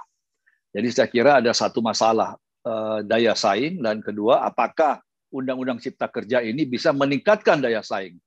Jadi 0.74 0.88
saya 0.90 1.07
kira 1.07 1.38
ada 1.38 1.53
satu 1.55 1.78
masalah 1.84 2.34
eh, 2.66 2.98
daya 3.07 3.36
saing 3.36 3.78
dan 3.78 4.03
kedua 4.03 4.42
apakah 4.42 4.98
Undang-Undang 5.30 5.78
Cipta 5.78 6.11
Kerja 6.11 6.42
ini 6.42 6.66
bisa 6.66 6.90
meningkatkan 6.90 7.62
daya 7.62 7.84
saing. 7.84 8.18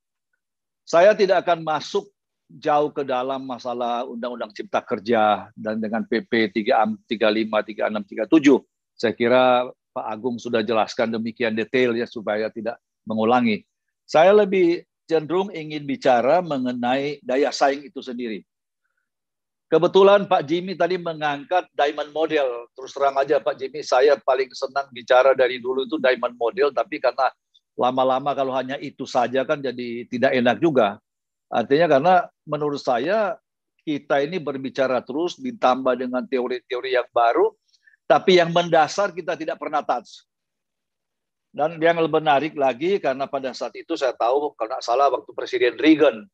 Saya 0.86 1.12
tidak 1.12 1.44
akan 1.44 1.64
masuk 1.66 2.13
jauh 2.48 2.92
ke 2.92 3.02
dalam 3.02 3.44
masalah 3.44 4.04
Undang-Undang 4.04 4.52
Cipta 4.52 4.84
Kerja 4.84 5.48
dan 5.56 5.80
dengan 5.80 6.04
PP 6.04 6.52
35, 6.52 7.00
36, 7.08 8.28
37. 8.30 8.60
Saya 8.94 9.12
kira 9.16 9.42
Pak 9.94 10.06
Agung 10.06 10.36
sudah 10.38 10.60
jelaskan 10.60 11.14
demikian 11.14 11.54
detail 11.54 11.94
ya 11.94 12.06
supaya 12.06 12.50
tidak 12.50 12.78
mengulangi. 13.06 13.64
Saya 14.04 14.34
lebih 14.34 14.84
cenderung 15.08 15.52
ingin 15.52 15.84
bicara 15.84 16.44
mengenai 16.44 17.20
daya 17.24 17.52
saing 17.52 17.86
itu 17.88 18.00
sendiri. 18.00 18.44
Kebetulan 19.64 20.28
Pak 20.28 20.44
Jimmy 20.46 20.76
tadi 20.76 21.00
mengangkat 21.00 21.66
diamond 21.74 22.12
model. 22.14 22.68
Terus 22.76 22.94
terang 22.94 23.16
aja 23.18 23.40
Pak 23.40 23.58
Jimmy, 23.58 23.82
saya 23.82 24.14
paling 24.20 24.52
senang 24.54 24.86
bicara 24.92 25.34
dari 25.34 25.58
dulu 25.58 25.88
itu 25.88 25.96
diamond 25.98 26.36
model, 26.38 26.70
tapi 26.70 27.00
karena 27.02 27.32
lama-lama 27.74 28.30
kalau 28.38 28.54
hanya 28.54 28.78
itu 28.78 29.02
saja 29.02 29.42
kan 29.42 29.58
jadi 29.58 30.06
tidak 30.06 30.30
enak 30.30 30.56
juga. 30.62 31.02
Artinya 31.50 31.86
karena 31.90 32.14
menurut 32.44 32.80
saya 32.80 33.36
kita 33.84 34.24
ini 34.24 34.40
berbicara 34.40 35.04
terus 35.04 35.36
ditambah 35.36 36.00
dengan 36.00 36.24
teori-teori 36.24 36.96
yang 36.96 37.08
baru, 37.12 37.52
tapi 38.08 38.40
yang 38.40 38.48
mendasar 38.52 39.12
kita 39.12 39.36
tidak 39.36 39.60
pernah 39.60 39.84
touch. 39.84 40.24
Dan 41.54 41.78
yang 41.78 42.02
lebih 42.02 42.18
menarik 42.18 42.54
lagi 42.58 42.98
karena 42.98 43.30
pada 43.30 43.54
saat 43.54 43.76
itu 43.78 43.94
saya 43.94 44.10
tahu 44.16 44.58
kalau 44.58 44.74
salah 44.82 45.06
waktu 45.06 45.30
Presiden 45.30 45.78
Reagan 45.78 46.26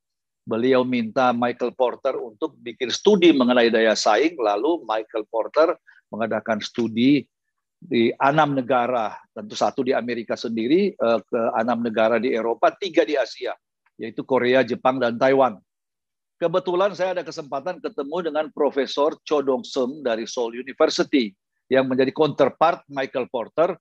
beliau 0.49 0.81
minta 0.81 1.37
Michael 1.37 1.77
Porter 1.77 2.17
untuk 2.17 2.57
bikin 2.57 2.89
studi 2.89 3.29
mengenai 3.37 3.69
daya 3.69 3.93
saing 3.93 4.41
lalu 4.41 4.81
Michael 4.89 5.29
Porter 5.29 5.77
mengadakan 6.09 6.65
studi 6.65 7.29
di 7.77 8.09
enam 8.17 8.57
negara 8.57 9.13
tentu 9.37 9.53
satu 9.53 9.85
di 9.85 9.93
Amerika 9.93 10.41
sendiri 10.41 10.97
eh, 10.97 11.21
ke 11.21 11.41
enam 11.53 11.85
negara 11.85 12.17
di 12.17 12.33
Eropa 12.33 12.73
tiga 12.73 13.05
di 13.05 13.21
Asia 13.21 13.53
yaitu 14.01 14.25
Korea 14.25 14.65
Jepang 14.65 14.97
dan 14.97 15.21
Taiwan 15.21 15.61
kebetulan 16.41 16.97
saya 16.97 17.13
ada 17.13 17.23
kesempatan 17.23 17.85
ketemu 17.85 18.33
dengan 18.33 18.49
Profesor 18.49 19.13
Cho 19.29 19.45
Dong 19.45 19.61
Seung 19.61 20.01
dari 20.01 20.25
Seoul 20.25 20.57
University 20.57 21.37
yang 21.69 21.87
menjadi 21.87 22.11
counterpart 22.17 22.83
Michael 22.89 23.29
Porter 23.29 23.77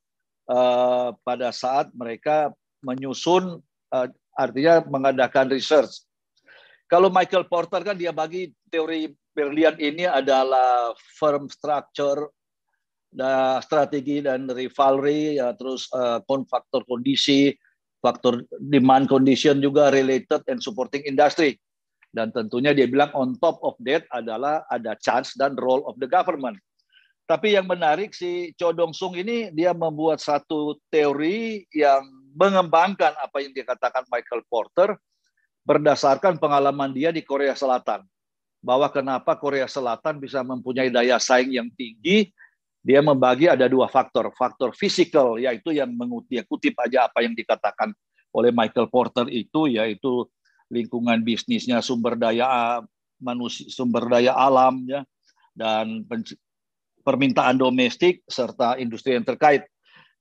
uh, 0.52 1.16
pada 1.24 1.56
saat 1.56 1.88
mereka 1.96 2.52
menyusun 2.84 3.64
uh, 3.96 4.08
artinya 4.36 4.84
mengadakan 4.92 5.48
research. 5.50 6.04
Kalau 6.92 7.08
Michael 7.08 7.48
Porter 7.48 7.82
kan 7.82 7.96
dia 7.96 8.12
bagi 8.12 8.52
teori 8.68 9.08
berlian 9.32 9.80
ini 9.80 10.04
adalah 10.04 10.92
firm 11.16 11.48
structure, 11.48 12.28
dan 13.10 13.58
strategi 13.66 14.22
dan 14.22 14.46
rivalry, 14.46 15.42
ya, 15.42 15.54
terus 15.58 15.90
uh, 15.98 16.22
faktor 16.46 16.86
kondisi, 16.86 17.54
faktor 18.02 18.46
demand 18.62 19.10
condition 19.10 19.58
juga 19.58 19.90
related 19.90 20.46
and 20.46 20.62
supporting 20.62 21.02
industry. 21.10 21.58
Dan 22.10 22.34
tentunya 22.34 22.74
dia 22.74 22.90
bilang 22.90 23.14
on 23.14 23.38
top 23.38 23.62
of 23.62 23.78
that 23.86 24.06
adalah 24.10 24.66
ada 24.68 24.98
chance 24.98 25.38
dan 25.38 25.54
role 25.54 25.86
of 25.86 25.98
the 26.02 26.10
government. 26.10 26.58
Tapi 27.30 27.54
yang 27.54 27.70
menarik 27.70 28.18
si 28.18 28.58
Cho 28.58 28.74
Dong 28.74 28.90
Sung 28.90 29.14
ini 29.14 29.54
dia 29.54 29.70
membuat 29.70 30.18
satu 30.18 30.82
teori 30.90 31.62
yang 31.70 32.02
mengembangkan 32.34 33.14
apa 33.22 33.38
yang 33.46 33.54
dikatakan 33.54 34.10
Michael 34.10 34.42
Porter 34.50 34.98
berdasarkan 35.62 36.42
pengalaman 36.42 36.90
dia 36.90 37.14
di 37.14 37.22
Korea 37.22 37.54
Selatan. 37.54 38.02
Bahwa 38.60 38.90
kenapa 38.90 39.38
Korea 39.38 39.70
Selatan 39.70 40.18
bisa 40.18 40.42
mempunyai 40.42 40.90
daya 40.90 41.22
saing 41.22 41.54
yang 41.54 41.70
tinggi, 41.78 42.34
dia 42.82 43.00
membagi 43.06 43.46
ada 43.46 43.70
dua 43.70 43.86
faktor. 43.86 44.34
Faktor 44.34 44.74
fisikal, 44.74 45.38
yaitu 45.38 45.70
yang 45.70 45.94
mengutip 45.94 46.50
kutip 46.50 46.74
aja 46.82 47.06
apa 47.06 47.22
yang 47.22 47.38
dikatakan 47.38 47.94
oleh 48.34 48.50
Michael 48.50 48.90
Porter 48.90 49.30
itu, 49.30 49.70
yaitu 49.70 50.26
lingkungan 50.70 51.26
bisnisnya, 51.26 51.82
sumber 51.82 52.16
daya 52.16 52.80
manusia, 53.20 53.68
sumber 53.68 54.08
daya 54.08 54.38
alam, 54.38 54.86
ya, 54.86 55.02
dan 55.58 56.06
permintaan 57.04 57.58
domestik 57.58 58.24
serta 58.30 58.78
industri 58.78 59.18
yang 59.18 59.26
terkait. 59.26 59.66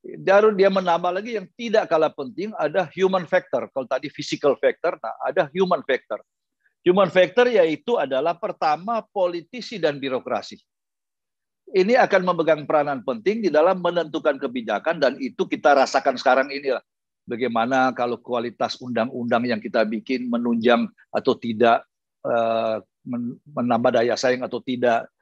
Baru 0.00 0.54
dia 0.54 0.72
menambah 0.72 1.20
lagi 1.20 1.36
yang 1.36 1.46
tidak 1.58 1.90
kalah 1.90 2.10
penting 2.14 2.54
ada 2.56 2.88
human 2.96 3.28
factor. 3.28 3.68
Kalau 3.70 3.84
tadi 3.84 4.08
physical 4.08 4.56
factor, 4.56 4.96
nah 4.98 5.12
ada 5.26 5.50
human 5.52 5.84
factor. 5.84 6.22
Human 6.86 7.10
factor 7.12 7.50
yaitu 7.50 7.98
adalah 7.98 8.38
pertama 8.38 9.04
politisi 9.04 9.76
dan 9.76 9.98
birokrasi. 10.00 10.56
Ini 11.68 12.00
akan 12.00 12.32
memegang 12.32 12.64
peranan 12.64 13.04
penting 13.04 13.44
di 13.44 13.50
dalam 13.52 13.84
menentukan 13.84 14.40
kebijakan 14.40 14.96
dan 14.96 15.20
itu 15.20 15.44
kita 15.44 15.76
rasakan 15.76 16.16
sekarang 16.16 16.48
ini 16.48 16.72
lah. 16.72 16.84
Bagaimana 17.28 17.92
kalau 17.92 18.16
kualitas 18.16 18.80
undang-undang 18.80 19.44
yang 19.44 19.60
kita 19.60 19.84
bikin 19.84 20.32
menunjang 20.32 20.88
atau 21.12 21.36
tidak, 21.36 21.84
eh, 22.24 22.80
menambah 23.52 24.00
daya 24.00 24.16
saing 24.16 24.40
atau 24.40 24.64
tidak, 24.64 25.12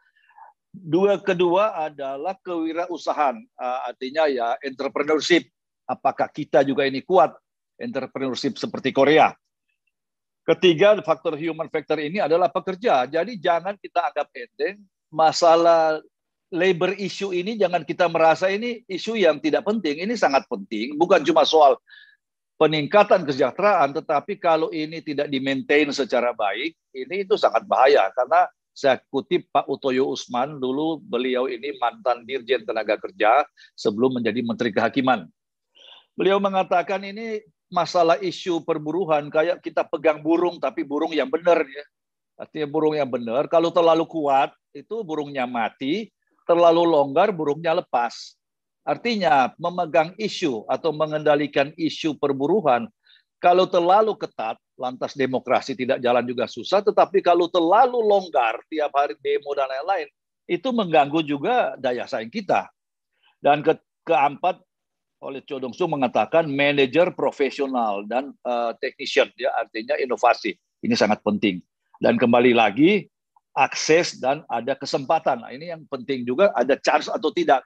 Dua 0.77 1.17
kedua 1.25 1.89
adalah 1.89 2.37
kewirausahaan, 2.45 3.41
uh, 3.57 3.81
artinya 3.89 4.29
ya 4.29 4.61
entrepreneurship. 4.61 5.49
Apakah 5.89 6.29
kita 6.29 6.61
juga 6.67 6.85
ini 6.85 7.01
kuat 7.01 7.33
entrepreneurship 7.81 8.61
seperti 8.61 8.93
Korea? 8.93 9.33
Ketiga, 10.45 11.01
faktor 11.01 11.41
human 11.41 11.73
factor 11.73 11.97
ini 11.97 12.21
adalah 12.21 12.53
pekerja. 12.53 13.09
Jadi 13.09 13.41
jangan 13.41 13.81
kita 13.81 14.13
anggap 14.13 14.29
enteng 14.37 14.85
masalah 15.09 15.97
labor 16.51 16.95
issue 16.97 17.35
ini 17.35 17.59
jangan 17.59 17.83
kita 17.83 18.07
merasa 18.07 18.47
ini 18.47 18.87
isu 18.87 19.19
yang 19.19 19.43
tidak 19.43 19.67
penting. 19.67 20.03
Ini 20.03 20.15
sangat 20.15 20.47
penting, 20.47 20.95
bukan 20.95 21.23
cuma 21.27 21.43
soal 21.43 21.79
peningkatan 22.57 23.27
kesejahteraan, 23.27 23.93
tetapi 23.93 24.39
kalau 24.41 24.73
ini 24.73 25.03
tidak 25.05 25.29
di-maintain 25.29 25.91
secara 25.93 26.33
baik, 26.33 26.73
ini 26.95 27.27
itu 27.27 27.37
sangat 27.37 27.67
bahaya 27.69 28.09
karena 28.17 28.49
saya 28.77 29.01
kutip 29.09 29.49
Pak 29.49 29.69
Utoyo 29.73 30.13
Usman, 30.13 30.61
dulu 30.61 31.01
beliau 31.01 31.49
ini 31.49 31.73
mantan 31.81 32.29
Dirjen 32.29 32.61
Tenaga 32.65 33.01
Kerja 33.01 33.45
sebelum 33.73 34.21
menjadi 34.21 34.45
Menteri 34.45 34.69
Kehakiman. 34.69 35.25
Beliau 36.13 36.37
mengatakan 36.41 37.01
ini 37.05 37.41
masalah 37.73 38.21
isu 38.21 38.65
perburuhan 38.65 39.33
kayak 39.33 39.65
kita 39.65 39.85
pegang 39.89 40.21
burung 40.21 40.61
tapi 40.61 40.85
burung 40.85 41.13
yang 41.13 41.29
benar 41.29 41.65
ya. 41.65 41.85
Artinya 42.37 42.69
burung 42.69 42.93
yang 42.93 43.09
benar, 43.09 43.49
kalau 43.49 43.73
terlalu 43.73 44.05
kuat 44.05 44.53
itu 44.77 45.01
burungnya 45.01 45.49
mati, 45.49 46.13
terlalu 46.47 46.87
longgar 46.87 47.35
burungnya 47.35 47.77
lepas. 47.83 48.39
Artinya 48.87 49.51
memegang 49.59 50.15
isu 50.15 50.63
atau 50.71 50.95
mengendalikan 50.95 51.75
isu 51.75 52.15
perburuhan 52.17 52.87
kalau 53.37 53.69
terlalu 53.69 54.17
ketat 54.17 54.57
lantas 54.77 55.13
demokrasi 55.13 55.77
tidak 55.77 56.01
jalan 56.01 56.25
juga 56.25 56.49
susah, 56.49 56.81
tetapi 56.81 57.21
kalau 57.21 57.49
terlalu 57.49 58.01
longgar 58.01 58.61
tiap 58.69 58.93
hari 58.97 59.17
demo 59.21 59.53
dan 59.53 59.69
lain-lain, 59.69 60.09
itu 60.49 60.69
mengganggu 60.73 61.21
juga 61.25 61.77
daya 61.77 62.09
saing 62.09 62.33
kita. 62.33 62.69
Dan 63.41 63.61
ke 63.61 63.77
keempat, 64.09 64.61
oleh 65.21 65.41
Chodong 65.45 65.73
Su 65.73 65.89
mengatakan 65.89 66.49
manajer 66.49 67.13
profesional 67.13 68.05
dan 68.09 68.33
uh, 68.45 68.73
technician, 68.81 69.33
ya 69.37 69.53
artinya 69.57 69.97
inovasi. 70.01 70.57
Ini 70.85 70.93
sangat 70.97 71.25
penting. 71.25 71.61
Dan 71.97 72.21
kembali 72.21 72.53
lagi, 72.53 73.09
akses 73.57 74.21
dan 74.21 74.45
ada 74.53 74.77
kesempatan. 74.77 75.41
Nah, 75.41 75.51
ini 75.51 75.73
yang 75.73 75.89
penting 75.89 76.29
juga, 76.29 76.53
ada 76.53 76.77
chance 76.77 77.09
atau 77.09 77.33
tidak. 77.33 77.65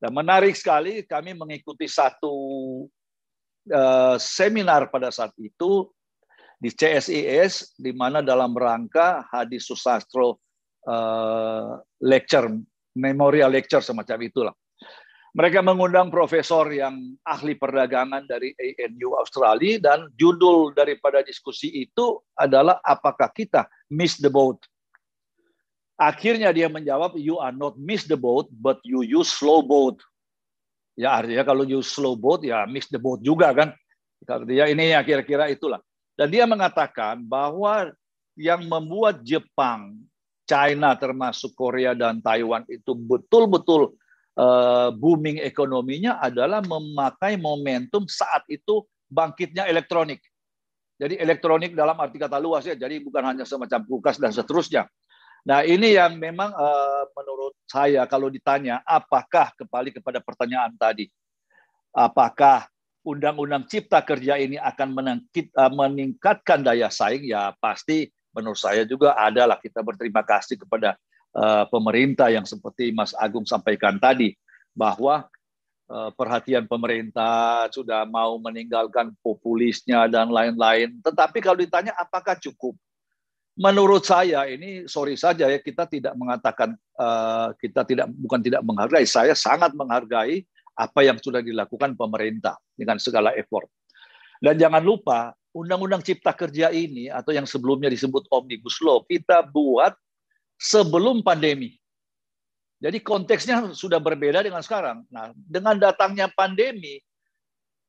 Dan 0.00 0.16
menarik 0.16 0.56
sekali, 0.56 1.04
kami 1.04 1.36
mengikuti 1.36 1.84
satu 1.84 2.34
uh, 3.68 4.16
seminar 4.16 4.88
pada 4.88 5.12
saat 5.12 5.36
itu 5.36 5.92
di 6.56 6.70
CSIS 6.72 7.76
di 7.76 7.92
mana 7.92 8.22
dalam 8.22 8.54
rangka 8.54 9.26
hadis 9.30 9.66
susastro 9.66 10.38
uh, 10.86 11.74
lecture 11.98 12.46
memorial 12.94 13.50
lecture 13.50 13.82
semacam 13.82 14.18
itulah 14.22 14.54
Mereka 15.32 15.64
mengundang 15.64 16.12
profesor 16.12 16.68
yang 16.68 17.16
ahli 17.24 17.56
perdagangan 17.56 18.28
dari 18.28 18.52
ANU 18.52 19.16
Australia 19.16 19.80
dan 19.80 20.12
judul 20.12 20.76
daripada 20.76 21.24
diskusi 21.24 21.72
itu 21.72 22.20
adalah 22.36 22.84
apakah 22.84 23.32
kita 23.32 23.64
miss 23.88 24.20
the 24.20 24.28
boat. 24.28 24.60
Akhirnya 26.00 26.50
dia 26.50 26.66
menjawab 26.72 27.14
you 27.20 27.36
are 27.38 27.54
not 27.54 27.76
miss 27.76 28.08
the 28.08 28.16
boat 28.18 28.48
but 28.50 28.80
you 28.82 29.04
use 29.04 29.28
slow 29.28 29.60
boat. 29.60 30.00
Ya 30.96 31.16
artinya 31.16 31.44
kalau 31.44 31.64
use 31.64 31.88
slow 31.88 32.16
boat 32.16 32.44
ya 32.44 32.64
miss 32.68 32.88
the 32.88 33.00
boat 33.00 33.20
juga 33.20 33.52
kan. 33.52 33.72
Artinya 34.24 34.66
ini 34.70 34.94
ya 34.94 35.00
kira-kira 35.02 35.50
itulah. 35.50 35.82
Dan 36.16 36.28
dia 36.28 36.44
mengatakan 36.44 37.24
bahwa 37.24 37.90
yang 38.36 38.64
membuat 38.68 39.20
Jepang, 39.24 40.00
China 40.48 40.96
termasuk 40.96 41.52
Korea 41.56 41.96
dan 41.96 42.20
Taiwan 42.20 42.64
itu 42.68 42.92
betul-betul 42.96 43.96
uh, 44.36 44.88
booming 44.92 45.40
ekonominya 45.40 46.20
adalah 46.20 46.60
memakai 46.64 47.36
momentum 47.36 48.04
saat 48.08 48.44
itu 48.48 48.84
bangkitnya 49.08 49.68
elektronik. 49.68 50.20
Jadi 51.00 51.18
elektronik 51.18 51.74
dalam 51.74 51.98
arti 51.98 52.20
kata 52.20 52.38
luas 52.38 52.62
ya, 52.62 52.78
jadi 52.78 53.02
bukan 53.02 53.34
hanya 53.34 53.44
semacam 53.48 53.82
kulkas 53.84 54.22
dan 54.22 54.30
seterusnya. 54.30 54.86
Nah 55.42 55.66
ini 55.66 55.98
yang 55.98 56.22
memang 56.22 56.54
uh, 56.54 57.04
menurut 57.18 57.58
saya 57.66 58.06
kalau 58.06 58.30
ditanya 58.30 58.78
apakah 58.86 59.50
kembali 59.58 59.90
kepada 59.98 60.22
pertanyaan 60.22 60.70
tadi, 60.78 61.10
apakah 61.90 62.70
undang-undang 63.02 63.66
cipta 63.66 63.98
kerja 64.06 64.38
ini 64.38 64.54
akan 64.54 64.94
eh, 64.94 65.72
meningkatkan 65.74 66.62
daya 66.62 66.86
saing 66.86 67.26
ya 67.26 67.50
pasti 67.58 68.06
menurut 68.30 68.58
saya 68.58 68.86
juga 68.86 69.18
adalah 69.18 69.58
kita 69.58 69.82
berterima 69.82 70.24
kasih 70.24 70.56
kepada 70.56 70.96
uh, 71.36 71.68
pemerintah 71.68 72.32
yang 72.32 72.48
seperti 72.48 72.88
Mas 72.94 73.12
Agung 73.12 73.44
sampaikan 73.44 74.00
tadi 74.00 74.32
bahwa 74.72 75.28
uh, 75.92 76.08
perhatian 76.16 76.64
pemerintah 76.64 77.68
sudah 77.68 78.08
mau 78.08 78.40
meninggalkan 78.40 79.12
populisnya 79.20 80.08
dan 80.08 80.32
lain-lain. 80.32 80.96
Tetapi 81.04 81.44
kalau 81.44 81.60
ditanya 81.60 81.92
apakah 81.92 82.40
cukup? 82.40 82.72
Menurut 83.52 84.08
saya 84.08 84.48
ini 84.48 84.88
sorry 84.88 85.12
saja 85.12 85.44
ya 85.44 85.60
kita 85.60 85.84
tidak 85.84 86.16
mengatakan 86.16 86.72
uh, 86.96 87.52
kita 87.60 87.84
tidak 87.84 88.08
bukan 88.08 88.40
tidak 88.40 88.64
menghargai. 88.64 89.04
Saya 89.04 89.36
sangat 89.36 89.76
menghargai 89.76 90.40
apa 90.72 91.00
yang 91.04 91.20
sudah 91.20 91.44
dilakukan 91.44 91.92
pemerintah 91.92 92.56
dengan 92.72 92.96
segala 92.96 93.36
effort. 93.36 93.68
Dan 94.40 94.56
jangan 94.56 94.80
lupa 94.80 95.36
Undang-Undang 95.52 96.00
Cipta 96.00 96.32
Kerja 96.32 96.72
ini 96.72 97.12
atau 97.12 97.36
yang 97.36 97.44
sebelumnya 97.44 97.92
disebut 97.92 98.24
Omnibus 98.32 98.80
Law 98.80 99.04
kita 99.04 99.44
buat 99.44 99.92
sebelum 100.56 101.20
pandemi. 101.20 101.76
Jadi 102.82 102.98
konteksnya 103.04 103.76
sudah 103.76 104.00
berbeda 104.02 104.42
dengan 104.42 104.64
sekarang. 104.64 105.06
Nah, 105.12 105.30
dengan 105.36 105.78
datangnya 105.78 106.26
pandemi, 106.32 106.98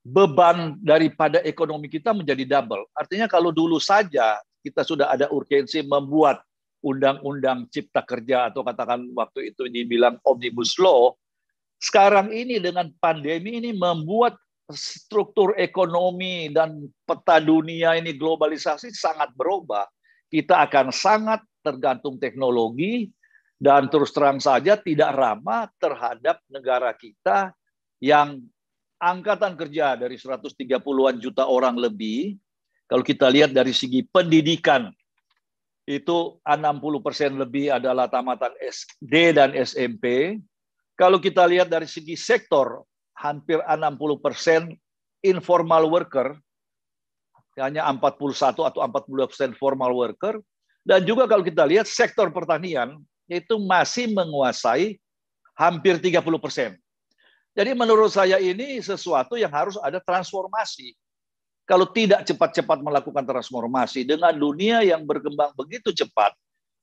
beban 0.03 0.77
daripada 0.83 1.39
ekonomi 1.41 1.87
kita 1.87 2.11
menjadi 2.11 2.45
double. 2.59 2.85
Artinya 2.93 3.25
kalau 3.31 3.49
dulu 3.49 3.79
saja 3.79 4.37
kita 4.63 4.87
sudah 4.87 5.11
ada 5.11 5.27
urgensi 5.29 5.83
membuat 5.83 6.41
undang-undang 6.83 7.67
cipta 7.67 8.03
kerja 8.03 8.51
atau 8.51 8.63
katakan 8.63 9.07
waktu 9.11 9.51
itu 9.51 9.67
dibilang 9.67 10.19
omnibus 10.23 10.79
law, 10.79 11.15
sekarang 11.83 12.31
ini 12.31 12.63
dengan 12.63 12.87
pandemi 13.03 13.59
ini 13.59 13.75
membuat 13.75 14.39
struktur 14.71 15.51
ekonomi 15.59 16.47
dan 16.47 16.87
peta 17.03 17.43
dunia 17.43 17.99
ini 17.99 18.15
globalisasi 18.15 18.95
sangat 18.95 19.35
berubah. 19.35 19.83
Kita 20.31 20.63
akan 20.65 20.89
sangat 20.95 21.43
tergantung 21.59 22.17
teknologi 22.17 23.11
dan 23.59 23.87
terus 23.87 24.11
terang 24.11 24.39
saja 24.43 24.79
tidak 24.79 25.11
ramah 25.15 25.67
terhadap 25.79 26.39
negara 26.51 26.91
kita 26.95 27.51
yang 28.03 28.43
angkatan 28.99 29.59
kerja 29.59 29.99
dari 29.99 30.15
130-an 30.15 31.15
juta 31.19 31.47
orang 31.47 31.75
lebih. 31.75 32.39
Kalau 32.93 33.01
kita 33.01 33.25
lihat 33.25 33.49
dari 33.49 33.73
segi 33.73 34.05
pendidikan, 34.05 34.93
itu 35.89 36.37
60 36.45 37.01
persen 37.01 37.33
lebih 37.41 37.73
adalah 37.73 38.05
tamatan 38.05 38.53
SD 38.61 39.33
dan 39.33 39.49
SMP. 39.57 40.37
Kalau 40.93 41.17
kita 41.17 41.41
lihat 41.49 41.73
dari 41.73 41.89
segi 41.89 42.13
sektor, 42.13 42.85
hampir 43.17 43.57
60 43.65 43.97
persen 44.21 44.77
informal 45.25 45.89
worker, 45.89 46.37
hanya 47.57 47.81
41 47.89 48.61
atau 48.61 48.77
42 48.85 49.25
persen 49.25 49.57
formal 49.57 49.89
worker, 49.97 50.37
dan 50.85 51.01
juga 51.01 51.25
kalau 51.25 51.41
kita 51.41 51.65
lihat 51.65 51.89
sektor 51.89 52.29
pertanian 52.29 53.01
itu 53.25 53.57
masih 53.57 54.13
menguasai 54.13 55.01
hampir 55.57 55.97
30 55.97 56.21
persen. 56.37 56.77
Jadi 57.57 57.73
menurut 57.73 58.13
saya 58.13 58.37
ini 58.37 58.77
sesuatu 58.85 59.33
yang 59.33 59.49
harus 59.49 59.81
ada 59.81 59.97
transformasi. 59.97 60.93
Kalau 61.63 61.87
tidak 61.87 62.27
cepat-cepat 62.27 62.83
melakukan 62.83 63.23
transformasi 63.23 64.03
dengan 64.03 64.35
dunia 64.35 64.83
yang 64.83 65.07
berkembang 65.07 65.55
begitu 65.55 65.95
cepat, 65.95 66.35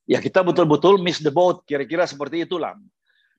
ya 0.08 0.16
kita 0.16 0.40
betul-betul 0.40 0.96
miss 0.96 1.20
the 1.20 1.28
boat, 1.28 1.60
kira-kira 1.68 2.08
seperti 2.08 2.48
itulah. 2.48 2.72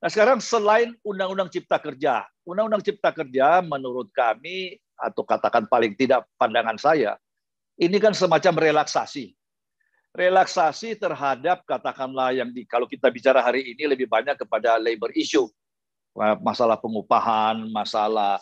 Nah 0.01 0.09
sekarang 0.09 0.37
selain 0.37 0.93
Undang-Undang 1.01 1.49
Cipta 1.49 1.81
Kerja, 1.81 2.25
Undang-Undang 2.45 2.85
Cipta 2.85 3.09
Kerja 3.09 3.65
menurut 3.65 4.13
kami 4.13 4.77
atau 4.97 5.25
katakan 5.25 5.65
paling 5.65 5.97
tidak 5.97 6.29
pandangan 6.37 6.77
saya, 6.77 7.17
ini 7.81 7.97
kan 7.97 8.13
semacam 8.13 8.61
relaksasi. 8.61 9.33
Relaksasi 10.11 10.99
terhadap 10.99 11.63
katakanlah 11.65 12.35
yang 12.35 12.51
di 12.51 12.67
kalau 12.67 12.85
kita 12.85 13.07
bicara 13.09 13.39
hari 13.41 13.73
ini 13.73 13.89
lebih 13.89 14.05
banyak 14.05 14.37
kepada 14.37 14.77
labor 14.77 15.09
issue, 15.17 15.49
masalah 16.43 16.77
pengupahan, 16.77 17.65
masalah 17.71 18.37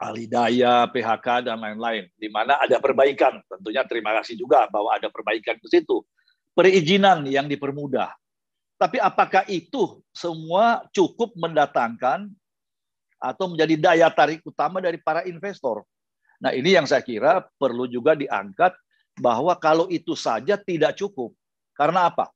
uh, 0.00 0.08
alidaya, 0.08 0.88
PHK 0.88 1.44
dan 1.44 1.60
lain-lain, 1.60 2.08
di 2.16 2.32
mana 2.32 2.56
ada 2.56 2.80
perbaikan. 2.80 3.44
Tentunya 3.44 3.84
terima 3.84 4.16
kasih 4.20 4.40
juga 4.40 4.64
bahwa 4.72 4.96
ada 4.96 5.12
perbaikan 5.12 5.60
ke 5.60 5.68
situ. 5.68 6.00
Perizinan 6.56 7.28
yang 7.28 7.46
dipermudah, 7.46 8.10
tapi 8.80 8.96
apakah 8.96 9.44
itu 9.44 10.00
semua 10.08 10.88
cukup 10.88 11.36
mendatangkan 11.36 12.32
atau 13.20 13.52
menjadi 13.52 13.76
daya 13.76 14.08
tarik 14.08 14.40
utama 14.40 14.80
dari 14.80 14.96
para 14.96 15.28
investor? 15.28 15.84
Nah, 16.40 16.56
ini 16.56 16.72
yang 16.80 16.88
saya 16.88 17.04
kira 17.04 17.44
perlu 17.60 17.84
juga 17.84 18.16
diangkat 18.16 18.72
bahwa 19.20 19.52
kalau 19.60 19.84
itu 19.92 20.16
saja 20.16 20.56
tidak 20.56 20.96
cukup. 20.96 21.36
Karena 21.76 22.08
apa? 22.08 22.32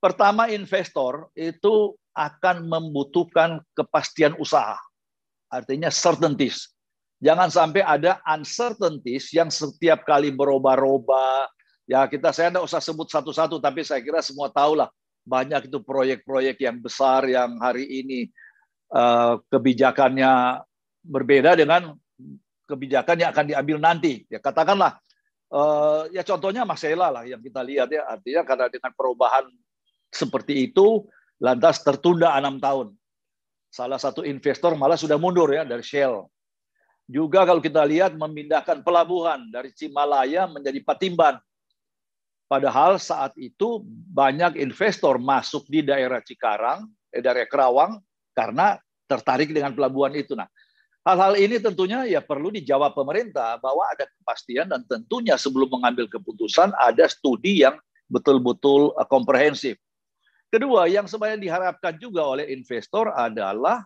Pertama, 0.00 0.48
investor 0.48 1.28
itu 1.36 1.92
akan 2.16 2.64
membutuhkan 2.64 3.60
kepastian 3.76 4.32
usaha. 4.40 4.80
Artinya 5.54 5.86
certainties. 5.94 6.74
Jangan 7.22 7.46
sampai 7.46 7.86
ada 7.86 8.18
uncertainties 8.26 9.30
yang 9.30 9.48
setiap 9.48 10.02
kali 10.02 10.34
berubah-ubah. 10.34 11.46
Ya 11.86 12.02
kita 12.10 12.34
saya 12.34 12.50
tidak 12.50 12.66
usah 12.66 12.82
sebut 12.82 13.06
satu-satu, 13.06 13.62
tapi 13.62 13.86
saya 13.86 14.02
kira 14.02 14.18
semua 14.18 14.50
tahulah 14.50 14.90
banyak 15.24 15.70
itu 15.70 15.78
proyek-proyek 15.80 16.60
yang 16.60 16.82
besar 16.82 17.24
yang 17.24 17.56
hari 17.62 17.86
ini 17.86 18.28
uh, 18.92 19.40
kebijakannya 19.48 20.60
berbeda 21.00 21.56
dengan 21.56 21.96
kebijakan 22.68 23.16
yang 23.22 23.30
akan 23.32 23.46
diambil 23.48 23.78
nanti. 23.80 24.26
Ya 24.28 24.42
katakanlah 24.42 25.00
uh, 25.54 26.08
ya 26.12 26.20
contohnya 26.26 26.68
Masela 26.68 27.08
lah 27.08 27.24
yang 27.24 27.40
kita 27.40 27.64
lihat 27.64 27.88
ya 27.88 28.04
artinya 28.04 28.42
karena 28.44 28.66
dengan 28.68 28.92
perubahan 28.92 29.48
seperti 30.12 30.72
itu 30.72 31.08
lantas 31.40 31.80
tertunda 31.80 32.36
enam 32.36 32.60
tahun. 32.60 32.92
Salah 33.74 33.98
satu 33.98 34.22
investor 34.22 34.78
malah 34.78 34.94
sudah 34.94 35.18
mundur 35.18 35.50
ya 35.50 35.66
dari 35.66 35.82
Shell. 35.82 36.30
Juga 37.10 37.42
kalau 37.42 37.58
kita 37.58 37.82
lihat 37.82 38.14
memindahkan 38.14 38.86
pelabuhan 38.86 39.50
dari 39.50 39.74
Cimalaya 39.74 40.46
menjadi 40.46 40.78
Patimban 40.86 41.42
Padahal 42.44 43.00
saat 43.00 43.32
itu 43.40 43.82
banyak 44.12 44.60
investor 44.60 45.16
masuk 45.16 45.64
di 45.66 45.80
daerah 45.80 46.20
Cikarang, 46.20 46.84
eh, 47.08 47.24
daerah 47.24 47.48
Kerawang, 47.48 47.98
karena 48.36 48.76
tertarik 49.08 49.50
dengan 49.50 49.72
pelabuhan 49.72 50.12
itu. 50.12 50.36
Nah, 50.36 50.46
hal-hal 51.08 51.40
ini 51.40 51.56
tentunya 51.56 52.04
ya 52.04 52.20
perlu 52.20 52.52
dijawab 52.52 52.92
pemerintah 52.92 53.56
bahwa 53.58 53.88
ada 53.88 54.04
kepastian 54.06 54.68
dan 54.68 54.84
tentunya 54.84 55.40
sebelum 55.40 55.72
mengambil 55.72 56.04
keputusan 56.06 56.70
ada 56.76 57.08
studi 57.08 57.64
yang 57.64 57.74
betul-betul 58.12 58.92
eh, 58.92 59.08
komprehensif. 59.08 59.80
Kedua, 60.54 60.86
yang 60.86 61.10
sebenarnya 61.10 61.42
diharapkan 61.42 61.98
juga 61.98 62.22
oleh 62.22 62.46
investor 62.54 63.10
adalah 63.10 63.82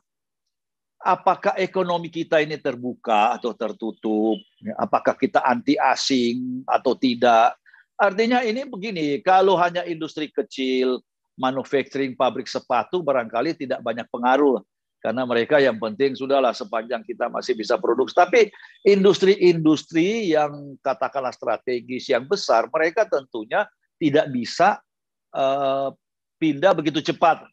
apakah 1.00 1.56
ekonomi 1.56 2.12
kita 2.12 2.44
ini 2.44 2.60
terbuka 2.60 3.40
atau 3.40 3.56
tertutup, 3.56 4.36
apakah 4.76 5.16
kita 5.16 5.40
anti 5.40 5.80
asing 5.80 6.60
atau 6.68 6.92
tidak, 6.92 7.56
Artinya 7.98 8.46
ini 8.46 8.62
begini, 8.62 9.18
kalau 9.26 9.58
hanya 9.58 9.82
industri 9.82 10.30
kecil, 10.30 11.02
manufacturing 11.34 12.14
pabrik 12.14 12.46
sepatu 12.46 13.02
barangkali 13.02 13.58
tidak 13.58 13.82
banyak 13.82 14.06
pengaruh 14.06 14.62
karena 15.02 15.26
mereka 15.26 15.58
yang 15.58 15.78
penting 15.82 16.14
sudahlah 16.14 16.54
sepanjang 16.54 17.02
kita 17.02 17.26
masih 17.26 17.58
bisa 17.58 17.74
produksi. 17.74 18.14
Tapi 18.14 18.40
industri-industri 18.86 20.30
yang 20.30 20.78
katakanlah 20.78 21.34
strategis 21.34 22.06
yang 22.06 22.22
besar, 22.22 22.70
mereka 22.70 23.02
tentunya 23.02 23.66
tidak 23.98 24.30
bisa 24.30 24.78
uh, 25.34 25.90
pindah 26.38 26.72
begitu 26.72 27.02
cepat. 27.02 27.44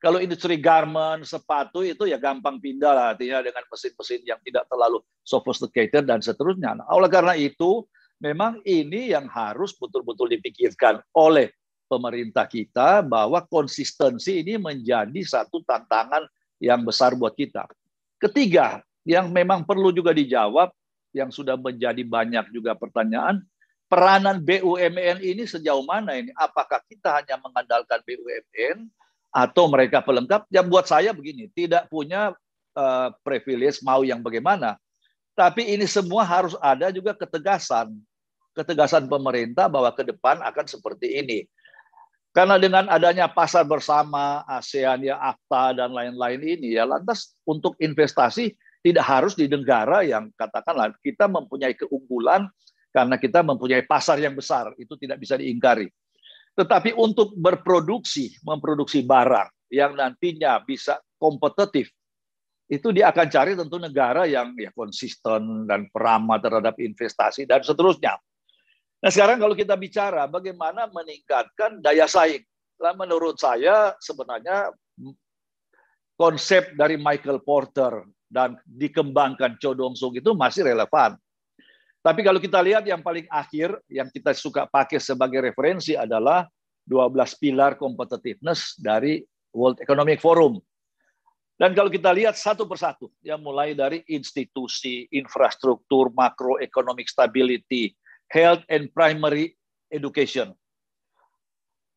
Kalau 0.00 0.16
industri 0.16 0.56
garment, 0.56 1.28
sepatu 1.28 1.84
itu 1.84 2.08
ya 2.08 2.16
gampang 2.16 2.56
pindah 2.56 2.92
lah, 2.92 3.06
artinya 3.12 3.44
dengan 3.44 3.68
mesin-mesin 3.68 4.24
yang 4.24 4.40
tidak 4.40 4.64
terlalu 4.72 5.04
sophisticated 5.20 6.08
dan 6.08 6.24
seterusnya. 6.24 6.80
Nah, 6.80 6.88
oleh 6.88 7.12
karena 7.12 7.36
itu, 7.36 7.84
memang 8.16 8.64
ini 8.64 9.12
yang 9.12 9.28
harus 9.28 9.76
betul-betul 9.76 10.32
dipikirkan 10.32 11.04
oleh 11.12 11.52
pemerintah 11.84 12.48
kita 12.48 13.04
bahwa 13.04 13.44
konsistensi 13.44 14.40
ini 14.40 14.56
menjadi 14.56 15.20
satu 15.20 15.60
tantangan 15.68 16.24
yang 16.62 16.80
besar 16.80 17.12
buat 17.12 17.36
kita. 17.36 17.68
Ketiga, 18.16 18.80
yang 19.04 19.28
memang 19.28 19.68
perlu 19.68 19.92
juga 19.92 20.16
dijawab, 20.16 20.72
yang 21.10 21.28
sudah 21.28 21.58
menjadi 21.58 22.00
banyak 22.06 22.54
juga 22.54 22.72
pertanyaan, 22.72 23.44
peranan 23.90 24.38
BUMN 24.38 25.18
ini 25.18 25.42
sejauh 25.44 25.82
mana 25.82 26.14
ini? 26.14 26.30
Apakah 26.38 26.78
kita 26.86 27.18
hanya 27.18 27.42
mengandalkan 27.42 27.98
BUMN 28.06 28.86
atau 29.34 29.66
mereka 29.66 29.98
pelengkap? 29.98 30.46
Yang 30.48 30.66
buat 30.70 30.86
saya 30.86 31.10
begini 31.10 31.50
tidak 31.50 31.90
punya 31.90 32.30
uh, 32.78 33.10
privilege 33.26 33.82
mau 33.82 34.06
yang 34.06 34.22
bagaimana. 34.22 34.78
Tapi 35.34 35.74
ini 35.74 35.90
semua 35.90 36.22
harus 36.22 36.54
ada 36.62 36.94
juga 36.94 37.18
ketegasan 37.18 37.98
ketegasan 38.54 39.06
pemerintah 39.06 39.70
bahwa 39.70 39.90
ke 39.94 40.02
depan 40.06 40.42
akan 40.42 40.66
seperti 40.66 41.22
ini. 41.22 41.46
Karena 42.30 42.62
dengan 42.62 42.86
adanya 42.86 43.26
pasar 43.26 43.66
bersama 43.66 44.46
ASEAN 44.46 45.02
ya 45.02 45.18
AFTA 45.18 45.82
dan 45.82 45.90
lain-lain 45.90 46.38
ini 46.38 46.78
ya 46.78 46.86
lantas 46.86 47.34
untuk 47.42 47.74
investasi 47.82 48.54
tidak 48.86 49.02
harus 49.02 49.34
di 49.34 49.50
negara 49.50 50.06
yang 50.06 50.30
katakanlah 50.38 50.94
kita 51.02 51.26
mempunyai 51.26 51.74
keunggulan 51.74 52.46
karena 52.90 53.16
kita 53.16 53.42
mempunyai 53.46 53.86
pasar 53.86 54.18
yang 54.18 54.34
besar 54.34 54.74
itu 54.78 54.94
tidak 54.98 55.22
bisa 55.22 55.38
diingkari 55.38 55.90
tetapi 56.58 56.92
untuk 56.98 57.32
berproduksi, 57.38 58.34
memproduksi 58.42 59.06
barang 59.06 59.70
yang 59.70 59.94
nantinya 59.94 60.58
bisa 60.60 60.98
kompetitif, 61.14 61.88
itu 62.66 62.90
dia 62.90 63.10
akan 63.10 63.26
cari 63.30 63.52
tentu 63.54 63.78
negara 63.78 64.26
yang 64.26 64.52
ya 64.58 64.74
konsisten 64.74 65.66
dan 65.66 65.86
peramah 65.90 66.42
terhadap 66.42 66.76
investasi 66.78 67.46
dan 67.46 67.62
seterusnya. 67.62 68.18
Nah 69.00 69.10
sekarang 69.10 69.38
kalau 69.38 69.54
kita 69.54 69.78
bicara 69.78 70.26
bagaimana 70.26 70.90
meningkatkan 70.90 71.80
daya 71.80 72.04
saing, 72.04 72.42
lah 72.76 72.92
menurut 72.98 73.38
saya 73.38 73.94
sebenarnya 74.02 74.74
konsep 76.18 76.76
dari 76.76 77.00
Michael 77.00 77.40
Porter 77.40 78.04
dan 78.28 78.58
dikembangkan 78.68 79.56
Cho 79.56 79.72
Dong 79.72 79.96
Sung 79.96 80.12
itu 80.12 80.36
masih 80.36 80.66
relevan. 80.66 81.16
Tapi 82.00 82.24
kalau 82.24 82.40
kita 82.40 82.64
lihat 82.64 82.88
yang 82.88 83.04
paling 83.04 83.28
akhir, 83.28 83.76
yang 83.92 84.08
kita 84.08 84.32
suka 84.32 84.64
pakai 84.64 84.96
sebagai 84.96 85.44
referensi 85.44 85.92
adalah 85.92 86.48
12 86.88 87.12
pilar 87.36 87.76
competitiveness 87.76 88.80
dari 88.80 89.20
World 89.52 89.84
Economic 89.84 90.16
Forum. 90.24 90.56
Dan 91.60 91.76
kalau 91.76 91.92
kita 91.92 92.08
lihat 92.16 92.40
satu 92.40 92.64
persatu, 92.64 93.12
ya 93.20 93.36
mulai 93.36 93.76
dari 93.76 94.00
institusi, 94.08 95.04
infrastruktur, 95.12 96.08
macroeconomic 96.16 97.04
stability, 97.04 97.92
health 98.32 98.64
and 98.72 98.88
primary 98.96 99.52
education, 99.92 100.56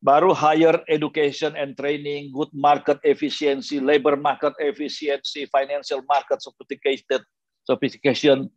baru 0.04 0.36
higher 0.36 0.84
education 0.92 1.56
and 1.56 1.72
training, 1.80 2.28
good 2.28 2.52
market 2.52 3.00
efficiency, 3.08 3.80
labor 3.80 4.20
market 4.20 4.52
efficiency, 4.60 5.48
financial 5.48 6.04
market 6.04 6.44
sophistication, 6.44 7.24
sophistication 7.64 8.52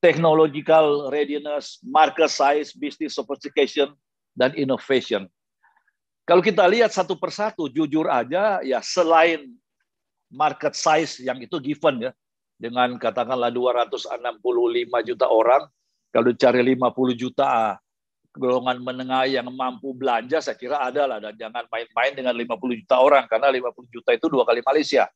technological 0.00 1.08
readiness, 1.08 1.80
market 1.82 2.28
size, 2.28 2.72
business 2.76 3.16
sophistication, 3.16 3.92
dan 4.36 4.52
innovation. 4.54 5.24
Kalau 6.26 6.42
kita 6.42 6.66
lihat 6.66 6.90
satu 6.90 7.14
persatu, 7.16 7.70
jujur 7.70 8.10
aja 8.10 8.60
ya 8.60 8.82
selain 8.82 9.46
market 10.26 10.74
size 10.74 11.22
yang 11.22 11.38
itu 11.38 11.56
given 11.62 12.10
ya, 12.10 12.12
dengan 12.58 12.98
katakanlah 12.98 13.52
265 13.52 14.10
juta 15.06 15.26
orang, 15.30 15.62
kalau 16.10 16.32
cari 16.34 16.60
50 16.64 17.14
juta 17.14 17.78
golongan 18.36 18.76
menengah 18.84 19.24
yang 19.28 19.48
mampu 19.48 19.96
belanja, 19.96 20.44
saya 20.44 20.56
kira 20.56 20.80
ada 20.80 21.08
lah. 21.08 21.18
Dan 21.20 21.36
jangan 21.40 21.64
main-main 21.72 22.12
dengan 22.12 22.34
50 22.36 22.80
juta 22.84 22.96
orang, 23.00 23.24
karena 23.28 23.48
50 23.48 23.88
juta 23.88 24.10
itu 24.12 24.26
dua 24.28 24.44
kali 24.44 24.60
Malaysia. 24.60 25.08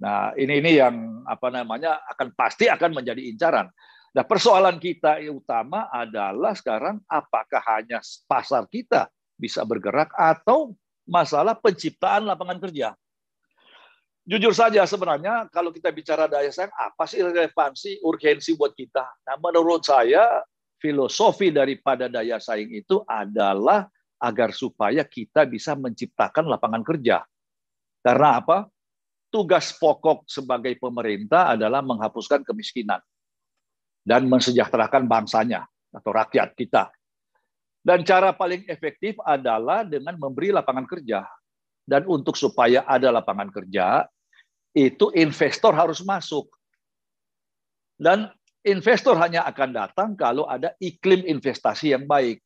Nah, 0.00 0.32
ini 0.34 0.58
ini 0.60 0.80
yang 0.80 1.22
apa 1.28 1.48
namanya 1.48 2.02
akan 2.14 2.34
pasti 2.34 2.66
akan 2.68 2.92
menjadi 2.92 3.20
incaran. 3.24 3.68
Nah, 4.14 4.22
persoalan 4.22 4.78
kita 4.78 5.18
yang 5.18 5.42
utama 5.42 5.90
adalah 5.90 6.54
sekarang 6.54 7.02
apakah 7.10 7.58
hanya 7.74 7.98
pasar 8.30 8.62
kita 8.70 9.10
bisa 9.34 9.66
bergerak 9.66 10.14
atau 10.14 10.70
masalah 11.02 11.58
penciptaan 11.58 12.22
lapangan 12.22 12.62
kerja. 12.62 12.94
Jujur 14.24 14.54
saja 14.54 14.86
sebenarnya 14.86 15.50
kalau 15.50 15.74
kita 15.74 15.90
bicara 15.90 16.30
daya 16.30 16.48
saing, 16.48 16.70
apa 16.70 17.04
sih 17.10 17.26
relevansi, 17.26 18.00
urgensi 18.06 18.54
buat 18.54 18.72
kita? 18.72 19.02
Nah, 19.02 19.36
menurut 19.42 19.82
saya 19.82 20.46
filosofi 20.78 21.50
daripada 21.50 22.06
daya 22.06 22.38
saing 22.38 22.70
itu 22.70 23.02
adalah 23.10 23.90
agar 24.22 24.54
supaya 24.54 25.02
kita 25.02 25.42
bisa 25.42 25.74
menciptakan 25.74 26.46
lapangan 26.46 26.86
kerja. 26.86 27.26
Karena 27.98 28.38
apa? 28.38 28.70
Tugas 29.26 29.74
pokok 29.74 30.30
sebagai 30.30 30.78
pemerintah 30.78 31.58
adalah 31.58 31.82
menghapuskan 31.82 32.46
kemiskinan 32.46 33.02
dan 34.04 34.28
mensejahterakan 34.28 35.08
bangsanya 35.08 35.64
atau 35.90 36.12
rakyat 36.12 36.52
kita. 36.52 36.92
Dan 37.80 38.04
cara 38.04 38.32
paling 38.36 38.64
efektif 38.68 39.16
adalah 39.24 39.84
dengan 39.84 40.16
memberi 40.20 40.52
lapangan 40.52 40.84
kerja. 40.84 41.24
Dan 41.84 42.08
untuk 42.08 42.32
supaya 42.32 42.84
ada 42.88 43.12
lapangan 43.12 43.52
kerja, 43.52 44.08
itu 44.72 45.12
investor 45.12 45.76
harus 45.76 46.00
masuk. 46.00 46.48
Dan 48.00 48.32
investor 48.64 49.20
hanya 49.20 49.44
akan 49.44 49.70
datang 49.72 50.10
kalau 50.16 50.48
ada 50.48 50.72
iklim 50.80 51.28
investasi 51.28 51.92
yang 51.92 52.08
baik. 52.08 52.40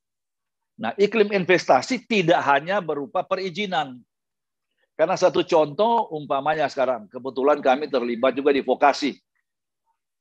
Nah, 0.79 0.95
iklim 0.99 1.31
investasi 1.31 2.07
tidak 2.07 2.43
hanya 2.47 2.83
berupa 2.83 3.23
perizinan. 3.23 3.99
Karena 4.99 5.15
satu 5.15 5.47
contoh 5.47 6.11
umpamanya 6.11 6.67
sekarang, 6.67 7.07
kebetulan 7.07 7.63
kami 7.63 7.87
terlibat 7.87 8.35
juga 8.35 8.51
di 8.51 8.63
vokasi 8.67 9.15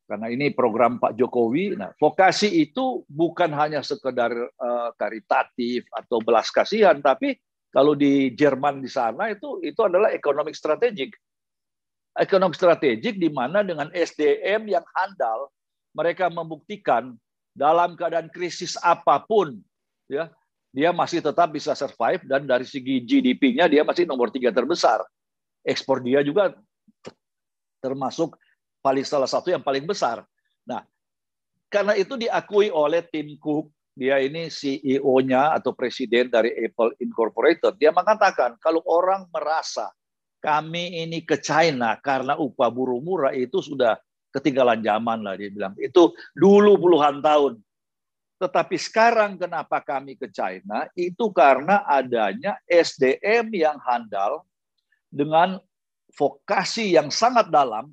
karena 0.07 0.31
ini 0.31 0.55
program 0.55 0.97
Pak 0.97 1.19
Jokowi. 1.19 1.75
Nah, 1.75 1.91
vokasi 1.99 2.63
itu 2.63 3.03
bukan 3.11 3.51
hanya 3.51 3.83
sekedar 3.83 4.31
uh, 4.31 4.89
karitatif 4.95 5.83
atau 5.91 6.23
belas 6.23 6.47
kasihan, 6.47 6.95
tapi 7.03 7.35
kalau 7.75 7.93
di 7.93 8.31
Jerman 8.31 8.79
di 8.79 8.87
sana 8.87 9.27
itu 9.29 9.59
itu 9.59 9.77
adalah 9.83 10.15
ekonomi 10.15 10.55
strategik. 10.55 11.11
Ekonomi 12.17 12.55
strategik 12.55 13.19
di 13.19 13.29
mana 13.29 13.61
dengan 13.61 13.91
SDM 13.93 14.71
yang 14.71 14.87
handal 14.95 15.51
mereka 15.91 16.31
membuktikan 16.31 17.13
dalam 17.51 17.93
keadaan 17.99 18.31
krisis 18.31 18.79
apa 18.81 19.21
pun 19.21 19.59
ya 20.07 20.31
dia 20.71 20.95
masih 20.95 21.19
tetap 21.19 21.51
bisa 21.51 21.75
survive 21.75 22.23
dan 22.25 22.47
dari 22.47 22.63
segi 22.63 23.03
GDP-nya 23.03 23.67
dia 23.67 23.84
masih 23.84 24.07
nomor 24.07 24.31
tiga 24.31 24.55
terbesar. 24.55 25.03
Ekspor 25.67 25.99
dia 25.99 26.23
juga 26.23 26.55
termasuk 27.84 28.39
paling 28.88 29.03
salah 29.03 29.27
satu 29.27 29.51
yang 29.51 29.59
paling 29.59 29.84
besar. 29.84 30.23
Nah, 30.64 30.88
karena 31.68 31.99
itu 31.99 32.15
diakui 32.15 32.72
oleh 32.72 33.03
Tim 33.03 33.35
Cook, 33.35 33.68
dia 33.91 34.23
ini 34.23 34.47
CEO-nya 34.47 35.59
atau 35.59 35.76
presiden 35.76 36.31
dari 36.31 36.55
Apple 36.55 36.95
Incorporated. 37.03 37.76
Dia 37.76 37.91
mengatakan 37.91 38.55
kalau 38.64 38.80
orang 38.88 39.27
merasa 39.27 39.91
kami 40.39 41.03
ini 41.03 41.19
ke 41.27 41.35
China 41.43 41.99
karena 41.99 42.39
upah 42.39 42.72
buruh 42.72 43.03
murah 43.03 43.35
itu 43.35 43.59
sudah 43.59 43.99
ketinggalan 44.31 44.80
zaman 44.80 45.19
lah 45.19 45.35
dia 45.35 45.51
bilang. 45.51 45.76
Itu 45.76 46.15
dulu 46.31 46.80
puluhan 46.80 47.19
tahun. 47.19 47.59
Tetapi 48.38 48.77
sekarang 48.77 49.35
kenapa 49.35 49.81
kami 49.81 50.14
ke 50.14 50.30
China? 50.30 50.85
Itu 50.93 51.34
karena 51.34 51.84
adanya 51.89 52.55
SDM 52.69 53.49
yang 53.51 53.81
handal 53.81 54.45
dengan 55.09 55.57
vokasi 56.14 56.93
yang 56.93 57.09
sangat 57.09 57.49
dalam 57.49 57.89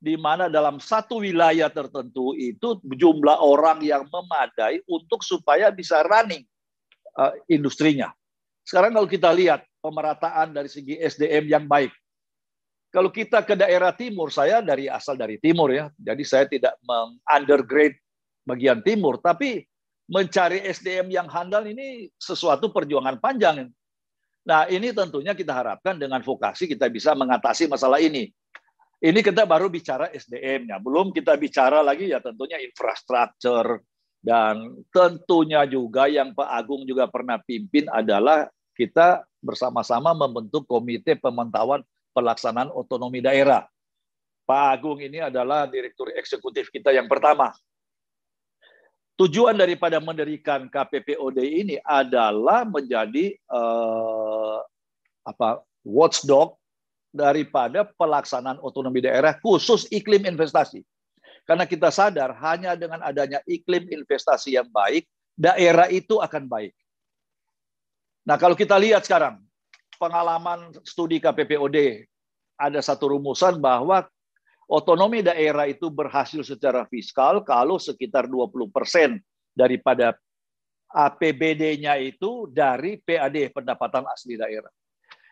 di 0.00 0.16
mana 0.16 0.48
dalam 0.48 0.80
satu 0.80 1.20
wilayah 1.20 1.68
tertentu 1.68 2.32
itu 2.32 2.80
jumlah 2.82 3.36
orang 3.36 3.84
yang 3.84 4.08
memadai 4.08 4.80
untuk 4.88 5.20
supaya 5.20 5.68
bisa 5.68 6.00
running 6.08 6.42
uh, 7.20 7.36
industrinya. 7.52 8.08
Sekarang 8.64 8.96
kalau 8.96 9.04
kita 9.04 9.28
lihat 9.28 9.60
pemerataan 9.84 10.56
dari 10.56 10.72
segi 10.72 10.96
SDM 10.96 11.52
yang 11.52 11.64
baik. 11.68 11.92
Kalau 12.90 13.12
kita 13.12 13.46
ke 13.46 13.54
daerah 13.54 13.94
timur, 13.94 14.34
saya 14.34 14.58
dari 14.58 14.90
asal 14.90 15.14
dari 15.14 15.38
timur 15.38 15.70
ya, 15.70 15.92
jadi 15.94 16.24
saya 16.26 16.44
tidak 16.50 16.74
mengundergrade 16.82 17.94
bagian 18.42 18.82
timur, 18.82 19.22
tapi 19.22 19.62
mencari 20.10 20.66
SDM 20.66 21.06
yang 21.06 21.30
handal 21.30 21.62
ini 21.70 22.10
sesuatu 22.18 22.74
perjuangan 22.74 23.22
panjang. 23.22 23.70
Nah, 24.42 24.66
ini 24.66 24.90
tentunya 24.90 25.38
kita 25.38 25.54
harapkan 25.54 26.02
dengan 26.02 26.18
vokasi 26.18 26.66
kita 26.66 26.90
bisa 26.90 27.14
mengatasi 27.14 27.70
masalah 27.70 28.02
ini. 28.02 28.34
Ini 29.00 29.24
kita 29.24 29.48
baru 29.48 29.72
bicara 29.72 30.12
SDM-nya, 30.12 30.76
belum 30.76 31.16
kita 31.16 31.32
bicara 31.40 31.80
lagi 31.80 32.12
ya 32.12 32.20
tentunya 32.20 32.60
infrastruktur 32.60 33.80
dan 34.20 34.76
tentunya 34.92 35.64
juga 35.64 36.04
yang 36.04 36.36
Pak 36.36 36.44
Agung 36.52 36.84
juga 36.84 37.08
pernah 37.08 37.40
pimpin 37.40 37.88
adalah 37.88 38.44
kita 38.76 39.24
bersama-sama 39.40 40.12
membentuk 40.12 40.68
komite 40.68 41.16
pemantauan 41.16 41.80
pelaksanaan 42.12 42.68
otonomi 42.76 43.24
daerah. 43.24 43.64
Pak 44.44 44.64
Agung 44.76 45.00
ini 45.00 45.24
adalah 45.24 45.64
direktur 45.64 46.12
eksekutif 46.12 46.68
kita 46.68 46.92
yang 46.92 47.08
pertama. 47.08 47.56
Tujuan 49.16 49.56
daripada 49.56 49.96
mendirikan 49.96 50.68
KPPOD 50.68 51.40
ini 51.40 51.76
adalah 51.80 52.68
menjadi 52.68 53.32
uh, 53.48 54.60
apa 55.24 55.64
watchdog 55.88 56.59
daripada 57.10 57.86
pelaksanaan 57.98 58.62
otonomi 58.62 59.02
daerah 59.02 59.34
khusus 59.42 59.90
iklim 59.90 60.26
investasi. 60.26 60.82
Karena 61.44 61.66
kita 61.66 61.90
sadar 61.90 62.30
hanya 62.38 62.78
dengan 62.78 63.02
adanya 63.02 63.42
iklim 63.46 63.90
investasi 63.90 64.54
yang 64.54 64.70
baik, 64.70 65.06
daerah 65.34 65.90
itu 65.90 66.22
akan 66.22 66.46
baik. 66.46 66.74
Nah, 68.22 68.38
kalau 68.38 68.54
kita 68.54 68.78
lihat 68.78 69.02
sekarang 69.02 69.42
pengalaman 69.98 70.70
studi 70.86 71.18
KPPOD 71.18 72.06
ada 72.54 72.80
satu 72.84 73.16
rumusan 73.16 73.58
bahwa 73.58 74.06
otonomi 74.70 75.24
daerah 75.24 75.66
itu 75.66 75.90
berhasil 75.90 76.46
secara 76.46 76.86
fiskal 76.86 77.42
kalau 77.42 77.80
sekitar 77.80 78.30
20% 78.30 78.70
daripada 79.56 80.14
APBD-nya 80.90 81.98
itu 81.98 82.46
dari 82.50 82.98
PAD 83.02 83.50
pendapatan 83.54 84.06
asli 84.10 84.38
daerah. 84.38 84.70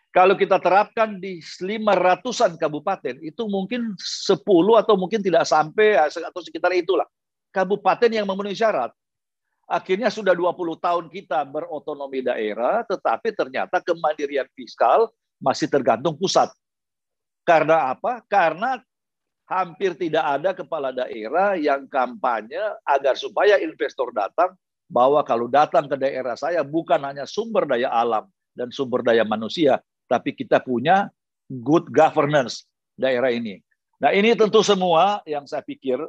Kalau 0.09 0.33
kita 0.33 0.57
terapkan 0.57 1.21
di 1.21 1.37
500-an 1.37 2.57
kabupaten 2.57 3.21
itu 3.21 3.45
mungkin 3.45 3.93
10 3.93 4.41
atau 4.81 4.97
mungkin 4.97 5.21
tidak 5.21 5.45
sampai 5.45 6.01
atau 6.01 6.41
sekitar 6.41 6.73
itulah 6.73 7.05
kabupaten 7.53 8.09
yang 8.09 8.25
memenuhi 8.25 8.57
syarat. 8.57 8.89
Akhirnya 9.69 10.09
sudah 10.09 10.33
20 10.33 10.81
tahun 10.81 11.05
kita 11.13 11.45
berotonomi 11.45 12.25
daerah, 12.25 12.81
tetapi 12.89 13.37
ternyata 13.37 13.77
kemandirian 13.85 14.49
fiskal 14.57 15.13
masih 15.37 15.69
tergantung 15.69 16.17
pusat. 16.17 16.49
Karena 17.45 17.93
apa? 17.93 18.25
Karena 18.25 18.81
hampir 19.45 19.93
tidak 19.93 20.25
ada 20.25 20.57
kepala 20.57 20.89
daerah 20.89 21.53
yang 21.53 21.85
kampanye 21.85 22.61
agar 22.81 23.13
supaya 23.13 23.61
investor 23.61 24.09
datang 24.09 24.57
bahwa 24.89 25.21
kalau 25.21 25.45
datang 25.45 25.85
ke 25.85 25.97
daerah 26.01 26.33
saya 26.33 26.65
bukan 26.65 26.97
hanya 27.05 27.29
sumber 27.29 27.69
daya 27.69 27.93
alam 27.93 28.25
dan 28.57 28.73
sumber 28.73 29.05
daya 29.05 29.21
manusia, 29.21 29.77
tapi 30.09 30.33
kita 30.33 30.57
punya 30.57 31.13
good 31.45 31.85
governance 31.93 32.65
daerah 32.97 33.29
ini. 33.29 33.61
Nah 34.01 34.09
ini 34.09 34.33
tentu 34.33 34.65
semua 34.65 35.21
yang 35.29 35.45
saya 35.45 35.61
pikir 35.61 36.01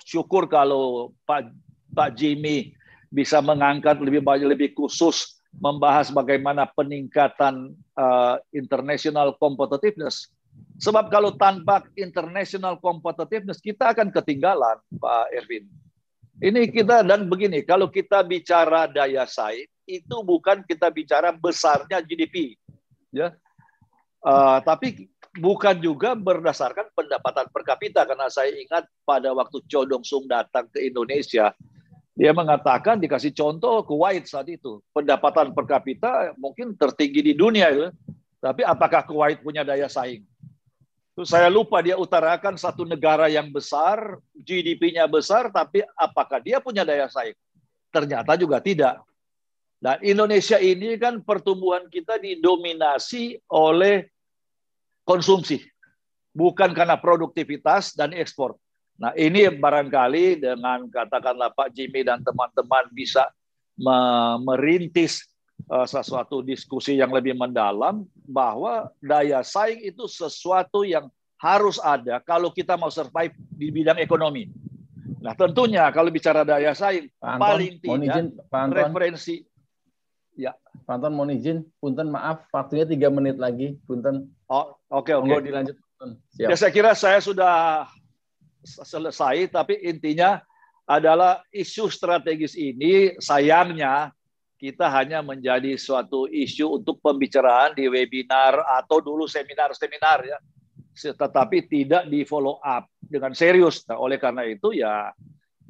syukur 0.00 0.48
kalau 0.48 1.12
Pak 1.28 1.52
Pak 1.92 2.16
Jimmy 2.16 2.72
bisa 3.12 3.42
mengangkat 3.42 4.00
lebih 4.00 4.24
banyak 4.24 4.48
lebih 4.48 4.72
khusus 4.72 5.40
membahas 5.58 6.14
bagaimana 6.14 6.64
peningkatan 6.70 7.74
uh, 7.98 8.38
international 8.54 9.34
competitiveness. 9.36 10.30
Sebab 10.78 11.10
kalau 11.10 11.34
tanpa 11.34 11.84
international 11.98 12.78
competitiveness 12.78 13.58
kita 13.58 13.90
akan 13.90 14.14
ketinggalan, 14.14 14.78
Pak 14.96 15.26
Erwin. 15.34 15.66
Ini 16.40 16.72
kita 16.72 17.04
dan 17.04 17.28
begini, 17.28 17.60
kalau 17.66 17.92
kita 17.92 18.24
bicara 18.24 18.88
daya 18.88 19.28
saing 19.28 19.68
itu 19.84 20.16
bukan 20.24 20.64
kita 20.64 20.88
bicara 20.88 21.34
besarnya 21.34 22.00
GDP, 22.00 22.56
ya. 23.14 23.34
Uh, 24.20 24.60
tapi 24.64 25.08
bukan 25.38 25.80
juga 25.80 26.12
berdasarkan 26.12 26.92
pendapatan 26.92 27.48
per 27.48 27.62
kapita 27.64 28.04
karena 28.04 28.28
saya 28.28 28.52
ingat 28.52 28.84
pada 29.06 29.32
waktu 29.32 29.64
Cho 29.64 29.88
Dong 29.88 30.04
Sung 30.04 30.28
datang 30.28 30.68
ke 30.68 30.84
Indonesia 30.84 31.56
dia 32.20 32.36
mengatakan 32.36 33.00
dikasih 33.00 33.32
contoh 33.32 33.80
Kuwait 33.80 34.28
saat 34.28 34.44
itu. 34.52 34.84
Pendapatan 34.92 35.56
per 35.56 35.64
kapita 35.64 36.36
mungkin 36.36 36.76
tertinggi 36.76 37.32
di 37.32 37.32
dunia 37.32 37.72
itu. 37.72 37.88
Tapi 38.44 38.60
apakah 38.60 39.08
Kuwait 39.08 39.40
punya 39.40 39.64
daya 39.64 39.88
saing? 39.88 40.20
Itu 41.16 41.24
saya 41.24 41.48
lupa 41.48 41.80
dia 41.80 41.96
utarakan 41.96 42.60
satu 42.60 42.84
negara 42.84 43.32
yang 43.32 43.48
besar, 43.48 44.20
GDP-nya 44.36 45.08
besar, 45.08 45.48
tapi 45.48 45.80
apakah 45.96 46.44
dia 46.44 46.60
punya 46.60 46.84
daya 46.84 47.08
saing? 47.08 47.36
Ternyata 47.88 48.36
juga 48.36 48.60
tidak. 48.60 49.00
Dan 49.80 49.96
Indonesia 50.04 50.60
ini 50.60 51.00
kan 51.00 51.24
pertumbuhan 51.24 51.88
kita 51.88 52.20
didominasi 52.20 53.40
oleh 53.48 54.12
konsumsi. 55.08 55.64
Bukan 56.36 56.76
karena 56.76 57.00
produktivitas 57.00 57.96
dan 57.96 58.12
ekspor. 58.12 58.60
Nah 59.00 59.16
ini 59.16 59.48
barangkali 59.48 60.44
dengan 60.44 60.84
katakanlah 60.92 61.56
Pak 61.56 61.72
Jimmy 61.72 62.04
dan 62.04 62.20
teman-teman 62.20 62.92
bisa 62.92 63.24
merintis 64.44 65.24
uh, 65.72 65.88
sesuatu 65.88 66.44
diskusi 66.44 67.00
yang 67.00 67.08
lebih 67.08 67.32
mendalam 67.32 68.04
bahwa 68.28 68.92
daya 69.00 69.40
saing 69.40 69.80
itu 69.80 70.04
sesuatu 70.04 70.84
yang 70.84 71.08
harus 71.40 71.80
ada 71.80 72.20
kalau 72.20 72.52
kita 72.52 72.76
mau 72.76 72.92
survive 72.92 73.32
di 73.56 73.72
bidang 73.72 73.96
ekonomi. 73.96 74.52
Nah 75.24 75.32
tentunya 75.32 75.88
kalau 75.88 76.12
bicara 76.12 76.44
daya 76.44 76.76
saing 76.76 77.08
Pak 77.16 77.40
Anton, 77.40 77.40
paling 77.40 77.72
tidak 77.80 78.04
izin, 78.04 78.26
Pak 78.52 78.60
Anton, 78.60 78.76
referensi. 78.76 79.34
Ya. 80.70 80.80
Pak 80.86 80.94
Anton 80.98 81.14
mohon 81.14 81.34
izin, 81.34 81.66
punten 81.82 82.10
maaf 82.10 82.46
waktunya 82.54 82.86
tiga 82.86 83.10
menit 83.10 83.36
lagi, 83.36 83.78
punten. 83.84 84.30
Oh 84.46 84.74
oke 84.90 85.10
okay, 85.10 85.14
oke. 85.18 85.26
Okay. 85.26 85.46
dilanjut. 85.50 85.76
Siap. 86.34 86.48
Ya 86.48 86.56
saya 86.56 86.72
kira 86.72 86.90
saya 86.96 87.18
sudah 87.20 87.86
selesai, 88.64 89.52
tapi 89.52 89.76
intinya 89.84 90.40
adalah 90.88 91.44
isu 91.54 91.86
strategis 91.86 92.58
ini 92.58 93.14
sayangnya 93.22 94.10
kita 94.60 94.92
hanya 94.92 95.24
menjadi 95.24 95.78
suatu 95.80 96.28
isu 96.28 96.82
untuk 96.82 97.00
pembicaraan 97.00 97.72
di 97.72 97.88
webinar 97.88 98.60
atau 98.76 99.00
dulu 99.00 99.24
seminar-seminar 99.24 100.18
ya, 100.28 100.38
tetapi 100.92 101.64
tidak 101.64 102.04
di 102.12 102.28
follow 102.28 102.60
up 102.60 102.84
dengan 103.00 103.32
serius. 103.32 103.80
Nah, 103.88 103.96
oleh 103.96 104.20
karena 104.20 104.44
itu 104.44 104.76
ya 104.76 105.14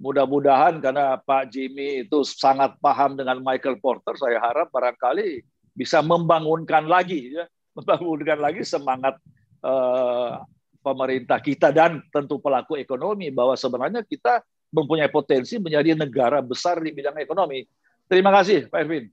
mudah-mudahan 0.00 0.80
karena 0.80 1.20
Pak 1.20 1.52
Jimmy 1.52 2.08
itu 2.08 2.24
sangat 2.24 2.72
paham 2.80 3.20
dengan 3.20 3.44
Michael 3.44 3.76
Porter, 3.84 4.16
saya 4.16 4.40
harap 4.40 4.72
barangkali 4.72 5.44
bisa 5.76 6.00
membangunkan 6.00 6.88
lagi 6.88 7.36
ya, 7.36 7.44
membangunkan 7.76 8.40
lagi 8.40 8.64
semangat 8.64 9.20
uh, 9.60 10.40
pemerintah 10.80 11.36
kita 11.38 11.68
dan 11.68 12.00
tentu 12.08 12.40
pelaku 12.40 12.80
ekonomi 12.80 13.28
bahwa 13.28 13.52
sebenarnya 13.52 14.00
kita 14.08 14.40
mempunyai 14.72 15.12
potensi 15.12 15.60
menjadi 15.60 15.92
negara 15.92 16.40
besar 16.40 16.80
di 16.80 16.90
bidang 16.96 17.20
ekonomi. 17.20 17.68
Terima 18.08 18.32
kasih, 18.32 18.72
Pak 18.72 18.80
Erwin. 18.80 19.04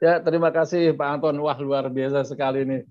Ya, 0.00 0.16
terima 0.20 0.48
kasih 0.52 0.92
Pak 0.96 1.08
Anton. 1.20 1.36
Wah, 1.40 1.56
luar 1.60 1.88
biasa 1.88 2.24
sekali 2.24 2.64
nih. 2.64 2.82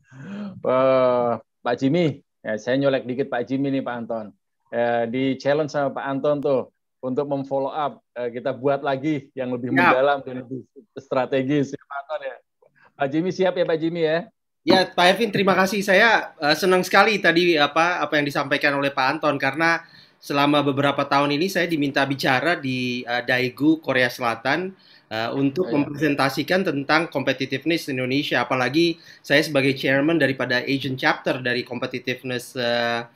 Uh, 0.61 1.37
Pak 1.61 1.75
Jimmy, 1.77 2.21
ya, 2.41 2.57
saya 2.57 2.77
nyolek 2.81 3.05
dikit 3.05 3.29
Pak 3.29 3.45
Jimmy 3.45 3.73
nih 3.73 3.83
Pak 3.85 3.95
Anton. 3.95 4.25
Uh, 4.69 5.03
di 5.09 5.33
challenge 5.37 5.73
sama 5.73 5.93
Pak 5.93 6.05
Anton 6.05 6.37
tuh 6.41 6.78
untuk 6.99 7.25
memfollow 7.31 7.71
up, 7.71 8.03
uh, 8.15 8.27
kita 8.27 8.51
buat 8.51 8.83
lagi 8.83 9.31
yang 9.31 9.55
lebih 9.55 9.71
ya. 9.71 9.75
mendalam 9.75 10.19
dan 10.23 10.43
lebih 10.43 10.67
strategis. 10.99 11.71
Ya, 11.71 11.81
Pak 11.83 11.97
Anton 12.03 12.21
ya. 12.23 12.35
Pak 12.99 13.07
Jimmy 13.07 13.31
siap 13.31 13.53
ya 13.55 13.63
Pak 13.63 13.79
Jimmy 13.79 14.01
ya? 14.03 14.27
Ya, 14.67 14.83
Pak 14.83 15.05
Ervin, 15.15 15.31
terima 15.31 15.55
kasih. 15.55 15.79
Saya 15.79 16.35
uh, 16.35 16.51
senang 16.51 16.83
sekali 16.83 17.15
tadi 17.23 17.55
apa 17.55 18.03
apa 18.03 18.19
yang 18.19 18.27
disampaikan 18.27 18.75
oleh 18.75 18.91
Pak 18.91 19.07
Anton 19.17 19.39
karena 19.39 19.79
selama 20.19 20.59
beberapa 20.59 21.07
tahun 21.07 21.31
ini 21.39 21.47
saya 21.47 21.63
diminta 21.65 22.03
bicara 22.03 22.59
di 22.59 23.07
uh, 23.07 23.23
Daegu 23.23 23.79
Korea 23.79 24.11
Selatan 24.11 24.75
uh, 25.07 25.31
untuk 25.31 25.71
oh, 25.71 25.79
mempresentasikan 25.79 26.67
tentang 26.67 27.07
competitiveness 27.07 27.87
Indonesia. 27.87 28.43
Apalagi 28.43 28.99
saya 29.23 29.39
sebagai 29.39 29.71
chairman 29.79 30.19
daripada 30.19 30.59
Asian 30.59 30.99
chapter 30.99 31.39
dari 31.39 31.63
competitiveness 31.63 32.53
uh, 32.59 33.07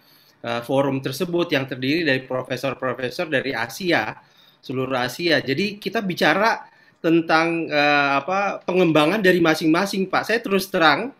uh, 0.44 0.62
forum 0.62 1.00
tersebut 1.00 1.50
yang 1.56 1.66
terdiri 1.66 2.04
dari 2.04 2.22
profesor-profesor 2.28 3.32
dari 3.32 3.56
Asia, 3.56 4.14
seluruh 4.60 5.00
Asia. 5.00 5.40
Jadi 5.40 5.80
kita 5.80 6.04
bicara 6.04 6.68
tentang 7.00 7.68
uh, 7.68 8.24
apa 8.24 8.64
pengembangan 8.64 9.20
dari 9.20 9.40
masing-masing, 9.40 10.08
Pak. 10.08 10.24
Saya 10.28 10.40
terus 10.40 10.68
terang 10.72 11.12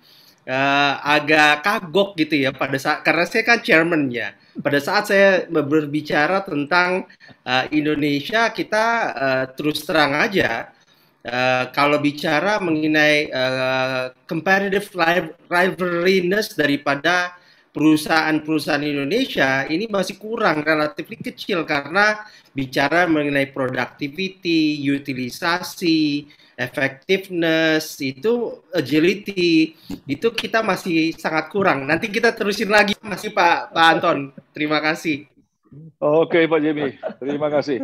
uh, 0.48 0.94
agak 1.04 1.64
kagok 1.64 2.16
gitu 2.20 2.48
ya 2.48 2.52
pada 2.56 2.76
saat 2.80 3.04
karena 3.04 3.24
saya 3.28 3.44
kan 3.44 3.60
chairmannya. 3.60 4.28
Pada 4.54 4.78
saat 4.78 5.10
saya 5.10 5.50
berbicara 5.50 6.46
tentang 6.46 7.10
uh, 7.42 7.66
Indonesia, 7.74 8.54
kita 8.54 8.86
uh, 9.12 9.46
terus 9.58 9.82
terang 9.82 10.14
aja 10.14 10.70
uh, 11.26 11.64
kalau 11.74 11.98
bicara 11.98 12.62
mengenai 12.62 13.34
uh, 13.34 14.14
competitive 14.30 14.94
rivalryness 15.50 16.54
daripada 16.54 17.34
perusahaan-perusahaan 17.74 18.86
Indonesia 18.86 19.66
ini 19.66 19.90
masih 19.90 20.22
kurang 20.22 20.62
relatif 20.62 21.10
kecil 21.10 21.66
karena 21.66 22.22
bicara 22.54 23.10
mengenai 23.10 23.50
productivity, 23.50 24.78
utilisasi, 24.86 26.30
effectiveness, 26.54 27.98
itu 27.98 28.62
agility, 28.70 29.74
itu 30.06 30.28
kita 30.30 30.62
masih 30.62 31.18
sangat 31.18 31.50
kurang. 31.50 31.90
Nanti 31.90 32.14
kita 32.14 32.30
terusin 32.38 32.70
lagi 32.70 32.94
masih 33.02 33.34
Pak 33.34 33.74
Pak 33.74 33.86
Anton. 33.98 34.18
Terima 34.54 34.78
kasih. 34.78 35.26
Oke 35.98 36.46
Pak 36.46 36.62
Jimmy, 36.62 36.94
terima 37.18 37.50
kasih. 37.50 37.82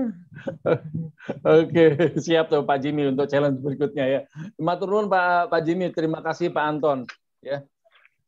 Oke, 1.41 1.85
siap 2.21 2.53
tuh 2.53 2.61
Pak 2.61 2.77
Jimmy 2.85 3.09
untuk 3.09 3.25
challenge 3.25 3.57
berikutnya 3.65 4.05
ya. 4.05 4.21
Matur 4.61 4.93
nuwun 4.93 5.07
Pak 5.09 5.49
Pak 5.49 5.61
Jimmy, 5.65 5.89
terima 5.89 6.21
kasih 6.21 6.53
Pak 6.53 6.65
Anton 6.69 7.09
ya. 7.41 7.65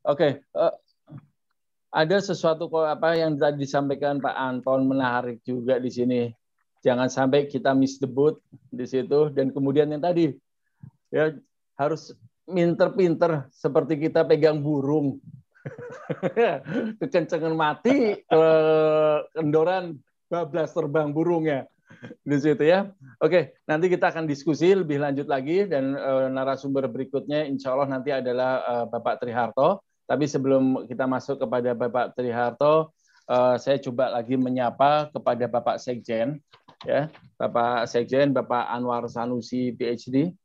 Oke, 0.02 0.42
uh, 0.58 0.74
ada 1.92 2.18
sesuatu 2.24 2.72
apa 2.88 3.20
yang 3.20 3.36
tadi 3.36 3.68
disampaikan 3.68 4.24
Pak 4.24 4.36
Anton 4.36 4.88
menarik 4.88 5.44
juga 5.44 5.76
di 5.76 5.92
sini. 5.92 6.22
Jangan 6.82 7.12
sampai 7.12 7.46
kita 7.46 7.78
miss 7.78 8.02
debut 8.02 8.42
di 8.72 8.88
situ 8.88 9.30
dan 9.30 9.54
kemudian 9.54 9.92
yang 9.92 10.02
tadi 10.02 10.34
ya 11.14 11.36
harus 11.78 12.16
pinter-pinter 12.48 13.46
seperti 13.54 14.02
kita 14.02 14.26
pegang 14.26 14.64
burung 14.64 15.22
kekencangan 17.00 17.54
mati 17.54 18.26
ke 18.26 18.44
kendoran 19.38 20.02
bablas 20.26 20.74
terbang 20.74 21.14
burungnya 21.14 21.70
di 22.26 22.38
situ 22.40 22.66
ya. 22.66 22.90
Oke, 23.22 23.54
nanti 23.70 23.86
kita 23.92 24.10
akan 24.10 24.26
diskusi 24.26 24.74
lebih 24.74 24.98
lanjut 24.98 25.30
lagi 25.30 25.70
dan 25.70 25.94
uh, 25.94 26.32
narasumber 26.34 26.90
berikutnya 26.90 27.46
insya 27.46 27.78
Allah 27.78 27.94
nanti 27.94 28.10
adalah 28.10 28.52
uh, 28.66 28.86
Bapak 28.90 29.22
Triharto. 29.22 29.86
Tapi 30.06 30.26
sebelum 30.28 30.86
kita 30.86 31.08
masuk 31.08 31.40
kepada 31.42 31.72
Bapak 31.72 32.14
Triharto, 32.18 32.92
uh, 33.30 33.56
saya 33.56 33.80
coba 33.80 34.12
lagi 34.12 34.36
menyapa 34.36 35.08
kepada 35.14 35.46
Bapak 35.48 35.80
Sekjen, 35.80 36.42
ya, 36.84 37.08
Bapak 37.40 37.88
Sekjen, 37.88 38.36
Bapak 38.36 38.68
Anwar 38.70 39.08
Sanusi, 39.08 39.72
PhD, 39.72 40.36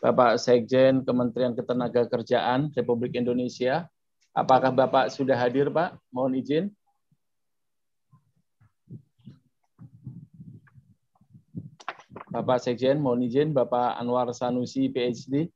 Bapak 0.00 0.36
Sekjen 0.40 1.04
Kementerian 1.04 1.56
Ketenagakerjaan 1.56 2.72
Republik 2.76 3.16
Indonesia, 3.16 3.88
Apakah 4.30 4.70
Bapak 4.70 5.10
sudah 5.10 5.34
hadir, 5.34 5.66
Pak? 5.74 5.98
Mohon 6.14 6.38
izin. 6.38 6.64
Bapak 12.30 12.62
Sekjen, 12.62 13.02
mohon 13.02 13.26
izin, 13.26 13.50
Bapak 13.50 13.98
Anwar 13.98 14.30
Sanusi, 14.30 14.86
PhD. 14.86 15.50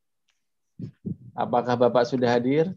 Apakah 1.38 1.78
Bapak 1.78 2.02
sudah 2.02 2.34
hadir? 2.34 2.74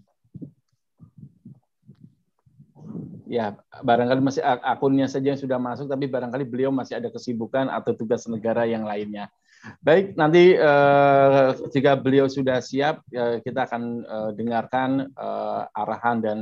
Ya, 3.27 3.59
barangkali 3.83 4.19
masih 4.23 4.43
akunnya 4.43 5.11
saja 5.11 5.35
yang 5.35 5.41
sudah 5.41 5.59
masuk, 5.59 5.91
tapi 5.91 6.07
barangkali 6.07 6.47
beliau 6.47 6.71
masih 6.71 6.97
ada 6.97 7.11
kesibukan 7.11 7.67
atau 7.67 7.91
tugas 7.91 8.23
negara 8.25 8.63
yang 8.63 8.87
lainnya. 8.87 9.27
Baik, 9.83 10.15
nanti 10.15 10.55
uh, 10.55 11.51
jika 11.73 11.99
beliau 11.99 12.31
sudah 12.31 12.63
siap, 12.63 13.03
uh, 13.11 13.43
kita 13.43 13.67
akan 13.67 13.83
uh, 14.07 14.31
dengarkan 14.31 15.11
uh, 15.17 15.67
arahan 15.75 16.23
dan 16.23 16.37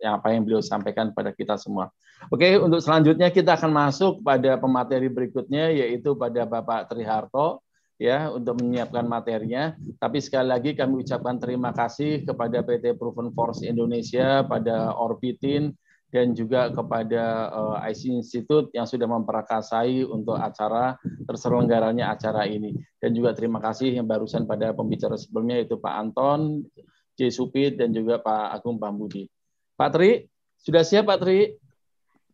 yang 0.00 0.16
apa 0.16 0.32
yang 0.32 0.42
beliau 0.46 0.64
sampaikan 0.64 1.12
pada 1.12 1.36
kita 1.36 1.60
semua. 1.60 1.92
Oke, 2.28 2.56
untuk 2.60 2.84
selanjutnya 2.84 3.32
kita 3.32 3.56
akan 3.56 3.72
masuk 3.72 4.20
pada 4.20 4.60
pemateri 4.60 5.08
berikutnya, 5.08 5.72
yaitu 5.72 6.12
pada 6.16 6.44
Bapak 6.44 6.92
Triharto, 6.92 7.64
ya, 8.00 8.32
untuk 8.32 8.60
menyiapkan 8.60 9.04
materinya. 9.04 9.76
Tapi 10.00 10.20
sekali 10.24 10.48
lagi 10.48 10.72
kami 10.72 11.04
ucapkan 11.04 11.36
terima 11.36 11.72
kasih 11.76 12.24
kepada 12.24 12.64
PT 12.64 12.96
Proven 12.96 13.32
Force 13.36 13.60
Indonesia, 13.60 14.40
pada 14.44 14.96
Orbitin, 14.96 15.76
dan 16.10 16.34
juga 16.34 16.74
kepada 16.74 17.48
uh, 17.54 17.78
eh, 17.86 17.94
IC 17.94 18.02
Institute 18.18 18.68
yang 18.74 18.84
sudah 18.84 19.06
memperakasai 19.06 20.02
untuk 20.02 20.34
acara 20.34 20.98
terselenggaranya 21.24 22.10
acara 22.10 22.44
ini. 22.50 22.74
Dan 22.98 23.14
juga 23.14 23.30
terima 23.32 23.62
kasih 23.62 23.94
yang 23.94 24.10
barusan 24.10 24.44
pada 24.44 24.74
pembicara 24.74 25.14
sebelumnya 25.14 25.62
itu 25.62 25.78
Pak 25.78 25.94
Anton, 25.94 26.66
J. 27.14 27.30
Supit, 27.30 27.78
dan 27.78 27.94
juga 27.94 28.18
Pak 28.18 28.58
Agung 28.58 28.82
Pambudi. 28.82 29.30
Pak 29.78 29.90
Tri, 29.94 30.26
sudah 30.58 30.82
siap 30.82 31.06
Pak 31.06 31.18
Tri? 31.22 31.46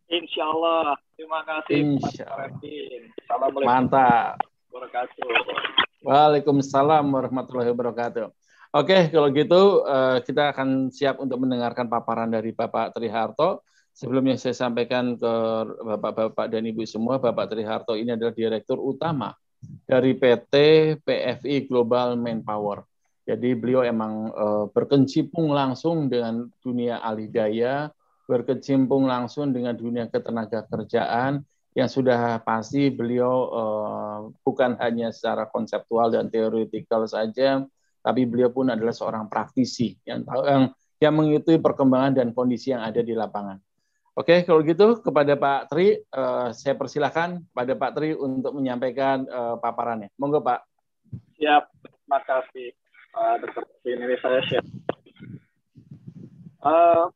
Insya 0.09 0.49
Allah. 0.49 0.97
Terima 1.13 1.45
kasih. 1.45 2.01
Insya 2.01 2.25
Allah. 2.27 2.49
Assalamualaikum. 2.57 3.69
Mantap. 3.69 4.41
Waalaikumsalam 6.05 7.05
warahmatullahi 7.09 7.73
wabarakatuh. 7.73 8.29
Oke, 8.75 9.07
kalau 9.07 9.31
gitu 9.31 9.87
eh, 9.87 10.17
kita 10.27 10.51
akan 10.51 10.91
siap 10.91 11.23
untuk 11.23 11.39
mendengarkan 11.39 11.87
paparan 11.87 12.27
dari 12.27 12.51
Bapak 12.51 12.91
Triharto. 12.91 13.63
Sebelumnya 13.95 14.37
saya 14.37 14.53
sampaikan 14.53 15.17
ke 15.17 15.33
Bapak-Bapak 15.81 16.53
dan 16.53 16.69
Ibu 16.69 16.85
semua, 16.85 17.17
Bapak 17.17 17.49
Triharto 17.49 17.97
ini 17.97 18.13
adalah 18.13 18.35
Direktur 18.35 18.77
Utama 18.77 19.33
dari 19.89 20.13
PT 20.13 20.53
PFI 21.01 21.65
Global 21.65 22.13
Manpower. 22.13 22.85
Jadi 23.25 23.57
beliau 23.57 23.81
emang 23.83 24.31
uh, 24.31 24.65
berkecimpung 24.69 25.49
langsung 25.49 26.07
dengan 26.07 26.47
dunia 26.61 27.01
alidaya, 27.01 27.91
berkecimpung 28.29 29.03
langsung 29.09 29.51
dengan 29.51 29.75
dunia 29.75 30.07
ketenaga 30.07 30.63
kerjaan, 30.69 31.43
yang 31.75 31.89
sudah 31.91 32.39
pasti 32.45 32.87
beliau 32.93 33.33
uh, 33.49 34.19
bukan 34.41 34.79
hanya 34.79 35.11
secara 35.11 35.49
konseptual 35.49 36.13
dan 36.13 36.31
teoretikal 36.31 37.03
saja, 37.09 37.67
tapi 38.07 38.23
beliau 38.23 38.47
pun 38.47 38.71
adalah 38.71 38.95
seorang 38.95 39.27
praktisi 39.27 39.91
yang 40.07 40.23
tahu 40.23 40.47
yang 40.47 40.63
yang 41.03 41.13
mengikuti 41.13 41.59
perkembangan 41.59 42.23
dan 42.23 42.27
kondisi 42.31 42.71
yang 42.71 42.87
ada 42.87 43.03
di 43.03 43.11
lapangan. 43.11 43.59
Oke, 44.17 44.47
kalau 44.47 44.65
gitu 44.65 44.97
kepada 45.03 45.37
Pak 45.37 45.69
Tri, 45.69 45.99
uh, 46.09 46.49
saya 46.49 46.73
persilahkan 46.73 47.43
pada 47.53 47.75
Pak 47.75 47.91
Tri 47.99 48.17
untuk 48.17 48.55
menyampaikan 48.55 49.27
uh, 49.29 49.61
paparannya. 49.61 50.09
Monggo 50.17 50.41
Pak. 50.41 50.63
Siap, 51.37 51.69
terima 51.85 52.19
kasih 52.25 52.73
Pak 53.13 53.45
Dr. 53.45 53.63
Ini 53.85 54.15
saya 54.17 54.39
share. 54.49 54.67
Uh, 56.65 57.13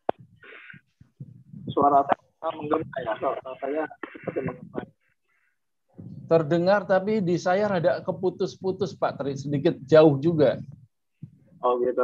suara 1.73 2.05
saya 2.05 2.49
menggema 2.53 2.97
ya, 3.01 3.13
suara 3.18 3.51
saya 3.57 3.84
seperti 4.13 4.39
menggema. 4.45 4.80
Terdengar 6.30 6.85
tapi 6.85 7.18
di 7.26 7.35
saya 7.41 7.65
rada 7.65 8.05
keputus-putus 8.05 8.93
Pak 8.93 9.18
Tri, 9.18 9.34
sedikit 9.34 9.73
jauh 9.89 10.22
juga. 10.22 10.61
Oh 11.61 11.77
gitu. 11.81 12.03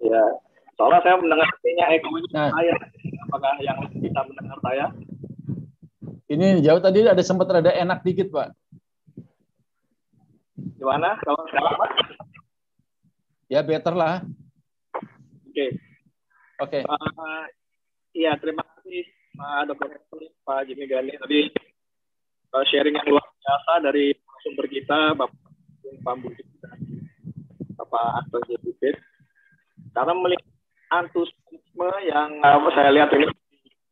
Ya. 0.00 0.24
Soalnya 0.80 1.00
saya 1.04 1.16
mendengar 1.20 1.44
artinya 1.44 1.84
ekonya 1.92 2.30
nah. 2.32 2.50
saya. 2.56 2.74
Apakah 3.28 3.52
yang 3.60 3.78
bisa 4.00 4.20
mendengar 4.24 4.58
saya? 4.64 4.86
Ini 6.30 6.64
jauh 6.64 6.80
tadi 6.80 7.04
ada 7.04 7.20
sempat 7.20 7.50
rada 7.52 7.74
enak 7.74 8.00
dikit, 8.00 8.32
Pak. 8.32 8.54
Gimana? 10.78 11.20
Kalau 11.20 11.42
sekarang, 11.50 11.74
Pak? 11.76 11.90
Ya, 13.50 13.60
better 13.60 13.92
lah. 13.92 14.24
Oke. 15.50 15.52
Okay. 15.52 15.70
Oke. 16.62 16.80
Okay. 16.80 16.82
Uh, 16.86 17.44
iya, 18.14 18.38
terima 18.38 18.64
kasih 18.64 19.04
Pak 19.36 19.72
Dr. 19.72 19.88
Pak 20.44 20.60
Jimmy 20.68 20.86
Gani 20.86 21.16
tadi 21.16 21.48
uh, 22.52 22.64
sharing 22.68 22.94
yang 22.94 23.06
luar 23.08 23.24
biasa 23.24 23.72
dari 23.90 24.12
sumber 24.44 24.66
kita, 24.68 25.16
Bapak 25.16 25.36
Pak 26.04 26.14
Budi 26.20 26.44
Bapak 27.90 28.22
Anton 28.22 28.42
Jebubit 28.46 28.94
karena 29.90 30.14
melihat 30.14 30.46
antusiasme 30.94 31.90
yang 32.06 32.38
uh, 32.38 32.70
saya 32.70 32.94
lihat 32.94 33.10
ini. 33.18 33.26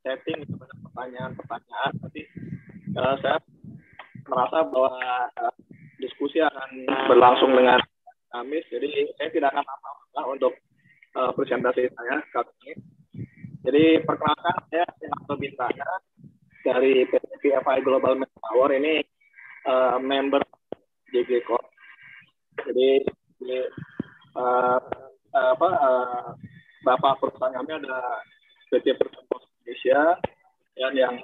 setting 0.06 0.46
banyak 0.46 0.78
pertanyaan-pertanyaan 0.86 1.92
tapi 1.98 2.22
uh, 2.94 3.18
saya 3.18 3.42
merasa 4.30 4.62
bahwa 4.70 4.94
uh, 5.42 5.54
diskusi 5.98 6.38
akan 6.38 6.86
berlangsung 7.10 7.50
dengan 7.58 7.82
Kamis 8.30 8.62
jadi 8.70 9.10
saya 9.18 9.28
tidak 9.34 9.50
akan 9.50 9.66
lama 9.66 10.22
untuk 10.30 10.54
uh, 11.18 11.34
presentasi 11.34 11.90
saya 11.90 12.22
kali 12.30 12.54
ini. 12.62 12.72
Jadi 13.66 13.84
perkenalkan 14.06 14.56
saya 14.70 14.86
Sinarto 15.02 15.34
Bintana 15.34 15.90
dari 16.62 17.02
PFI 17.42 17.78
Global 17.82 18.14
Power 18.38 18.70
ini 18.70 19.02
uh, 19.66 19.98
member 19.98 20.46
JG 21.10 21.42
Corp. 21.42 21.66
Jadi 22.62 23.02
uh, 24.38 24.80
apa 25.34 25.68
uh, 25.68 26.28
bapak 26.82 27.22
perusahaan 27.22 27.54
kami 27.54 27.78
ada 27.78 28.22
PT 28.72 28.96
Perusahaan 28.98 29.28
Indonesia 29.62 30.00
dan 30.78 30.92
yang 30.94 31.14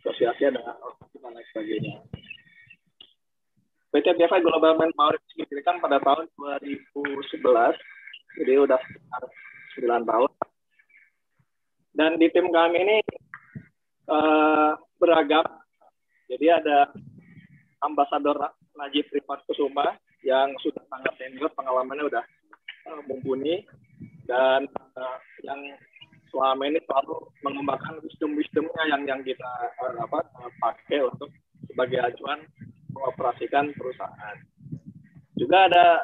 asosiasi 0.00 0.48
ada 0.48 0.76
dan 1.18 1.30
lain 1.34 1.46
sebagainya. 1.52 1.94
PT 3.88 4.06
BFI 4.20 4.40
Global 4.44 4.76
Manpower 4.76 5.16
didirikan 5.32 5.80
pada 5.80 5.96
tahun 6.04 6.28
2011, 6.36 7.32
jadi 8.36 8.52
udah 8.60 8.76
sekitar 8.76 9.22
9 9.80 10.10
tahun. 10.10 10.30
Dan 11.96 12.10
di 12.20 12.28
tim 12.30 12.52
kami 12.52 12.78
ini 12.84 12.98
uh, 14.12 14.76
beragam, 15.00 15.46
jadi 16.28 16.60
ada 16.60 16.92
ambasador 17.80 18.38
Najib 18.76 19.08
Rifat 19.08 19.42
Kusuma 19.48 19.96
yang 20.26 20.50
sudah 20.62 20.82
sangat 20.90 21.14
senior, 21.18 21.50
pengalamannya 21.54 22.10
udah 22.10 22.24
uh, 22.90 23.00
mumpuni 23.06 23.62
dan 24.26 24.66
uh, 24.98 25.18
yang 25.46 25.60
selama 26.28 26.68
ini 26.68 26.80
selalu 26.84 27.16
mengembangkan 27.40 28.02
wisdom-wisdomnya 28.04 28.84
yang 28.92 29.02
yang 29.08 29.20
kita 29.24 29.50
uh, 29.80 29.94
apa 30.04 30.20
uh, 30.42 30.52
pakai 30.60 31.06
untuk 31.06 31.30
sebagai 31.70 32.02
acuan 32.02 32.42
mengoperasikan 32.92 33.72
perusahaan. 33.78 34.36
Juga 35.38 35.70
ada 35.70 36.02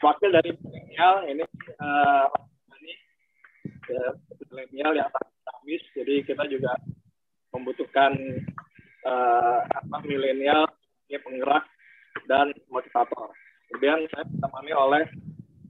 wakil 0.00 0.30
dari 0.30 0.54
milenial 0.62 1.14
ini 1.26 1.42
uh, 1.82 2.26
ini 2.78 2.94
milenial 4.48 4.92
yang 4.94 5.10
dinamis, 5.10 5.82
jadi 5.92 6.14
kita 6.24 6.44
juga 6.46 6.72
membutuhkan 7.52 8.14
uh, 9.04 9.60
apa 9.66 9.96
milenial 10.06 10.70
penggerak 11.12 11.68
dan 12.26 12.52
motivator. 12.68 13.32
Kemudian 13.72 14.04
saya 14.12 14.24
ditemani 14.28 14.72
oleh 14.76 15.04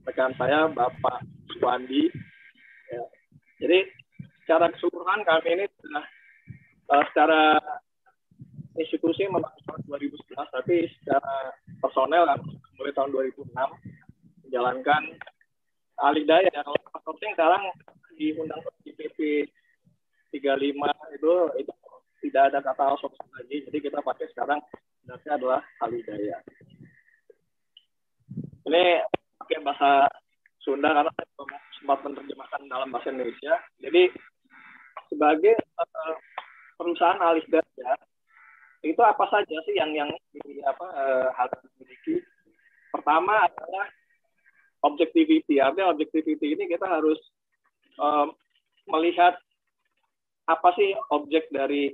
rekan 0.03 0.35
saya 0.35 0.67
Bapak 0.67 1.23
Suwandi. 1.55 2.11
Ya. 2.91 3.03
Jadi 3.63 3.79
secara 4.43 4.67
keseluruhan 4.75 5.23
kami 5.23 5.49
ini 5.55 5.65
sudah 5.79 6.05
uh, 6.91 7.03
secara 7.11 7.41
institusi 8.75 9.29
memang 9.29 9.47
tahun 9.63 9.81
2011, 9.87 10.35
tapi 10.35 10.89
secara 10.99 11.53
personel 11.79 12.25
mulai 12.75 12.93
tahun 12.97 13.09
2006 13.13 13.53
menjalankan 14.43 15.03
alih 16.03 16.25
daya. 16.27 16.51
Kalau 16.51 16.75
outsourcing 16.97 17.31
sekarang 17.37 17.63
di 18.17 18.33
undang 18.35 18.59
di 18.83 18.91
PP 18.93 19.47
35 20.33 21.17
itu 21.17 21.33
itu 21.61 21.73
tidak 22.27 22.43
ada 22.51 22.59
kata 22.65 22.83
outsourcing 22.97 23.29
lagi. 23.37 23.57
Jadi 23.69 23.77
kita 23.79 24.03
pakai 24.03 24.27
sekarang 24.33 24.59
dasarnya 25.13 25.37
adalah 25.37 25.61
alih 25.85 26.01
daya. 26.09 26.37
Ini 28.65 28.83
pakai 29.37 29.61
bahasa 29.61 30.09
Sunda 30.57 30.89
karena 30.89 31.11
saya 31.13 31.27
sempat 31.77 31.99
menerjemahkan 32.01 32.61
dalam 32.65 32.89
bahasa 32.89 33.13
Indonesia. 33.13 33.61
Jadi 33.77 34.09
sebagai 35.13 35.53
uh, 35.77 36.15
perusahaan 36.81 37.21
alih 37.21 37.45
daya 37.45 37.93
itu 38.81 38.99
apa 39.05 39.21
saja 39.29 39.57
sih 39.69 39.77
yang 39.77 39.93
yang 39.93 40.09
apa 40.65 40.85
uh, 40.97 41.27
hal 41.37 41.47
yang 41.53 41.63
dimiliki? 41.77 42.15
Pertama 42.89 43.45
adalah 43.45 43.85
objectivity. 44.81 45.61
Artinya 45.61 45.93
objectivity 45.93 46.57
ini 46.57 46.65
kita 46.65 46.89
harus 46.89 47.21
um, 48.01 48.33
melihat 48.89 49.37
apa 50.49 50.73
sih 50.73 50.97
objek 51.13 51.53
dari 51.53 51.93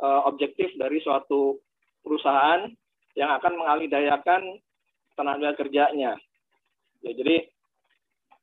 uh, 0.00 0.24
objektif 0.26 0.72
dari 0.80 0.98
suatu 1.04 1.60
perusahaan 2.04 2.68
yang 3.16 3.30
akan 3.40 3.58
mengalidayakan 3.58 4.60
tenaga 5.16 5.56
kerjanya. 5.56 6.14
Ya, 7.00 7.10
jadi 7.16 7.48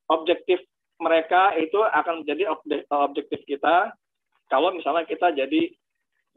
objektif 0.09 0.59
mereka 1.01 1.55
itu 1.57 1.77
akan 1.81 2.25
menjadi 2.25 2.51
objektif 2.93 3.41
kita 3.45 3.93
kalau 4.51 4.75
misalnya 4.75 5.07
kita 5.07 5.33
jadi 5.33 5.71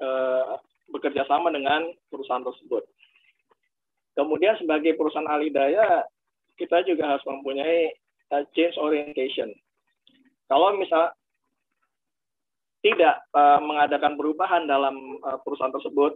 uh, 0.00 0.56
bekerja 0.88 1.26
sama 1.26 1.50
dengan 1.50 1.90
perusahaan 2.08 2.44
tersebut. 2.44 2.86
Kemudian 4.14 4.54
sebagai 4.62 4.94
perusahaan 4.94 5.26
alidaya 5.26 6.06
kita 6.54 6.86
juga 6.86 7.16
harus 7.16 7.24
mempunyai 7.26 7.90
uh, 8.30 8.46
change 8.54 8.78
orientation. 8.78 9.50
Kalau 10.46 10.78
misal 10.78 11.10
tidak 12.84 13.16
uh, 13.32 13.58
mengadakan 13.64 14.14
perubahan 14.14 14.68
dalam 14.68 15.18
uh, 15.24 15.40
perusahaan 15.42 15.72
tersebut, 15.72 16.14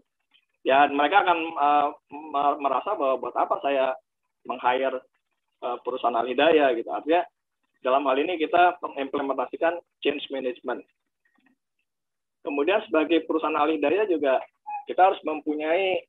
ya 0.66 0.86
mereka 0.90 1.22
akan 1.26 1.39
uh, 1.55 1.89
merasa 2.59 2.94
bahwa 2.98 3.20
buat 3.22 3.36
apa 3.39 3.56
saya 3.62 3.94
meng-hire 4.47 4.98
uh, 5.62 5.76
perusahaan 5.82 6.18
alidaya 6.18 6.74
gitu. 6.74 6.89
Artinya 6.90 7.22
dalam 7.85 8.02
hal 8.10 8.18
ini 8.18 8.39
kita 8.40 8.78
mengimplementasikan 8.82 9.78
change 10.02 10.26
management. 10.35 10.82
Kemudian 12.43 12.82
sebagai 12.86 13.22
perusahaan 13.28 13.59
alidaya 13.59 14.09
juga 14.09 14.43
kita 14.89 15.12
harus 15.12 15.20
mempunyai 15.22 16.01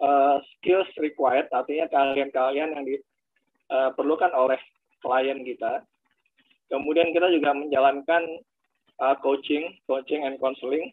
uh, 0.00 0.40
skills 0.56 0.88
required, 0.98 1.46
artinya 1.52 1.86
kalian-kalian 1.92 2.72
yang 2.72 2.84
diperlukan 2.88 4.32
oleh 4.32 4.58
klien 5.04 5.44
kita. 5.44 5.84
Kemudian 6.72 7.12
kita 7.12 7.28
juga 7.32 7.52
menjalankan 7.56 8.22
uh, 9.00 9.16
coaching, 9.20 9.76
coaching 9.88 10.24
and 10.24 10.36
counseling, 10.40 10.92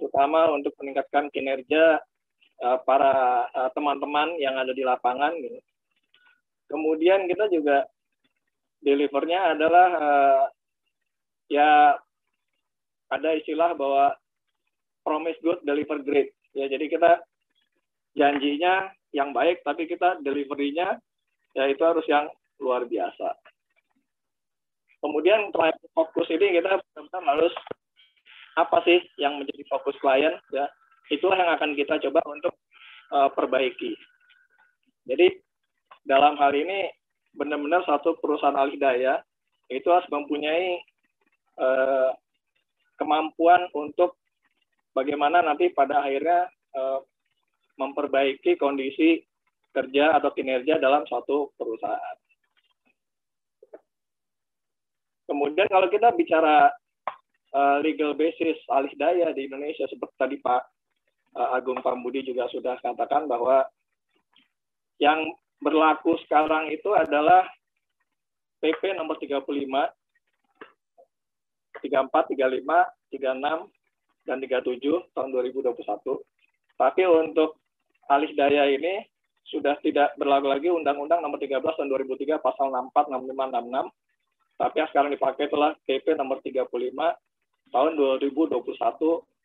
terutama 0.00 0.48
untuk 0.56 0.72
meningkatkan 0.80 1.28
kinerja 1.28 2.00
uh, 2.64 2.78
para 2.88 3.44
uh, 3.52 3.70
teman-teman 3.76 4.40
yang 4.40 4.56
ada 4.56 4.72
di 4.72 4.80
lapangan. 4.80 5.36
Gitu. 5.36 5.60
Kemudian 6.72 7.28
kita 7.28 7.52
juga 7.52 7.84
delivernya 8.80 9.52
adalah 9.52 9.88
uh, 9.92 10.42
ya 11.52 12.00
ada 13.10 13.30
istilah 13.36 13.76
bahwa 13.76 14.16
promise 15.04 15.36
good, 15.44 15.60
deliver 15.66 16.00
great. 16.00 16.32
Ya, 16.54 16.70
jadi 16.70 16.86
kita 16.86 17.20
janjinya 18.14 18.90
yang 19.10 19.34
baik, 19.34 19.66
tapi 19.66 19.90
kita 19.90 20.22
deliverynya 20.22 20.98
ya 21.58 21.64
itu 21.66 21.82
harus 21.82 22.06
yang 22.06 22.30
luar 22.62 22.86
biasa. 22.86 23.34
Kemudian 25.00 25.50
fokus 25.96 26.28
ini 26.28 26.60
kita 26.60 26.78
benar-benar 26.78 27.22
harus 27.34 27.54
apa 28.58 28.82
sih 28.82 28.98
yang 29.20 29.38
menjadi 29.38 29.62
fokus 29.70 29.94
klien 30.02 30.34
ya 30.50 30.66
itulah 31.10 31.38
yang 31.38 31.50
akan 31.58 31.74
kita 31.74 31.98
coba 32.08 32.22
untuk 32.30 32.54
uh, 33.10 33.28
perbaiki. 33.34 33.98
Jadi 35.06 35.42
dalam 36.06 36.38
hal 36.38 36.54
ini 36.54 36.90
benar-benar 37.34 37.82
satu 37.86 38.18
perusahaan 38.18 38.58
alih 38.58 38.78
daya 38.78 39.22
itu 39.70 39.86
harus 39.90 40.06
mempunyai 40.10 40.78
uh, 41.58 42.10
kemampuan 42.98 43.70
untuk 43.74 44.18
bagaimana 44.94 45.42
nanti 45.42 45.70
pada 45.70 46.02
akhirnya 46.02 46.50
uh, 46.74 46.98
memperbaiki 47.78 48.58
kondisi 48.58 49.22
kerja 49.70 50.18
atau 50.18 50.34
kinerja 50.34 50.82
dalam 50.82 51.06
suatu 51.06 51.54
perusahaan. 51.54 52.18
Kemudian 55.30 55.70
kalau 55.70 55.86
kita 55.86 56.10
bicara 56.18 56.74
uh, 57.54 57.78
legal 57.82 58.14
basis 58.14 58.58
alih 58.70 58.92
daya 58.98 59.30
di 59.34 59.46
Indonesia 59.46 59.86
seperti 59.86 60.14
tadi 60.18 60.36
Pak 60.38 60.62
uh, 61.36 61.56
Agung 61.56 61.80
Pambudi 61.82 62.22
juga 62.26 62.46
sudah 62.50 62.78
katakan 62.82 63.26
bahwa 63.26 63.66
yang 65.00 65.24
berlaku 65.60 66.16
sekarang 66.26 66.68
itu 66.72 66.92
adalah 66.92 67.44
PP 68.60 68.96
nomor 68.96 69.16
35 69.16 69.46
34, 71.80 72.36
35, 72.36 72.60
36, 73.08 74.28
dan 74.28 74.36
37 74.36 75.16
tahun 75.16 75.28
2021. 75.32 75.80
Tapi 76.76 77.02
untuk 77.08 77.56
alih 78.12 78.36
daya 78.36 78.68
ini 78.68 79.00
sudah 79.48 79.80
tidak 79.80 80.12
berlaku 80.20 80.52
lagi 80.52 80.68
Undang-Undang 80.68 81.24
nomor 81.24 81.40
13 81.40 81.56
tahun 81.64 81.88
2003 81.88 82.36
pasal 82.44 82.68
64, 82.68 83.16
65, 83.16 83.88
66 83.88 83.88
tapi 84.60 84.76
yang 84.76 84.88
sekarang 84.92 85.10
dipakai 85.16 85.48
itulah 85.48 85.72
PP 85.88 86.20
nomor 86.20 86.36
35 86.44 86.60
tahun 87.70 87.96
2021 87.96 88.60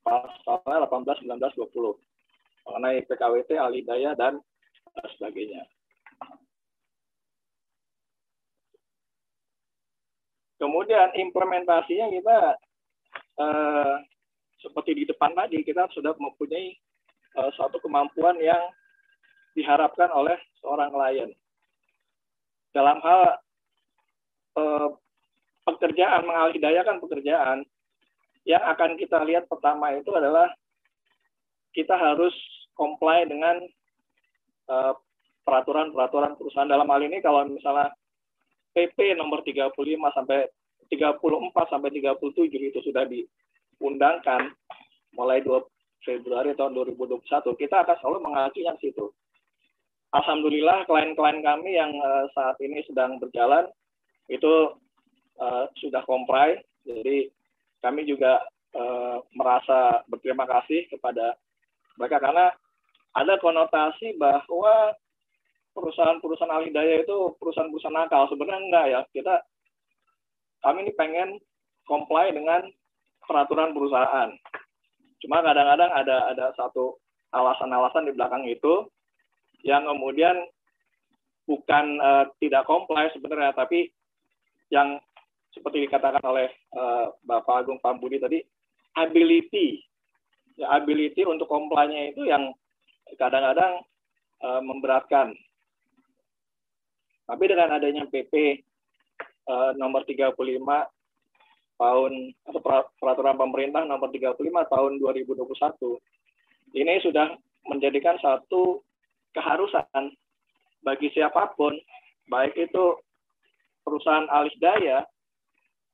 pasalnya 0.05 0.77
18, 0.85 1.25
19, 1.25 1.39
20 1.39 1.97
mengenai 2.65 3.05
PKWT, 3.05 3.49
alih 3.61 3.85
daya, 3.85 4.17
dan 4.17 4.41
sebagainya. 5.17 5.65
Kemudian 10.55 11.13
implementasinya 11.19 12.07
kita 12.09 12.37
eh, 13.43 13.95
seperti 14.63 14.91
di 14.97 15.03
depan 15.05 15.35
tadi 15.35 15.61
kita 15.61 15.85
sudah 15.91 16.15
mempunyai 16.15 16.73
eh, 17.37 17.49
suatu 17.53 17.77
kemampuan 17.83 18.39
yang 18.39 18.71
diharapkan 19.53 20.09
oleh 20.15 20.39
seorang 20.63 20.89
klien 20.89 21.29
dalam 22.71 22.97
hal 23.03 23.21
eh, 24.57 24.89
pekerjaan 25.67 26.23
mengalih 26.23 26.59
daya 26.63 26.81
kan 26.87 27.03
pekerjaan 27.03 27.67
yang 28.45 28.61
akan 28.61 28.95
kita 28.95 29.25
lihat 29.25 29.49
pertama 29.49 29.93
itu 29.97 30.13
adalah 30.13 30.53
kita 31.73 31.97
harus 31.97 32.33
comply 32.77 33.25
dengan 33.25 33.59
eh, 34.69 34.93
peraturan-peraturan 35.45 36.37
perusahaan 36.37 36.69
dalam 36.69 36.89
hal 36.89 37.01
ini 37.05 37.21
kalau 37.21 37.45
misalnya 37.45 37.93
PP 38.73 39.17
nomor 39.17 39.41
35 39.45 39.73
sampai 40.13 40.49
34 40.89 41.71
sampai 41.71 41.89
37 41.89 42.69
itu 42.69 42.79
sudah 42.85 43.03
diundangkan 43.09 44.53
mulai 45.17 45.41
2 45.41 45.63
Februari 46.05 46.53
tahun 46.53 46.77
2021 46.77 47.25
kita 47.57 47.81
akan 47.81 47.97
selalu 47.97 48.17
mengacu 48.21 48.61
yang 48.61 48.77
situ. 48.77 49.09
Alhamdulillah 50.13 50.85
klien-klien 50.85 51.41
kami 51.41 51.75
yang 51.75 51.91
uh, 51.97 52.29
saat 52.37 52.55
ini 52.61 52.85
sedang 52.85 53.17
berjalan 53.17 53.65
itu 54.29 54.77
uh, 55.41 55.65
sudah 55.81 56.05
comply. 56.05 56.61
Jadi 56.85 57.33
kami 57.85 58.09
juga 58.09 58.41
uh, 58.73 59.21
merasa 59.37 60.01
berterima 60.09 60.49
kasih 60.49 60.89
kepada 60.89 61.37
mereka 62.01 62.17
karena 62.17 62.49
ada 63.13 63.37
konotasi 63.37 64.17
bahwa 64.17 64.97
perusahaan-perusahaan 65.77 66.55
alih 66.55 66.73
daya 66.73 67.05
itu 67.05 67.35
perusahaan-perusahaan 67.37 67.93
nakal. 67.93 68.27
Sebenarnya 68.31 68.61
enggak 68.65 68.85
ya. 68.89 68.99
Kita 69.13 69.35
kami 70.65 70.89
ini 70.89 70.91
pengen 70.97 71.29
comply 71.85 72.33
dengan 72.33 72.65
peraturan 73.23 73.71
perusahaan. 73.71 74.33
Cuma 75.21 75.45
kadang-kadang 75.45 75.91
ada 75.93 76.17
ada 76.33 76.45
satu 76.57 76.97
alasan-alasan 77.31 78.09
di 78.09 78.13
belakang 78.17 78.43
itu 78.49 78.89
yang 79.61 79.85
kemudian 79.85 80.35
bukan 81.45 82.01
uh, 82.01 82.25
tidak 82.41 82.65
comply 82.65 83.05
sebenarnya, 83.13 83.53
tapi 83.53 83.93
yang 84.73 84.97
seperti 85.55 85.87
dikatakan 85.87 86.21
oleh 86.27 86.51
uh, 86.75 87.15
Bapak 87.23 87.63
Agung 87.63 87.79
Pambudi 87.79 88.19
tadi, 88.19 88.43
ability 88.99 89.79
ya, 90.59 90.75
ability 90.75 91.23
untuk 91.23 91.47
comply-nya 91.47 92.11
itu 92.11 92.27
yang 92.27 92.51
kadang-kadang 93.15 93.79
uh, 94.43 94.59
memberatkan. 94.59 95.31
Tapi 97.25 97.43
dengan 97.47 97.73
adanya 97.79 98.05
PP 98.05 98.61
uh, 99.47 99.71
nomor 99.79 100.03
35 100.03 100.35
tahun 101.75 102.13
atau 102.47 102.61
peraturan 102.99 103.35
pemerintah 103.35 103.83
nomor 103.83 104.11
35 104.11 104.39
tahun 104.71 104.91
2021 104.99 105.43
ini 106.75 107.03
sudah 107.03 107.35
menjadikan 107.67 108.15
satu 108.23 108.79
keharusan 109.35 110.15
bagi 110.87 111.11
siapa 111.11 111.51
pun 111.59 111.75
baik 112.31 112.55
itu 112.55 112.95
perusahaan 113.83 114.29
alis 114.31 114.55
daya 114.63 115.03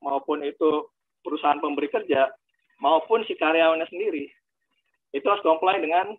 maupun 0.02 0.42
itu 0.42 0.90
perusahaan 1.22 1.62
pemberi 1.62 1.88
kerja 1.88 2.28
maupun 2.82 3.22
si 3.30 3.38
karyawannya 3.38 3.86
sendiri 3.86 4.26
itu 5.14 5.26
harus 5.28 5.44
comply 5.44 5.78
dengan 5.78 6.12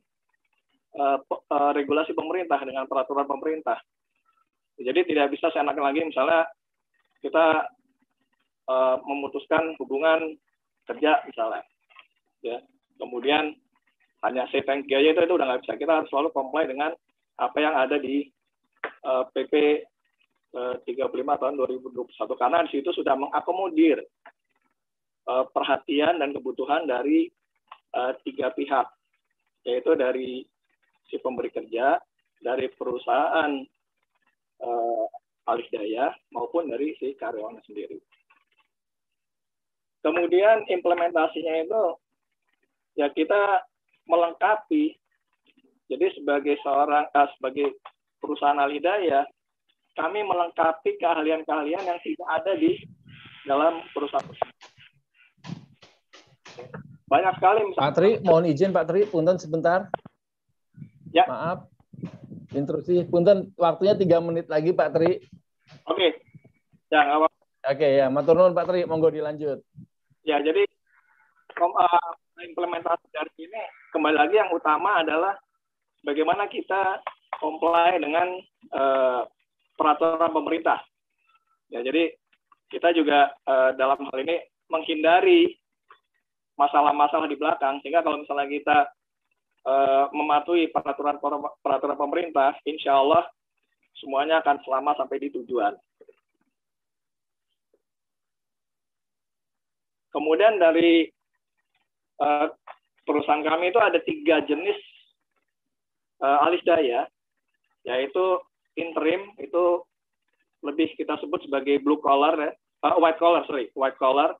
uh, 0.95 1.19
uh, 1.27 1.71
regulasi 1.75 2.13
pemerintah 2.13 2.61
dengan 2.61 2.85
peraturan 2.85 3.25
pemerintah. 3.25 3.77
Jadi 4.77 5.05
tidak 5.13 5.33
bisa 5.33 5.53
seenak 5.53 5.77
lagi 5.77 6.01
misalnya 6.01 6.49
kita 7.21 7.69
uh, 8.69 8.97
memutuskan 9.05 9.77
hubungan 9.77 10.33
kerja 10.89 11.21
misalnya, 11.29 11.61
ya 12.41 12.57
kemudian 12.97 13.53
hanya 14.25 14.47
say 14.49 14.65
thank 14.65 14.89
you 14.89 14.97
aja 14.97 15.13
itu 15.13 15.21
itu 15.23 15.35
udah 15.35 15.45
nggak 15.45 15.61
bisa. 15.67 15.73
Kita 15.77 16.01
harus 16.01 16.09
selalu 16.09 16.29
comply 16.33 16.65
dengan 16.65 16.91
apa 17.37 17.57
yang 17.59 17.75
ada 17.77 17.97
di 18.01 18.27
uh, 19.05 19.29
PP 19.31 19.83
35 20.53 21.41
tahun 21.41 21.55
2021 21.57 22.13
karena 22.37 22.61
di 22.69 22.77
situ 22.77 22.93
sudah 22.93 23.17
mengakomodir 23.17 24.05
uh, 25.25 25.49
perhatian 25.49 26.21
dan 26.21 26.29
kebutuhan 26.29 26.85
dari 26.85 27.25
uh, 27.97 28.13
tiga 28.21 28.53
pihak, 28.53 28.85
yaitu 29.65 29.97
dari 29.97 30.45
si 31.09 31.17
pemberi 31.17 31.49
kerja, 31.49 31.97
dari 32.41 32.69
perusahaan 32.73 33.65
alih 35.43 35.67
daya, 35.75 36.07
maupun 36.31 36.71
dari 36.71 36.95
si 36.95 37.11
karyawan 37.19 37.59
sendiri. 37.67 37.99
Kemudian 39.99 40.63
implementasinya 40.71 41.67
itu 41.67 41.83
ya 42.95 43.11
kita 43.11 43.63
melengkapi. 44.07 44.95
Jadi 45.91 46.05
sebagai 46.15 46.55
seorang 46.63 47.11
uh, 47.11 47.29
sebagai 47.35 47.75
perusahaan 48.23 48.55
alih 48.55 48.79
daya, 48.79 49.27
kami 49.93 50.25
melengkapi 50.25 50.97
keahlian-keahlian 50.97 51.83
yang 51.85 51.99
tidak 52.01 52.27
ada 52.29 52.51
di 52.57 52.81
dalam 53.45 53.83
perusahaan 53.91 54.25
banyak 57.13 57.33
sekali 57.37 57.59
misalnya. 57.69 57.85
Pak 57.85 57.93
Tri, 57.93 58.11
mohon 58.25 58.45
izin 58.49 58.73
Pak 58.73 58.85
Tri, 58.89 59.01
punten 59.05 59.37
sebentar. 59.37 59.85
Ya. 61.13 61.29
Maaf. 61.29 61.69
Intrusi, 62.57 63.05
punten 63.05 63.53
waktunya 63.53 63.93
tiga 63.93 64.17
menit 64.17 64.49
lagi 64.49 64.73
Pak 64.73 64.89
Tri. 64.97 65.21
Oke. 65.89 66.21
Ya, 66.89 67.05
apa. 67.05 67.29
Oke 67.63 67.87
ya, 67.95 68.09
matur 68.09 68.33
nuwun 68.33 68.57
Pak 68.57 68.65
Tri, 68.65 68.89
monggo 68.89 69.13
dilanjut. 69.13 69.61
Ya, 70.25 70.41
jadi 70.41 70.65
uh, 71.61 72.11
implementasi 72.41 73.07
dari 73.13 73.33
ini 73.45 73.61
kembali 73.93 74.17
lagi 74.17 74.35
yang 74.35 74.49
utama 74.49 75.05
adalah 75.05 75.37
bagaimana 76.01 76.49
kita 76.49 76.99
comply 77.37 78.01
dengan 78.01 78.41
uh, 78.73 79.21
peraturan 79.77 80.31
pemerintah. 80.31 80.79
Ya, 81.73 81.81
jadi 81.81 82.13
kita 82.69 82.93
juga 82.93 83.33
uh, 83.45 83.73
dalam 83.77 84.01
hal 84.09 84.17
ini 84.21 84.41
menghindari 84.69 85.53
masalah-masalah 86.57 87.25
di 87.25 87.37
belakang 87.37 87.81
sehingga 87.81 88.05
kalau 88.05 88.21
misalnya 88.21 88.45
kita 88.49 88.77
uh, 89.65 90.05
mematuhi 90.13 90.69
peraturan 90.69 91.17
peraturan 91.61 91.97
pemerintah, 91.97 92.53
insya 92.65 92.97
Allah 92.97 93.25
semuanya 93.97 94.41
akan 94.41 94.61
selamat 94.65 94.95
sampai 95.01 95.17
di 95.21 95.29
tujuan. 95.33 95.73
Kemudian 100.13 100.61
dari 100.61 101.09
uh, 102.21 102.47
perusahaan 103.01 103.41
kami 103.41 103.73
itu 103.73 103.81
ada 103.81 103.97
tiga 104.05 104.45
jenis 104.45 104.77
uh, 106.21 106.45
alis 106.45 106.61
daya, 106.61 107.09
yaitu 107.81 108.37
interim 108.79 109.33
itu 109.37 109.81
lebih 110.63 110.95
kita 110.95 111.19
sebut 111.19 111.43
sebagai 111.43 111.81
blue 111.83 111.99
collar 111.99 112.33
ya, 112.39 112.51
uh, 112.87 112.95
white 112.99 113.19
collar 113.19 113.43
sorry, 113.45 113.69
white 113.75 113.99
collar. 113.99 114.35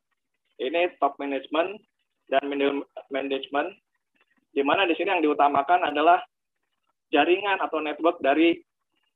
Ini 0.61 0.95
top 1.01 1.17
management, 1.17 1.81
dan 2.29 2.45
management, 3.11 3.69
di 4.53 4.61
mana 4.61 4.87
di 4.87 4.95
sini 4.95 5.11
yang 5.11 5.23
diutamakan 5.25 5.85
adalah 5.89 6.21
jaringan 7.11 7.59
atau 7.61 7.81
network 7.83 8.21
dari 8.21 8.57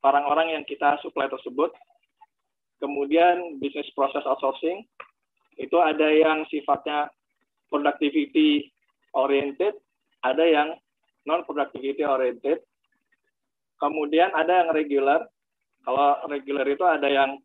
orang-orang 0.06 0.58
yang 0.60 0.64
kita 0.68 1.00
supply 1.02 1.30
tersebut. 1.32 1.72
Kemudian 2.78 3.58
bisnis 3.58 3.90
proses 3.98 4.22
outsourcing, 4.22 4.86
itu 5.58 5.78
ada 5.82 6.14
yang 6.14 6.46
sifatnya 6.54 7.10
productivity 7.74 8.70
oriented, 9.18 9.74
ada 10.22 10.46
yang 10.46 10.78
non 11.26 11.42
productivity 11.42 12.06
oriented. 12.06 12.62
Kemudian 13.78 14.34
ada 14.34 14.66
yang 14.66 14.70
regular. 14.74 15.26
Kalau 15.86 16.20
regular 16.28 16.68
itu 16.68 16.84
ada 16.84 17.08
yang 17.08 17.40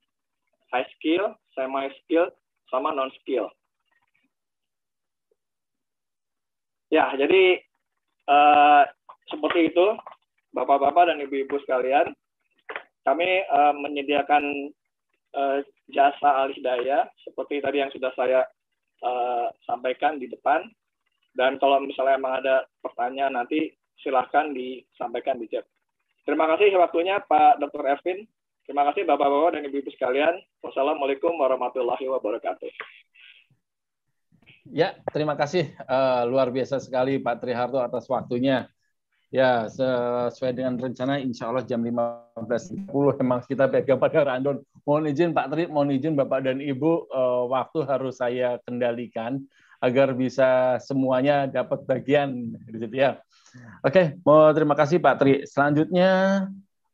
high 0.72 0.88
skill, 0.96 1.36
semi 1.54 1.86
skill, 2.02 2.32
sama 2.72 2.90
non 2.90 3.12
skill. 3.22 3.46
Ya, 6.92 7.08
jadi 7.16 7.60
uh, 8.28 8.84
seperti 9.32 9.72
itu, 9.72 9.86
Bapak-bapak 10.52 11.08
dan 11.08 11.24
Ibu-ibu 11.24 11.56
sekalian, 11.64 12.12
kami 13.08 13.44
uh, 13.48 13.72
menyediakan 13.72 14.68
uh, 15.32 15.64
jasa 15.88 16.44
alih 16.44 16.60
daya 16.60 17.08
seperti 17.24 17.64
tadi 17.64 17.80
yang 17.80 17.92
sudah 17.96 18.12
saya 18.12 18.44
uh, 19.00 19.48
sampaikan 19.64 20.20
di 20.20 20.28
depan. 20.28 20.68
Dan 21.32 21.56
kalau 21.56 21.80
misalnya 21.80 22.20
memang 22.20 22.44
ada 22.44 22.56
pertanyaan 22.84 23.40
nanti 23.40 23.72
silahkan 24.04 24.52
disampaikan 24.52 25.40
di 25.40 25.48
chat. 25.48 25.64
Terima 26.22 26.46
kasih 26.54 26.70
waktunya 26.78 27.18
Pak 27.18 27.58
Dr. 27.58 27.82
Ervin. 27.82 28.22
Terima 28.62 28.86
kasih 28.86 29.02
Bapak-bapak 29.02 29.58
dan 29.58 29.66
Ibu-ibu 29.66 29.90
sekalian. 29.90 30.38
Wassalamualaikum 30.62 31.34
warahmatullahi 31.34 32.06
wabarakatuh. 32.06 32.70
Ya, 34.70 34.94
terima 35.10 35.34
kasih. 35.34 35.74
Uh, 35.90 36.22
luar 36.30 36.54
biasa 36.54 36.78
sekali 36.78 37.18
Pak 37.18 37.42
Triharto 37.42 37.82
atas 37.82 38.06
waktunya. 38.06 38.70
Ya, 39.32 39.66
sesuai 39.66 40.52
dengan 40.52 40.76
rencana 40.76 41.16
insya 41.18 41.48
Allah 41.48 41.64
jam 41.64 41.80
15.30 41.80 42.86
memang 43.24 43.40
kita 43.48 43.66
pegang 43.66 43.98
pada 43.98 44.22
random. 44.22 44.60
Mohon 44.86 45.04
izin 45.10 45.32
Pak 45.32 45.46
Tri, 45.50 45.64
mohon 45.72 45.90
izin 45.90 46.14
Bapak 46.14 46.46
dan 46.46 46.60
Ibu, 46.62 47.10
uh, 47.10 47.48
waktu 47.48 47.82
harus 47.88 48.20
saya 48.20 48.60
kendalikan 48.62 49.42
agar 49.82 50.14
bisa 50.14 50.78
semuanya 50.78 51.50
dapat 51.50 51.82
bagian. 51.82 52.54
Gitu 52.70 52.86
ya. 52.94 53.18
Oke, 53.82 54.16
mau 54.22 54.48
terima 54.54 54.78
kasih 54.78 55.02
Pak 55.02 55.18
Tri. 55.18 55.42
Selanjutnya, 55.44 56.46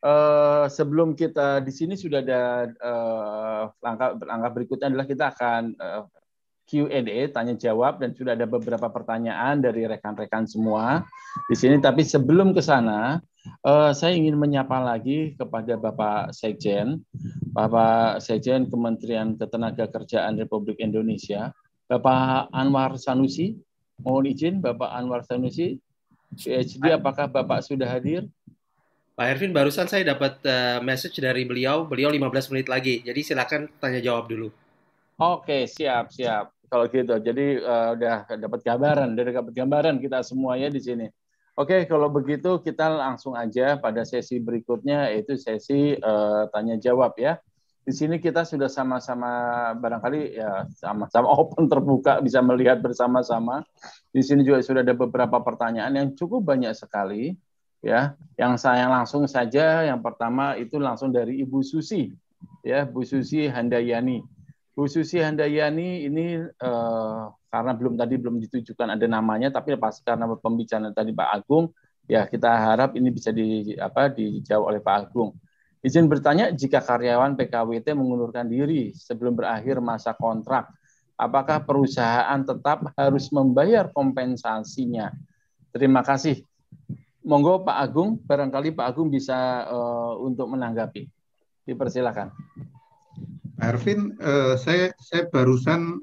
uh, 0.02 0.66
sebelum 0.66 1.12
kita 1.15 1.60
di 1.62 1.70
sini 1.70 1.94
sudah 1.94 2.24
ada 2.24 2.66
uh, 2.81 3.62
langkah 3.85 4.16
langkah 4.24 4.51
berikutnya 4.56 4.90
adalah 4.90 5.06
kita 5.06 5.24
akan 5.36 5.62
uh, 5.78 6.02
Q&A 6.69 7.32
tanya 7.32 7.56
jawab 7.56 7.97
dan 7.97 8.12
sudah 8.12 8.36
ada 8.36 8.44
beberapa 8.44 8.93
pertanyaan 8.93 9.56
dari 9.65 9.89
rekan-rekan 9.89 10.44
semua 10.44 11.01
di 11.48 11.56
sini. 11.56 11.81
Tapi 11.81 12.05
sebelum 12.05 12.52
ke 12.52 12.60
sana, 12.60 13.24
uh, 13.65 13.90
saya 13.97 14.12
ingin 14.12 14.36
menyapa 14.36 14.77
lagi 14.77 15.32
kepada 15.40 15.81
Bapak 15.81 16.36
Sekjen, 16.36 17.01
Bapak 17.56 18.20
Sekjen 18.20 18.69
Kementerian 18.69 19.40
Ketenagakerjaan 19.40 20.36
Republik 20.36 20.77
Indonesia, 20.85 21.56
Bapak 21.89 22.52
Anwar 22.52 23.01
Sanusi. 23.01 23.56
Mohon 23.98 24.24
izin, 24.31 24.55
Bapak 24.62 24.94
Anwar 24.94 25.27
Sanusi, 25.27 25.82
PhD, 26.36 26.94
apakah 26.94 27.27
Bapak 27.27 27.66
sudah 27.66 27.89
hadir? 27.89 28.28
Pak 29.19 29.27
Ervin, 29.35 29.51
barusan 29.51 29.90
saya 29.90 30.06
dapat 30.06 30.39
uh, 30.47 30.78
message 30.78 31.19
dari 31.19 31.43
beliau, 31.43 31.82
beliau 31.82 32.15
15 32.15 32.55
menit 32.55 32.70
lagi. 32.70 33.02
Jadi 33.02 33.20
silakan 33.27 33.66
tanya 33.82 33.98
jawab 33.98 34.31
dulu. 34.31 34.55
Oke, 35.19 35.66
siap, 35.66 36.15
siap 36.15 36.55
kalau 36.70 36.86
gitu. 36.86 37.19
Jadi 37.19 37.59
uh, 37.59 37.98
udah 37.98 38.31
dapat 38.39 38.60
gambaran, 38.62 39.19
udah 39.19 39.24
dapat 39.43 39.52
gambaran 39.56 39.97
kita 39.98 40.23
semuanya 40.23 40.70
di 40.70 40.78
sini. 40.78 41.06
Oke, 41.59 41.90
kalau 41.90 42.06
begitu 42.06 42.62
kita 42.62 42.86
langsung 42.86 43.35
aja 43.35 43.74
pada 43.82 44.06
sesi 44.06 44.39
berikutnya 44.39 45.10
yaitu 45.10 45.35
sesi 45.35 45.98
uh, 45.98 46.47
tanya 46.55 46.78
jawab 46.78 47.19
ya. 47.19 47.43
Di 47.89 47.97
sini 47.97 48.20
kita 48.20 48.44
sudah 48.44 48.69
sama-sama 48.69 49.73
barangkali 49.81 50.36
ya 50.36 50.69
sama-sama 50.77 51.32
open 51.40 51.73
terbuka 51.73 52.20
bisa 52.20 52.44
melihat 52.44 52.85
bersama-sama. 52.85 53.65
Di 54.12 54.20
sini 54.20 54.44
juga 54.44 54.60
sudah 54.60 54.85
ada 54.85 54.93
beberapa 54.93 55.40
pertanyaan 55.40 55.97
yang 55.97 56.09
cukup 56.12 56.44
banyak 56.44 56.77
sekali 56.77 57.32
ya. 57.81 58.12
Yang 58.36 58.60
saya 58.60 58.93
langsung 58.93 59.24
saja 59.24 59.89
yang 59.89 60.05
pertama 60.05 60.60
itu 60.60 60.77
langsung 60.77 61.09
dari 61.09 61.40
Ibu 61.40 61.65
Susi 61.65 62.12
ya, 62.60 62.85
Bu 62.85 63.09
Susi 63.09 63.48
Handayani 63.48 64.20
Bu 64.78 64.86
Susi 64.86 65.19
Handayani 65.19 66.06
ini 66.06 66.39
uh, 66.39 67.23
karena 67.51 67.73
belum 67.74 67.98
tadi 67.98 68.15
belum 68.15 68.39
ditujukan 68.47 68.94
ada 68.94 69.06
namanya, 69.10 69.51
tapi 69.51 69.74
pas 69.74 69.98
karena 69.98 70.31
pembicaraan 70.39 70.94
tadi 70.94 71.10
Pak 71.10 71.28
Agung, 71.35 71.74
ya 72.06 72.31
kita 72.31 72.47
harap 72.47 72.94
ini 72.94 73.10
bisa 73.10 73.35
di 73.35 73.74
apa 73.74 74.06
dijawab 74.06 74.70
oleh 74.70 74.78
Pak 74.78 74.97
Agung. 75.10 75.35
Izin 75.78 76.10
bertanya, 76.10 76.50
jika 76.50 76.82
karyawan 76.82 77.38
PKWT 77.38 77.94
mengundurkan 77.94 78.50
diri 78.50 78.90
sebelum 78.90 79.38
berakhir 79.38 79.78
masa 79.78 80.10
kontrak, 80.10 80.66
apakah 81.14 81.62
perusahaan 81.62 82.40
tetap 82.42 82.90
harus 82.98 83.30
membayar 83.30 83.86
kompensasinya? 83.94 85.14
Terima 85.70 86.02
kasih. 86.02 86.42
Monggo 87.22 87.62
Pak 87.62 87.78
Agung, 87.78 88.18
barangkali 88.24 88.74
Pak 88.74 88.86
Agung 88.90 89.12
bisa 89.12 89.68
uh, 89.70 90.18
untuk 90.18 90.50
menanggapi. 90.50 91.06
Dipersilakan. 91.62 92.32
Ervin, 93.59 94.14
uh, 94.22 94.55
saya 94.59 94.94
saya 95.02 95.26
barusan 95.30 95.98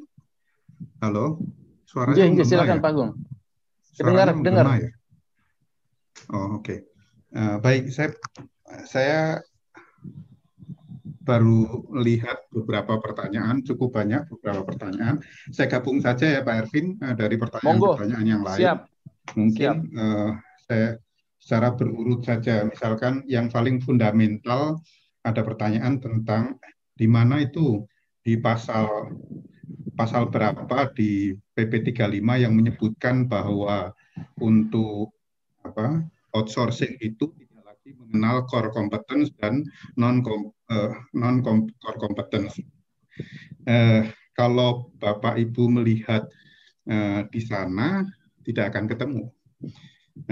halo, 0.99 1.39
suaranya 1.87 2.27
ya, 2.31 2.43
silakan 2.43 2.79
ya? 2.79 2.83
Pak 2.83 2.91
Gung. 2.93 3.11
Dengar, 3.95 4.27
dengar. 4.39 4.65
Ya? 4.75 4.91
Oh, 6.31 6.59
oke. 6.59 6.63
Okay. 6.63 6.79
Uh, 7.31 7.57
baik, 7.63 7.91
saya 7.91 8.11
saya 8.87 9.39
baru 11.25 11.89
lihat 12.05 12.47
beberapa 12.53 13.01
pertanyaan, 13.01 13.65
cukup 13.65 13.97
banyak 13.97 14.29
beberapa 14.29 14.61
pertanyaan. 14.61 15.19
Saya 15.49 15.67
gabung 15.67 15.97
saja 15.99 16.39
ya 16.39 16.41
Pak 16.45 16.69
Ervin 16.69 16.95
uh, 17.01 17.17
dari 17.17 17.35
pertanyaan-pertanyaan 17.35 18.27
yang 18.29 18.43
lain. 18.45 18.61
Siap. 18.61 18.79
Mungkin 19.33 19.73
Siap. 19.89 19.97
Uh, 19.97 20.31
saya 20.69 20.87
secara 21.41 21.73
berurut 21.73 22.21
saja. 22.21 22.63
Misalkan 22.69 23.25
yang 23.25 23.49
paling 23.49 23.81
fundamental 23.81 24.79
ada 25.25 25.41
pertanyaan 25.41 25.97
tentang 25.97 26.61
di 26.93 27.09
mana 27.09 27.41
itu 27.41 27.83
di 28.21 28.37
pasal 28.37 29.13
pasal 29.97 30.29
berapa 30.29 30.93
di 30.93 31.33
PP 31.55 31.95
35 31.95 32.43
yang 32.43 32.53
menyebutkan 32.53 33.25
bahwa 33.25 33.95
untuk 34.37 35.15
apa 35.63 36.03
outsourcing 36.35 36.99
itu 36.99 37.31
mengenal 38.15 38.47
core 38.47 38.71
competence 38.71 39.35
dan 39.43 39.67
non 39.99 40.23
uh, 40.23 40.95
non 41.11 41.43
core 41.43 41.99
competence. 41.99 42.55
Uh, 43.67 44.07
kalau 44.39 44.87
Bapak 45.03 45.35
Ibu 45.35 45.67
melihat 45.67 46.23
uh, 46.87 47.27
di 47.27 47.43
sana 47.43 48.07
tidak 48.47 48.71
akan 48.71 48.87
ketemu. 48.87 49.23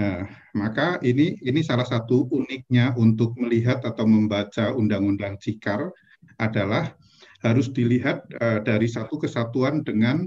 Nah, 0.00 0.24
maka 0.56 0.96
ini 1.04 1.36
ini 1.44 1.60
salah 1.60 1.84
satu 1.84 2.24
uniknya 2.32 2.96
untuk 2.96 3.36
melihat 3.36 3.84
atau 3.84 4.08
membaca 4.08 4.72
Undang-Undang 4.72 5.36
Cikar 5.44 5.92
adalah 6.40 6.96
harus 7.44 7.68
dilihat 7.68 8.24
uh, 8.40 8.64
dari 8.64 8.88
satu 8.88 9.20
kesatuan 9.20 9.84
dengan 9.84 10.24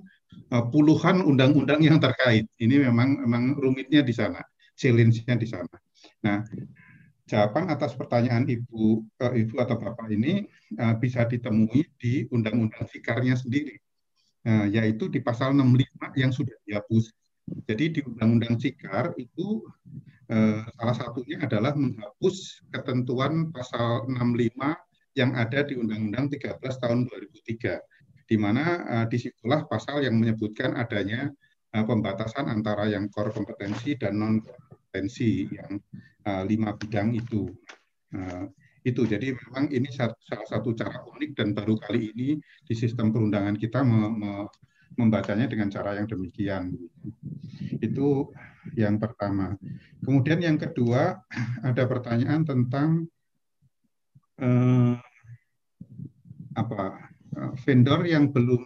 uh, 0.53 0.65
puluhan 0.69 1.25
undang-undang 1.25 1.81
yang 1.81 1.97
terkait. 1.97 2.45
Ini 2.61 2.85
memang 2.85 3.25
memang 3.25 3.57
rumitnya 3.57 4.05
di 4.05 4.13
sana, 4.13 4.45
challenge-nya 4.77 5.33
di 5.41 5.47
sana. 5.49 5.73
Nah, 6.21 6.45
jawaban 7.27 7.67
atas 7.67 7.93
pertanyaan 7.93 8.47
ibu 8.47 9.03
uh, 9.19 9.33
ibu 9.35 9.59
atau 9.59 9.75
bapak 9.75 10.07
ini 10.15 10.47
uh, 10.79 10.95
bisa 10.95 11.27
ditemui 11.27 11.83
di 11.99 12.23
undang-undang 12.31 12.87
sikarnya 12.87 13.35
sendiri, 13.35 13.75
uh, 14.47 14.65
yaitu 14.71 15.11
di 15.11 15.19
pasal 15.19 15.51
65 15.51 16.15
yang 16.15 16.31
sudah 16.31 16.55
dihapus. 16.63 17.11
Jadi 17.67 17.99
di 17.99 18.01
undang-undang 18.03 18.55
sikar 18.59 19.11
itu 19.19 19.63
uh, 20.31 20.63
salah 20.79 20.95
satunya 20.95 21.43
adalah 21.43 21.75
menghapus 21.75 22.63
ketentuan 22.71 23.51
pasal 23.51 24.07
65 24.07 24.55
yang 25.17 25.33
ada 25.33 25.65
di 25.65 25.73
Undang-Undang 25.73 26.29
13 26.29 26.61
tahun 26.61 27.09
2003, 27.09 28.29
di 28.29 28.37
mana 28.37 28.63
uh, 28.85 29.05
di 29.09 29.17
situlah 29.17 29.65
pasal 29.65 30.05
yang 30.05 30.19
menyebutkan 30.19 30.77
adanya 30.77 31.31
uh, 31.73 31.83
pembatasan 31.87 32.51
antara 32.51 32.85
yang 32.85 33.09
core 33.09 33.33
kompetensi 33.33 33.97
dan 33.97 34.19
non 34.21 34.35
kompetensi 34.87 35.51
yang 35.51 35.75
uh, 36.23 36.47
lima 36.47 36.71
bidang 36.79 37.11
itu. 37.11 37.51
Uh, 38.15 38.47
itu 38.87 39.03
jadi 39.03 39.35
memang 39.35 39.67
ini 39.67 39.91
salah 39.91 40.15
satu 40.47 40.71
cara 40.71 41.03
unik 41.03 41.35
dan 41.35 41.51
baru 41.51 41.75
kali 41.75 42.15
ini 42.15 42.39
di 42.63 42.71
sistem 42.71 43.11
perundangan 43.11 43.59
kita 43.59 43.83
me, 43.83 43.99
me, 44.15 44.31
membacanya 44.95 45.51
dengan 45.51 45.67
cara 45.67 45.99
yang 45.99 46.07
demikian. 46.07 46.71
Itu 47.83 48.31
yang 48.79 48.95
pertama. 48.95 49.59
Kemudian 49.99 50.39
yang 50.39 50.55
kedua 50.55 51.19
ada 51.67 51.83
pertanyaan 51.83 52.47
tentang 52.47 53.11
eh, 54.39 54.95
apa 56.55 57.11
eh, 57.35 57.53
vendor 57.67 58.07
yang 58.07 58.31
belum 58.31 58.63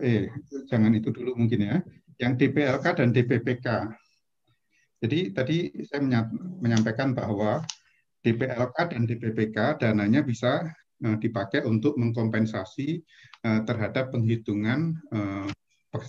eh 0.00 0.32
jangan 0.64 0.96
itu 0.96 1.12
dulu 1.12 1.36
mungkin 1.36 1.60
ya 1.60 1.76
yang 2.16 2.40
DPLK 2.40 2.86
dan 2.96 3.12
DPPK 3.12 3.66
jadi 4.98 5.30
tadi 5.30 5.70
saya 5.86 6.02
menyampaikan 6.58 7.14
bahwa 7.14 7.62
DPLK 8.26 8.76
dan 8.90 9.02
DPPK 9.06 9.78
dananya 9.78 10.26
bisa 10.26 10.66
uh, 11.06 11.16
dipakai 11.22 11.62
untuk 11.62 11.94
mengkompensasi 11.94 12.98
uh, 13.46 13.62
terhadap 13.62 14.10
penghitungan 14.10 14.98
uh, 15.14 15.46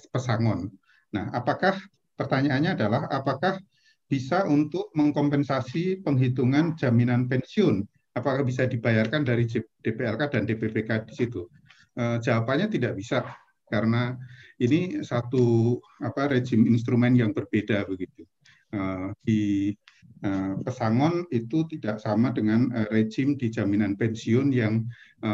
pesangon. 0.10 0.74
Nah, 1.14 1.30
apakah 1.38 1.78
pertanyaannya 2.18 2.74
adalah 2.74 3.06
apakah 3.14 3.62
bisa 4.10 4.42
untuk 4.50 4.90
mengkompensasi 4.98 6.02
penghitungan 6.02 6.74
jaminan 6.74 7.30
pensiun 7.30 7.86
apakah 8.18 8.42
bisa 8.42 8.66
dibayarkan 8.66 9.22
dari 9.22 9.46
DPLK 9.86 10.34
dan 10.34 10.44
DPPK 10.50 11.06
di 11.06 11.14
situ? 11.14 11.46
Jawabannya 11.94 12.74
tidak 12.74 12.98
bisa 12.98 13.22
karena 13.70 14.18
ini 14.58 15.06
satu 15.06 15.78
apa 16.02 16.34
rejim 16.34 16.66
instrumen 16.66 17.14
yang 17.14 17.32
berbeda 17.32 17.86
begitu. 17.86 18.26
Uh, 18.70 19.10
di 19.26 19.74
uh, 20.22 20.54
pesangon 20.62 21.26
itu 21.34 21.66
tidak 21.74 21.98
sama 21.98 22.30
dengan 22.30 22.70
uh, 22.70 22.86
rejim 22.94 23.34
di 23.34 23.50
jaminan 23.50 23.98
pensiun 23.98 24.54
yang 24.54 24.86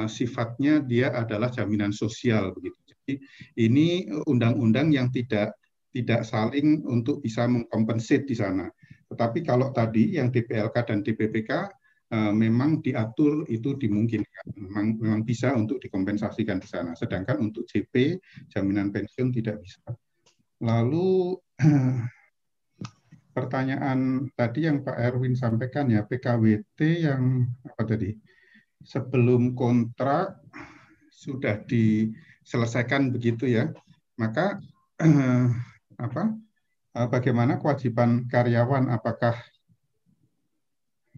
sifatnya 0.09 0.81
dia 0.81 1.13
adalah 1.13 1.53
jaminan 1.53 1.93
sosial 1.93 2.49
begitu. 2.57 2.73
Jadi 2.89 3.13
ini 3.61 4.09
undang-undang 4.25 4.89
yang 4.89 5.13
tidak 5.13 5.53
tidak 5.93 6.25
saling 6.25 6.81
untuk 6.89 7.21
bisa 7.21 7.45
mengkompensate 7.45 8.25
di 8.25 8.33
sana. 8.33 8.65
Tetapi 9.13 9.45
kalau 9.45 9.69
tadi 9.69 10.17
yang 10.17 10.33
DPLK 10.33 10.75
dan 10.89 11.05
DPPK 11.05 11.69
Eh, 12.05 12.33
memang 12.37 12.85
diatur 12.85 13.49
itu 13.49 13.73
dimungkinkan, 13.73 14.45
memang, 14.55 14.93
memang 15.01 15.21
bisa 15.25 15.57
untuk 15.57 15.81
dikompensasikan 15.81 16.61
di 16.61 16.67
sana. 16.69 16.93
Sedangkan 16.93 17.41
untuk 17.41 17.65
JP, 17.65 18.21
jaminan 18.53 18.93
pensiun 18.93 19.33
tidak 19.33 19.57
bisa. 19.65 19.81
Lalu 20.61 21.33
pertanyaan 23.35 24.31
tadi 24.31 24.63
yang 24.63 24.79
Pak 24.79 24.95
Erwin 24.95 25.35
sampaikan 25.35 25.91
ya, 25.91 26.07
PKWT 26.07 26.79
yang 27.03 27.43
apa 27.67 27.83
tadi? 27.83 28.15
Sebelum 28.79 29.51
kontrak 29.59 30.39
sudah 31.11 31.59
diselesaikan 31.67 33.11
begitu 33.11 33.51
ya, 33.51 33.75
maka 34.15 34.63
apa? 36.05 36.23
Eh, 36.95 37.07
bagaimana 37.11 37.59
kewajiban 37.59 38.31
karyawan? 38.31 38.87
Apakah 38.87 39.35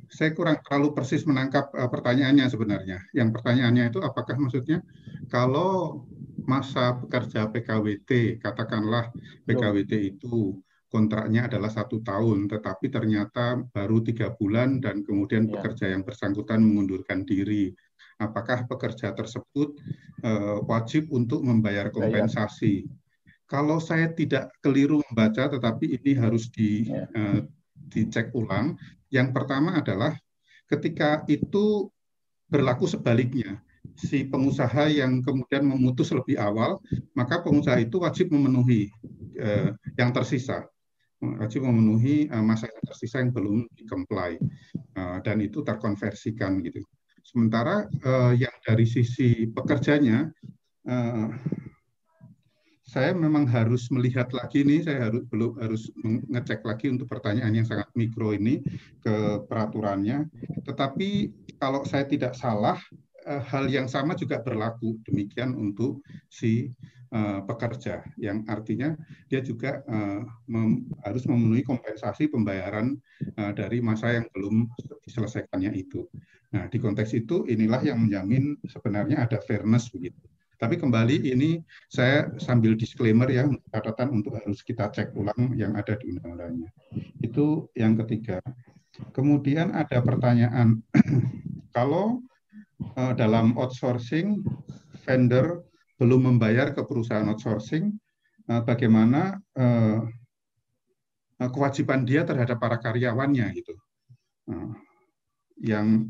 saya 0.07 0.31
kurang 0.31 0.63
terlalu 0.63 0.95
persis 0.95 1.27
menangkap 1.27 1.67
uh, 1.75 1.89
pertanyaannya 1.91 2.47
sebenarnya. 2.47 3.03
Yang 3.11 3.29
pertanyaannya 3.39 3.91
itu 3.91 3.99
apakah 3.99 4.39
maksudnya 4.39 4.79
kalau 5.27 6.03
masa 6.47 6.95
pekerja 6.95 7.51
PKWT, 7.51 8.39
katakanlah 8.39 9.11
PKWT 9.43 10.15
itu 10.15 10.55
kontraknya 10.87 11.51
adalah 11.51 11.67
satu 11.67 11.99
tahun, 11.99 12.47
tetapi 12.47 12.87
ternyata 12.87 13.59
baru 13.75 13.99
tiga 14.03 14.31
bulan 14.35 14.79
dan 14.79 15.03
kemudian 15.03 15.47
ya. 15.47 15.59
pekerja 15.59 15.91
yang 15.91 16.07
bersangkutan 16.07 16.63
mengundurkan 16.63 17.27
diri. 17.27 17.75
Apakah 18.17 18.65
pekerja 18.65 19.13
tersebut 19.13 19.77
uh, 20.25 20.63
wajib 20.65 21.11
untuk 21.13 21.45
membayar 21.45 21.93
kompensasi? 21.93 22.83
Ya, 22.83 22.89
ya. 22.89 22.95
Kalau 23.47 23.77
saya 23.79 24.11
tidak 24.11 24.51
keliru 24.59 24.99
membaca, 25.07 25.47
tetapi 25.47 26.01
ini 26.01 26.17
harus 26.17 26.49
di, 26.49 26.89
ya. 26.89 27.05
uh, 27.13 27.39
dicek 27.91 28.33
ulang. 28.33 28.75
Yang 29.13 29.31
pertama 29.31 29.77
adalah 29.79 30.17
ketika 30.67 31.23
itu 31.31 31.87
berlaku 32.47 32.87
sebaliknya. 32.87 33.59
Si 33.95 34.27
pengusaha 34.27 34.91
yang 34.91 35.23
kemudian 35.23 35.63
memutus 35.63 36.11
lebih 36.11 36.35
awal, 36.35 36.79
maka 37.15 37.39
pengusaha 37.39 37.79
itu 37.79 38.03
wajib 38.03 38.29
memenuhi 38.35 38.91
eh, 39.39 39.71
yang 39.95 40.11
tersisa. 40.11 40.67
Wajib 41.17 41.65
memenuhi 41.65 42.29
eh, 42.29 42.43
masa 42.45 42.69
yang 42.69 42.83
tersisa 42.85 43.17
yang 43.25 43.33
belum 43.33 43.65
di-comply. 43.73 44.37
Eh, 44.97 45.17
dan 45.25 45.37
itu 45.41 45.65
terkonversikan 45.65 46.61
gitu. 46.61 46.85
Sementara 47.25 47.89
eh, 47.89 48.33
yang 48.37 48.53
dari 48.61 48.85
sisi 48.85 49.49
pekerjanya, 49.49 50.29
saya 52.87 53.11
memang 53.11 53.43
harus 53.43 53.91
melihat 53.91 54.31
lagi 54.31 54.63
nih, 54.63 54.87
saya 54.87 55.11
harus 55.11 55.27
belum 55.27 55.59
harus 55.59 55.91
mengecek 55.99 56.63
lagi 56.63 56.87
untuk 56.87 57.11
pertanyaan 57.11 57.59
yang 57.59 57.67
sangat 57.67 57.91
mikro 57.99 58.31
ini 58.31 58.63
ke 59.03 59.43
peraturannya. 59.43 60.31
Tetapi 60.63 61.09
kalau 61.59 61.83
saya 61.83 62.07
tidak 62.07 62.39
salah, 62.39 62.79
hal 63.27 63.67
yang 63.67 63.91
sama 63.91 64.15
juga 64.15 64.39
berlaku 64.39 64.95
demikian 65.03 65.51
untuk 65.59 65.99
si 66.31 66.71
uh, 67.11 67.39
pekerja 67.45 68.03
yang 68.19 68.43
artinya 68.47 68.95
dia 69.27 69.39
juga 69.43 69.83
mem 70.47 70.87
harus 71.03 71.23
memenuhi 71.27 71.63
kompensasi 71.63 72.31
pembayaran 72.31 72.95
uh, 73.39 73.51
dari 73.55 73.79
masa 73.79 74.15
yang 74.17 74.25
belum 74.31 74.67
diselesaikannya 75.03 75.71
itu. 75.75 76.07
Nah, 76.55 76.71
di 76.71 76.79
konteks 76.79 77.11
itu 77.11 77.43
inilah 77.47 77.83
yang 77.83 78.07
menjamin 78.07 78.55
sebenarnya 78.63 79.27
ada 79.27 79.43
fairness 79.43 79.91
begitu. 79.91 80.19
Tapi 80.57 80.79
kembali 80.79 81.21
ini 81.29 81.61
saya 81.85 82.33
sambil 82.41 82.73
disclaimer 82.73 83.29
ya 83.29 83.45
catatan 83.69 84.09
untuk 84.09 84.41
harus 84.41 84.65
kita 84.65 84.89
cek 84.89 85.13
ulang 85.13 85.53
yang 85.53 85.77
ada 85.77 85.93
di 85.99 86.17
undang-undangnya. 86.17 86.73
Itu 87.21 87.69
yang 87.77 87.93
ketiga. 88.01 88.41
Kemudian 89.13 89.77
ada 89.77 90.01
pertanyaan 90.01 90.81
kalau 91.77 92.25
dalam 93.17 93.53
outsourcing 93.57 94.41
vendor 95.05 95.65
belum 95.97 96.33
membayar 96.33 96.71
ke 96.71 96.85
perusahaan 96.85 97.25
outsourcing, 97.25 97.89
uh, 98.49 98.61
bagaimana 98.61 99.35
uh, 99.57 100.05
kewajiban 101.37 102.05
dia 102.05 102.25
terhadap 102.25 102.57
para 102.57 102.81
karyawannya 102.81 103.45
gitu. 103.53 103.77
Yang 105.61 106.09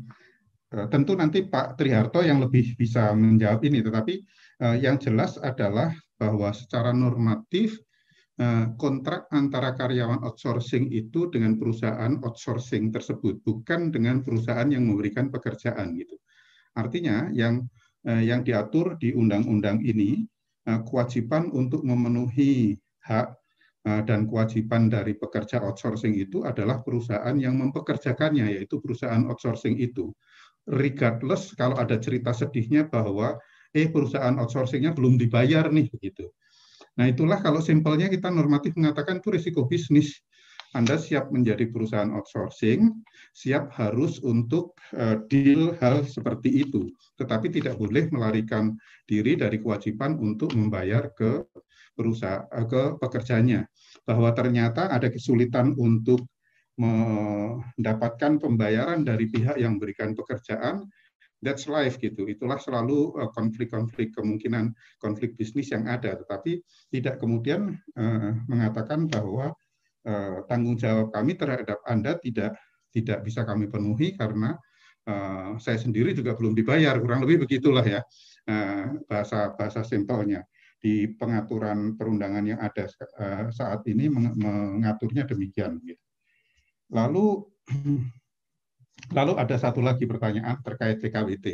tentu 0.88 1.12
nanti 1.20 1.44
Pak 1.44 1.76
Triharto 1.76 2.24
yang 2.24 2.40
lebih 2.40 2.72
bisa 2.80 3.12
menjawab 3.12 3.60
ini, 3.68 3.84
tetapi 3.84 4.24
yang 4.80 4.96
jelas 4.96 5.36
adalah 5.36 5.92
bahwa 6.16 6.48
secara 6.56 6.96
normatif 6.96 7.76
kontrak 8.80 9.28
antara 9.28 9.76
karyawan 9.76 10.24
outsourcing 10.24 10.88
itu 10.96 11.28
dengan 11.28 11.60
perusahaan 11.60 12.16
outsourcing 12.24 12.88
tersebut, 12.88 13.44
bukan 13.44 13.92
dengan 13.92 14.24
perusahaan 14.24 14.72
yang 14.72 14.88
memberikan 14.88 15.28
pekerjaan 15.28 15.92
gitu. 15.92 16.16
Artinya 16.72 17.28
yang 17.36 17.68
Eh, 17.68 17.87
yang 18.06 18.46
diatur 18.46 18.94
di 19.00 19.10
undang-undang 19.10 19.82
ini 19.82 20.22
eh, 20.68 20.80
kewajiban 20.86 21.50
untuk 21.50 21.82
memenuhi 21.82 22.76
hak 23.02 23.28
eh, 23.88 24.02
dan 24.06 24.28
kewajiban 24.28 24.92
dari 24.92 25.16
pekerja 25.16 25.64
outsourcing 25.64 26.14
itu 26.14 26.44
adalah 26.44 26.84
perusahaan 26.84 27.34
yang 27.34 27.58
mempekerjakannya, 27.58 28.58
yaitu 28.58 28.78
perusahaan 28.78 29.24
outsourcing 29.26 29.80
itu. 29.80 30.12
Regardless 30.68 31.56
kalau 31.56 31.80
ada 31.80 31.96
cerita 31.96 32.30
sedihnya 32.36 32.86
bahwa 32.92 33.40
eh 33.72 33.88
perusahaan 33.88 34.36
outsourcingnya 34.36 34.92
belum 34.92 35.16
dibayar 35.16 35.72
nih 35.72 35.88
begitu. 35.88 36.28
Nah 37.00 37.08
itulah 37.08 37.40
kalau 37.40 37.62
simpelnya 37.64 38.10
kita 38.12 38.28
normatif 38.28 38.76
mengatakan 38.76 39.22
itu 39.22 39.32
risiko 39.32 39.64
bisnis. 39.64 40.18
Anda 40.76 41.00
siap 41.00 41.32
menjadi 41.32 41.72
perusahaan 41.72 42.12
outsourcing, 42.12 42.92
siap 43.32 43.72
harus 43.72 44.20
untuk 44.20 44.76
uh, 44.92 45.16
deal 45.32 45.72
hal 45.80 46.04
seperti 46.04 46.60
itu, 46.68 46.92
tetapi 47.16 47.48
tidak 47.48 47.80
boleh 47.80 48.12
melarikan 48.12 48.76
diri 49.08 49.32
dari 49.40 49.56
kewajiban 49.64 50.20
untuk 50.20 50.52
membayar 50.52 51.08
ke 51.16 51.48
perusahaan 51.96 52.44
uh, 52.52 52.66
ke 52.68 53.00
pekerjanya. 53.00 53.64
Bahwa 54.04 54.28
ternyata 54.36 54.92
ada 54.92 55.08
kesulitan 55.08 55.72
untuk 55.80 56.28
mendapatkan 56.78 58.38
pembayaran 58.38 59.02
dari 59.02 59.26
pihak 59.26 59.56
yang 59.56 59.80
memberikan 59.80 60.12
pekerjaan, 60.12 60.84
that's 61.42 61.64
life 61.66 61.98
gitu. 61.98 62.28
Itulah 62.30 62.54
selalu 62.62 63.18
eh, 63.18 63.30
konflik-konflik 63.34 64.14
kemungkinan 64.14 64.70
konflik 65.02 65.34
bisnis 65.34 65.74
yang 65.74 65.90
ada, 65.90 66.14
tetapi 66.14 66.62
tidak 66.94 67.18
kemudian 67.18 67.82
mengatakan 68.46 69.10
bahwa 69.10 69.50
Eh, 70.06 70.38
tanggung 70.46 70.78
jawab 70.78 71.10
kami 71.10 71.34
terhadap 71.34 71.82
Anda 71.82 72.14
tidak 72.22 72.54
tidak 72.94 73.26
bisa 73.26 73.42
kami 73.44 73.68
penuhi 73.68 74.16
karena 74.16 74.56
uh, 75.04 75.60
saya 75.60 75.76
sendiri 75.76 76.16
juga 76.16 76.32
belum 76.32 76.56
dibayar 76.56 76.96
kurang 76.96 77.20
lebih 77.28 77.44
begitulah 77.44 77.84
ya 77.84 78.00
uh, 78.48 78.96
bahasa 79.04 79.52
bahasa 79.52 79.84
simpelnya 79.84 80.46
di 80.80 81.12
pengaturan 81.12 81.98
perundangan 82.00 82.44
yang 82.46 82.56
ada 82.62 82.88
uh, 83.20 83.52
saat 83.52 83.84
ini 83.90 84.08
mengaturnya 84.08 85.28
demikian. 85.28 85.76
Gitu. 85.84 86.00
Lalu 86.94 87.44
lalu 89.18 89.32
ada 89.36 89.56
satu 89.60 89.84
lagi 89.84 90.08
pertanyaan 90.08 90.62
terkait 90.64 91.02
PKWT 91.04 91.46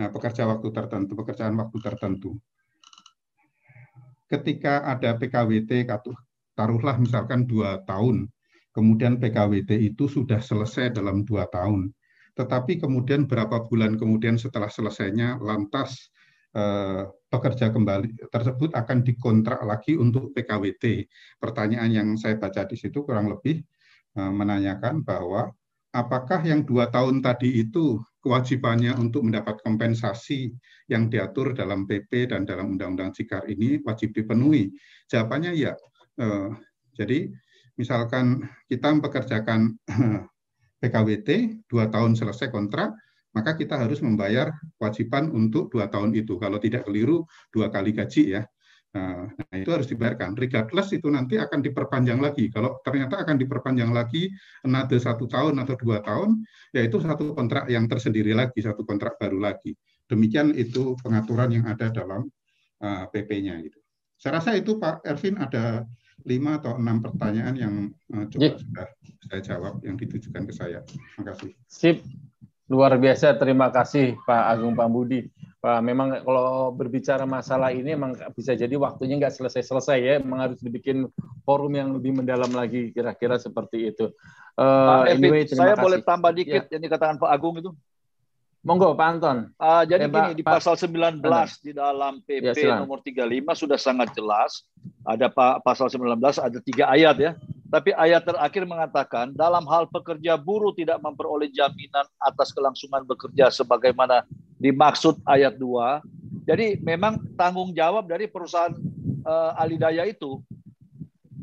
nah, 0.00 0.08
pekerja 0.10 0.48
waktu 0.48 0.68
tertentu 0.74 1.12
pekerjaan 1.14 1.54
waktu 1.54 1.78
tertentu. 1.78 2.40
Ketika 4.26 4.82
ada 4.88 5.14
PKWT 5.14 5.86
taruhlah 6.58 6.96
misalkan 7.00 7.44
dua 7.48 7.80
tahun, 7.88 8.28
kemudian 8.72 9.20
PKWT 9.20 9.70
itu 9.92 10.08
sudah 10.08 10.40
selesai 10.40 10.96
dalam 10.96 11.24
dua 11.24 11.48
tahun. 11.48 11.92
Tetapi 12.32 12.80
kemudian 12.80 13.28
berapa 13.28 13.68
bulan 13.68 14.00
kemudian 14.00 14.40
setelah 14.40 14.72
selesainya 14.72 15.36
lantas 15.40 16.08
eh, 16.56 17.04
pekerja 17.28 17.68
kembali 17.68 18.32
tersebut 18.32 18.72
akan 18.72 19.04
dikontrak 19.04 19.60
lagi 19.64 19.96
untuk 20.00 20.32
PKWT. 20.32 21.08
Pertanyaan 21.36 21.90
yang 21.92 22.08
saya 22.16 22.40
baca 22.40 22.64
di 22.64 22.76
situ 22.76 23.04
kurang 23.04 23.28
lebih 23.28 23.60
eh, 24.16 24.32
menanyakan 24.32 25.04
bahwa 25.04 25.52
apakah 25.92 26.40
yang 26.40 26.64
dua 26.64 26.88
tahun 26.88 27.20
tadi 27.20 27.68
itu 27.68 28.00
kewajibannya 28.24 28.96
untuk 28.96 29.28
mendapat 29.28 29.60
kompensasi 29.60 30.54
yang 30.88 31.12
diatur 31.12 31.52
dalam 31.52 31.84
PP 31.84 32.32
dan 32.32 32.48
dalam 32.48 32.72
Undang-Undang 32.78 33.12
Cikar 33.12 33.44
ini 33.50 33.76
wajib 33.84 34.16
dipenuhi? 34.16 34.72
Jawabannya 35.12 35.52
ya, 35.52 35.76
jadi 36.92 37.32
misalkan 37.76 38.44
kita 38.68 38.92
mempekerjakan 38.92 39.76
PKWT 40.82 41.62
dua 41.70 41.86
tahun 41.88 42.18
selesai 42.18 42.50
kontrak, 42.50 42.92
maka 43.32 43.56
kita 43.56 43.80
harus 43.80 44.02
membayar 44.04 44.52
kewajiban 44.76 45.30
untuk 45.32 45.72
dua 45.72 45.88
tahun 45.88 46.12
itu. 46.12 46.36
Kalau 46.36 46.58
tidak 46.60 46.84
keliru 46.84 47.24
dua 47.54 47.72
kali 47.72 47.94
gaji 47.94 48.36
ya. 48.36 48.42
Nah, 48.92 49.24
nah 49.24 49.56
itu 49.56 49.72
harus 49.72 49.88
dibayarkan. 49.88 50.36
Regardless 50.36 50.92
itu 50.92 51.08
nanti 51.08 51.40
akan 51.40 51.64
diperpanjang 51.64 52.20
lagi. 52.20 52.52
Kalau 52.52 52.76
ternyata 52.84 53.24
akan 53.24 53.40
diperpanjang 53.40 53.88
lagi 53.88 54.28
another 54.68 55.00
satu 55.00 55.24
tahun 55.24 55.56
atau 55.64 55.80
dua 55.80 56.04
tahun, 56.04 56.44
yaitu 56.76 57.00
satu 57.00 57.32
kontrak 57.32 57.72
yang 57.72 57.88
tersendiri 57.88 58.36
lagi, 58.36 58.60
satu 58.60 58.84
kontrak 58.84 59.16
baru 59.16 59.40
lagi. 59.40 59.72
Demikian 60.12 60.52
itu 60.52 60.92
pengaturan 61.00 61.56
yang 61.56 61.64
ada 61.64 61.88
dalam 61.88 62.28
uh, 62.84 63.08
PP-nya. 63.08 63.64
Saya 64.20 64.38
rasa 64.38 64.60
itu 64.60 64.76
Pak 64.76 65.08
Ervin 65.08 65.40
ada 65.40 65.88
lima 66.24 66.58
atau 66.58 66.78
enam 66.78 67.02
pertanyaan 67.02 67.54
yang 67.58 67.74
uh, 68.14 68.26
coba 68.30 68.58
sudah 68.58 68.86
saya 69.26 69.40
jawab 69.40 69.80
yang 69.86 69.96
ditujukan 69.96 70.44
ke 70.44 70.52
saya. 70.52 70.84
Terima 70.84 71.24
kasih. 71.32 71.50
Sip, 71.66 71.96
luar 72.68 72.94
biasa. 72.96 73.36
Terima 73.38 73.72
kasih 73.72 74.18
Pak 74.24 74.44
Agung 74.56 74.76
Pambudi. 74.76 75.28
Pak, 75.62 75.78
memang 75.78 76.26
kalau 76.26 76.74
berbicara 76.74 77.22
masalah 77.22 77.70
ini 77.70 77.94
memang 77.94 78.18
bisa 78.34 78.50
jadi 78.58 78.74
waktunya 78.74 79.14
nggak 79.14 79.38
selesai-selesai 79.38 79.98
ya. 80.02 80.14
Memang 80.18 80.50
harus 80.50 80.58
dibikin 80.58 81.06
forum 81.46 81.70
yang 81.70 81.94
lebih 81.94 82.18
mendalam 82.18 82.50
lagi 82.50 82.90
kira-kira 82.90 83.38
seperti 83.38 83.94
itu. 83.94 84.10
Uh, 84.58 85.06
Pak 85.06 85.16
anyway, 85.16 85.46
saya 85.46 85.78
kasih. 85.78 85.84
boleh 85.86 85.98
tambah 86.02 86.32
dikit 86.34 86.66
ya. 86.66 86.72
yang 86.76 86.82
dikatakan 86.82 87.16
Pak 87.16 87.30
Agung 87.30 87.56
itu. 87.62 87.70
Monggo 88.62 88.94
Pak 88.94 89.08
Anton. 89.18 89.50
Uh, 89.58 89.82
jadi 89.82 90.06
ya, 90.06 90.30
gini 90.30 90.38
di 90.38 90.44
pasal 90.46 90.78
19 90.78 91.18
Pak. 91.18 91.66
di 91.66 91.74
dalam 91.74 92.22
PP 92.22 92.54
ya, 92.62 92.78
nomor 92.78 93.02
35 93.02 93.58
sudah 93.58 93.74
sangat 93.74 94.14
jelas. 94.14 94.62
Ada 95.02 95.26
Pak 95.26 95.66
pasal 95.66 95.90
19 95.90 96.22
ada 96.22 96.58
tiga 96.62 96.86
ayat 96.86 97.18
ya. 97.18 97.32
Tapi 97.66 97.90
ayat 97.90 98.22
terakhir 98.22 98.62
mengatakan 98.62 99.34
dalam 99.34 99.66
hal 99.66 99.90
pekerja 99.90 100.38
buruh 100.38 100.70
tidak 100.78 101.02
memperoleh 101.02 101.50
jaminan 101.50 102.06
atas 102.22 102.54
kelangsungan 102.54 103.02
bekerja 103.02 103.50
sebagaimana 103.50 104.22
dimaksud 104.62 105.18
ayat 105.26 105.58
2. 105.58 106.46
Jadi 106.46 106.78
memang 106.86 107.18
tanggung 107.34 107.74
jawab 107.74 108.06
dari 108.06 108.30
perusahaan 108.30 108.70
uh, 109.26 109.58
alidaya 109.58 110.06
itu. 110.06 110.38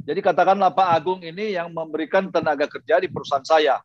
Jadi 0.08 0.24
katakanlah 0.24 0.72
Pak 0.72 0.90
Agung 0.96 1.20
ini 1.20 1.52
yang 1.52 1.68
memberikan 1.76 2.32
tenaga 2.32 2.66
kerja 2.66 3.04
di 3.04 3.12
perusahaan 3.12 3.44
saya 3.44 3.84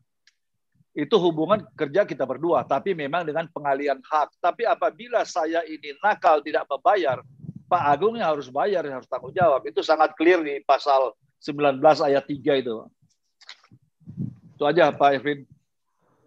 itu 0.95 1.19
hubungan 1.19 1.59
kerja 1.75 2.07
kita 2.07 2.23
berdua, 2.23 2.63
tapi 2.63 2.95
memang 2.95 3.27
dengan 3.27 3.51
pengalian 3.51 3.99
hak. 3.99 4.39
Tapi 4.39 4.63
apabila 4.63 5.27
saya 5.27 5.67
ini 5.67 5.91
nakal 5.99 6.39
tidak 6.39 6.71
membayar, 6.71 7.19
Pak 7.67 7.83
Agung 7.91 8.15
yang 8.15 8.31
harus 8.31 8.47
bayar, 8.47 8.87
yang 8.87 9.03
harus 9.03 9.11
tanggung 9.11 9.35
jawab. 9.35 9.67
Itu 9.67 9.83
sangat 9.83 10.15
clear 10.15 10.39
di 10.47 10.63
pasal 10.63 11.11
19 11.43 11.83
ayat 11.83 12.23
3 12.23 12.63
itu. 12.63 12.87
Itu 14.55 14.63
aja 14.63 14.95
Pak 14.95 15.11
Evin. 15.19 15.43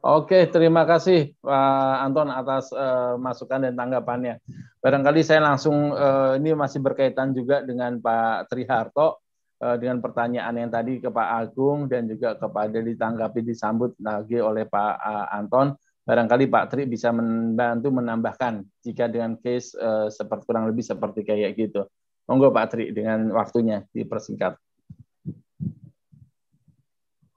Oke, 0.03 0.45
terima 0.52 0.84
kasih 0.84 1.31
Pak 1.39 1.95
Anton 2.03 2.30
atas 2.30 2.69
uh, 2.76 3.15
masukan 3.15 3.64
dan 3.64 3.73
tanggapannya. 3.73 4.44
Barangkali 4.84 5.23
saya 5.23 5.41
langsung 5.41 5.95
uh, 5.95 6.35
ini 6.35 6.53
masih 6.53 6.84
berkaitan 6.84 7.31
juga 7.31 7.64
dengan 7.64 7.98
Pak 8.03 8.52
Triharto 8.52 9.23
dengan 9.58 9.98
pertanyaan 9.98 10.54
yang 10.54 10.70
tadi 10.70 11.02
ke 11.02 11.10
Pak 11.10 11.30
Agung 11.34 11.90
dan 11.90 12.06
juga 12.06 12.38
kepada 12.38 12.78
ditanggapi 12.78 13.42
disambut 13.42 13.98
lagi 13.98 14.38
oleh 14.38 14.70
Pak 14.70 14.94
eh, 15.02 15.28
Anton. 15.34 15.74
Barangkali 16.08 16.48
Pak 16.48 16.72
Tri 16.72 16.88
bisa 16.88 17.12
membantu 17.12 17.92
menambahkan 17.92 18.64
jika 18.80 19.12
dengan 19.12 19.36
case 19.44 19.76
uh, 19.76 20.08
seperti 20.08 20.48
kurang 20.48 20.64
lebih 20.64 20.80
seperti 20.80 21.28
kayak 21.28 21.60
gitu. 21.60 21.84
Monggo 22.32 22.48
Pak 22.48 22.72
Tri 22.72 22.96
dengan 22.96 23.28
waktunya 23.36 23.84
dipersingkat. 23.92 24.56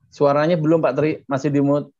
Suaranya 0.06 0.54
belum 0.54 0.78
Pak 0.78 0.94
Tri, 0.94 1.10
masih 1.26 1.50
di 1.50 1.58
mute. 1.58 1.90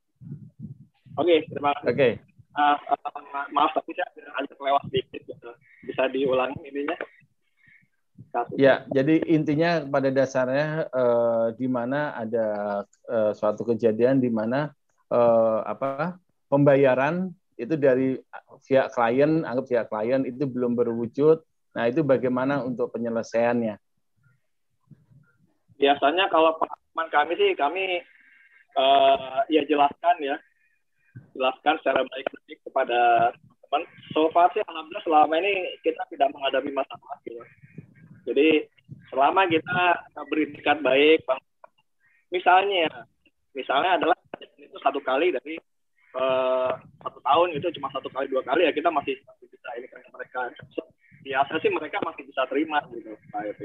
Oke, 1.19 1.43
terima 1.51 1.75
kasih. 1.75 1.91
Oke. 1.91 2.09
Uh, 2.55 2.79
uh, 2.79 3.23
Ma 3.35 3.43
maaf 3.51 3.75
tapi 3.75 3.91
saya 3.99 4.07
agak 4.39 4.55
kelewat 4.55 4.83
sedikit 4.87 5.21
gitu. 5.27 5.51
Bisa 5.91 6.07
diulangi 6.07 6.71
ininya? 6.71 6.95
Ya, 8.55 8.87
jadi 8.95 9.27
intinya 9.27 9.83
pada 9.91 10.09
dasarnya 10.15 10.87
eh, 10.87 11.47
di 11.59 11.67
mana 11.67 12.15
ada 12.15 12.47
eh, 12.87 13.33
suatu 13.35 13.67
kejadian 13.67 14.23
di 14.23 14.31
mana 14.31 14.71
eh, 15.11 15.59
apa 15.67 16.15
pembayaran 16.47 17.35
itu 17.61 17.75
dari 17.77 18.17
pihak 18.65 18.95
klien, 18.97 19.45
anggap 19.45 19.67
pihak 19.69 19.87
klien 19.93 20.25
itu 20.25 20.49
belum 20.49 20.73
berwujud. 20.73 21.45
Nah, 21.77 21.85
itu 21.87 22.01
bagaimana 22.03 22.65
untuk 22.65 22.91
penyelesaiannya? 22.97 23.77
Biasanya 25.77 26.33
kalau 26.33 26.57
pengalaman 26.57 27.09
kami 27.13 27.33
sih 27.37 27.51
kami 27.57 28.05
uh, 28.77 29.41
ya 29.49 29.65
jelaskan 29.65 30.17
ya, 30.21 30.37
jelaskan 31.33 31.81
secara 31.81 32.05
baik-baik 32.05 32.59
kepada 32.65 33.01
teman. 33.65 33.83
So 34.13 34.29
far 34.35 34.51
sih 34.53 34.61
alhamdulillah 34.67 35.05
selama 35.07 35.35
ini 35.41 35.79
kita 35.87 36.03
tidak 36.13 36.29
menghadapi 36.37 36.71
masalah 36.75 37.17
gitu. 37.25 37.41
Jadi 38.27 38.69
selama 39.09 39.49
kita 39.49 39.81
berikat 40.29 40.79
baik, 40.85 41.25
misalnya, 42.31 43.07
misalnya 43.57 43.97
adalah 43.97 44.17
itu 44.41 44.77
satu 44.81 45.01
kali 45.03 45.35
dari 45.35 45.57
uh, 46.15 46.73
satu 47.03 47.19
tahun 47.21 47.49
itu 47.59 47.67
cuma 47.81 47.91
satu 47.91 48.09
kali 48.13 48.31
dua 48.31 48.43
kali 48.47 48.67
ya 48.67 48.73
kita 48.73 48.89
masih, 48.93 49.19
masih 49.27 49.47
bisa 49.51 49.69
ini 49.77 49.87
kan 49.91 50.01
mereka 50.15 50.41
biasa 51.21 51.53
sih 51.61 51.71
mereka 51.73 51.99
masih 52.01 52.23
bisa 52.25 52.43
terima 52.49 52.81
gitu 52.95 53.13
Pak. 53.35 53.59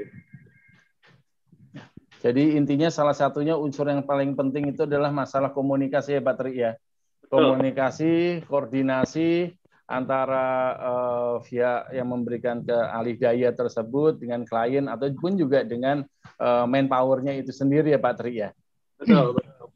Jadi 2.26 2.58
intinya 2.58 2.88
salah 2.90 3.14
satunya 3.14 3.54
unsur 3.54 3.86
yang 3.86 4.02
paling 4.02 4.34
penting 4.34 4.72
itu 4.72 4.88
adalah 4.88 5.12
masalah 5.12 5.52
komunikasi 5.52 6.18
ya 6.18 6.20
Pak 6.24 6.36
Tri 6.40 6.52
ya. 6.58 6.72
Komunikasi, 7.26 8.42
koordinasi 8.46 9.52
antara 9.86 10.46
uh, 10.82 11.34
via 11.46 11.86
yang 11.94 12.10
memberikan 12.10 12.62
ke 12.62 12.74
alih 12.74 13.14
daya 13.18 13.54
tersebut 13.54 14.18
dengan 14.18 14.42
klien 14.42 14.90
ataupun 14.90 15.38
juga 15.38 15.62
dengan 15.62 16.02
uh, 16.42 16.66
manpowernya 16.66 17.38
itu 17.38 17.54
sendiri 17.54 17.94
ya 17.94 18.00
Pak 18.02 18.14
Tri 18.18 18.32
ya. 18.42 18.50
Betul, 18.98 19.38
betul. 19.38 19.66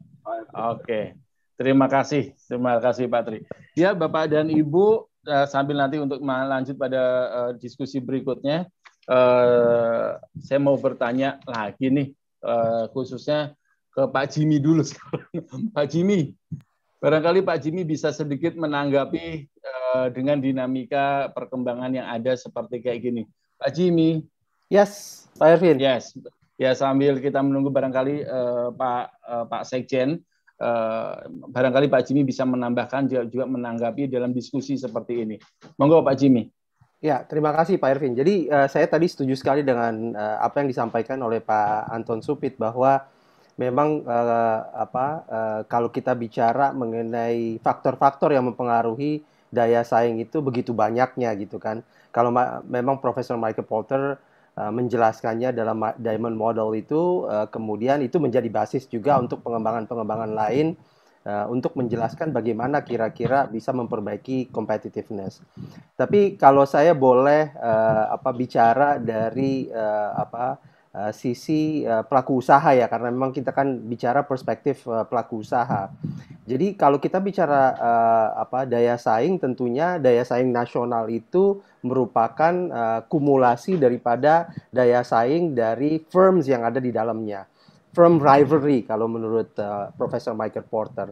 Oke. 0.54 1.14
Terima 1.54 1.86
kasih. 1.86 2.34
Terima 2.48 2.80
kasih 2.82 3.06
Pak 3.06 3.22
Tri. 3.28 3.38
Ya 3.78 3.94
Bapak 3.94 4.32
dan 4.32 4.50
Ibu 4.50 5.06
uh, 5.28 5.46
sambil 5.46 5.78
nanti 5.78 6.00
untuk 6.00 6.18
lanjut 6.24 6.74
pada 6.74 7.02
uh, 7.30 7.50
diskusi 7.54 8.00
berikutnya 8.00 8.66
uh, 9.10 10.16
saya 10.40 10.60
mau 10.62 10.76
bertanya 10.80 11.38
lagi 11.44 11.90
nih 11.92 12.08
uh, 12.44 12.88
khususnya 12.92 13.52
ke 13.90 14.02
Pak 14.06 14.26
Jimmy 14.32 14.62
dulu 14.62 14.86
Pak 15.74 15.86
Jimmy, 15.90 16.32
barangkali 17.02 17.42
Pak 17.42 17.58
Jimmy 17.58 17.82
bisa 17.82 18.14
sedikit 18.14 18.54
menanggapi 18.54 19.50
uh, 19.50 19.79
dengan 20.14 20.38
dinamika 20.38 21.30
perkembangan 21.32 21.90
yang 21.94 22.06
ada 22.06 22.36
seperti 22.36 22.82
kayak 22.84 23.00
gini. 23.02 23.22
Pak 23.60 23.70
Jimmy. 23.76 24.24
Yes, 24.70 25.26
Pak 25.36 25.58
Ervin. 25.58 25.76
Yes. 25.82 26.16
Ya 26.60 26.76
sambil 26.76 27.16
kita 27.18 27.40
menunggu 27.40 27.72
barangkali 27.72 28.28
uh, 28.28 28.68
Pak 28.76 29.04
uh, 29.24 29.44
Pak 29.48 29.62
Sekjen, 29.64 30.20
uh, 30.60 31.24
barangkali 31.28 31.88
Pak 31.88 32.04
Jimmy 32.04 32.22
bisa 32.22 32.44
menambahkan 32.44 33.08
juga 33.08 33.48
menanggapi 33.48 34.12
dalam 34.12 34.36
diskusi 34.36 34.76
seperti 34.76 35.24
ini. 35.24 35.36
Monggo 35.80 36.04
Pak 36.04 36.16
Jimmy. 36.20 36.52
Ya, 37.00 37.24
terima 37.24 37.56
kasih 37.56 37.80
Pak 37.80 37.96
Ervin. 37.96 38.12
Jadi 38.12 38.44
uh, 38.52 38.68
saya 38.68 38.84
tadi 38.84 39.08
setuju 39.08 39.32
sekali 39.32 39.64
dengan 39.64 40.12
uh, 40.12 40.36
apa 40.44 40.60
yang 40.60 40.68
disampaikan 40.68 41.16
oleh 41.24 41.40
Pak 41.40 41.88
Anton 41.88 42.20
Supit 42.20 42.60
bahwa 42.60 43.08
memang 43.56 44.04
uh, 44.04 44.58
apa 44.76 45.06
uh, 45.24 45.60
kalau 45.64 45.88
kita 45.88 46.12
bicara 46.12 46.76
mengenai 46.76 47.56
faktor-faktor 47.64 48.36
yang 48.36 48.52
mempengaruhi 48.52 49.24
daya 49.50 49.82
saing 49.82 50.22
itu 50.22 50.38
begitu 50.40 50.70
banyaknya 50.70 51.34
gitu 51.36 51.58
kan. 51.58 51.82
Kalau 52.10 52.34
memang 52.66 52.98
Profesor 52.98 53.38
Michael 53.38 53.66
Porter 53.66 54.02
uh, 54.58 54.72
menjelaskannya 54.74 55.54
dalam 55.54 55.78
Diamond 55.98 56.34
Model 56.38 56.74
itu 56.74 57.26
uh, 57.26 57.46
kemudian 57.50 58.02
itu 58.02 58.18
menjadi 58.18 58.46
basis 58.50 58.86
juga 58.90 59.18
untuk 59.18 59.42
pengembangan-pengembangan 59.46 60.32
lain 60.34 60.74
uh, 61.26 61.46
untuk 61.50 61.76
menjelaskan 61.76 62.34
bagaimana 62.34 62.82
kira-kira 62.82 63.46
bisa 63.46 63.70
memperbaiki 63.74 64.50
competitiveness. 64.50 65.42
Tapi 65.94 66.34
kalau 66.38 66.64
saya 66.64 66.96
boleh 66.96 67.52
uh, 67.58 68.14
apa 68.14 68.30
bicara 68.34 68.96
dari 68.96 69.68
uh, 69.70 70.18
apa 70.18 70.58
uh, 70.94 71.12
sisi 71.14 71.84
uh, 71.86 72.02
pelaku 72.06 72.40
usaha 72.40 72.70
ya 72.74 72.86
karena 72.86 73.10
memang 73.10 73.30
kita 73.30 73.50
kan 73.54 73.78
bicara 73.80 74.26
perspektif 74.26 74.86
uh, 74.86 75.06
pelaku 75.06 75.42
usaha. 75.42 75.90
Jadi 76.48 76.74
kalau 76.74 76.98
kita 76.98 77.22
bicara 77.22 77.76
uh, 77.78 78.28
apa 78.42 78.66
daya 78.66 78.98
saing 78.98 79.38
tentunya 79.38 80.02
daya 80.02 80.26
saing 80.26 80.50
nasional 80.50 81.06
itu 81.06 81.62
merupakan 81.86 82.54
uh, 82.70 83.00
kumulasi 83.06 83.78
daripada 83.78 84.50
daya 84.74 85.06
saing 85.06 85.54
dari 85.54 86.02
firms 86.10 86.50
yang 86.50 86.66
ada 86.66 86.82
di 86.82 86.90
dalamnya 86.90 87.46
firm 87.90 88.22
rivalry 88.22 88.86
kalau 88.86 89.10
menurut 89.10 89.50
uh, 89.58 89.90
Profesor 89.94 90.34
Michael 90.34 90.66
Porter. 90.66 91.10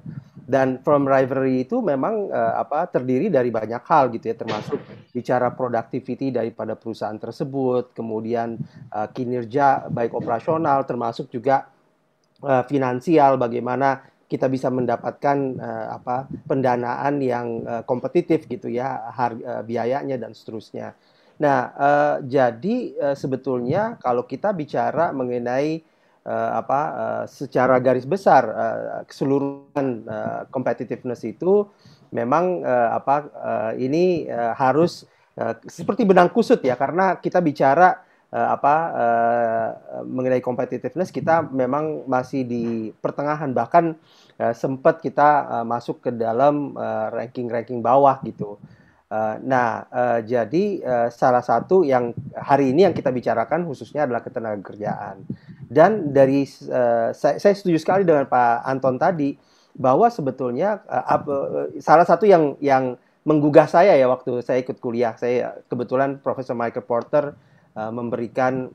Dan 0.48 0.80
firm 0.80 1.04
rivalry 1.04 1.68
itu 1.68 1.84
memang 1.84 2.32
uh, 2.32 2.56
apa 2.56 2.88
terdiri 2.88 3.28
dari 3.28 3.52
banyak 3.52 3.84
hal 3.84 4.08
gitu 4.16 4.32
ya 4.32 4.36
termasuk 4.40 4.80
bicara 5.12 5.52
productivity 5.52 6.32
daripada 6.32 6.72
perusahaan 6.72 7.20
tersebut, 7.20 7.92
kemudian 7.92 8.56
uh, 8.88 9.12
kinerja 9.12 9.92
baik 9.92 10.16
operasional 10.16 10.88
termasuk 10.88 11.28
juga 11.28 11.68
uh, 12.40 12.64
finansial 12.64 13.36
bagaimana 13.36 14.00
kita 14.24 14.48
bisa 14.48 14.72
mendapatkan 14.72 15.36
uh, 15.60 15.86
apa 16.00 16.28
pendanaan 16.48 17.20
yang 17.20 17.64
uh, 17.68 17.84
kompetitif 17.84 18.48
gitu 18.48 18.72
ya 18.72 19.12
harga 19.12 19.60
uh, 19.60 19.62
biayanya 19.68 20.16
dan 20.16 20.32
seterusnya. 20.32 20.96
Nah, 21.44 21.58
uh, 21.76 22.16
jadi 22.24 22.76
uh, 22.96 23.16
sebetulnya 23.16 24.00
kalau 24.00 24.24
kita 24.24 24.56
bicara 24.56 25.12
mengenai 25.12 25.84
uh, 26.24 26.50
apa 26.58 26.80
uh, 26.80 27.24
secara 27.28 27.78
garis 27.78 28.08
besar 28.08 28.42
uh, 28.48 29.02
keseluruhan 29.06 30.06
uh, 30.08 30.42
competitiveness 30.50 31.22
itu 31.28 31.68
memang 32.10 32.64
uh, 32.64 32.96
apa 32.96 33.16
uh, 33.36 33.72
ini 33.76 34.24
uh, 34.28 34.56
harus 34.56 35.04
uh, 35.36 35.54
seperti 35.68 36.08
benang 36.08 36.32
kusut 36.32 36.60
ya 36.64 36.74
karena 36.74 37.20
kita 37.20 37.44
bicara 37.44 38.00
uh, 38.32 38.48
apa 38.56 38.74
uh, 38.92 39.70
mengenai 40.08 40.40
competitiveness 40.40 41.12
kita 41.12 41.44
memang 41.48 42.08
masih 42.08 42.44
di 42.44 42.90
pertengahan 43.00 43.52
bahkan 43.52 43.96
uh, 44.40 44.54
sempat 44.56 45.04
kita 45.04 45.60
uh, 45.60 45.66
masuk 45.68 46.00
ke 46.00 46.10
dalam 46.12 46.76
ranking-ranking 47.12 47.80
uh, 47.80 47.84
bawah 47.84 48.18
gitu. 48.24 48.58
Nah, 49.40 49.88
jadi 50.20 50.84
salah 51.08 51.40
satu 51.40 51.80
yang 51.80 52.12
hari 52.36 52.76
ini 52.76 52.84
yang 52.84 52.92
kita 52.92 53.08
bicarakan 53.08 53.64
khususnya 53.64 54.04
adalah 54.04 54.20
ketenagakerjaan. 54.20 55.24
Dan 55.68 56.16
dari 56.16 56.48
uh, 56.48 57.12
saya, 57.12 57.36
saya 57.36 57.54
setuju 57.54 57.76
sekali 57.76 58.02
dengan 58.08 58.24
Pak 58.24 58.64
Anton 58.64 58.96
tadi 58.96 59.36
bahwa 59.76 60.08
sebetulnya 60.08 60.80
uh, 60.88 61.20
uh, 61.28 61.68
salah 61.78 62.08
satu 62.08 62.24
yang 62.24 62.56
yang 62.64 62.96
menggugah 63.28 63.68
saya 63.68 63.92
ya 63.92 64.08
waktu 64.08 64.40
saya 64.40 64.64
ikut 64.64 64.80
kuliah, 64.80 65.12
saya 65.20 65.60
kebetulan 65.68 66.24
Profesor 66.24 66.56
Michael 66.56 66.88
Porter 66.88 67.36
uh, 67.76 67.92
memberikan 67.92 68.72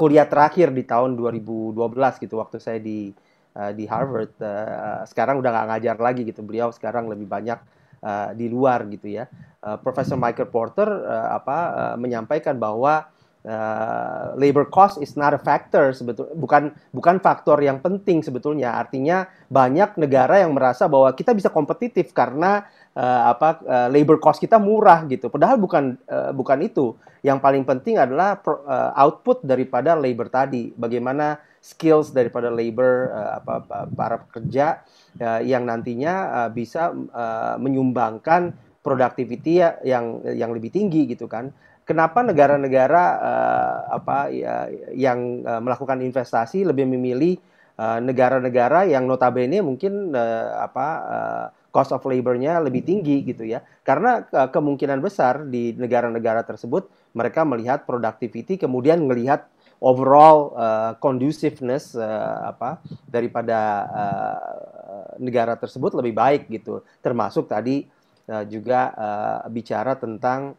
kuliah 0.00 0.24
terakhir 0.24 0.72
di 0.72 0.86
tahun 0.88 1.18
2012 1.18 1.76
gitu 2.24 2.40
waktu 2.40 2.56
saya 2.56 2.80
di 2.80 3.12
uh, 3.58 3.72
di 3.76 3.84
Harvard. 3.84 4.32
Uh, 4.40 5.04
sekarang 5.04 5.44
udah 5.44 5.50
nggak 5.52 5.66
ngajar 5.76 5.96
lagi 6.00 6.22
gitu. 6.24 6.40
Beliau 6.40 6.72
sekarang 6.72 7.10
lebih 7.12 7.28
banyak 7.28 7.60
uh, 8.00 8.30
di 8.32 8.46
luar 8.48 8.86
gitu 8.88 9.10
ya. 9.10 9.26
Uh, 9.60 9.76
Profesor 9.76 10.16
Michael 10.16 10.48
Porter 10.48 10.88
uh, 10.88 11.36
apa 11.36 11.58
uh, 11.74 11.96
menyampaikan 11.98 12.56
bahwa 12.56 13.10
uh, 13.46 14.34
labor 14.34 14.66
cost 14.66 14.98
is 14.98 15.14
not 15.14 15.34
a 15.34 15.40
factor 15.40 15.94
sebetulnya 15.94 16.34
bukan 16.34 16.62
bukan 16.90 17.16
faktor 17.22 17.60
yang 17.62 17.78
penting 17.78 18.24
sebetulnya. 18.24 18.74
Artinya 18.74 19.28
banyak 19.46 20.00
negara 20.00 20.42
yang 20.42 20.56
merasa 20.56 20.90
bahwa 20.90 21.12
kita 21.14 21.36
bisa 21.36 21.52
kompetitif 21.52 22.10
karena 22.10 22.66
uh, 22.98 23.30
apa 23.30 23.62
uh, 23.62 23.88
labor 23.92 24.18
cost 24.18 24.42
kita 24.42 24.58
murah 24.58 25.06
gitu. 25.06 25.30
Padahal 25.30 25.60
bukan 25.60 25.94
uh, 26.10 26.34
bukan 26.34 26.58
itu. 26.64 26.96
Yang 27.18 27.38
paling 27.42 27.66
penting 27.66 27.98
adalah 27.98 28.38
pro, 28.38 28.62
uh, 28.62 28.94
output 28.94 29.42
daripada 29.42 29.98
labor 29.98 30.30
tadi. 30.30 30.70
Bagaimana 30.74 31.38
skills 31.58 32.14
daripada 32.14 32.46
labor 32.48 33.10
uh, 33.10 33.42
apa, 33.42 33.86
para 33.90 34.16
pekerja 34.22 34.86
uh, 35.18 35.42
yang 35.42 35.66
nantinya 35.66 36.46
uh, 36.46 36.50
bisa 36.50 36.94
uh, 36.94 37.58
menyumbangkan 37.58 38.54
productivity 38.78 39.60
ya, 39.60 39.76
yang 39.82 40.22
yang 40.32 40.54
lebih 40.54 40.70
tinggi 40.70 41.10
gitu 41.10 41.26
kan. 41.26 41.50
Kenapa 41.88 42.20
negara-negara 42.20 43.04
uh, 43.16 43.78
apa 43.96 44.28
ya 44.28 44.68
yang 44.92 45.40
uh, 45.40 45.56
melakukan 45.64 46.04
investasi 46.04 46.68
lebih 46.68 46.84
memilih 46.84 47.40
negara-negara 47.78 48.84
uh, 48.84 48.90
yang 48.90 49.06
notabene 49.06 49.62
mungkin 49.62 50.10
uh, 50.10 50.66
apa 50.66 50.86
uh, 51.06 51.46
cost 51.70 51.94
of 51.94 52.02
labor-nya 52.04 52.60
lebih 52.60 52.84
tinggi 52.84 53.24
gitu 53.24 53.48
ya. 53.48 53.64
Karena 53.86 54.20
uh, 54.20 54.52
kemungkinan 54.52 55.00
besar 55.00 55.48
di 55.48 55.72
negara-negara 55.72 56.44
tersebut 56.44 56.90
mereka 57.16 57.48
melihat 57.48 57.88
productivity 57.88 58.60
kemudian 58.60 59.06
melihat 59.08 59.48
overall 59.78 60.52
uh, 60.58 60.92
conduciveness 60.98 61.94
uh, 61.94 62.50
apa 62.50 62.82
daripada 63.06 63.58
uh, 63.88 65.14
negara 65.22 65.54
tersebut 65.54 65.94
lebih 65.98 66.14
baik 66.18 66.42
gitu 66.50 66.82
termasuk 66.98 67.46
tadi 67.46 67.86
uh, 68.30 68.44
juga 68.46 68.92
uh, 68.94 69.38
bicara 69.50 69.94
tentang 69.94 70.58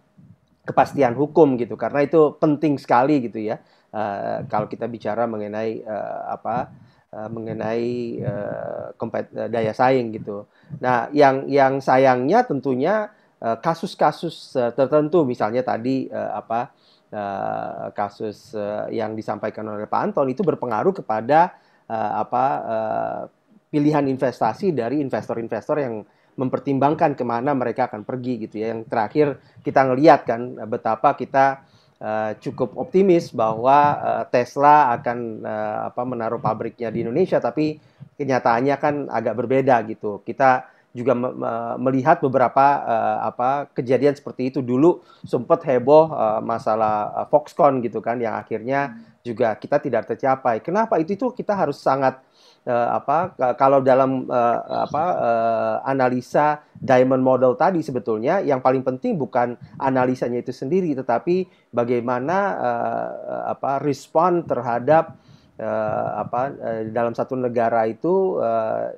kepastian 0.70 1.18
hukum 1.18 1.58
gitu 1.58 1.74
karena 1.74 2.06
itu 2.06 2.38
penting 2.38 2.78
sekali 2.78 3.26
gitu 3.26 3.42
ya 3.42 3.58
uh, 3.94 4.46
kalau 4.46 4.70
kita 4.70 4.86
bicara 4.86 5.26
mengenai 5.26 5.82
uh, 5.82 6.38
apa 6.38 6.70
uh, 7.14 7.30
mengenai 7.30 8.22
uh, 8.22 9.48
daya 9.50 9.74
saing 9.74 10.14
gitu. 10.14 10.46
Nah, 10.78 11.10
yang 11.10 11.50
yang 11.50 11.82
sayangnya 11.82 12.46
tentunya 12.46 13.10
kasus-kasus 13.40 14.52
uh, 14.60 14.76
tertentu 14.76 15.24
misalnya 15.24 15.64
tadi 15.64 16.12
uh, 16.12 16.44
apa 16.44 16.76
uh, 17.14 17.88
kasus 17.96 18.52
uh, 18.52 18.92
yang 18.92 19.16
disampaikan 19.16 19.64
oleh 19.64 19.88
Pak 19.88 20.02
Anton 20.12 20.28
itu 20.28 20.44
berpengaruh 20.44 20.92
kepada 20.92 21.56
uh, 21.88 22.12
apa 22.20 22.46
uh, 22.68 23.22
pilihan 23.70 24.06
investasi 24.10 24.74
dari 24.74 25.00
investor-investor 25.00 25.78
yang 25.80 26.04
mempertimbangkan 26.40 27.20
ke 27.20 27.24
mana 27.28 27.52
mereka 27.52 27.92
akan 27.92 28.08
pergi 28.08 28.48
gitu 28.48 28.64
ya. 28.64 28.72
Yang 28.72 28.88
terakhir 28.88 29.28
kita 29.60 29.82
ngelihat 29.92 30.20
kan 30.24 30.56
betapa 30.72 31.12
kita 31.20 31.68
uh, 32.00 32.32
cukup 32.40 32.80
optimis 32.80 33.36
bahwa 33.36 34.00
uh, 34.00 34.24
Tesla 34.32 34.96
akan 34.96 35.44
uh, 35.44 35.78
apa 35.92 36.02
menaruh 36.08 36.40
pabriknya 36.40 36.88
di 36.88 37.04
Indonesia, 37.04 37.44
tapi 37.44 37.76
kenyataannya 38.16 38.76
kan 38.80 38.96
agak 39.12 39.36
berbeda 39.36 39.84
gitu. 39.92 40.24
Kita 40.24 40.80
juga 40.90 41.14
me 41.14 41.30
melihat 41.78 42.18
beberapa 42.18 42.66
uh, 42.82 43.18
apa 43.30 43.70
kejadian 43.78 44.18
seperti 44.18 44.50
itu 44.50 44.66
dulu 44.66 45.06
sempat 45.22 45.62
heboh 45.62 46.10
uh, 46.10 46.42
masalah 46.42 47.14
uh, 47.14 47.28
Foxconn 47.30 47.78
gitu 47.86 48.02
kan 48.02 48.18
yang 48.18 48.34
akhirnya 48.34 48.98
juga 49.22 49.54
kita 49.54 49.78
tidak 49.78 50.10
tercapai. 50.10 50.64
Kenapa 50.66 50.98
itu 50.98 51.14
itu 51.14 51.30
kita 51.30 51.54
harus 51.54 51.78
sangat 51.78 52.18
uh, 52.66 52.88
apa 53.00 53.36
kalau 53.56 53.80
dalam 53.80 54.28
uh, 54.28 54.88
apa 54.88 55.04
uh, 55.16 55.76
analisa 55.88 56.64
diamond 56.80 57.24
model 57.24 57.56
tadi 57.60 57.84
sebetulnya 57.84 58.40
yang 58.40 58.64
paling 58.64 58.84
penting 58.84 59.20
bukan 59.20 59.60
analisanya 59.80 60.40
itu 60.40 60.56
sendiri 60.56 60.96
tetapi 60.96 61.48
bagaimana 61.72 62.38
uh, 62.58 63.42
apa 63.54 63.84
respon 63.84 64.44
terhadap 64.48 65.16
uh, 65.60 66.24
apa 66.24 66.42
uh, 66.56 66.82
dalam 66.90 67.12
satu 67.12 67.36
negara 67.36 67.86
itu 67.86 68.40
uh, 68.40 68.92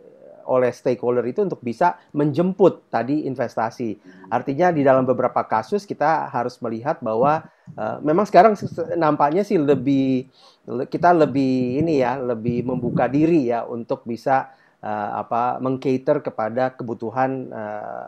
oleh 0.46 0.74
stakeholder 0.74 1.24
itu 1.30 1.46
untuk 1.46 1.62
bisa 1.62 1.98
menjemput 2.12 2.90
tadi 2.90 3.30
investasi. 3.30 3.98
Artinya 4.28 4.74
di 4.74 4.82
dalam 4.82 5.06
beberapa 5.06 5.46
kasus 5.46 5.86
kita 5.86 6.28
harus 6.28 6.58
melihat 6.60 7.00
bahwa 7.00 7.46
uh, 7.78 7.98
memang 8.02 8.26
sekarang 8.26 8.58
nampaknya 8.98 9.46
sih 9.46 9.56
lebih 9.56 10.28
kita 10.66 11.10
lebih 11.12 11.82
ini 11.82 12.06
ya 12.06 12.22
lebih 12.22 12.62
membuka 12.62 13.10
diri 13.10 13.50
ya 13.50 13.66
untuk 13.66 14.06
bisa 14.06 14.54
uh, 14.82 15.10
apa 15.26 15.58
mengcater 15.58 16.22
kepada 16.22 16.74
kebutuhan 16.78 17.50
uh, 17.50 18.08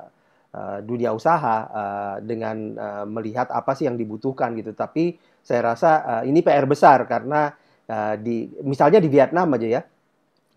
uh, 0.54 0.78
dunia 0.86 1.12
usaha 1.12 1.58
uh, 1.66 2.16
dengan 2.22 2.56
uh, 2.78 3.06
melihat 3.10 3.50
apa 3.50 3.74
sih 3.74 3.90
yang 3.90 3.98
dibutuhkan 3.98 4.54
gitu. 4.54 4.72
Tapi 4.78 5.18
saya 5.42 5.74
rasa 5.74 5.92
uh, 6.06 6.24
ini 6.30 6.46
PR 6.46 6.70
besar 6.70 7.04
karena 7.10 7.52
uh, 7.90 8.16
di 8.22 8.54
misalnya 8.62 9.02
di 9.02 9.10
Vietnam 9.10 9.50
aja 9.58 9.68
ya 9.68 9.82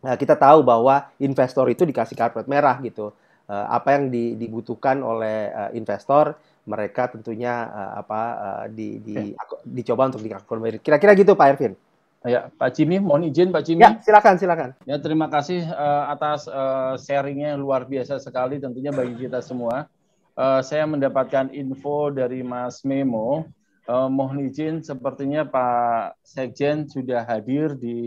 uh, 0.05 0.17
kita 0.17 0.37
tahu 0.37 0.63
bahwa 0.63 1.09
investor 1.19 1.67
itu 1.73 1.89
dikasih 1.89 2.17
karpet 2.17 2.47
merah 2.47 2.77
gitu. 2.85 3.13
Uh, 3.47 3.67
apa 3.71 3.95
yang 3.95 4.11
di, 4.11 4.35
dibutuhkan 4.35 4.99
oleh 5.07 5.55
uh, 5.55 5.71
investor 5.71 6.35
mereka 6.67 7.07
tentunya 7.07 7.71
uh, 7.71 7.93
apa 8.03 8.23
uh, 8.35 8.65
di, 8.67 8.99
di, 8.99 9.15
dicoba 9.63 10.11
untuk 10.11 10.27
diakomodir. 10.27 10.83
Kira-kira 10.83 11.15
gitu 11.15 11.39
Pak 11.39 11.47
Ervin. 11.55 11.86
Ya, 12.27 12.51
Pak 12.59 12.75
Jimmy, 12.75 12.99
mohon 12.99 13.31
izin 13.31 13.55
Pak 13.55 13.63
Jimmy. 13.63 13.87
Ya, 13.87 14.03
silakan, 14.03 14.35
silakan. 14.35 14.69
Ya, 14.83 14.99
terima 14.99 15.31
kasih 15.31 15.63
uh, 15.71 16.11
atas 16.11 16.51
uh, 16.51 16.99
sharingnya 16.99 17.55
luar 17.55 17.87
biasa 17.87 18.19
sekali 18.19 18.59
tentunya 18.59 18.91
bagi 18.91 19.15
kita 19.15 19.39
semua. 19.39 19.87
Uh, 20.35 20.59
saya 20.59 20.85
mendapatkan 20.91 21.55
info 21.55 22.11
dari 22.11 22.43
Mas 22.43 22.83
Memo. 22.83 23.47
Uh, 23.87 24.11
mohon 24.11 24.43
izin, 24.51 24.83
sepertinya 24.83 25.47
Pak 25.47 26.19
Sekjen 26.27 26.91
sudah 26.91 27.23
hadir 27.23 27.79
di 27.79 27.99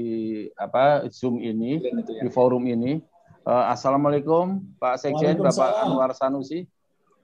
apa 0.60 1.08
Zoom 1.08 1.40
ini, 1.40 1.80
ya. 1.80 2.20
di 2.20 2.28
forum 2.28 2.68
ini. 2.68 3.00
Uh, 3.48 3.72
Assalamualaikum 3.72 4.60
Pak 4.76 5.00
Sekjen, 5.00 5.40
Bapak 5.40 5.88
Anwar 5.88 6.12
Sanusi. 6.12 6.68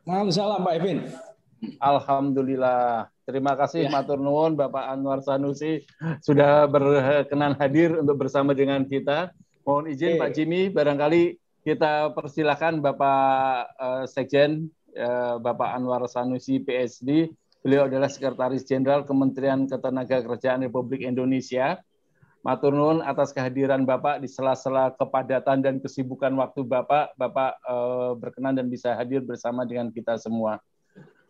Waalaikumsalam 0.08 0.64
Pak 0.64 0.74
Evin. 0.80 1.04
Alhamdulillah. 1.84 3.12
Terima 3.26 3.58
kasih 3.58 3.90
ya. 3.90 3.92
Matur 3.92 4.22
Nuwun 4.22 4.54
Bapak 4.54 4.86
Anwar 4.86 5.18
Sanusi 5.26 5.82
sudah 6.22 6.70
berkenan 6.70 7.58
hadir 7.58 7.98
untuk 7.98 8.22
bersama 8.22 8.54
dengan 8.54 8.86
kita. 8.86 9.34
Mohon 9.66 9.98
izin 9.98 10.22
Pak 10.22 10.38
Jimmy, 10.38 10.70
barangkali 10.70 11.42
kita 11.66 12.14
persilahkan 12.14 12.86
Bapak 12.86 13.74
uh, 13.82 14.04
Sekjen 14.06 14.70
uh, 14.94 15.42
Bapak 15.42 15.74
Anwar 15.74 16.06
Sanusi 16.06 16.62
PSD. 16.62 17.34
Beliau 17.66 17.90
adalah 17.90 18.14
Sekretaris 18.14 18.62
Jenderal 18.62 19.10
Kementerian 19.10 19.66
Ketenagakerjaan 19.66 20.62
Republik 20.62 21.02
Indonesia. 21.02 21.82
Matur 22.46 22.78
nuwun 22.78 23.02
atas 23.02 23.34
kehadiran 23.34 23.90
Bapak 23.90 24.22
di 24.22 24.30
sela-sela 24.30 24.94
kepadatan 24.94 25.66
dan 25.66 25.82
kesibukan 25.82 26.30
waktu 26.38 26.62
Bapak. 26.62 27.18
Bapak 27.18 27.58
uh, 27.66 28.14
berkenan 28.22 28.54
dan 28.54 28.70
bisa 28.70 28.94
hadir 28.94 29.26
bersama 29.26 29.66
dengan 29.66 29.90
kita 29.90 30.14
semua. 30.22 30.62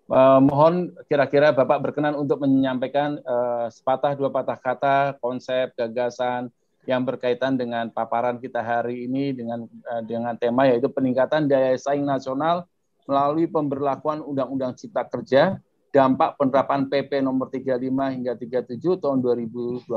Uh, 0.06 0.38
mohon 0.38 0.94
kira-kira 1.10 1.50
Bapak 1.50 1.82
berkenan 1.82 2.14
untuk 2.14 2.46
menyampaikan 2.46 3.18
uh, 3.26 3.66
sepatah 3.74 4.14
dua 4.14 4.30
patah 4.30 4.54
kata, 4.54 5.18
konsep, 5.18 5.74
gagasan 5.74 6.54
yang 6.86 7.02
berkaitan 7.02 7.58
dengan 7.58 7.90
paparan 7.90 8.38
kita 8.38 8.62
hari 8.62 9.10
ini 9.10 9.34
dengan 9.34 9.66
uh, 9.90 10.06
dengan 10.06 10.38
tema 10.38 10.70
yaitu 10.70 10.86
peningkatan 10.94 11.50
daya 11.50 11.74
saing 11.74 12.06
nasional 12.06 12.70
melalui 13.10 13.50
pemberlakuan 13.50 14.22
Undang-Undang 14.22 14.78
Cipta 14.78 15.06
Kerja, 15.10 15.58
dampak 15.90 16.38
penerapan 16.38 16.86
PP 16.90 17.22
nomor 17.26 17.50
35 17.50 17.82
hingga 17.90 18.34
37 18.38 19.02
tahun 19.02 19.18
2021. 19.22 19.90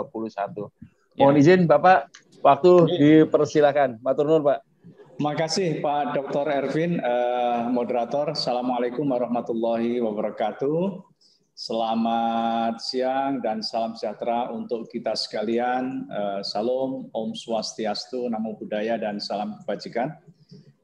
Mohon 1.18 1.36
ya. 1.36 1.40
izin 1.40 1.60
Bapak, 1.68 2.08
waktu 2.44 2.72
dipersilakan. 2.96 4.00
Matur 4.00 4.24
nuwun 4.28 4.44
Pak. 4.44 4.67
Terima 5.18 5.34
kasih 5.34 5.82
Pak 5.82 6.14
Dr. 6.14 6.46
Ervin, 6.46 7.02
uh, 7.02 7.66
moderator. 7.74 8.38
Assalamualaikum 8.38 9.02
warahmatullahi 9.02 9.98
wabarakatuh. 9.98 11.02
Selamat 11.58 12.78
siang 12.78 13.42
dan 13.42 13.58
salam 13.58 13.98
sejahtera 13.98 14.54
untuk 14.54 14.86
kita 14.86 15.18
sekalian. 15.18 16.06
Uh, 16.06 16.38
salam, 16.46 17.10
Om 17.10 17.34
Swastiastu, 17.34 18.30
Namo 18.30 18.54
Buddhaya, 18.62 18.94
dan 18.94 19.18
salam 19.18 19.58
kebajikan. 19.58 20.14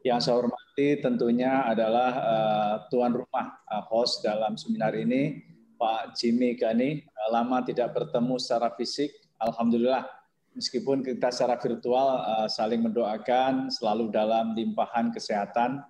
Yang 0.02 0.26
saya 0.26 0.42
hormati 0.42 0.98
tentunya 0.98 1.70
adalah 1.70 2.12
uh, 2.18 2.74
tuan 2.90 3.14
rumah 3.14 3.62
uh, 3.70 3.86
host 3.86 4.26
dalam 4.26 4.58
seminar 4.58 4.98
ini, 4.98 5.46
Pak 5.78 6.18
Jimmy 6.18 6.58
Gani. 6.58 7.06
Uh, 7.06 7.38
lama 7.38 7.62
tidak 7.62 7.94
bertemu 7.94 8.34
secara 8.42 8.74
fisik, 8.74 9.14
Alhamdulillah 9.38 10.23
meskipun 10.54 11.02
kita 11.02 11.34
secara 11.34 11.58
virtual 11.58 12.22
uh, 12.22 12.48
saling 12.48 12.80
mendoakan 12.80 13.68
selalu 13.68 14.08
dalam 14.14 14.54
limpahan 14.54 15.10
kesehatan 15.10 15.82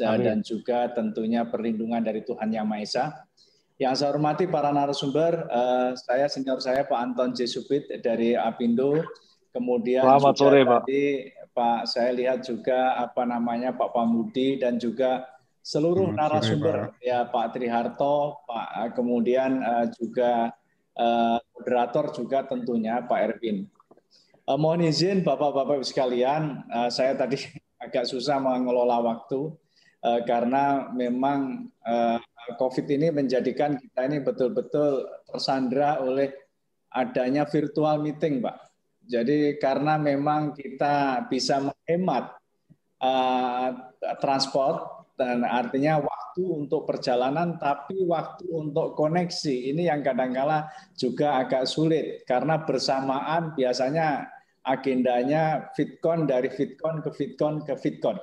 uh, 0.00 0.16
dan 0.18 0.40
juga 0.40 0.88
tentunya 0.94 1.44
perlindungan 1.44 2.00
dari 2.00 2.22
Tuhan 2.22 2.54
Yang 2.54 2.66
Maha 2.66 2.82
Esa. 2.82 3.04
Yang 3.82 3.94
saya 3.98 4.14
hormati 4.14 4.46
para 4.46 4.70
narasumber, 4.70 5.50
uh, 5.50 5.90
saya 5.98 6.30
senior 6.30 6.62
saya 6.62 6.86
Pak 6.86 6.98
Anton 7.02 7.34
J. 7.34 7.50
Dari 7.98 8.38
Apindo, 8.38 9.02
kemudian 9.50 10.06
Selamat 10.06 10.34
juga 10.38 10.40
sore, 10.40 10.60
Pak. 10.62 10.80
tadi 10.86 11.02
Pak 11.52 11.80
saya 11.90 12.10
lihat 12.14 12.38
juga 12.46 12.96
apa 12.96 13.26
namanya 13.26 13.74
Pak 13.74 13.90
Pamudi 13.90 14.56
dan 14.62 14.78
juga 14.78 15.26
seluruh 15.66 16.14
Selamat 16.14 16.30
narasumber 16.30 16.76
sore, 16.78 16.90
Pak. 16.94 17.02
ya 17.02 17.18
Pak 17.26 17.46
Triharto, 17.58 18.16
Pak 18.46 18.94
kemudian 18.94 19.50
uh, 19.66 19.86
juga 19.90 20.54
uh, 20.94 21.38
moderator 21.58 22.04
juga 22.14 22.38
tentunya 22.46 23.02
Pak 23.02 23.18
Ervin. 23.18 23.66
Uh, 24.52 24.60
mohon 24.60 24.84
izin 24.84 25.24
Bapak-Bapak 25.24 25.80
sekalian, 25.80 26.60
uh, 26.68 26.92
saya 26.92 27.16
tadi 27.16 27.40
agak 27.84 28.04
susah 28.04 28.36
mengelola 28.36 29.00
waktu 29.00 29.48
uh, 30.04 30.20
karena 30.28 30.92
memang 30.92 31.72
uh, 31.80 32.20
COVID 32.60 32.84
ini 32.84 33.08
menjadikan 33.08 33.80
kita 33.80 34.04
ini 34.04 34.20
betul-betul 34.20 35.08
tersandra 35.24 36.04
oleh 36.04 36.36
adanya 36.92 37.48
virtual 37.48 38.04
meeting, 38.04 38.44
Pak. 38.44 38.60
Jadi 39.08 39.56
karena 39.56 39.96
memang 39.96 40.52
kita 40.52 41.24
bisa 41.32 41.72
menghemat 41.72 42.36
uh, 43.00 43.68
transport 44.20 45.08
dan 45.16 45.48
artinya 45.48 45.96
waktu 45.96 46.44
untuk 46.44 46.84
perjalanan 46.84 47.56
tapi 47.56 48.04
waktu 48.04 48.52
untuk 48.52 49.00
koneksi 49.00 49.72
ini 49.72 49.88
yang 49.88 50.04
kadangkala 50.04 50.68
juga 50.92 51.40
agak 51.40 51.64
sulit 51.64 52.28
karena 52.28 52.60
bersamaan 52.60 53.56
biasanya 53.56 54.28
agendanya 54.62 55.70
Fitcon 55.74 56.26
dari 56.26 56.50
Fitcon 56.50 57.02
ke 57.02 57.10
Fitcon 57.10 57.66
ke 57.66 57.74
Fitcon. 57.74 58.18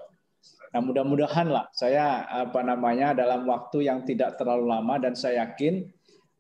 Nah, 0.70 0.82
mudah-mudahan 0.86 1.50
lah 1.50 1.66
saya 1.74 2.30
apa 2.30 2.62
namanya 2.62 3.18
dalam 3.18 3.50
waktu 3.50 3.90
yang 3.90 4.06
tidak 4.06 4.38
terlalu 4.38 4.70
lama 4.70 5.02
dan 5.02 5.18
saya 5.18 5.50
yakin 5.50 5.90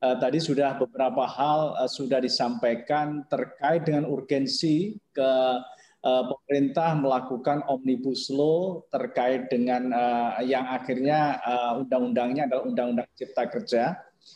uh, 0.05 0.15
tadi 0.21 0.37
sudah 0.37 0.77
beberapa 0.77 1.25
hal 1.25 1.73
uh, 1.81 1.89
sudah 1.89 2.21
disampaikan 2.21 3.25
terkait 3.25 3.89
dengan 3.89 4.05
urgensi 4.05 4.93
ke 5.09 5.31
uh, 6.05 6.23
pemerintah 6.29 6.93
melakukan 6.93 7.65
omnibus 7.67 8.29
law 8.29 8.85
terkait 8.93 9.49
dengan 9.49 9.91
uh, 9.91 10.39
yang 10.45 10.69
akhirnya 10.69 11.41
uh, 11.43 11.81
undang-undangnya 11.81 12.47
adalah 12.47 12.63
Undang-Undang 12.69 13.09
Cipta 13.17 13.43
Kerja, 13.49 13.83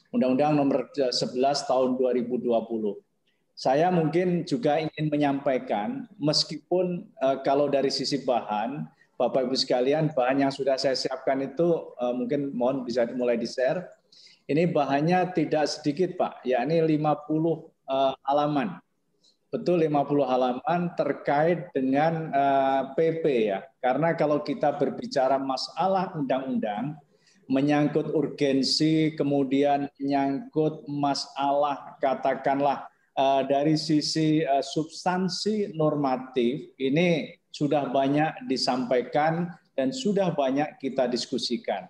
Undang-Undang 0.10 0.52
Nomor 0.57 0.90
11 0.90 1.38
Tahun 1.69 1.90
2020. 2.02 3.12
Saya 3.53 3.93
mungkin 3.93 4.43
juga 4.49 4.81
ingin 4.81 5.13
menyampaikan, 5.13 6.09
meskipun 6.17 7.05
uh, 7.21 7.38
kalau 7.45 7.69
dari 7.69 7.93
sisi 7.93 8.25
bahan, 8.25 8.89
Bapak 9.13 9.45
Ibu 9.45 9.53
sekalian, 9.53 10.09
bahan 10.09 10.41
yang 10.41 10.51
sudah 10.51 10.73
saya 10.73 10.97
siapkan 10.97 11.38
itu 11.45 11.93
uh, 12.01 12.13
mungkin 12.17 12.49
mohon 12.57 12.81
bisa 12.81 13.05
mulai 13.13 13.38
di-share. 13.38 13.85
Ini 14.49 14.73
bahannya 14.73 15.31
tidak 15.38 15.69
sedikit 15.69 16.17
Pak, 16.17 16.43
yakni 16.43 16.81
50 16.81 16.99
uh, 16.99 18.13
halaman 18.25 18.81
betul 19.53 19.85
50 19.85 20.25
halaman 20.25 20.81
terkait 20.97 21.69
dengan 21.77 22.34
uh, 22.34 22.89
eh, 22.97 23.13
PP 23.13 23.23
ya. 23.53 23.61
Karena 23.77 24.17
kalau 24.17 24.41
kita 24.41 24.73
berbicara 24.81 25.38
masalah 25.38 26.09
undang-undang 26.17 26.97
menyangkut 27.45 28.09
urgensi, 28.17 29.13
kemudian 29.13 29.85
menyangkut 30.01 30.89
masalah 30.89 32.01
katakanlah 32.01 32.89
dari 33.45 33.77
sisi 33.77 34.41
uh, 34.41 34.61
substansi 34.65 35.77
normatif 35.77 36.73
ini 36.81 37.30
sudah 37.53 37.94
banyak 37.94 38.49
disampaikan 38.49 39.53
dan 39.77 39.94
sudah 39.94 40.34
banyak 40.34 40.81
kita 40.81 41.06
diskusikan. 41.06 41.85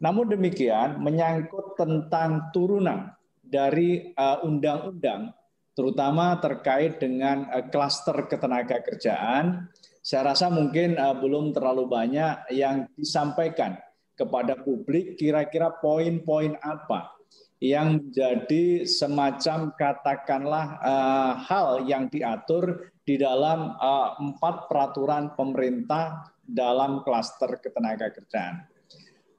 Namun 0.00 0.32
demikian 0.32 1.00
menyangkut 1.00 1.76
tentang 1.76 2.48
turunan 2.52 3.12
dari 3.44 4.12
undang-undang 4.16 5.32
terutama 5.80 6.36
terkait 6.40 7.00
dengan 7.00 7.48
eh, 7.52 7.64
klaster 7.72 8.28
ketenaga 8.28 8.84
kerjaan. 8.84 9.68
Saya 10.00 10.32
rasa 10.32 10.48
mungkin 10.48 10.96
belum 10.96 11.52
terlalu 11.52 11.84
banyak 11.84 12.52
yang 12.56 12.88
disampaikan 12.96 13.76
kepada 14.16 14.56
publik 14.56 15.20
kira-kira 15.20 15.76
poin-poin 15.76 16.56
apa 16.64 17.19
yang 17.60 18.00
menjadi 18.00 18.88
semacam 18.88 19.68
katakanlah 19.76 20.66
uh, 20.80 21.32
hal 21.44 21.84
yang 21.84 22.08
diatur 22.08 22.88
di 23.04 23.20
dalam 23.20 23.76
uh, 23.76 24.16
empat 24.16 24.64
peraturan 24.64 25.36
pemerintah 25.36 26.32
dalam 26.40 27.04
klaster 27.04 27.60
ketenaga 27.60 28.08
kerjaan. 28.16 28.64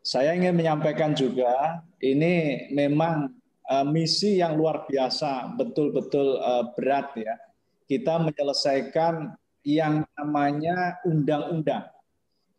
Saya 0.06 0.38
ingin 0.38 0.53
menyampaikan 0.53 1.18
juga 1.18 1.81
ini 1.98 2.65
memang 2.69 3.34
uh, 3.69 3.85
misi 3.89 4.38
yang 4.38 4.53
luar 4.53 4.85
biasa, 4.85 5.57
betul-betul 5.57 6.41
berat 6.77 7.18
ya. 7.18 7.35
Kita 7.89 8.22
menyelesaikan 8.22 9.34
yang 9.65 10.06
namanya 10.18 11.02
undang-undang. 11.06 11.89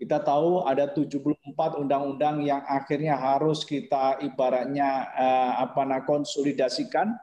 Kita 0.03 0.19
tahu 0.19 0.67
ada 0.67 0.91
74 0.91 1.79
undang-undang 1.79 2.43
yang 2.43 2.67
akhirnya 2.67 3.15
harus 3.15 3.63
kita 3.63 4.19
ibaratnya 4.19 5.07
uh, 5.15 5.63
apa 5.63 5.87
nah 5.87 6.03
konsolidasikan 6.03 7.15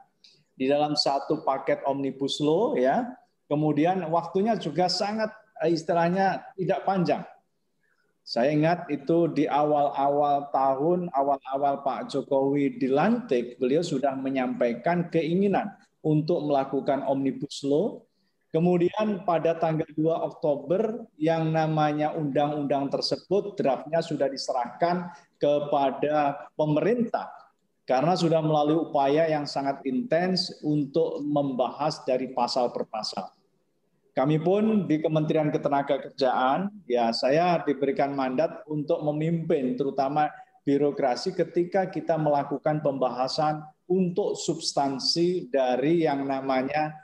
di 0.56 0.64
dalam 0.64 0.96
satu 0.96 1.44
paket 1.44 1.84
omnibus 1.84 2.40
law 2.40 2.72
ya. 2.72 3.04
Kemudian 3.52 4.00
waktunya 4.08 4.56
juga 4.56 4.88
sangat 4.88 5.28
istilahnya 5.68 6.40
tidak 6.56 6.80
panjang 6.88 7.20
saya 8.30 8.54
ingat 8.54 8.86
itu 8.94 9.26
di 9.32 9.50
awal-awal 9.50 10.54
tahun, 10.54 11.10
awal-awal 11.10 11.82
Pak 11.82 12.14
Jokowi 12.14 12.78
dilantik, 12.78 13.58
beliau 13.58 13.82
sudah 13.82 14.14
menyampaikan 14.14 15.10
keinginan 15.10 15.72
untuk 16.04 16.44
melakukan 16.46 17.02
omnibus 17.10 17.66
law. 17.66 18.06
Kemudian 18.50 19.22
pada 19.22 19.54
tanggal 19.54 19.86
2 19.94 20.10
Oktober 20.10 21.06
yang 21.14 21.54
namanya 21.54 22.18
undang-undang 22.18 22.90
tersebut 22.90 23.54
draftnya 23.54 24.02
sudah 24.02 24.26
diserahkan 24.26 25.06
kepada 25.38 26.50
pemerintah 26.58 27.30
karena 27.86 28.18
sudah 28.18 28.42
melalui 28.42 28.90
upaya 28.90 29.30
yang 29.30 29.46
sangat 29.46 29.78
intens 29.86 30.50
untuk 30.66 31.22
membahas 31.22 32.02
dari 32.02 32.34
pasal 32.34 32.74
per 32.74 32.90
pasal. 32.90 33.30
Kami 34.10 34.42
pun 34.42 34.90
di 34.90 34.98
Kementerian 34.98 35.54
Ketenagakerjaan, 35.54 36.86
ya 36.90 37.14
saya 37.14 37.62
diberikan 37.62 38.10
mandat 38.18 38.66
untuk 38.66 38.98
memimpin 39.06 39.78
terutama 39.78 40.26
birokrasi 40.66 41.38
ketika 41.38 41.86
kita 41.86 42.18
melakukan 42.18 42.82
pembahasan 42.82 43.62
untuk 43.86 44.34
substansi 44.34 45.50
dari 45.50 46.02
yang 46.06 46.26
namanya 46.26 46.94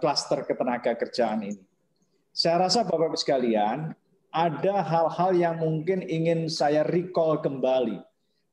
klaster 0.00 0.38
uh, 0.40 0.44
uh, 0.44 0.48
ketenaga 0.48 0.92
kerjaan 0.96 1.48
ini. 1.48 1.64
Saya 2.32 2.64
rasa 2.68 2.84
Bapak-Ibu 2.84 3.16
sekalian, 3.16 3.92
ada 4.32 4.74
hal-hal 4.80 5.30
yang 5.36 5.56
mungkin 5.60 6.00
ingin 6.04 6.48
saya 6.48 6.84
recall 6.88 7.40
kembali 7.44 8.00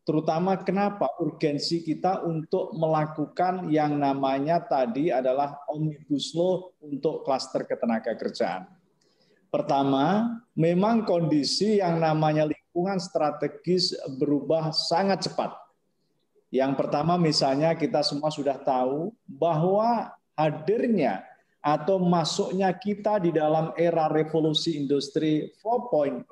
terutama 0.10 0.58
kenapa 0.58 1.06
urgensi 1.22 1.86
kita 1.86 2.26
untuk 2.26 2.74
melakukan 2.74 3.70
yang 3.70 3.94
namanya 4.02 4.58
tadi 4.58 5.14
adalah 5.14 5.62
omnibus 5.70 6.34
law 6.34 6.74
untuk 6.82 7.22
klaster 7.22 7.62
ketenaga 7.70 8.18
kerjaan. 8.18 8.66
Pertama, 9.54 10.34
memang 10.58 11.06
kondisi 11.06 11.78
yang 11.78 12.02
namanya 12.02 12.50
lingkungan 12.50 12.98
strategis 12.98 13.94
berubah 14.18 14.74
sangat 14.74 15.30
cepat. 15.30 15.54
Yang 16.50 16.82
pertama 16.82 17.14
misalnya 17.22 17.78
kita 17.78 18.02
semua 18.02 18.34
sudah 18.34 18.58
tahu 18.58 19.14
bahwa 19.30 20.10
hadirnya 20.40 21.28
atau 21.60 22.00
masuknya 22.00 22.72
kita 22.72 23.20
di 23.20 23.36
dalam 23.36 23.76
era 23.76 24.08
revolusi 24.08 24.80
industri 24.80 25.52
4.0 25.60 26.24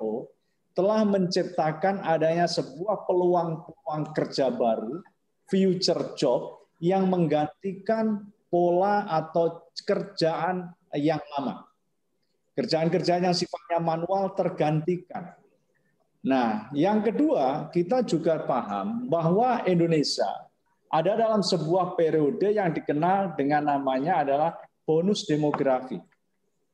telah 0.72 1.04
menciptakan 1.04 2.00
adanya 2.00 2.48
sebuah 2.48 3.04
peluang-peluang 3.04 4.02
kerja 4.16 4.48
baru, 4.48 5.04
future 5.50 6.16
job, 6.16 6.64
yang 6.80 7.10
menggantikan 7.10 8.24
pola 8.48 9.04
atau 9.10 9.68
kerjaan 9.84 10.72
yang 10.96 11.20
lama. 11.36 11.66
Kerjaan-kerjaan 12.56 13.26
yang 13.28 13.36
sifatnya 13.36 13.78
manual 13.82 14.32
tergantikan. 14.38 15.34
Nah, 16.22 16.70
yang 16.74 17.02
kedua, 17.02 17.70
kita 17.74 18.02
juga 18.06 18.42
paham 18.46 19.10
bahwa 19.10 19.62
Indonesia 19.66 20.47
ada 20.88 21.12
dalam 21.16 21.44
sebuah 21.44 21.94
periode 21.94 22.56
yang 22.56 22.72
dikenal 22.72 23.36
dengan 23.36 23.76
namanya 23.76 24.24
adalah 24.24 24.50
bonus 24.88 25.28
demografi. 25.28 26.00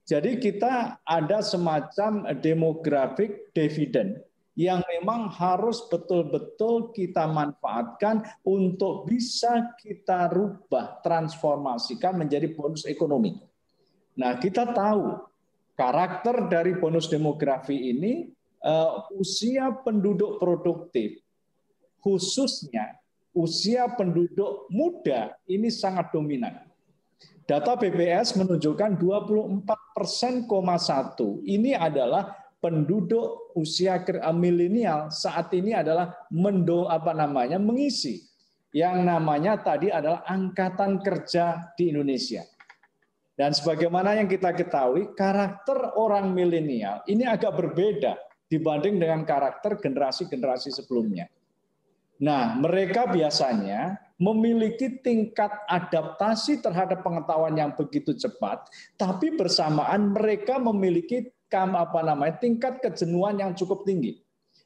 Jadi 0.05 0.37
kita 0.37 1.01
ada 1.03 1.41
semacam 1.41 2.29
demographic 2.39 3.51
dividend 3.57 4.21
yang 4.55 4.85
memang 4.87 5.27
harus 5.35 5.83
betul-betul 5.91 6.95
kita 6.95 7.27
manfaatkan 7.27 8.23
untuk 8.47 9.09
bisa 9.11 9.75
kita 9.83 10.31
rubah, 10.31 11.03
transformasikan 11.03 12.23
menjadi 12.23 12.55
bonus 12.55 12.87
ekonomi. 12.87 13.35
Nah, 14.15 14.39
kita 14.39 14.71
tahu 14.71 15.27
karakter 15.75 16.47
dari 16.47 16.79
bonus 16.79 17.11
demografi 17.11 17.91
ini 17.91 18.31
uh, 18.63 19.11
usia 19.19 19.75
penduduk 19.83 20.39
produktif, 20.39 21.19
khususnya 21.99 22.95
usia 23.35 23.91
penduduk 23.93 24.71
muda 24.71 25.35
ini 25.51 25.69
sangat 25.69 26.15
dominan. 26.15 26.55
Data 27.45 27.77
BPS 27.77 28.41
menunjukkan 28.41 28.97
24 28.97 29.69
persen, 29.93 30.49
satu 30.81 31.45
ini 31.45 31.77
adalah 31.77 32.33
penduduk 32.65 33.53
usia 33.53 34.01
eh, 34.01 34.33
milenial 34.33 35.13
saat 35.13 35.53
ini 35.53 35.77
adalah 35.77 36.17
mendo 36.33 36.89
apa 36.89 37.13
namanya 37.13 37.61
mengisi 37.61 38.25
yang 38.73 39.05
namanya 39.05 39.61
tadi 39.61 39.93
adalah 39.93 40.25
angkatan 40.25 41.05
kerja 41.05 41.77
di 41.77 41.93
Indonesia. 41.93 42.43
Dan 43.35 43.51
sebagaimana 43.53 44.17
yang 44.17 44.31
kita 44.31 44.55
ketahui, 44.55 45.13
karakter 45.13 45.95
orang 45.99 46.33
milenial 46.33 47.05
ini 47.05 47.29
agak 47.29 47.55
berbeda 47.55 48.17
dibanding 48.49 48.97
dengan 48.97 49.27
karakter 49.27 49.77
generasi-generasi 49.79 50.71
sebelumnya. 50.71 51.29
Nah, 52.23 52.55
mereka 52.55 53.11
biasanya 53.11 53.99
memiliki 54.15 55.03
tingkat 55.03 55.51
adaptasi 55.67 56.63
terhadap 56.63 57.03
pengetahuan 57.03 57.59
yang 57.59 57.75
begitu 57.75 58.15
cepat, 58.15 58.71
tapi 58.95 59.35
bersamaan 59.35 60.15
mereka 60.15 60.59
memiliki 60.63 61.35
apa 61.55 62.03
namanya 62.03 62.43
tingkat 62.43 62.83
kejenuhan 62.83 63.39
yang 63.39 63.55
cukup 63.55 63.87
tinggi. 63.87 64.19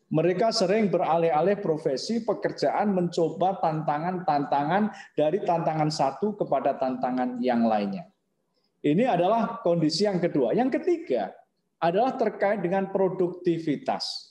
Mereka 0.08 0.48
sering 0.56 0.88
beralih-alih 0.88 1.60
profesi, 1.60 2.24
pekerjaan, 2.24 2.96
mencoba 2.96 3.60
tantangan-tantangan 3.60 4.88
dari 5.12 5.44
tantangan 5.44 5.92
satu 5.92 6.32
kepada 6.32 6.80
tantangan 6.80 7.36
yang 7.44 7.68
lainnya. 7.68 8.08
Ini 8.80 9.04
adalah 9.04 9.60
kondisi 9.60 10.08
yang 10.08 10.16
kedua. 10.16 10.56
Yang 10.56 10.80
ketiga 10.80 11.28
adalah 11.76 12.16
terkait 12.16 12.64
dengan 12.64 12.88
produktivitas. 12.88 14.27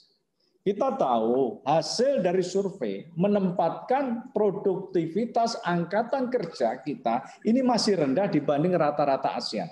Kita 0.68 0.92
tahu 1.00 1.64
hasil 1.64 2.20
dari 2.20 2.44
survei 2.44 3.08
menempatkan 3.16 4.36
produktivitas 4.36 5.56
angkatan 5.64 6.28
kerja 6.28 6.76
kita 6.84 7.24
ini 7.48 7.64
masih 7.64 7.96
rendah 7.96 8.28
dibanding 8.28 8.76
rata-rata 8.76 9.32
ASEAN. 9.32 9.64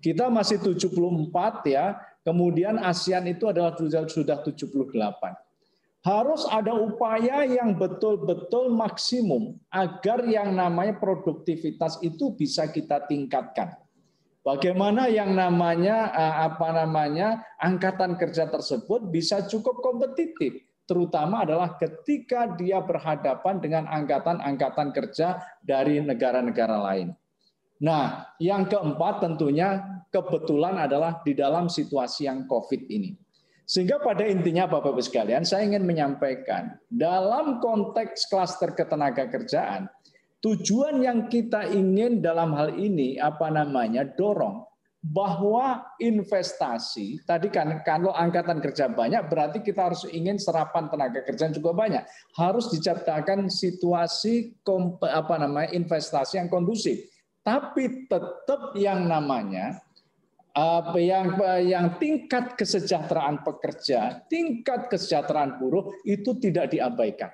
Kita 0.00 0.32
masih 0.32 0.56
74 0.64 0.96
ya, 1.68 1.92
kemudian 2.24 2.80
ASEAN 2.80 3.28
itu 3.28 3.52
adalah 3.52 3.76
sudah 4.08 4.40
78 4.40 4.72
harus 6.00 6.48
ada 6.48 6.72
upaya 6.72 7.44
yang 7.44 7.76
betul-betul 7.76 8.72
maksimum 8.72 9.60
agar 9.68 10.24
yang 10.24 10.56
namanya 10.56 10.96
produktivitas 10.96 12.00
itu 12.00 12.32
bisa 12.32 12.64
kita 12.72 13.04
tingkatkan. 13.04 13.76
Bagaimana 14.50 15.06
yang 15.06 15.38
namanya 15.38 16.10
eh, 16.10 16.34
apa 16.50 16.74
namanya 16.74 17.38
angkatan 17.62 18.18
kerja 18.18 18.50
tersebut 18.50 19.06
bisa 19.06 19.46
cukup 19.46 19.78
kompetitif, 19.78 20.66
terutama 20.90 21.46
adalah 21.46 21.78
ketika 21.78 22.50
dia 22.58 22.82
berhadapan 22.82 23.62
dengan 23.62 23.86
angkatan-angkatan 23.86 24.90
kerja 24.90 25.38
dari 25.62 26.02
negara-negara 26.02 26.82
lain. 26.82 27.14
Nah, 27.78 28.26
yang 28.42 28.66
keempat 28.66 29.22
tentunya 29.22 30.02
kebetulan 30.10 30.82
adalah 30.82 31.22
di 31.22 31.30
dalam 31.38 31.70
situasi 31.70 32.26
yang 32.26 32.50
COVID 32.50 32.90
ini. 32.90 33.14
Sehingga 33.70 34.02
pada 34.02 34.26
intinya 34.26 34.66
Bapak 34.66 34.98
Ibu 34.98 35.02
sekalian, 35.06 35.46
saya 35.46 35.62
ingin 35.62 35.86
menyampaikan 35.86 36.74
dalam 36.90 37.62
konteks 37.62 38.26
klaster 38.26 38.74
ketenaga 38.74 39.30
kerjaan, 39.30 39.86
tujuan 40.40 41.04
yang 41.04 41.28
kita 41.28 41.68
ingin 41.68 42.24
dalam 42.24 42.56
hal 42.56 42.72
ini 42.76 43.20
apa 43.20 43.52
namanya 43.52 44.04
dorong 44.04 44.64
bahwa 45.00 45.80
investasi 45.96 47.24
tadi 47.24 47.48
kan 47.48 47.80
kalau 47.88 48.12
angkatan 48.12 48.60
kerja 48.60 48.92
banyak 48.92 49.24
berarti 49.32 49.64
kita 49.64 49.88
harus 49.88 50.04
ingin 50.12 50.36
serapan 50.36 50.92
tenaga 50.92 51.24
kerja 51.24 51.48
juga 51.48 51.72
banyak 51.72 52.04
harus 52.36 52.68
diciptakan 52.68 53.48
situasi 53.48 54.60
apa 55.08 55.34
namanya 55.40 55.72
investasi 55.72 56.36
yang 56.36 56.52
kondusif 56.52 57.00
tapi 57.40 58.04
tetap 58.12 58.76
yang 58.76 59.08
namanya 59.08 59.80
apa 60.50 60.98
yang 60.98 61.38
yang 61.62 61.86
tingkat 62.02 62.58
kesejahteraan 62.58 63.46
pekerja, 63.46 64.26
tingkat 64.26 64.90
kesejahteraan 64.90 65.62
buruh 65.62 65.94
itu 66.02 66.34
tidak 66.42 66.74
diabaikan. 66.74 67.30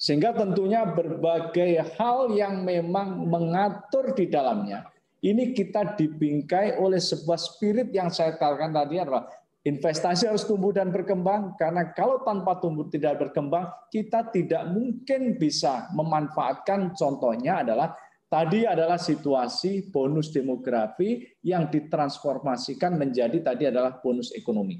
Sehingga 0.00 0.32
tentunya 0.32 0.88
berbagai 0.88 1.92
hal 2.00 2.32
yang 2.32 2.64
memang 2.64 3.28
mengatur 3.28 4.16
di 4.16 4.32
dalamnya 4.32 4.88
ini 5.20 5.52
kita 5.52 5.96
dibingkai 6.00 6.80
oleh 6.80 6.96
sebuah 6.96 7.36
spirit 7.36 7.92
yang 7.92 8.08
saya 8.08 8.36
katakan 8.40 8.72
tadi 8.72 8.96
adalah 8.96 9.28
investasi 9.60 10.24
harus 10.24 10.48
tumbuh 10.48 10.72
dan 10.72 10.88
berkembang 10.88 11.52
karena 11.60 11.92
kalau 11.92 12.24
tanpa 12.24 12.56
tumbuh 12.56 12.88
tidak 12.88 13.20
berkembang 13.20 13.68
kita 13.92 14.32
tidak 14.32 14.64
mungkin 14.72 15.36
bisa 15.36 15.92
memanfaatkan 15.92 16.96
contohnya 16.96 17.64
adalah 17.64 17.92
Tadi 18.30 18.62
adalah 18.62 18.94
situasi 18.94 19.90
bonus 19.90 20.30
demografi 20.30 21.18
yang 21.42 21.66
ditransformasikan 21.66 22.94
menjadi 22.94 23.42
tadi 23.42 23.66
adalah 23.66 23.98
bonus 23.98 24.30
ekonomi. 24.38 24.78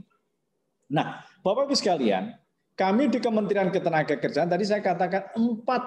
Nah, 0.94 1.18
Bapak 1.42 1.66
Ibu 1.66 1.74
sekalian, 1.74 2.30
kami 2.80 3.12
di 3.12 3.20
Kementerian 3.20 3.68
Ketenagakerjaan 3.68 4.48
tadi 4.48 4.64
saya 4.64 4.80
katakan 4.80 5.36
empat 5.36 5.82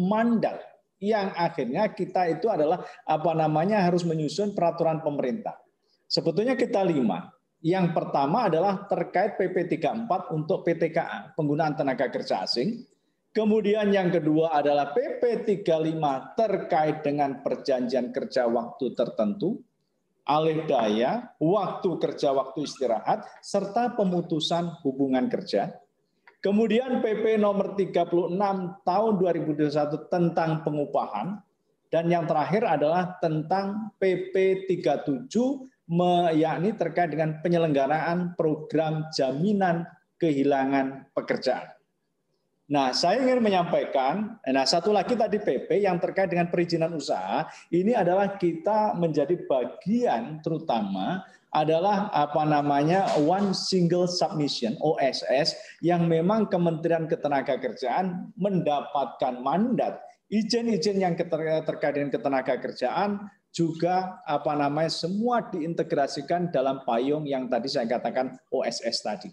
mandat 0.00 0.64
yang 0.96 1.28
akhirnya 1.36 1.92
kita 1.92 2.24
itu 2.32 2.48
adalah 2.48 2.80
apa 3.04 3.32
namanya 3.36 3.84
harus 3.84 4.08
menyusun 4.08 4.56
peraturan 4.56 5.04
pemerintah. 5.04 5.60
Sebetulnya 6.08 6.56
kita 6.56 6.80
lima. 6.80 7.28
Yang 7.58 7.90
pertama 7.90 8.46
adalah 8.46 8.86
terkait 8.86 9.34
PP 9.34 9.82
34 9.82 10.30
untuk 10.30 10.62
PTKA, 10.62 11.34
penggunaan 11.34 11.74
tenaga 11.74 12.06
kerja 12.06 12.46
asing. 12.46 12.86
Kemudian 13.34 13.90
yang 13.90 14.14
kedua 14.14 14.54
adalah 14.54 14.94
PP 14.94 15.44
35 15.66 16.38
terkait 16.38 17.02
dengan 17.02 17.42
perjanjian 17.42 18.14
kerja 18.14 18.46
waktu 18.46 18.94
tertentu, 18.94 19.58
alih 20.22 20.70
daya, 20.70 21.34
waktu 21.42 21.98
kerja, 21.98 22.30
waktu 22.30 22.62
istirahat, 22.62 23.26
serta 23.42 23.98
pemutusan 23.98 24.78
hubungan 24.86 25.26
kerja. 25.26 25.74
Kemudian 26.38 27.02
PP 27.02 27.34
nomor 27.42 27.74
36 27.74 28.30
tahun 28.86 29.12
2021 29.18 30.06
tentang 30.06 30.62
pengupahan. 30.62 31.42
Dan 31.88 32.12
yang 32.12 32.28
terakhir 32.28 32.68
adalah 32.68 33.16
tentang 33.16 33.96
PP 33.96 34.68
37 34.68 35.32
yakni 36.36 36.76
terkait 36.76 37.08
dengan 37.08 37.40
penyelenggaraan 37.40 38.36
program 38.36 39.08
jaminan 39.16 39.88
kehilangan 40.20 41.08
pekerjaan. 41.16 41.72
Nah, 42.68 42.92
saya 42.92 43.24
ingin 43.24 43.40
menyampaikan, 43.40 44.36
nah 44.44 44.68
satu 44.68 44.92
lagi 44.92 45.16
tadi 45.16 45.40
PP 45.40 45.88
yang 45.88 45.96
terkait 45.96 46.28
dengan 46.28 46.52
perizinan 46.52 46.92
usaha, 46.92 47.48
ini 47.72 47.96
adalah 47.96 48.36
kita 48.36 48.92
menjadi 48.92 49.40
bagian 49.48 50.44
terutama 50.44 51.24
adalah 51.52 52.12
apa 52.12 52.44
namanya 52.44 53.08
one 53.24 53.56
single 53.56 54.04
submission 54.04 54.76
OSS 54.84 55.56
yang 55.80 56.04
memang 56.04 56.48
Kementerian 56.52 57.08
Ketenagakerjaan 57.08 58.36
mendapatkan 58.36 59.40
mandat 59.40 60.00
izin-izin 60.28 61.00
yang 61.00 61.16
terkait 61.16 61.96
dengan 61.96 62.12
ketenagakerjaan 62.12 63.10
juga 63.48 64.20
apa 64.28 64.52
namanya 64.52 64.92
semua 64.92 65.40
diintegrasikan 65.48 66.52
dalam 66.52 66.84
payung 66.84 67.24
yang 67.24 67.48
tadi 67.48 67.66
saya 67.72 67.88
katakan 67.88 68.36
OSS 68.52 68.96
tadi. 69.00 69.30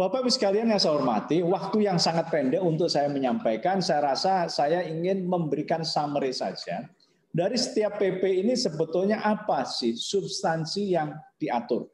Bapak 0.00 0.24
Ibu 0.24 0.32
sekalian 0.32 0.72
yang 0.72 0.80
saya 0.80 0.96
hormati, 0.96 1.44
waktu 1.44 1.84
yang 1.84 2.00
sangat 2.00 2.32
pendek 2.32 2.64
untuk 2.64 2.88
saya 2.88 3.12
menyampaikan, 3.12 3.84
saya 3.84 4.16
rasa 4.16 4.48
saya 4.48 4.80
ingin 4.88 5.28
memberikan 5.28 5.84
summary 5.84 6.32
saja. 6.32 6.88
Dari 7.30 7.54
setiap 7.54 8.02
PP 8.02 8.42
ini 8.42 8.58
sebetulnya 8.58 9.22
apa 9.22 9.62
sih 9.62 9.94
substansi 9.94 10.98
yang 10.98 11.14
diatur? 11.38 11.86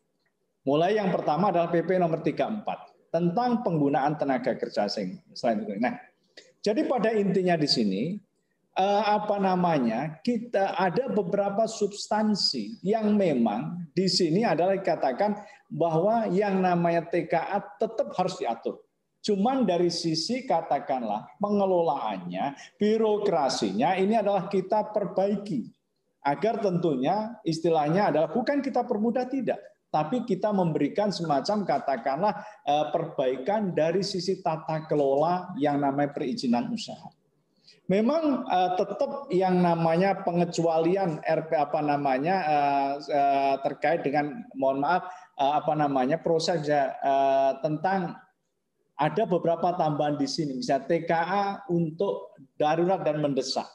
Mulai 0.65 0.97
yang 0.97 1.13
pertama 1.13 1.53
adalah 1.53 1.69
PP 1.69 2.01
nomor 2.01 2.25
34 2.25 3.13
tentang 3.13 3.61
penggunaan 3.61 4.17
tenaga 4.17 4.57
kerja 4.57 4.89
asing. 4.89 5.21
Nah, 5.79 5.95
jadi 6.65 6.89
pada 6.89 7.13
intinya 7.13 7.55
di 7.55 7.69
sini 7.69 8.03
eh, 8.77 9.03
apa 9.05 9.37
namanya 9.37 10.25
kita 10.25 10.73
ada 10.73 11.13
beberapa 11.13 11.69
substansi 11.69 12.81
yang 12.81 13.13
memang 13.15 13.93
di 13.93 14.09
sini 14.09 14.43
adalah 14.43 14.75
dikatakan 14.75 15.37
bahwa 15.69 16.33
yang 16.33 16.65
namanya 16.65 17.05
TKA 17.07 17.61
tetap 17.77 18.09
harus 18.17 18.41
diatur. 18.41 18.86
Cuman 19.27 19.67
dari 19.67 19.91
sisi 19.91 20.47
katakanlah 20.47 21.35
pengelolaannya, 21.43 22.79
birokrasinya 22.79 23.99
ini 23.99 24.15
adalah 24.15 24.47
kita 24.47 24.95
perbaiki 24.95 25.67
agar 26.23 26.63
tentunya 26.63 27.35
istilahnya 27.43 28.15
adalah 28.15 28.31
bukan 28.31 28.63
kita 28.63 28.87
permudah 28.87 29.27
tidak, 29.27 29.59
tapi 29.91 30.23
kita 30.23 30.55
memberikan 30.55 31.11
semacam 31.11 31.67
katakanlah 31.67 32.39
eh, 32.71 32.87
perbaikan 32.95 33.75
dari 33.75 34.07
sisi 34.07 34.39
tata 34.47 34.87
kelola 34.87 35.59
yang 35.59 35.83
namanya 35.83 36.15
perizinan 36.15 36.71
usaha. 36.71 37.11
Memang 37.87 38.43
uh, 38.51 38.75
tetap 38.75 39.31
yang 39.31 39.63
namanya 39.63 40.19
pengecualian 40.27 41.23
RP 41.23 41.55
apa 41.55 41.79
namanya 41.79 42.37
uh, 42.43 42.93
uh, 42.99 43.55
terkait 43.63 44.03
dengan 44.03 44.43
mohon 44.59 44.83
maaf 44.83 45.07
uh, 45.39 45.63
apa 45.63 45.71
namanya 45.79 46.19
proses 46.19 46.67
uh, 46.67 47.55
tentang 47.63 48.19
ada 48.97 49.29
beberapa 49.29 49.77
tambahan 49.77 50.17
di 50.17 50.25
sini 50.25 50.57
misalnya 50.57 50.89
TKA 50.89 51.69
untuk 51.69 52.33
darurat 52.57 53.05
dan 53.05 53.21
mendesak. 53.21 53.69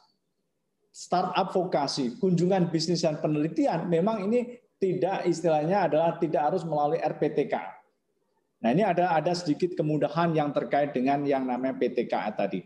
Startup 0.92 1.48
vokasi, 1.54 2.20
kunjungan 2.20 2.68
bisnis 2.68 3.06
dan 3.06 3.22
penelitian 3.22 3.88
memang 3.88 4.28
ini 4.28 4.60
tidak 4.82 5.30
istilahnya 5.30 5.88
adalah 5.88 6.18
tidak 6.18 6.52
harus 6.52 6.66
melalui 6.68 7.00
RPTK. 7.00 7.54
Nah, 8.62 8.70
ini 8.74 8.84
ada 8.84 9.14
ada 9.14 9.32
sedikit 9.34 9.78
kemudahan 9.78 10.34
yang 10.36 10.52
terkait 10.52 10.92
dengan 10.94 11.24
yang 11.24 11.48
namanya 11.48 11.78
PTKA 11.78 12.34
tadi. 12.34 12.62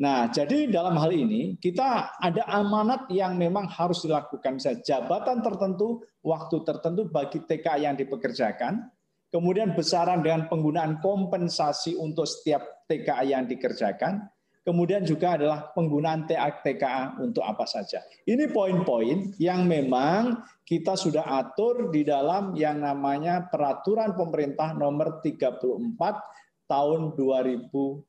Nah, 0.00 0.32
jadi 0.32 0.68
dalam 0.72 0.96
hal 0.96 1.12
ini 1.12 1.60
kita 1.60 2.16
ada 2.16 2.42
amanat 2.48 3.04
yang 3.12 3.36
memang 3.36 3.68
harus 3.68 4.00
dilakukan. 4.00 4.56
Misalnya 4.56 4.80
jabatan 4.80 5.44
tertentu, 5.44 6.00
waktu 6.24 6.64
tertentu 6.64 7.04
bagi 7.12 7.44
TK 7.44 7.84
yang 7.84 7.94
dipekerjakan, 8.00 8.88
kemudian 9.30 9.72
besaran 9.78 10.20
dengan 10.20 10.50
penggunaan 10.50 10.98
kompensasi 10.98 11.96
untuk 11.96 12.26
setiap 12.26 12.86
TKA 12.90 13.22
yang 13.38 13.46
dikerjakan, 13.46 14.26
kemudian 14.66 15.06
juga 15.06 15.38
adalah 15.38 15.72
penggunaan 15.72 16.26
TKA 16.62 17.18
untuk 17.22 17.46
apa 17.46 17.64
saja. 17.64 18.02
Ini 18.26 18.50
poin-poin 18.50 19.34
yang 19.40 19.64
memang 19.64 20.44
kita 20.66 20.94
sudah 20.98 21.24
atur 21.26 21.88
di 21.94 22.04
dalam 22.04 22.52
yang 22.58 22.82
namanya 22.82 23.48
peraturan 23.48 24.14
pemerintah 24.14 24.74
nomor 24.76 25.22
34 25.22 26.70
tahun 26.70 27.18
2021. 27.18 28.06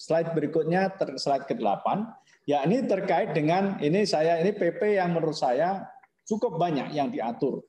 Slide 0.00 0.30
berikutnya, 0.32 0.96
slide 1.20 1.44
ke-8, 1.44 1.84
ya 2.48 2.64
ini 2.64 2.88
terkait 2.88 3.36
dengan 3.36 3.76
ini 3.84 4.08
saya 4.08 4.40
ini 4.40 4.56
PP 4.56 4.96
yang 4.96 5.12
menurut 5.12 5.36
saya 5.36 5.84
cukup 6.24 6.56
banyak 6.56 6.96
yang 6.96 7.12
diatur. 7.12 7.60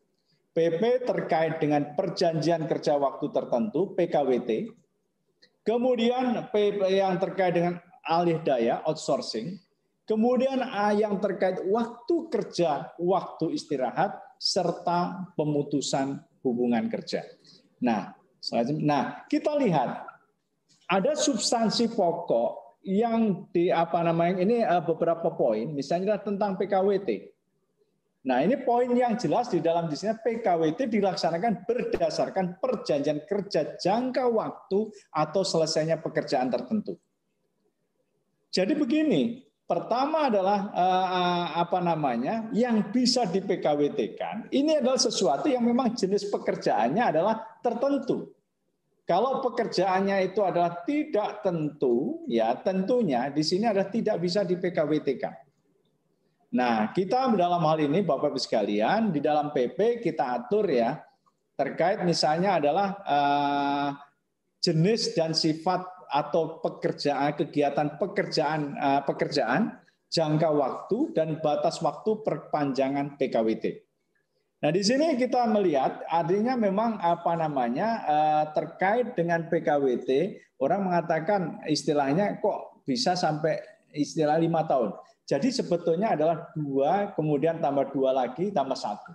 PP 0.57 1.05
terkait 1.05 1.61
dengan 1.61 1.93
perjanjian 1.93 2.65
kerja 2.65 2.97
waktu 2.97 3.29
tertentu 3.29 3.93
PKWT. 3.93 4.73
Kemudian 5.61 6.49
PP 6.49 6.81
yang 6.97 7.21
terkait 7.21 7.53
dengan 7.53 7.77
alih 8.01 8.41
daya 8.41 8.81
outsourcing. 8.89 9.53
Kemudian 10.09 10.57
yang 10.97 11.21
terkait 11.21 11.61
waktu 11.69 12.15
kerja, 12.34 12.89
waktu 12.97 13.53
istirahat, 13.53 14.17
serta 14.41 15.29
pemutusan 15.38 16.25
hubungan 16.41 16.89
kerja. 16.89 17.21
Nah, 17.85 18.17
nah 18.81 19.29
kita 19.29 19.53
lihat 19.61 20.09
ada 20.89 21.13
substansi 21.13 21.93
pokok 21.93 22.81
yang 22.81 23.45
di 23.53 23.69
apa 23.69 24.01
namanya 24.01 24.41
ini 24.41 24.65
eh, 24.65 24.81
beberapa 24.81 25.29
poin, 25.38 25.69
misalnya 25.69 26.17
tentang 26.17 26.57
PKWT. 26.57 27.36
Nah, 28.27 28.43
ini 28.43 28.59
poin 28.59 28.91
yang 28.91 29.15
jelas 29.15 29.47
di 29.47 29.63
dalam 29.63 29.87
di 29.87 29.95
sini 29.95 30.11
PKWT 30.19 30.91
dilaksanakan 30.91 31.63
berdasarkan 31.63 32.59
perjanjian 32.59 33.23
kerja 33.23 33.79
jangka 33.79 34.27
waktu 34.27 34.91
atau 35.15 35.41
selesainya 35.47 36.03
pekerjaan 36.03 36.51
tertentu. 36.51 36.99
Jadi 38.51 38.75
begini, 38.75 39.47
pertama 39.63 40.27
adalah 40.27 40.59
eh, 40.75 41.47
apa 41.55 41.79
namanya 41.79 42.51
yang 42.51 42.91
bisa 42.91 43.23
di 43.31 43.39
PKWT-kan. 43.39 44.51
Ini 44.51 44.83
adalah 44.83 44.99
sesuatu 44.99 45.47
yang 45.47 45.63
memang 45.63 45.95
jenis 45.95 46.27
pekerjaannya 46.27 47.03
adalah 47.15 47.39
tertentu. 47.63 48.35
Kalau 49.07 49.39
pekerjaannya 49.39 50.35
itu 50.35 50.43
adalah 50.43 50.83
tidak 50.83 51.39
tentu, 51.47 52.27
ya 52.27 52.59
tentunya 52.59 53.31
di 53.31 53.39
sini 53.39 53.71
adalah 53.71 53.87
tidak 53.87 54.19
bisa 54.19 54.43
di 54.43 54.59
PKWT-kan. 54.59 55.46
Nah, 56.47 56.95
kita 56.95 57.27
dalam 57.35 57.59
hal 57.59 57.83
ini 57.83 57.99
Bapak 58.07 58.31
Ibu 58.31 58.39
sekalian, 58.39 59.11
di 59.11 59.19
dalam 59.19 59.51
PP 59.51 59.99
kita 59.99 60.39
atur 60.39 60.71
ya, 60.71 60.95
terkait 61.59 62.05
misalnya 62.07 62.55
adalah 62.55 62.87
uh, 63.03 63.89
jenis 64.63 65.11
dan 65.11 65.35
sifat 65.35 65.83
atau 66.07 66.63
pekerjaan 66.63 67.35
kegiatan 67.35 67.99
pekerjaan 67.99 68.79
uh, 68.79 69.01
pekerjaan 69.03 69.75
jangka 70.07 70.49
waktu 70.55 71.11
dan 71.11 71.43
batas 71.43 71.83
waktu 71.83 72.23
perpanjangan 72.23 73.19
PKWT. 73.19 73.83
Nah, 74.63 74.71
di 74.71 74.81
sini 74.81 75.19
kita 75.19 75.45
melihat 75.51 76.01
artinya 76.07 76.55
memang 76.55 76.97
apa 77.03 77.35
namanya 77.35 77.89
uh, 78.07 78.45
terkait 78.55 79.13
dengan 79.19 79.45
PKWT, 79.51 80.39
orang 80.63 80.87
mengatakan 80.87 81.61
istilahnya 81.67 82.39
kok 82.39 82.81
bisa 82.87 83.13
sampai 83.19 83.59
istilah 83.91 84.39
lima 84.39 84.63
tahun. 84.63 84.95
Jadi 85.27 85.51
sebetulnya 85.51 86.15
adalah 86.15 86.55
dua, 86.55 87.11
kemudian 87.11 87.59
tambah 87.59 87.91
dua 87.91 88.15
lagi, 88.15 88.47
tambah 88.47 88.79
satu. 88.79 89.11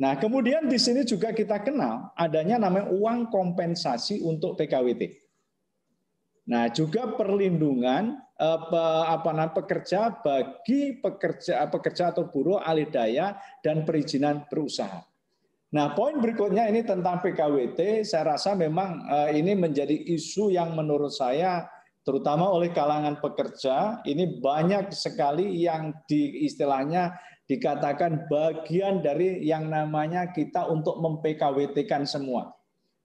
Nah, 0.00 0.16
kemudian 0.16 0.64
di 0.64 0.80
sini 0.80 1.04
juga 1.04 1.36
kita 1.36 1.60
kenal 1.60 2.16
adanya 2.16 2.56
namanya 2.56 2.88
uang 2.88 3.28
kompensasi 3.28 4.24
untuk 4.24 4.56
PKWT. 4.56 5.20
Nah, 6.48 6.72
juga 6.72 7.12
perlindungan 7.12 8.18
eh, 8.40 8.60
apa 9.06 9.30
namanya 9.30 9.52
pekerja 9.52 10.16
bagi 10.24 10.96
pekerja 10.98 11.60
pekerja 11.68 12.10
atau 12.10 12.26
buruh 12.32 12.58
alih 12.64 12.88
daya 12.88 13.36
dan 13.60 13.84
perizinan 13.84 14.48
berusaha. 14.48 15.04
Nah, 15.72 15.92
poin 15.92 16.18
berikutnya 16.20 16.68
ini 16.72 16.84
tentang 16.84 17.20
PKWT, 17.20 18.02
saya 18.02 18.34
rasa 18.34 18.56
memang 18.56 19.06
eh, 19.06 19.38
ini 19.38 19.52
menjadi 19.54 19.94
isu 19.94 20.50
yang 20.50 20.72
menurut 20.72 21.12
saya 21.12 21.68
terutama 22.02 22.50
oleh 22.50 22.74
kalangan 22.74 23.18
pekerja 23.22 24.02
ini 24.06 24.42
banyak 24.42 24.90
sekali 24.90 25.62
yang 25.62 25.94
di 26.10 26.46
istilahnya 26.46 27.14
dikatakan 27.46 28.26
bagian 28.30 29.02
dari 29.02 29.42
yang 29.42 29.70
namanya 29.70 30.30
kita 30.30 30.66
untuk 30.70 30.98
mempkwt-kan 31.02 32.06
semua. 32.06 32.54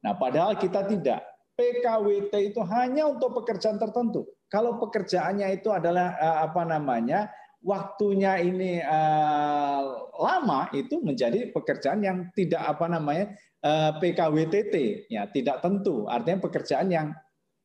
Nah, 0.06 0.14
padahal 0.15 0.56
kita 0.56 0.86
tidak. 0.86 1.26
PKWT 1.57 2.53
itu 2.53 2.61
hanya 2.69 3.10
untuk 3.10 3.34
pekerjaan 3.41 3.82
tertentu. 3.82 4.30
Kalau 4.45 4.78
pekerjaannya 4.78 5.57
itu 5.57 5.74
adalah 5.74 6.14
eh, 6.22 6.38
apa 6.45 6.61
namanya? 6.64 7.34
waktunya 7.68 8.38
ini 8.40 8.80
uh, 8.80 9.82
lama 10.15 10.69
itu 10.72 11.02
menjadi 11.02 11.49
pekerjaan 11.52 11.99
yang 12.06 12.18
tidak 12.38 12.61
apa 12.61 12.86
namanya 12.86 13.34
uh, 13.65 13.91
eh, 13.98 14.14
PKWTT 14.14 14.76
ya 15.10 15.26
tidak 15.34 15.65
tentu 15.65 16.06
artinya 16.06 16.48
pekerjaan 16.48 16.88
yang 16.88 17.07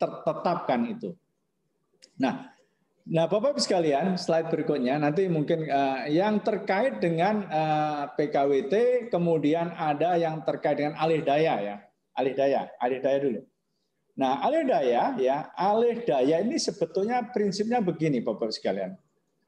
tertetapkan 0.01 0.89
itu 0.89 1.13
Nah, 2.23 2.55
nah 3.03 3.27
Bapak 3.27 3.59
Ibu 3.59 3.61
sekalian, 3.61 4.15
slide 4.15 4.47
berikutnya 4.47 4.94
nanti 5.03 5.27
mungkin 5.27 5.66
uh, 5.66 6.07
yang 6.07 6.39
terkait 6.47 7.03
dengan 7.03 7.43
uh, 7.51 8.07
eh, 8.15 8.31
PKWT, 8.31 8.74
kemudian 9.11 9.74
ada 9.74 10.15
yang 10.15 10.47
terkait 10.47 10.78
dengan 10.78 10.94
alih 11.03 11.27
daya 11.27 11.55
ya, 11.59 11.77
alih 12.15 12.35
daya, 12.39 12.70
alih 12.78 13.03
daya 13.03 13.19
dulu. 13.19 13.40
Nah, 14.15 14.39
alih 14.47 14.62
daya 14.62 15.19
ya, 15.19 15.51
alih 15.59 16.07
daya 16.07 16.47
ini 16.47 16.62
sebetulnya 16.62 17.27
prinsipnya 17.35 17.82
begini 17.82 18.23
Bapak 18.23 18.55
Ibu 18.55 18.55
sekalian. 18.55 18.94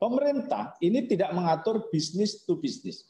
Pemerintah 0.02 0.74
ini 0.82 1.06
tidak 1.06 1.30
mengatur 1.30 1.86
bisnis 1.94 2.42
to 2.42 2.58
bisnis. 2.58 3.06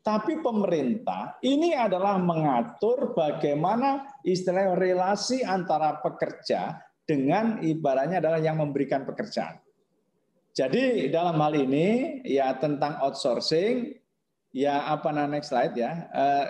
Tapi 0.00 0.40
pemerintah 0.40 1.36
ini 1.44 1.76
adalah 1.76 2.16
mengatur 2.16 3.12
bagaimana 3.12 4.08
istilah 4.24 4.72
relasi 4.72 5.44
antara 5.44 6.00
pekerja 6.00 6.80
dengan 7.10 7.58
ibaratnya 7.58 8.22
adalah 8.22 8.38
yang 8.38 8.62
memberikan 8.62 9.02
pekerjaan. 9.02 9.58
Jadi 10.54 11.10
dalam 11.10 11.34
hal 11.42 11.58
ini 11.58 12.20
ya 12.22 12.54
tentang 12.54 13.02
outsourcing 13.02 13.98
ya 14.54 14.86
apa 14.86 15.10
nah 15.10 15.26
next 15.26 15.50
slide 15.50 15.74
ya. 15.74 16.06
Uh, 16.14 16.46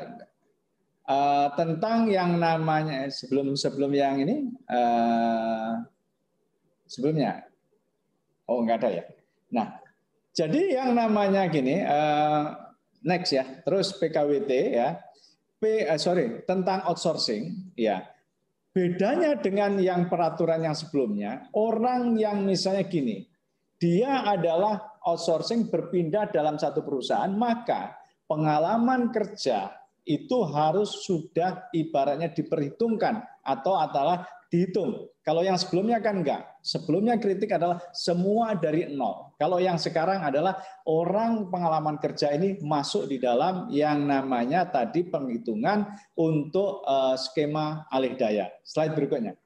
uh, 1.08 1.48
tentang 1.56 2.12
yang 2.12 2.36
namanya 2.36 3.08
sebelum 3.08 3.56
sebelum 3.56 3.88
yang 3.96 4.20
ini 4.20 4.52
uh, 4.68 5.80
sebelumnya. 6.84 7.48
Oh 8.44 8.60
enggak 8.60 8.84
ada 8.84 8.90
ya. 9.00 9.04
Nah 9.48 9.80
jadi 10.36 10.84
yang 10.84 10.92
namanya 10.92 11.48
gini 11.48 11.80
uh, 11.88 12.52
next 13.00 13.32
ya. 13.32 13.48
Terus 13.64 13.96
PKWT 13.96 14.52
ya. 14.76 15.00
P 15.60 15.88
uh, 15.88 16.00
sorry 16.00 16.44
tentang 16.44 16.84
outsourcing 16.88 17.72
ya 17.76 18.04
Bedanya 18.70 19.34
dengan 19.34 19.82
yang 19.82 20.06
peraturan 20.06 20.62
yang 20.62 20.78
sebelumnya, 20.78 21.50
orang 21.58 22.14
yang 22.14 22.46
misalnya 22.46 22.86
gini, 22.86 23.26
dia 23.74 24.22
adalah 24.22 25.00
outsourcing 25.02 25.66
berpindah 25.66 26.30
dalam 26.30 26.54
satu 26.54 26.86
perusahaan, 26.86 27.34
maka 27.34 27.98
pengalaman 28.30 29.10
kerja 29.10 29.74
itu 30.06 30.38
harus 30.54 31.02
sudah 31.02 31.66
ibaratnya 31.74 32.30
diperhitungkan 32.30 33.42
atau 33.42 33.74
adalah 33.74 34.22
dihitung. 34.50 35.08
Kalau 35.22 35.46
yang 35.46 35.54
sebelumnya 35.54 36.02
kan 36.02 36.20
enggak. 36.20 36.42
Sebelumnya 36.60 37.16
kritik 37.16 37.54
adalah 37.54 37.78
semua 37.94 38.52
dari 38.58 38.90
nol. 38.90 39.32
Kalau 39.38 39.62
yang 39.62 39.78
sekarang 39.78 40.20
adalah 40.20 40.58
orang 40.84 41.48
pengalaman 41.48 41.96
kerja 41.96 42.34
ini 42.34 42.58
masuk 42.60 43.06
di 43.08 43.16
dalam 43.22 43.70
yang 43.70 44.04
namanya 44.04 44.66
tadi 44.68 45.06
penghitungan 45.06 45.86
untuk 46.18 46.82
uh, 46.84 47.14
skema 47.14 47.86
alih 47.88 48.18
daya. 48.18 48.50
Slide 48.66 48.92
berikutnya. 48.98 49.38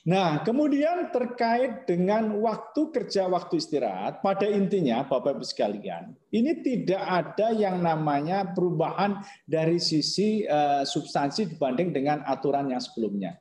Nah, 0.00 0.40
kemudian 0.40 1.12
terkait 1.12 1.84
dengan 1.84 2.32
waktu 2.40 2.88
kerja, 2.88 3.28
waktu 3.28 3.60
istirahat, 3.60 4.24
pada 4.24 4.48
intinya 4.48 5.04
Bapak 5.04 5.36
Ibu 5.36 5.44
sekalian, 5.44 6.16
ini 6.32 6.56
tidak 6.64 7.02
ada 7.04 7.52
yang 7.52 7.84
namanya 7.84 8.48
perubahan 8.48 9.20
dari 9.44 9.76
sisi 9.76 10.48
uh, 10.48 10.88
substansi 10.88 11.52
dibanding 11.52 11.92
dengan 11.92 12.24
aturan 12.24 12.72
yang 12.72 12.80
sebelumnya. 12.80 13.36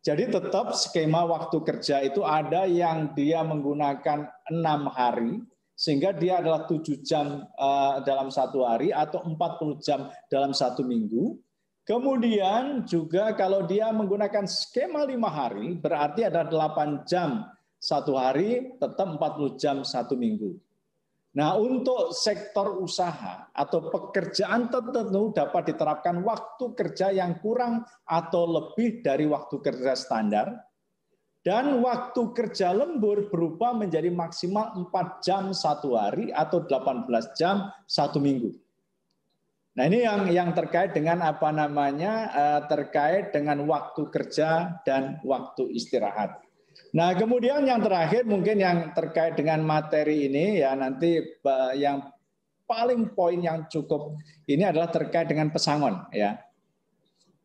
Jadi 0.00 0.32
tetap 0.32 0.72
skema 0.72 1.28
waktu 1.28 1.60
kerja 1.60 2.00
itu 2.00 2.24
ada 2.24 2.64
yang 2.64 3.12
dia 3.12 3.44
menggunakan 3.44 4.32
enam 4.48 4.88
hari, 4.88 5.44
sehingga 5.76 6.16
dia 6.16 6.40
adalah 6.40 6.64
tujuh 6.64 7.04
jam 7.04 7.44
uh, 7.60 8.00
dalam 8.04 8.32
satu 8.32 8.64
hari 8.64 8.92
atau 8.96 9.20
40 9.24 9.84
jam 9.84 10.08
dalam 10.32 10.56
satu 10.56 10.84
minggu. 10.84 11.36
Kemudian 11.84 12.88
juga 12.88 13.32
kalau 13.36 13.68
dia 13.68 13.92
menggunakan 13.92 14.48
skema 14.48 15.04
lima 15.04 15.28
hari, 15.28 15.76
berarti 15.76 16.24
ada 16.24 16.48
8 16.48 17.04
jam 17.04 17.44
satu 17.76 18.16
hari, 18.16 18.76
tetap 18.80 19.20
40 19.20 19.60
jam 19.60 19.76
satu 19.84 20.16
minggu. 20.16 20.56
Nah, 21.30 21.54
untuk 21.54 22.10
sektor 22.10 22.82
usaha 22.82 23.54
atau 23.54 23.86
pekerjaan 23.86 24.66
tertentu 24.66 25.30
dapat 25.30 25.70
diterapkan 25.70 26.26
waktu 26.26 26.74
kerja 26.74 27.14
yang 27.14 27.38
kurang 27.38 27.86
atau 28.02 28.50
lebih 28.50 28.98
dari 28.98 29.30
waktu 29.30 29.62
kerja 29.62 29.94
standar 29.94 30.50
dan 31.46 31.78
waktu 31.86 32.34
kerja 32.34 32.74
lembur 32.74 33.30
berubah 33.30 33.78
menjadi 33.78 34.10
maksimal 34.10 34.74
4 34.90 35.22
jam 35.22 35.54
satu 35.54 35.94
hari 35.94 36.34
atau 36.34 36.66
18 36.66 37.06
jam 37.38 37.70
satu 37.86 38.18
minggu. 38.18 38.50
Nah, 39.78 39.86
ini 39.86 40.02
yang 40.02 40.26
yang 40.34 40.50
terkait 40.50 40.90
dengan 40.98 41.22
apa 41.22 41.54
namanya 41.54 42.12
eh, 42.34 42.60
terkait 42.66 43.30
dengan 43.30 43.62
waktu 43.70 44.10
kerja 44.10 44.82
dan 44.82 45.22
waktu 45.22 45.78
istirahat. 45.78 46.42
Nah, 46.90 47.14
kemudian 47.14 47.62
yang 47.62 47.78
terakhir 47.78 48.26
mungkin 48.26 48.58
yang 48.58 48.90
terkait 48.90 49.38
dengan 49.38 49.62
materi 49.62 50.26
ini 50.26 50.58
ya 50.58 50.74
nanti 50.74 51.22
yang 51.78 52.02
paling 52.66 53.14
poin 53.14 53.38
yang 53.38 53.66
cukup 53.70 54.18
ini 54.50 54.66
adalah 54.66 54.90
terkait 54.90 55.30
dengan 55.30 55.54
pesangon 55.54 56.10
ya. 56.10 56.42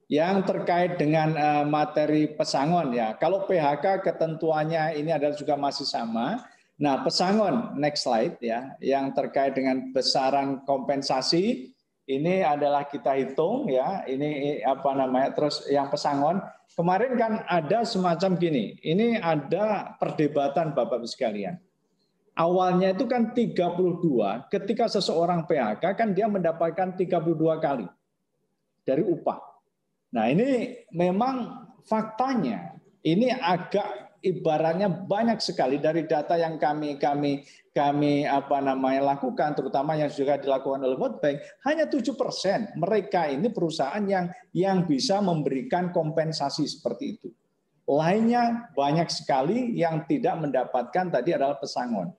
Yang 0.05 0.49
terkait 0.49 1.01
dengan 1.01 1.34
uh, 1.34 1.65
materi 1.65 2.30
pesangon 2.30 2.93
ya. 2.93 3.17
Kalau 3.17 3.49
PHK 3.49 4.05
ketentuannya 4.05 4.97
ini 4.97 5.09
adalah 5.13 5.34
juga 5.34 5.57
masih 5.57 5.85
sama. 5.85 6.45
Nah, 6.77 7.01
pesangon 7.01 7.77
next 7.77 8.05
slide 8.05 8.38
ya 8.41 8.77
yang 8.81 9.13
terkait 9.13 9.57
dengan 9.57 9.93
besaran 9.93 10.61
kompensasi 10.65 11.74
ini 12.06 12.45
adalah 12.45 12.86
kita 12.86 13.18
hitung 13.18 13.65
ya, 13.65 14.06
ini 14.06 14.61
apa 14.61 14.94
namanya, 14.94 15.34
terus 15.34 15.65
yang 15.65 15.90
pesangon. 15.90 16.38
Kemarin 16.77 17.18
kan 17.18 17.34
ada 17.49 17.82
semacam 17.82 18.38
gini, 18.38 18.77
ini 18.86 19.18
ada 19.18 19.98
perdebatan 19.98 20.77
Bapak 20.77 21.02
Ibu 21.02 21.07
sekalian. 21.10 21.57
Awalnya 22.36 22.94
itu 22.94 23.07
kan 23.07 23.32
32, 23.32 24.52
ketika 24.52 24.91
seseorang 24.91 25.48
PHK 25.48 25.84
kan 25.95 26.11
dia 26.11 26.27
mendapatkan 26.27 26.94
32 26.94 27.64
kali 27.64 27.88
dari 28.84 29.02
upah. 29.07 29.40
Nah 30.14 30.27
ini 30.27 30.84
memang 30.91 31.65
faktanya, 31.88 32.76
ini 33.07 33.32
agak 33.32 34.05
ibaratnya 34.26 34.89
banyak 34.89 35.38
sekali 35.38 35.77
dari 35.77 36.10
data 36.10 36.34
yang 36.34 36.57
kami 36.57 36.97
kami 36.97 37.45
kami 37.76 38.26
apa 38.26 38.57
namanya 38.64 39.14
lakukan 39.14 39.53
terutama 39.53 39.93
yang 39.93 40.10
juga 40.10 40.41
dilakukan 40.41 40.81
oleh 40.81 40.97
World 40.97 41.22
Bank 41.22 41.38
hanya 41.69 41.85
tujuh 41.85 42.18
persen 42.18 42.73
mereka 42.73 43.30
ini 43.30 43.53
perusahaan 43.53 44.02
yang 44.02 44.34
yang 44.57 44.89
bisa 44.89 45.22
memberikan 45.22 45.93
kompensasi 45.93 46.65
seperti 46.65 47.06
itu. 47.19 47.30
Lainnya 47.85 48.73
banyak 48.73 49.14
sekali 49.14 49.77
yang 49.77 50.10
tidak 50.10 50.41
mendapatkan 50.41 51.06
tadi 51.14 51.38
adalah 51.38 51.61
pesangon. 51.61 52.10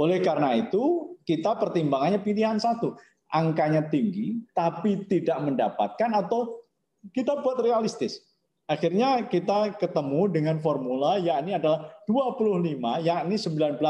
Oleh 0.00 0.24
karena 0.24 0.56
itu 0.56 1.12
kita 1.28 1.60
pertimbangannya 1.60 2.24
pilihan 2.24 2.56
satu, 2.56 2.96
angkanya 3.28 3.84
tinggi 3.92 4.40
tapi 4.56 5.04
tidak 5.04 5.44
mendapatkan 5.44 6.10
atau 6.16 6.64
kita 7.12 7.44
buat 7.44 7.60
realistis 7.60 8.29
Akhirnya 8.70 9.26
kita 9.26 9.74
ketemu 9.82 10.30
dengan 10.30 10.56
formula 10.62 11.18
yakni 11.18 11.58
adalah 11.58 11.90
25 12.06 13.02
yakni 13.02 13.34
19 13.34 13.82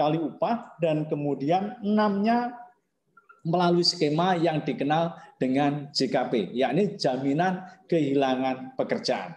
kali 0.00 0.16
upah 0.16 0.80
dan 0.80 1.04
kemudian 1.04 1.76
6-nya 1.84 2.56
melalui 3.44 3.84
skema 3.84 4.32
yang 4.40 4.64
dikenal 4.64 5.12
dengan 5.36 5.92
JKP 5.92 6.56
yakni 6.56 6.96
jaminan 6.96 7.60
kehilangan 7.84 8.80
pekerjaan. 8.80 9.36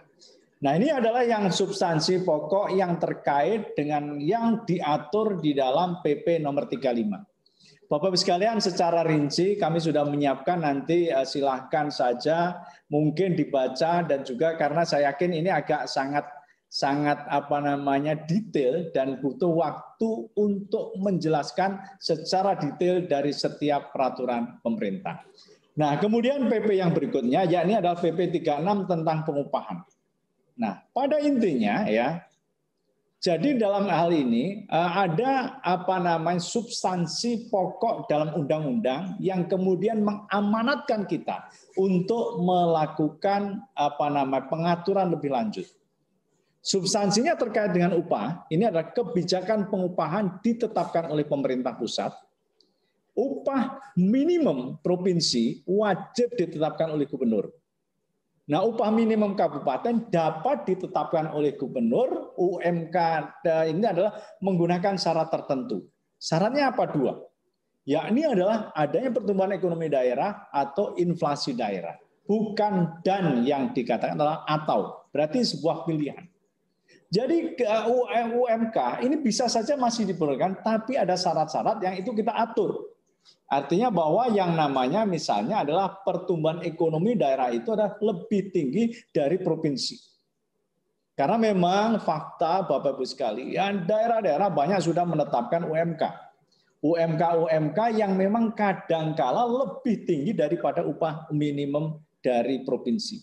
Nah, 0.62 0.78
ini 0.78 0.88
adalah 0.94 1.26
yang 1.26 1.50
substansi 1.50 2.24
pokok 2.24 2.72
yang 2.72 2.96
terkait 2.96 3.74
dengan 3.76 4.16
yang 4.22 4.62
diatur 4.64 5.42
di 5.42 5.52
dalam 5.52 6.00
PP 6.00 6.38
nomor 6.40 6.64
35. 6.70 7.31
Bapak 7.92 8.08
Ibu 8.08 8.16
sekalian, 8.16 8.56
secara 8.56 9.04
rinci 9.04 9.60
kami 9.60 9.76
sudah 9.76 10.08
menyiapkan 10.08 10.64
nanti 10.64 11.12
eh, 11.12 11.28
silahkan 11.28 11.92
saja 11.92 12.64
mungkin 12.88 13.36
dibaca 13.36 14.00
dan 14.00 14.24
juga 14.24 14.56
karena 14.56 14.80
saya 14.88 15.12
yakin 15.12 15.36
ini 15.36 15.52
agak 15.52 15.84
sangat 15.92 16.24
sangat 16.72 17.20
apa 17.28 17.60
namanya 17.60 18.16
detail 18.16 18.88
dan 18.96 19.20
butuh 19.20 19.52
waktu 19.60 20.24
untuk 20.40 20.96
menjelaskan 21.04 21.84
secara 22.00 22.56
detail 22.56 23.04
dari 23.04 23.28
setiap 23.28 23.92
peraturan 23.92 24.56
pemerintah. 24.64 25.20
Nah, 25.76 26.00
kemudian 26.00 26.48
PP 26.48 26.80
yang 26.80 26.96
berikutnya 26.96 27.44
yakni 27.44 27.76
adalah 27.76 28.00
PP 28.00 28.40
36 28.40 28.88
tentang 28.88 29.20
pengupahan. 29.28 29.84
Nah, 30.56 30.80
pada 30.96 31.20
intinya 31.20 31.84
ya 31.84 32.24
jadi 33.22 33.54
dalam 33.54 33.86
hal 33.86 34.10
ini 34.10 34.66
eh, 34.66 34.90
ada 34.98 35.62
apa 35.62 36.02
namanya 36.02 36.42
substansi 36.42 37.46
pokok 37.54 38.10
dalam 38.10 38.34
undang-undang 38.34 39.14
yang 39.22 39.46
kemudian 39.46 40.02
mengamanatkan 40.02 41.06
kita 41.06 41.46
untuk 41.78 42.42
melakukan 42.42 43.62
apa 43.78 44.06
namanya 44.10 44.50
pengaturan 44.50 45.14
lebih 45.14 45.30
lanjut. 45.30 45.70
Substansinya 46.66 47.38
terkait 47.38 47.70
dengan 47.70 47.94
upah, 47.94 48.42
ini 48.50 48.66
adalah 48.66 48.90
kebijakan 48.90 49.70
pengupahan 49.70 50.42
ditetapkan 50.42 51.06
oleh 51.06 51.22
pemerintah 51.22 51.78
pusat. 51.78 52.10
Upah 53.14 53.94
minimum 53.94 54.82
provinsi 54.82 55.62
wajib 55.62 56.34
ditetapkan 56.34 56.90
oleh 56.90 57.06
gubernur. 57.06 57.54
Nah, 58.52 58.68
upah 58.68 58.92
minimum 58.92 59.32
kabupaten 59.32 60.12
dapat 60.12 60.68
ditetapkan 60.68 61.32
oleh 61.32 61.56
gubernur. 61.56 62.36
UMK 62.36 62.96
ini 63.72 63.80
adalah 63.80 64.12
menggunakan 64.44 65.00
syarat 65.00 65.32
tertentu. 65.32 65.88
Syaratnya 66.20 66.68
apa 66.68 66.84
dua? 66.92 67.16
Yakni 67.88 68.28
adalah 68.28 68.68
adanya 68.76 69.08
pertumbuhan 69.08 69.56
ekonomi 69.56 69.88
daerah 69.88 70.52
atau 70.52 70.92
inflasi 71.00 71.56
daerah. 71.56 71.96
Bukan 72.28 73.00
dan 73.00 73.40
yang 73.40 73.72
dikatakan 73.72 74.20
adalah 74.20 74.44
atau. 74.44 75.08
Berarti 75.08 75.40
sebuah 75.48 75.88
pilihan. 75.88 76.20
Jadi 77.08 77.56
UMK 78.36 78.76
ini 79.00 79.16
bisa 79.20 79.48
saja 79.48 79.80
masih 79.80 80.04
diperlukan, 80.12 80.60
tapi 80.60 81.00
ada 81.00 81.16
syarat-syarat 81.16 81.80
yang 81.80 81.96
itu 81.96 82.12
kita 82.12 82.36
atur. 82.36 82.91
Artinya 83.52 83.92
bahwa 83.92 84.32
yang 84.32 84.56
namanya 84.56 85.04
misalnya 85.04 85.60
adalah 85.60 86.00
pertumbuhan 86.00 86.64
ekonomi 86.64 87.12
daerah 87.12 87.52
itu 87.52 87.76
adalah 87.76 88.00
lebih 88.00 88.48
tinggi 88.48 88.96
dari 89.12 89.36
provinsi. 89.36 90.12
Karena 91.12 91.36
memang 91.36 92.00
fakta 92.00 92.64
Bapak 92.64 92.96
Ibu 92.96 93.04
sekalian, 93.04 93.84
daerah-daerah 93.84 94.48
banyak 94.48 94.80
sudah 94.80 95.04
menetapkan 95.04 95.68
UMK. 95.68 96.02
UMK-UMK 96.82 97.78
yang 97.94 98.16
memang 98.16 98.56
kadangkala 98.56 99.44
lebih 99.44 100.08
tinggi 100.08 100.32
daripada 100.32 100.82
upah 100.82 101.28
minimum 101.30 102.00
dari 102.24 102.64
provinsi. 102.64 103.20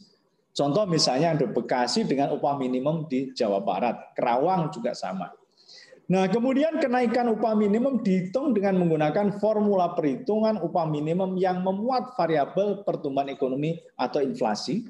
Contoh 0.53 0.85
misalnya 0.85 1.33
di 1.35 1.49
Bekasi 1.49 2.05
dengan 2.05 2.31
upah 2.37 2.55
minimum 2.55 3.09
di 3.09 3.33
Jawa 3.33 3.59
Barat, 3.65 4.13
Kerawang 4.13 4.69
juga 4.69 4.93
sama. 4.93 5.33
Nah, 6.09 6.25
kemudian 6.25 6.81
kenaikan 6.81 7.29
upah 7.29 7.53
minimum 7.53 8.01
dihitung 8.01 8.57
dengan 8.57 8.81
menggunakan 8.81 9.37
formula 9.37 9.93
perhitungan 9.93 10.57
upah 10.57 10.89
minimum 10.89 11.37
yang 11.37 11.61
memuat 11.61 12.17
variabel 12.17 12.81
pertumbuhan 12.81 13.29
ekonomi 13.29 13.77
atau 13.93 14.17
inflasi. 14.17 14.89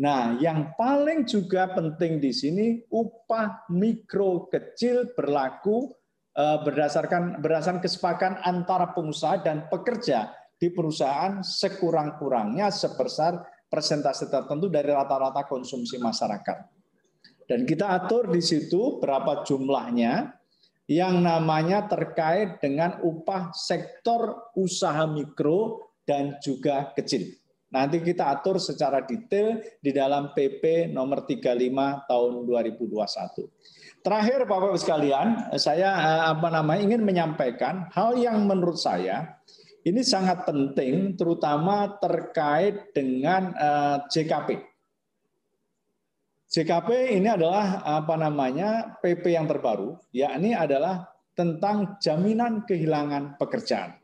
Nah, 0.00 0.40
yang 0.40 0.72
paling 0.72 1.28
juga 1.28 1.68
penting 1.76 2.16
di 2.16 2.32
sini 2.32 2.80
upah 2.88 3.68
mikro 3.68 4.48
kecil 4.48 5.12
berlaku 5.12 5.92
eh, 6.32 6.58
berdasarkan 6.64 7.44
berdasarkan 7.44 7.84
kesepakatan 7.84 8.40
antara 8.40 8.96
pengusaha 8.96 9.44
dan 9.44 9.68
pekerja 9.68 10.32
di 10.56 10.72
perusahaan 10.72 11.44
sekurang-kurangnya 11.44 12.72
sebesar 12.72 13.36
persentase 13.68 14.32
tertentu 14.32 14.72
dari 14.72 14.88
rata-rata 14.88 15.44
konsumsi 15.44 16.00
masyarakat. 16.00 16.56
Dan 17.44 17.68
kita 17.68 17.92
atur 17.92 18.32
di 18.32 18.40
situ 18.40 18.96
berapa 18.96 19.44
jumlahnya, 19.44 20.37
yang 20.88 21.20
namanya 21.20 21.84
terkait 21.84 22.64
dengan 22.64 22.96
upah 23.04 23.52
sektor 23.52 24.50
usaha 24.56 25.04
mikro 25.04 25.92
dan 26.08 26.40
juga 26.40 26.96
kecil. 26.96 27.28
Nanti 27.68 28.00
kita 28.00 28.32
atur 28.32 28.56
secara 28.56 29.04
detail 29.04 29.60
di 29.84 29.92
dalam 29.92 30.32
PP 30.32 30.88
nomor 30.88 31.28
35 31.28 32.08
tahun 32.08 32.32
2021. 32.48 33.44
Terakhir 34.00 34.48
Bapak 34.48 34.72
Ibu 34.72 34.80
sekalian, 34.80 35.52
saya 35.60 35.90
eh, 35.92 36.22
apa 36.32 36.48
namanya 36.48 36.80
ingin 36.80 37.04
menyampaikan 37.04 37.92
hal 37.92 38.16
yang 38.16 38.48
menurut 38.48 38.80
saya 38.80 39.36
ini 39.84 40.00
sangat 40.00 40.48
penting 40.48 41.12
terutama 41.20 42.00
terkait 42.00 42.96
dengan 42.96 43.52
eh, 43.52 43.96
JKP. 44.08 44.67
JKP 46.48 47.12
ini 47.12 47.28
adalah 47.28 47.84
apa 47.84 48.16
namanya 48.16 48.96
PP 49.04 49.36
yang 49.36 49.44
terbaru, 49.44 50.00
yakni 50.16 50.56
adalah 50.56 51.04
tentang 51.36 52.00
jaminan 52.00 52.64
kehilangan 52.64 53.36
pekerjaan. 53.36 54.00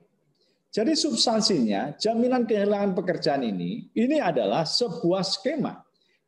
Jadi 0.69 0.93
substansinya 0.93 1.97
jaminan 1.97 2.45
kehilangan 2.45 2.93
pekerjaan 2.93 3.49
ini 3.49 3.89
ini 3.97 4.21
adalah 4.21 4.69
sebuah 4.69 5.25
skema 5.25 5.81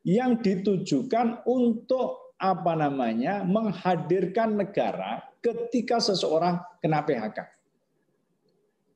yang 0.08 0.40
ditujukan 0.40 1.44
untuk 1.44 2.32
apa 2.40 2.72
namanya 2.72 3.44
menghadirkan 3.44 4.56
negara 4.56 5.20
ketika 5.44 6.00
seseorang 6.00 6.56
kena 6.80 7.04
PHK. 7.04 7.44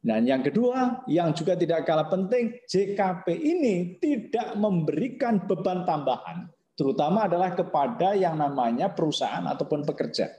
Dan 0.00 0.24
yang 0.24 0.40
kedua, 0.40 1.04
yang 1.04 1.36
juga 1.36 1.52
tidak 1.52 1.84
kalah 1.84 2.08
penting, 2.08 2.64
JKP 2.64 3.28
ini 3.36 4.00
tidak 4.00 4.56
memberikan 4.56 5.44
beban 5.44 5.84
tambahan 5.84 6.48
terutama 6.80 7.28
adalah 7.28 7.52
kepada 7.52 8.16
yang 8.16 8.40
namanya 8.40 8.88
perusahaan 8.88 9.44
ataupun 9.44 9.84
pekerja. 9.84 10.32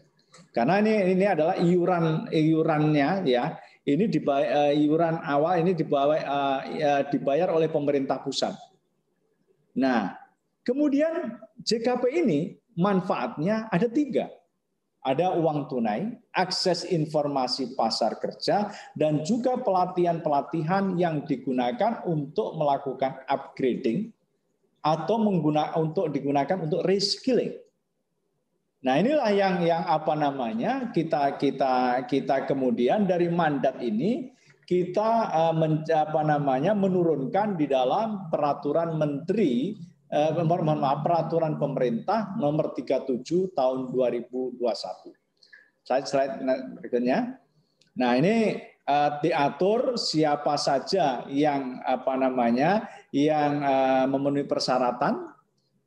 Karena 0.50 0.82
ini 0.82 1.14
ini 1.14 1.26
adalah 1.30 1.54
iuran 1.62 2.26
iurannya 2.34 3.30
ya. 3.30 3.62
Ini 3.82 4.10
dibayar, 4.10 4.50
uh, 4.50 4.74
iuran 4.74 5.16
awal 5.26 5.58
ini 5.62 5.74
dibawa, 5.74 6.14
uh, 6.18 6.60
uh, 6.66 7.02
dibayar 7.10 7.50
oleh 7.50 7.66
pemerintah 7.66 8.22
pusat. 8.22 8.54
Nah, 9.74 10.14
kemudian 10.62 11.38
JKP 11.66 12.04
ini 12.26 12.40
manfaatnya 12.78 13.70
ada 13.74 13.90
tiga. 13.90 14.30
Ada 15.02 15.34
uang 15.34 15.66
tunai, 15.66 16.14
akses 16.30 16.86
informasi 16.86 17.74
pasar 17.74 18.22
kerja, 18.22 18.70
dan 18.94 19.26
juga 19.26 19.58
pelatihan-pelatihan 19.58 20.94
yang 20.94 21.26
digunakan 21.26 22.06
untuk 22.06 22.54
melakukan 22.54 23.18
upgrading 23.26 24.14
atau 24.82 25.16
menggunakan 25.22 25.78
untuk 25.78 26.10
digunakan 26.10 26.58
untuk 26.58 26.82
reskilling. 26.86 27.54
Nah, 28.82 28.98
inilah 28.98 29.30
yang 29.30 29.62
yang 29.62 29.86
apa 29.86 30.18
namanya? 30.18 30.90
kita 30.90 31.38
kita 31.38 32.06
kita 32.10 32.50
kemudian 32.50 33.06
dari 33.06 33.30
mandat 33.30 33.78
ini 33.78 34.34
kita 34.66 35.30
uh, 35.30 35.54
men, 35.54 35.86
apa 35.86 36.22
namanya 36.26 36.74
menurunkan 36.74 37.62
di 37.62 37.70
dalam 37.70 38.32
peraturan 38.34 38.98
menteri 38.98 39.78
mohon 40.12 40.76
maaf 40.76 41.08
peraturan 41.08 41.56
pemerintah 41.56 42.36
nomor 42.36 42.76
37 42.76 43.24
tahun 43.56 43.96
2021. 43.96 44.60
Saya 45.88 46.04
slide 46.04 46.44
berikutnya. 46.76 47.40
Nah, 47.96 48.20
ini 48.20 48.60
diatur 49.24 49.96
siapa 49.96 50.60
saja 50.60 51.24
yang 51.32 51.80
apa 51.86 52.18
namanya 52.20 52.92
yang 53.14 53.64
uh, 53.64 54.04
memenuhi 54.10 54.44
persyaratan 54.44 55.32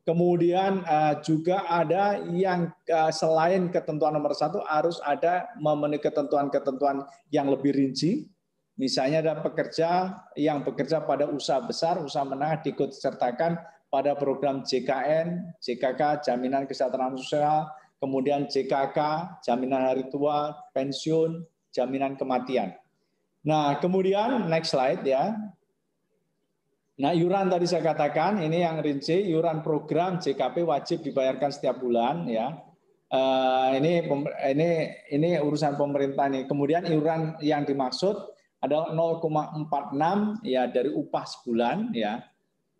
Kemudian 0.05 0.85
uh, 0.85 1.17
juga 1.25 1.65
ada 1.65 2.21
yang 2.29 2.69
selain 3.09 3.73
ketentuan 3.73 4.13
nomor 4.13 4.37
satu 4.37 4.61
harus 4.69 5.01
ada 5.01 5.49
memenuhi 5.57 5.97
ketentuan-ketentuan 5.97 7.09
yang 7.33 7.49
lebih 7.49 7.73
rinci. 7.73 8.29
Misalnya 8.77 9.25
ada 9.25 9.41
pekerja 9.41 10.13
yang 10.37 10.61
bekerja 10.61 11.01
pada 11.09 11.25
usaha 11.25 11.57
besar, 11.57 11.97
usaha 11.97 12.21
menengah 12.21 12.61
diikut 12.61 12.93
sertakan 12.93 13.57
pada 13.89 14.13
program 14.13 14.61
JKN, 14.61 15.57
JKK, 15.57 16.21
Jaminan 16.21 16.69
Kesejahteraan 16.69 17.17
Sosial, 17.17 17.65
kemudian 17.97 18.45
JKK, 18.45 18.99
Jaminan 19.41 19.89
Hari 19.89 20.05
Tua, 20.13 20.53
Pensiun, 20.69 21.41
Jaminan 21.73 22.13
Kematian. 22.13 22.77
Nah, 23.45 23.77
kemudian 23.77 24.49
next 24.49 24.73
slide 24.73 25.05
ya. 25.05 25.37
Nah, 26.95 27.11
iuran 27.13 27.51
tadi 27.51 27.69
saya 27.69 27.85
katakan 27.85 28.41
ini 28.41 28.65
yang 28.65 28.81
rinci, 28.81 29.29
iuran 29.29 29.61
program 29.61 30.17
JKP 30.17 30.65
wajib 30.65 31.05
dibayarkan 31.05 31.53
setiap 31.53 31.77
bulan 31.77 32.25
ya. 32.25 32.57
Uh, 33.05 33.77
ini 33.77 34.01
ini 34.49 34.69
ini 35.13 35.29
urusan 35.37 35.77
pemerintah 35.77 36.25
nih. 36.25 36.49
Kemudian 36.49 36.89
iuran 36.89 37.37
yang 37.45 37.67
dimaksud 37.67 38.17
adalah 38.65 38.89
0,46 38.97 40.41
ya 40.41 40.65
dari 40.65 40.89
upah 40.89 41.25
sebulan 41.29 41.93
ya. 41.93 42.25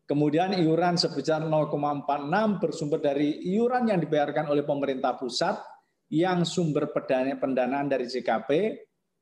Kemudian 0.09 0.57
iuran 0.57 0.97
sebesar 0.97 1.45
0,46 1.45 2.61
bersumber 2.61 2.99
dari 3.01 3.41
iuran 3.53 3.89
yang 3.89 4.01
dibayarkan 4.01 4.49
oleh 4.49 4.65
pemerintah 4.65 5.13
pusat 5.17 5.61
yang 6.09 6.45
sumber 6.45 6.89
pendanaan 6.93 7.89
dari 7.89 8.05
JKP 8.05 8.49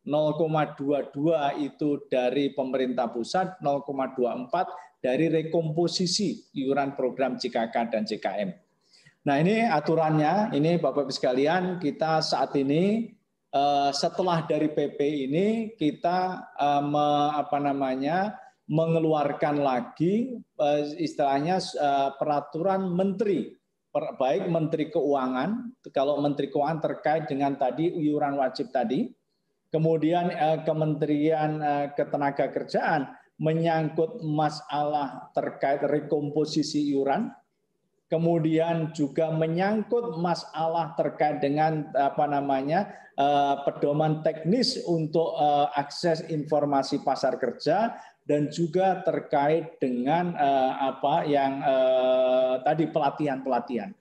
0,22 0.03 1.63
itu 1.63 1.89
dari 2.11 2.51
pemerintah 2.51 3.07
pusat, 3.07 3.59
0,24 3.63 4.99
dari 4.99 5.31
rekomposisi 5.31 6.51
iuran 6.59 6.95
program 6.95 7.39
JKK 7.39 7.75
dan 7.91 8.03
JKM. 8.03 8.49
Nah 9.23 9.35
ini 9.39 9.63
aturannya, 9.63 10.51
ini 10.51 10.75
Bapak 10.75 11.07
Ibu 11.07 11.13
sekalian, 11.15 11.79
kita 11.79 12.19
saat 12.19 12.51
ini 12.59 13.15
eh, 13.55 13.91
setelah 13.95 14.43
dari 14.43 14.67
PP 14.67 14.99
ini 15.31 15.47
kita 15.79 16.51
eh, 16.59 17.31
apa 17.39 17.57
namanya 17.63 18.35
mengeluarkan 18.67 19.63
lagi 19.63 20.35
eh, 20.39 20.83
istilahnya 20.99 21.63
peraturan 22.19 22.91
menteri 22.91 23.55
baik 23.93 24.49
Menteri 24.49 24.89
Keuangan, 24.89 25.77
kalau 25.93 26.17
Menteri 26.17 26.49
Keuangan 26.49 26.81
terkait 26.81 27.29
dengan 27.29 27.53
tadi 27.53 27.93
iuran 27.93 28.41
wajib 28.41 28.73
tadi, 28.73 29.05
Kemudian 29.73 30.29
eh, 30.29 30.61
Kementerian 30.61 31.57
eh, 31.57 31.87
Ketenagakerjaan 31.97 33.09
menyangkut 33.41 34.21
masalah 34.21 35.33
terkait 35.33 35.81
rekomposisi 35.81 36.93
iuran. 36.93 37.33
Kemudian 38.05 38.93
juga 38.93 39.33
menyangkut 39.33 40.21
masalah 40.21 40.93
terkait 40.93 41.41
dengan 41.41 41.89
apa 41.97 42.29
namanya 42.29 42.93
eh, 43.17 43.55
pedoman 43.65 44.21
teknis 44.21 44.77
untuk 44.85 45.33
akses 45.73 46.21
informasi 46.29 47.01
pasar 47.01 47.41
kerja 47.41 47.97
dan 48.29 48.53
juga 48.53 49.01
terkait 49.01 49.81
dengan 49.81 50.31
apa 50.79 51.27
yang 51.27 51.59
tadi 52.63 52.87
pelatihan-pelatihan. 52.87 53.91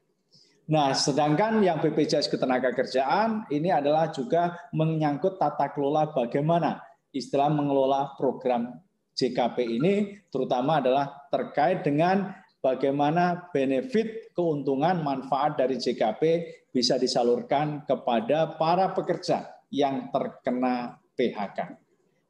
Nah, 0.71 0.95
sedangkan 0.95 1.59
yang 1.59 1.83
BPJS 1.83 2.31
Ketenagakerjaan 2.31 3.51
ini 3.51 3.75
adalah 3.75 4.15
juga 4.15 4.71
menyangkut 4.71 5.35
tata 5.35 5.75
kelola 5.75 6.15
bagaimana 6.15 6.79
istilah 7.11 7.51
mengelola 7.51 8.15
program 8.15 8.79
JKP 9.13 9.57
ini 9.67 9.95
terutama 10.31 10.79
adalah 10.79 11.29
terkait 11.29 11.85
dengan 11.85 12.33
bagaimana 12.63 13.51
benefit, 13.51 14.33
keuntungan, 14.33 15.03
manfaat 15.03 15.59
dari 15.59 15.77
JKP 15.77 16.23
bisa 16.71 16.97
disalurkan 16.97 17.85
kepada 17.85 18.57
para 18.57 18.95
pekerja 18.95 19.51
yang 19.69 20.09
terkena 20.15 20.97
PHK. 21.19 21.77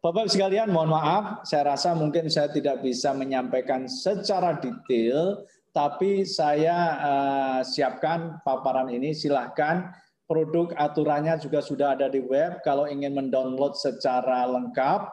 Bapak 0.03 0.27
sekalian, 0.27 0.75
mohon 0.75 0.99
maaf, 0.99 1.47
saya 1.47 1.79
rasa 1.79 1.95
mungkin 1.95 2.27
saya 2.27 2.51
tidak 2.51 2.83
bisa 2.83 3.15
menyampaikan 3.15 3.87
secara 3.87 4.59
detail 4.59 5.47
tapi 5.73 6.28
saya 6.28 6.77
uh, 7.01 7.61
siapkan 7.65 8.40
paparan 8.44 8.93
ini. 8.93 9.16
Silahkan. 9.16 9.89
Produk 10.28 10.73
aturannya 10.81 11.36
juga 11.44 11.61
sudah 11.61 11.93
ada 11.93 12.09
di 12.09 12.20
web. 12.20 12.65
Kalau 12.65 12.89
ingin 12.89 13.12
mendownload 13.12 13.77
secara 13.77 14.49
lengkap. 14.49 15.09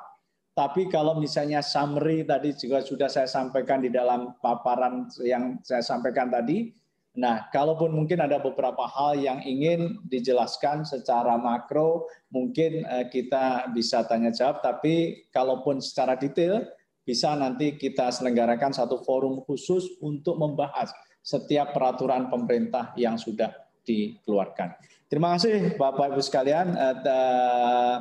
Tapi 0.55 0.91
kalau 0.91 1.15
misalnya 1.15 1.63
summary 1.63 2.27
tadi 2.27 2.51
juga 2.51 2.83
sudah 2.83 3.07
saya 3.07 3.27
sampaikan 3.31 3.79
di 3.79 3.87
dalam 3.87 4.35
paparan 4.43 5.07
yang 5.23 5.55
saya 5.63 5.79
sampaikan 5.79 6.27
tadi. 6.27 6.75
Nah 7.15 7.47
kalaupun 7.51 7.95
mungkin 7.95 8.19
ada 8.19 8.43
beberapa 8.43 8.83
hal 8.83 9.19
yang 9.19 9.39
ingin 9.43 10.03
dijelaskan 10.07 10.83
secara 10.83 11.39
makro 11.39 12.07
mungkin 12.31 12.83
uh, 12.87 13.07
kita 13.07 13.71
bisa 13.71 14.03
tanya 14.07 14.35
jawab. 14.35 14.59
Tapi 14.59 15.27
kalaupun 15.31 15.79
secara 15.79 16.19
detail 16.19 16.67
bisa 17.09 17.33
nanti 17.33 17.73
kita 17.73 18.13
selenggarakan 18.13 18.69
satu 18.69 19.01
forum 19.01 19.41
khusus 19.41 19.97
untuk 20.05 20.37
membahas 20.37 20.93
setiap 21.25 21.73
peraturan 21.73 22.29
pemerintah 22.29 22.93
yang 22.93 23.17
sudah 23.17 23.49
dikeluarkan. 23.81 24.77
Terima 25.09 25.33
kasih 25.33 25.73
Bapak 25.73 26.13
Ibu 26.13 26.21
sekalian. 26.21 26.77
Eh, 26.77 27.97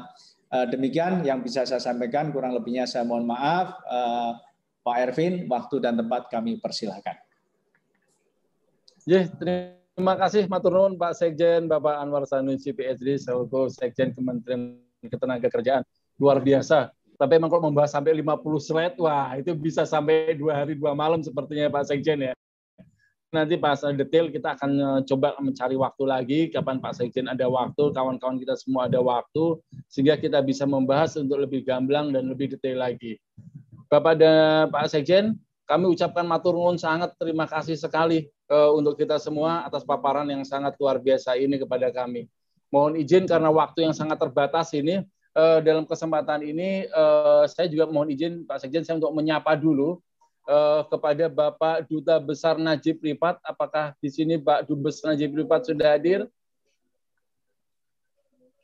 eh, 0.53 0.67
demikian 0.69 1.25
yang 1.25 1.41
bisa 1.41 1.65
saya 1.65 1.81
sampaikan. 1.81 2.29
Kurang 2.37 2.53
lebihnya 2.53 2.85
saya 2.85 3.09
mohon 3.09 3.25
maaf. 3.25 3.81
Eh, 3.81 4.33
Pak 4.85 4.97
Ervin, 5.09 5.49
waktu 5.49 5.81
dan 5.81 5.97
tempat 5.97 6.29
kami 6.29 6.61
persilahkan. 6.61 7.17
Ya, 9.09 9.25
terima 9.25 10.21
kasih 10.21 10.45
Matur 10.53 10.77
Nuwun 10.77 11.01
Pak 11.01 11.17
Sekjen, 11.17 11.65
Bapak 11.65 11.97
Anwar 11.97 12.29
Sanusi 12.29 12.77
PhD, 12.77 13.17
selaku 13.17 13.73
Sekjen 13.73 14.13
Kementerian 14.13 14.77
Ketenagakerjaan. 15.01 15.85
Luar 16.21 16.41
biasa 16.45 16.93
tapi 17.19 17.35
emang 17.35 17.51
kalau 17.51 17.67
membahas 17.67 17.91
sampai 17.91 18.15
50 18.23 18.63
slide, 18.63 18.97
wah 19.03 19.35
itu 19.35 19.51
bisa 19.59 19.83
sampai 19.83 20.39
dua 20.39 20.63
hari 20.63 20.79
dua 20.79 20.95
malam 20.95 21.19
sepertinya 21.19 21.67
Pak 21.67 21.91
Sekjen 21.91 22.31
ya. 22.31 22.35
Nanti 23.35 23.61
pas 23.61 23.77
detail 23.83 24.33
kita 24.33 24.57
akan 24.57 24.71
eh, 24.73 25.01
coba 25.05 25.35
mencari 25.43 25.75
waktu 25.75 26.05
lagi, 26.07 26.41
kapan 26.49 26.79
Pak 26.79 26.95
Sekjen 26.95 27.27
ada 27.27 27.45
waktu, 27.51 27.91
kawan-kawan 27.91 28.39
kita 28.39 28.55
semua 28.55 28.87
ada 28.87 29.03
waktu, 29.03 29.59
sehingga 29.91 30.15
kita 30.15 30.39
bisa 30.47 30.63
membahas 30.65 31.19
untuk 31.19 31.43
lebih 31.43 31.67
gamblang 31.67 32.15
dan 32.15 32.31
lebih 32.31 32.55
detail 32.55 32.81
lagi. 32.81 33.19
Bapak 33.91 34.15
dan 34.17 34.71
Pak 34.71 34.87
Sekjen, 34.87 35.37
kami 35.69 35.91
ucapkan 35.91 36.25
matur 36.25 36.57
nuwun 36.57 36.81
sangat 36.81 37.13
terima 37.21 37.45
kasih 37.45 37.77
sekali 37.77 38.31
uh, 38.49 38.73
untuk 38.73 38.97
kita 38.97 39.21
semua 39.21 39.67
atas 39.69 39.85
paparan 39.85 40.25
yang 40.25 40.41
sangat 40.47 40.79
luar 40.81 40.97
biasa 41.03 41.37
ini 41.37 41.61
kepada 41.61 41.93
kami. 41.93 42.31
Mohon 42.73 43.01
izin 43.01 43.29
karena 43.29 43.53
waktu 43.53 43.85
yang 43.85 43.93
sangat 43.93 44.17
terbatas 44.17 44.73
ini, 44.73 45.05
uh, 45.39 45.59
dalam 45.63 45.87
kesempatan 45.87 46.43
ini 46.43 46.91
uh, 46.91 47.47
saya 47.47 47.71
juga 47.71 47.87
mohon 47.87 48.11
izin 48.11 48.43
Pak 48.43 48.67
Sekjen 48.67 48.83
saya 48.83 48.99
untuk 48.99 49.15
menyapa 49.15 49.55
dulu 49.55 50.03
uh, 50.51 50.83
kepada 50.91 51.31
Bapak 51.31 51.87
Duta 51.87 52.19
Besar 52.19 52.59
Najib 52.59 52.99
Ripat. 52.99 53.39
Apakah 53.47 53.95
di 54.03 54.11
sini 54.11 54.35
Pak 54.35 54.67
Dubes 54.67 54.99
Najib 55.07 55.39
Ripat 55.39 55.71
sudah 55.71 55.95
hadir? 55.95 56.27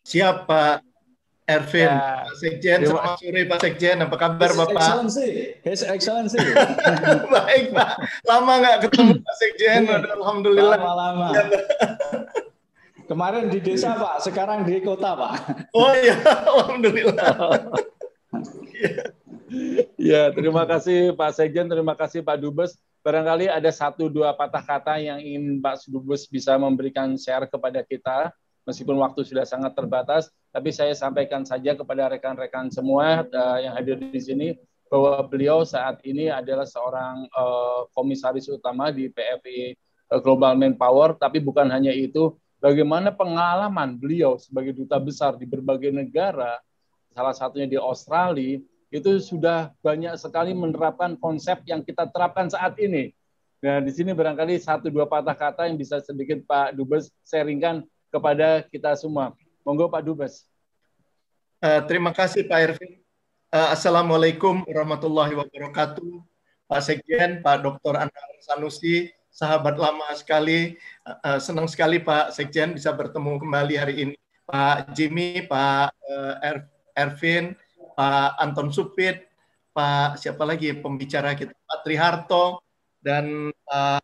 Siap 0.05 0.45
Pak 0.45 0.85
Ervin, 1.45 1.93
ya. 1.93 2.25
Pak 2.25 2.37
Sekjen, 2.41 2.79
selamat 2.89 3.21
sore 3.21 3.41
Pak 3.45 3.59
Sekjen, 3.61 3.97
apa 4.01 4.17
kabar 4.17 4.49
His 4.49 4.57
Bapak? 4.57 4.81
Excellency, 4.81 5.29
His 5.61 5.81
Excellency. 5.85 6.41
Baik 7.37 7.65
Pak, 7.77 8.01
lama 8.25 8.53
nggak 8.65 8.77
ketemu 8.89 9.13
Pak 9.21 9.35
Sekjen, 9.37 9.81
iya. 9.85 9.97
Alhamdulillah. 10.17 10.81
Lama-lama. 10.81 11.29
Kemarin 13.05 13.53
di 13.53 13.61
desa 13.61 13.93
Pak, 14.03 14.25
sekarang 14.25 14.65
di 14.65 14.81
kota 14.81 15.13
Pak. 15.13 15.35
Oh 15.77 15.93
iya, 15.93 16.17
alhamdulillah. 16.49 17.35
ya, 20.13 20.33
terima 20.33 20.65
kasih 20.65 21.13
Pak 21.13 21.31
Sekjen, 21.37 21.69
terima 21.69 21.93
kasih 21.95 22.25
Pak 22.25 22.41
Dubes. 22.41 22.81
Barangkali 23.05 23.53
ada 23.53 23.69
satu 23.69 24.09
dua 24.09 24.33
patah 24.33 24.65
kata 24.65 24.97
yang 24.97 25.21
ingin 25.21 25.61
Pak 25.61 25.85
Dubes 25.93 26.25
bisa 26.25 26.57
memberikan 26.57 27.13
share 27.21 27.45
kepada 27.45 27.85
kita, 27.85 28.33
meskipun 28.65 28.97
waktu 28.97 29.21
sudah 29.29 29.45
sangat 29.45 29.77
terbatas, 29.77 30.33
tapi 30.49 30.73
saya 30.73 30.97
sampaikan 30.97 31.45
saja 31.45 31.77
kepada 31.77 32.09
rekan-rekan 32.09 32.73
semua 32.73 33.29
uh, 33.29 33.59
yang 33.61 33.77
hadir 33.77 34.01
di 34.01 34.21
sini 34.21 34.49
bahwa 34.89 35.21
beliau 35.29 35.67
saat 35.69 36.01
ini 36.09 36.33
adalah 36.33 36.65
seorang 36.65 37.29
uh, 37.37 37.85
komisaris 37.93 38.49
utama 38.49 38.89
di 38.89 39.13
PFI 39.13 39.77
uh, 40.09 40.21
Global 40.25 40.57
Manpower, 40.57 41.13
tapi 41.21 41.45
bukan 41.45 41.69
hanya 41.69 41.93
itu, 41.93 42.33
bagaimana 42.65 43.13
pengalaman 43.13 44.01
beliau 44.01 44.41
sebagai 44.41 44.73
duta 44.73 44.97
besar 44.97 45.37
di 45.37 45.45
berbagai 45.45 45.93
negara 45.93 46.57
salah 47.13 47.37
satunya 47.37 47.69
di 47.69 47.77
Australia, 47.77 48.57
itu 48.89 49.11
sudah 49.21 49.69
banyak 49.85 50.17
sekali 50.17 50.57
menerapkan 50.57 51.13
konsep 51.21 51.61
yang 51.69 51.85
kita 51.85 52.09
terapkan 52.09 52.49
saat 52.49 52.81
ini. 52.81 53.13
Nah, 53.61 53.85
di 53.85 53.93
sini 53.93 54.17
barangkali 54.17 54.57
satu 54.61 54.89
dua 54.89 55.05
patah 55.05 55.37
kata 55.37 55.69
yang 55.69 55.77
bisa 55.77 56.01
sedikit 56.01 56.41
Pak 56.49 56.73
Dubes 56.77 57.13
sharingkan 57.29 57.85
kepada 58.09 58.65
kita 58.67 58.97
semua. 58.99 59.37
Monggo 59.65 59.89
Pak 59.89 60.03
Dubes. 60.05 60.45
Uh, 61.61 61.81
terima 61.87 62.13
kasih 62.13 62.45
Pak 62.45 62.59
Ervin. 62.61 63.01
Uh, 63.49 63.73
Assalamualaikum 63.73 64.67
warahmatullahi 64.69 65.33
wabarakatuh. 65.33 66.21
Pak 66.69 66.81
Sekjen, 66.83 67.41
Pak 67.41 67.63
Dr. 67.63 67.95
Anwar 67.95 68.31
Sanusi, 68.43 69.14
sahabat 69.35 69.75
lama 69.75 70.07
sekali. 70.15 70.79
Uh, 71.03 71.43
senang 71.43 71.67
sekali 71.67 71.99
Pak 71.99 72.31
Sekjen 72.31 72.71
bisa 72.73 72.95
bertemu 72.95 73.43
kembali 73.43 73.75
hari 73.75 73.95
ini. 74.07 74.17
Pak 74.47 74.95
Jimmy, 74.95 75.43
Pak 75.45 75.91
uh, 75.91 76.63
Ervin, 76.95 77.59
Pak 77.99 78.39
Anton 78.39 78.71
Supit, 78.71 79.27
Pak 79.75 80.23
siapa 80.23 80.47
lagi 80.47 80.71
pembicara 80.79 81.35
kita, 81.35 81.51
Pak 81.51 81.79
Triharto, 81.83 82.63
dan 83.03 83.51
Pak 83.67 84.01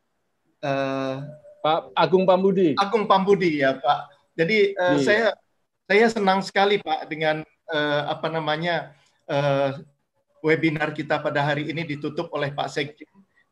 uh, 0.66 1.15
Pak 1.61 1.81
Agung 1.94 2.27
Pambudi. 2.27 2.74
Agung 2.74 3.07
Pambudi 3.07 3.62
ya 3.62 3.78
Pak. 3.78 4.11
Jadi 4.35 4.74
uh, 4.74 4.98
saya 4.98 5.36
saya 5.86 6.07
senang 6.11 6.40
sekali 6.43 6.81
Pak 6.82 7.07
dengan 7.07 7.44
uh, 7.70 8.02
apa 8.09 8.32
namanya 8.32 8.97
uh, 9.28 9.77
webinar 10.40 10.97
kita 10.97 11.20
pada 11.20 11.44
hari 11.44 11.69
ini 11.69 11.85
ditutup 11.85 12.32
oleh 12.32 12.48
Pak 12.48 12.73
Sekjen 12.73 13.10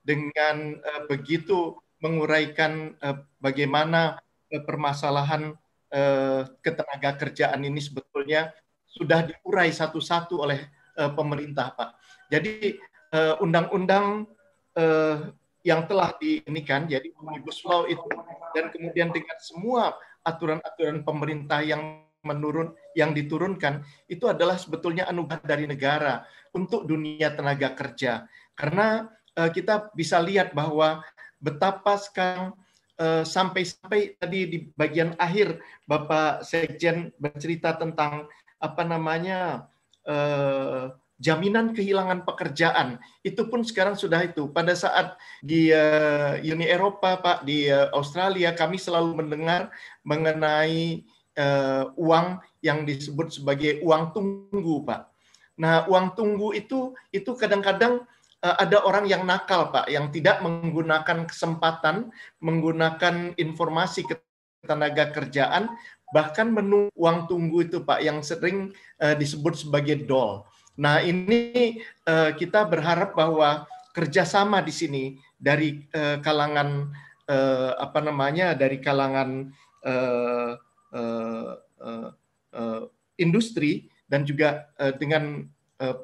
dengan 0.09 0.81
uh, 0.81 1.05
begitu 1.05 1.77
menguraikan 2.01 2.97
uh, 3.05 3.21
bagaimana 3.37 4.17
uh, 4.49 4.63
permasalahan 4.65 5.53
uh, 5.93 6.49
ketenaga 6.65 7.21
kerjaan 7.21 7.61
ini 7.61 7.77
sebetulnya 7.85 8.57
sudah 8.89 9.29
diurai 9.29 9.69
satu-satu 9.69 10.41
oleh 10.41 10.65
uh, 10.97 11.13
pemerintah 11.13 11.77
Pak. 11.77 11.91
Jadi 12.33 12.77
undang-undang 13.41 14.29
uh, 14.77 15.33
yang 15.65 15.89
telah 15.89 16.13
diinikan 16.21 16.85
jadi 16.85 17.09
omnibus 17.17 17.65
law 17.65 17.89
itu 17.89 18.05
dan 18.53 18.69
kemudian 18.69 19.09
dengan 19.09 19.37
semua 19.41 19.97
aturan-aturan 20.29 21.01
pemerintah 21.09 21.65
yang 21.65 22.05
menurun 22.21 22.77
yang 22.93 23.17
diturunkan 23.17 23.81
itu 24.13 24.29
adalah 24.29 24.61
sebetulnya 24.61 25.09
anugerah 25.09 25.41
dari 25.41 25.65
negara 25.65 26.21
untuk 26.53 26.85
dunia 26.85 27.33
tenaga 27.33 27.73
kerja 27.73 28.29
karena 28.53 29.07
uh, 29.07 29.18
kita 29.55 29.95
bisa 29.95 30.19
lihat 30.19 30.51
bahwa 30.51 31.07
betapa 31.39 31.95
sekarang 31.95 32.59
uh, 32.99 33.23
sampai-sampai 33.23 34.19
tadi 34.19 34.41
di 34.51 34.59
bagian 34.75 35.15
akhir 35.17 35.63
Bapak 35.87 36.43
Sekjen 36.43 37.15
bercerita 37.17 37.79
tentang 37.79 38.27
apa 38.59 38.83
namanya 38.83 39.71
uh, 40.05 40.91
jaminan 41.19 41.75
kehilangan 41.75 42.23
pekerjaan 42.23 42.99
itu 43.27 43.47
pun 43.51 43.67
sekarang 43.67 43.99
sudah 43.99 44.23
itu 44.23 44.51
pada 44.51 44.75
saat 44.75 45.19
di 45.43 45.71
uh, 45.75 46.39
Uni 46.39 46.67
Eropa 46.67 47.19
Pak 47.19 47.47
di 47.47 47.67
uh, 47.71 47.91
Australia 47.95 48.55
kami 48.55 48.79
selalu 48.79 49.19
mendengar 49.19 49.71
mengenai 50.07 51.03
uh, 51.39 51.91
uang 51.99 52.39
yang 52.63 52.87
disebut 52.87 53.39
sebagai 53.43 53.83
uang 53.83 54.15
tunggu 54.15 54.87
Pak. 54.87 55.03
Nah, 55.59 55.91
uang 55.91 56.15
tunggu 56.15 56.55
itu 56.55 56.95
itu 57.11 57.35
kadang-kadang 57.35 58.07
ada 58.39 58.87
orang 58.87 59.11
yang 59.11 59.27
nakal 59.27 59.75
Pak 59.75 59.91
yang 59.91 60.15
tidak 60.15 60.39
menggunakan 60.47 61.27
kesempatan 61.27 62.15
menggunakan 62.39 63.35
informasi 63.35 64.07
tenaga 64.63 65.11
kerjaan 65.11 65.75
bahkan 66.13 66.49
menunggu 66.49 66.93
uang 66.97 67.29
tunggu 67.29 67.69
itu 67.69 67.85
Pak 67.85 68.01
yang 68.01 68.25
sering 68.25 68.73
uh, 69.01 69.15
disebut 69.17 69.61
sebagai 69.61 70.09
dol. 70.09 70.45
Nah, 70.79 71.03
ini 71.03 71.83
uh, 72.07 72.33
kita 72.33 72.65
berharap 72.65 73.13
bahwa 73.13 73.67
kerjasama 73.93 74.63
di 74.63 74.73
sini 74.73 75.05
dari 75.37 75.85
uh, 75.93 76.23
kalangan 76.23 76.95
uh, 77.29 77.73
apa 77.77 77.99
namanya 78.01 78.55
dari 78.55 78.79
kalangan 78.79 79.51
uh, 79.85 80.55
uh, 80.95 81.51
uh, 81.83 82.09
uh, 82.55 82.83
industri 83.19 83.91
dan 84.07 84.25
juga 84.25 84.71
uh, 84.81 84.95
dengan 84.97 85.45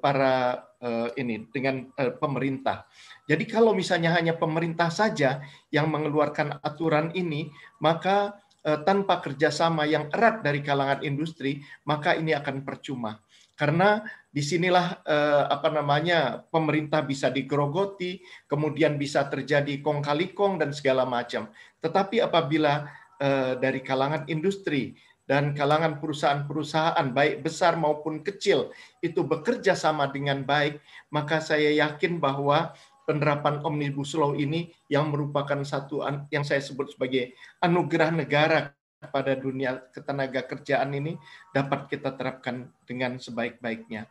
para 0.02 0.64
uh, 0.78 1.10
ini 1.18 1.50
dengan 1.50 1.90
uh, 1.98 2.14
pemerintah. 2.16 2.86
Jadi 3.26 3.44
kalau 3.50 3.74
misalnya 3.74 4.14
hanya 4.14 4.38
pemerintah 4.38 4.88
saja 4.88 5.42
yang 5.74 5.90
mengeluarkan 5.90 6.62
aturan 6.62 7.10
ini, 7.16 7.50
maka 7.80 8.38
tanpa 8.64 9.20
kerjasama 9.20 9.84
yang 9.84 10.08
erat 10.08 10.40
dari 10.40 10.64
kalangan 10.64 11.04
industri, 11.04 11.60
maka 11.84 12.16
ini 12.16 12.32
akan 12.32 12.64
percuma 12.64 13.20
karena 13.54 14.02
di 14.34 14.42
sinilah 14.42 15.06
eh, 15.06 15.44
apa 15.46 15.70
namanya 15.70 16.42
pemerintah 16.50 17.06
bisa 17.06 17.30
digerogoti, 17.30 18.18
kemudian 18.50 18.98
bisa 18.98 19.30
terjadi 19.30 19.78
kong 19.78 20.02
kali 20.02 20.34
kong 20.34 20.58
dan 20.58 20.74
segala 20.74 21.06
macam. 21.06 21.46
Tetapi 21.78 22.18
apabila 22.18 22.90
eh, 23.22 23.54
dari 23.62 23.78
kalangan 23.78 24.26
industri 24.26 24.98
dan 25.24 25.56
kalangan 25.56 25.96
perusahaan-perusahaan 26.00 27.08
baik 27.12 27.40
besar 27.40 27.80
maupun 27.80 28.20
kecil 28.20 28.72
itu 29.00 29.24
bekerja 29.24 29.72
sama 29.72 30.12
dengan 30.12 30.44
baik, 30.44 30.80
maka 31.08 31.40
saya 31.40 31.72
yakin 31.72 32.20
bahwa 32.20 32.76
penerapan 33.04 33.60
omnibus 33.64 34.16
law 34.16 34.32
ini 34.32 34.72
yang 34.88 35.12
merupakan 35.12 35.60
satu 35.64 36.04
yang 36.32 36.44
saya 36.44 36.60
sebut 36.60 36.92
sebagai 36.96 37.36
anugerah 37.60 38.10
negara 38.12 38.72
pada 39.12 39.36
dunia 39.36 39.84
ketenaga 39.92 40.44
kerjaan 40.48 40.96
ini 40.96 41.20
dapat 41.52 41.92
kita 41.92 42.16
terapkan 42.16 42.72
dengan 42.88 43.20
sebaik-baiknya. 43.20 44.08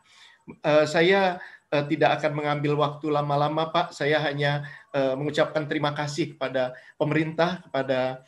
Uh, 0.62 0.86
saya 0.86 1.40
uh, 1.74 1.86
tidak 1.88 2.22
akan 2.22 2.38
mengambil 2.38 2.78
waktu 2.78 3.10
lama-lama, 3.10 3.74
Pak. 3.74 3.96
Saya 3.96 4.22
hanya 4.22 4.68
uh, 4.94 5.18
mengucapkan 5.18 5.66
terima 5.66 5.96
kasih 5.98 6.38
kepada 6.38 6.74
pemerintah, 6.98 7.62
kepada 7.66 8.22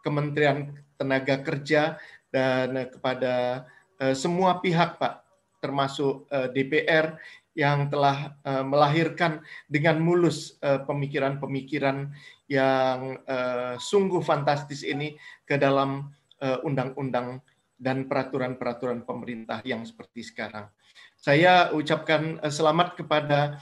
Kementerian 0.00 0.72
Tenaga 1.00 1.40
Kerja, 1.40 1.96
dan 2.28 2.76
uh, 2.76 2.88
kepada 2.92 3.64
uh, 3.98 4.12
semua 4.12 4.60
pihak, 4.60 5.00
Pak, 5.00 5.24
termasuk 5.64 6.28
uh, 6.28 6.52
DPR 6.52 7.16
yang 7.58 7.90
telah 7.90 8.38
melahirkan 8.62 9.42
dengan 9.66 9.98
mulus 9.98 10.54
pemikiran-pemikiran 10.62 12.14
yang 12.46 13.18
uh, 13.26 13.74
sungguh 13.74 14.22
fantastis 14.22 14.86
ini 14.86 15.18
ke 15.46 15.58
dalam 15.58 16.10
eh, 16.40 16.58
undang-undang 16.62 17.42
dan 17.74 18.06
peraturan-peraturan 18.06 19.02
pemerintah 19.02 19.62
yang 19.66 19.82
seperti 19.82 20.26
sekarang. 20.26 20.70
Saya 21.18 21.68
ucapkan 21.74 22.40
selamat 22.48 22.96
kepada 22.96 23.60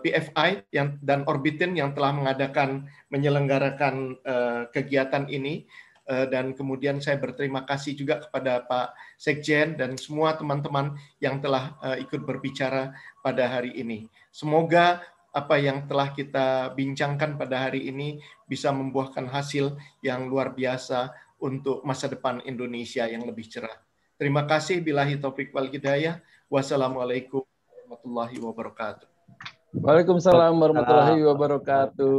PFI 0.00 0.70
dan 1.02 1.26
Orbitin 1.26 1.74
yang 1.74 1.92
telah 1.92 2.14
mengadakan 2.14 2.88
menyelenggarakan 3.10 4.16
kegiatan 4.72 5.26
ini 5.28 5.68
dan 6.08 6.56
kemudian 6.56 7.04
saya 7.04 7.20
berterima 7.20 7.68
kasih 7.68 7.92
juga 7.92 8.24
kepada 8.24 8.64
Pak 8.64 8.96
Sekjen 9.20 9.76
dan 9.76 10.00
semua 10.00 10.32
teman-teman 10.40 10.96
yang 11.20 11.36
telah 11.44 11.76
uh, 11.84 12.00
ikut 12.00 12.24
berbicara 12.24 12.96
pada 13.20 13.44
hari 13.44 13.76
ini. 13.76 14.08
Semoga 14.32 15.04
apa 15.36 15.60
yang 15.60 15.84
telah 15.84 16.10
kita 16.16 16.72
bincangkan 16.72 17.36
pada 17.36 17.68
hari 17.68 17.92
ini 17.92 18.24
bisa 18.48 18.72
membuahkan 18.72 19.28
hasil 19.28 19.76
yang 20.00 20.26
luar 20.26 20.56
biasa 20.56 21.12
untuk 21.38 21.84
masa 21.84 22.08
depan 22.08 22.40
Indonesia 22.48 23.04
yang 23.06 23.22
lebih 23.28 23.46
cerah. 23.46 23.76
Terima 24.18 24.48
kasih. 24.48 24.82
Bilahi 24.82 25.20
taufik 25.20 25.54
wal 25.54 25.70
hidayah. 25.70 26.18
Wassalamualaikum 26.50 27.44
warahmatullahi 27.44 28.36
wabarakatuh. 28.42 29.06
Waalaikumsalam 29.78 30.56
warahmatullahi 30.58 31.22
wabarakatuh. 31.22 32.16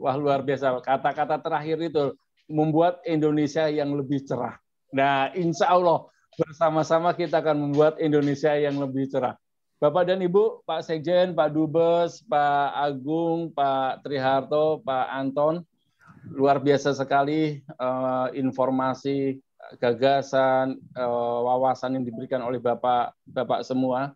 Wah 0.00 0.16
luar 0.16 0.40
biasa. 0.40 0.78
Kata-kata 0.80 1.36
terakhir 1.42 1.76
itu 1.82 2.14
membuat 2.50 3.02
Indonesia 3.06 3.66
yang 3.68 3.94
lebih 3.94 4.24
cerah. 4.24 4.58
Nah, 4.92 5.32
insya 5.32 5.72
Allah 5.72 6.06
bersama-sama 6.36 7.12
kita 7.12 7.40
akan 7.40 7.70
membuat 7.70 8.00
Indonesia 8.00 8.52
yang 8.56 8.80
lebih 8.80 9.08
cerah. 9.08 9.36
Bapak 9.82 10.06
dan 10.06 10.22
Ibu, 10.22 10.62
Pak 10.62 10.86
Sekjen, 10.86 11.34
Pak 11.34 11.50
Dubes, 11.50 12.22
Pak 12.30 12.70
Agung, 12.70 13.50
Pak 13.50 14.06
Triharto, 14.06 14.78
Pak 14.86 15.10
Anton, 15.10 15.66
luar 16.30 16.62
biasa 16.62 16.94
sekali 16.94 17.66
uh, 17.82 18.30
informasi, 18.30 19.42
gagasan, 19.82 20.78
uh, 20.94 21.38
wawasan 21.50 21.98
yang 21.98 22.06
diberikan 22.06 22.46
oleh 22.46 22.62
Bapak 22.62 23.18
Bapak 23.26 23.66
semua. 23.66 24.14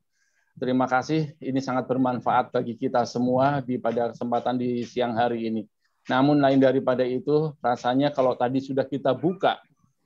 Terima 0.56 0.88
kasih, 0.88 1.36
ini 1.42 1.60
sangat 1.60 1.84
bermanfaat 1.84 2.48
bagi 2.48 2.78
kita 2.78 3.05
semua 3.05 3.60
di 3.60 3.76
pada 3.76 4.14
kesempatan 4.14 4.56
di 4.56 4.86
siang 4.88 5.12
hari 5.12 5.50
ini. 5.50 5.68
Namun 6.06 6.38
lain 6.38 6.62
daripada 6.62 7.02
itu, 7.02 7.50
rasanya 7.58 8.14
kalau 8.14 8.38
tadi 8.38 8.62
sudah 8.62 8.86
kita 8.86 9.10
buka 9.10 9.58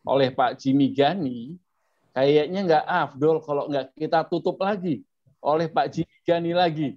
oleh 0.04 0.32
Pak 0.32 0.56
Jimmy 0.56 0.96
Gani, 0.96 1.60
kayaknya 2.16 2.60
nggak 2.64 2.84
afdol 2.88 3.36
kalau 3.44 3.68
nggak 3.68 3.92
kita 3.96 4.24
tutup 4.24 4.56
lagi 4.60 5.04
oleh 5.44 5.68
Pak 5.68 5.86
Jimmy 5.92 6.18
Gani 6.24 6.52
lagi. 6.56 6.88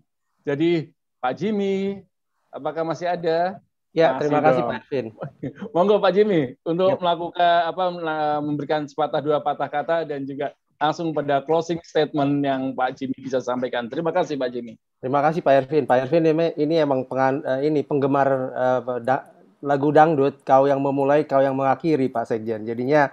Jadi 0.47 0.91
Pak 1.19 1.33
Jimmy, 1.35 2.03
apakah 2.51 2.83
masih 2.87 3.07
ada? 3.11 3.59
Ya, 3.93 4.17
masih 4.17 4.19
terima 4.25 4.39
kasih 4.41 4.61
Pak 4.65 4.81
Vin. 4.89 5.05
Monggo 5.75 6.01
Pak 6.01 6.11
Jimmy 6.15 6.55
untuk 6.65 6.95
ya. 6.95 6.99
melakukan 6.99 7.59
apa 7.69 7.83
memberikan 8.41 8.81
sepatah 8.89 9.21
dua 9.21 9.37
patah 9.43 9.69
kata 9.69 9.97
dan 10.07 10.25
juga 10.25 10.55
langsung 10.77 11.15
pada 11.15 11.41
closing 11.43 11.79
statement 11.83 12.43
yang 12.43 12.61
Pak 12.75 12.99
Jimmy 12.99 13.17
bisa 13.19 13.39
sampaikan. 13.39 13.87
Terima 13.87 14.11
kasih 14.11 14.35
Pak 14.35 14.49
Jimmy. 14.51 14.75
Terima 15.03 15.19
kasih 15.19 15.43
Pak 15.43 15.53
Ervin. 15.67 15.83
Pak 15.83 16.07
Ervin 16.07 16.23
ini, 16.55 16.75
emang 16.79 17.03
pengan, 17.03 17.43
uh, 17.43 17.59
ini 17.59 17.83
penggemar 17.83 18.27
uh, 18.55 18.99
da, 19.03 19.27
lagu 19.59 19.91
dangdut. 19.91 20.43
Kau 20.47 20.63
yang 20.63 20.79
memulai, 20.79 21.27
kau 21.27 21.43
yang 21.43 21.55
mengakhiri 21.55 22.07
Pak 22.07 22.31
Sekjen. 22.31 22.63
Jadinya 22.63 23.11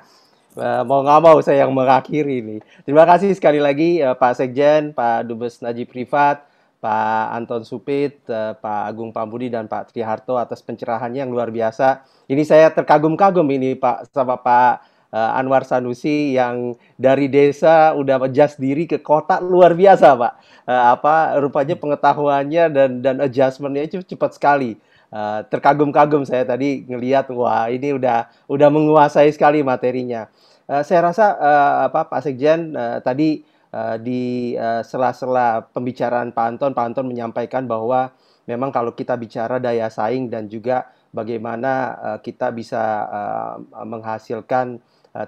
uh, 0.55 0.82
mau 0.86 1.02
nggak 1.02 1.20
mau 1.22 1.39
saya 1.42 1.66
yang 1.66 1.74
mengakhiri 1.74 2.42
ini. 2.42 2.56
Terima 2.86 3.02
kasih 3.06 3.34
sekali 3.34 3.58
lagi 3.58 3.98
uh, 4.02 4.14
Pak 4.14 4.39
Sekjen, 4.39 4.94
Pak 4.94 5.26
Dubes 5.26 5.58
Najib 5.62 5.90
Privat, 5.90 6.47
Pak 6.78 7.24
Anton 7.36 7.62
Supit, 7.66 8.22
uh, 8.30 8.55
Pak 8.55 8.82
Agung 8.90 9.10
Pambudi 9.10 9.50
dan 9.50 9.66
Pak 9.66 9.90
Triharto 9.90 10.39
atas 10.39 10.62
pencerahannya 10.62 11.26
yang 11.26 11.32
luar 11.34 11.50
biasa. 11.50 12.06
Ini 12.30 12.42
saya 12.47 12.70
terkagum-kagum 12.70 13.47
ini 13.50 13.74
Pak 13.74 14.14
sama 14.14 14.39
Pak 14.39 14.89
uh, 15.14 15.39
Anwar 15.39 15.66
Sanusi 15.66 16.34
yang 16.34 16.74
dari 16.97 17.26
desa 17.30 17.94
udah 17.94 18.22
adjust 18.22 18.58
diri 18.58 18.86
ke 18.86 19.02
kota 19.02 19.39
luar 19.42 19.74
biasa 19.74 20.14
pak. 20.16 20.32
Uh, 20.66 20.84
apa 20.94 21.39
rupanya 21.42 21.76
pengetahuannya 21.76 22.64
dan 22.70 22.90
dan 23.02 23.16
adjustmentnya 23.22 23.86
itu 23.86 24.02
cepat 24.02 24.39
sekali. 24.39 24.78
Uh, 25.10 25.42
terkagum-kagum 25.50 26.22
saya 26.22 26.47
tadi 26.47 26.86
ngelihat 26.86 27.34
wah 27.34 27.66
ini 27.66 27.98
udah 27.98 28.30
udah 28.47 28.68
menguasai 28.70 29.30
sekali 29.34 29.62
materinya. 29.66 30.30
Uh, 30.70 30.86
saya 30.86 31.10
rasa 31.10 31.34
uh, 31.34 31.74
apa 31.90 32.06
Pak 32.06 32.22
Sekjen 32.22 32.78
uh, 32.78 33.02
tadi 33.02 33.42
uh, 33.74 33.98
di 33.98 34.55
sela-sela 34.86 35.58
uh, 35.58 35.66
pembicaraan 35.74 36.30
Pak 36.30 36.47
Anton 36.47 36.70
Pak 36.70 36.84
Anton 36.94 37.10
menyampaikan 37.10 37.66
bahwa 37.66 38.14
memang 38.47 38.70
kalau 38.70 38.94
kita 38.94 39.18
bicara 39.18 39.58
daya 39.58 39.90
saing 39.90 40.30
dan 40.30 40.47
juga 40.47 40.90
bagaimana 41.10 41.72
uh, 41.98 42.18
kita 42.22 42.55
bisa 42.55 42.82
uh, 43.10 43.55
menghasilkan 43.82 44.78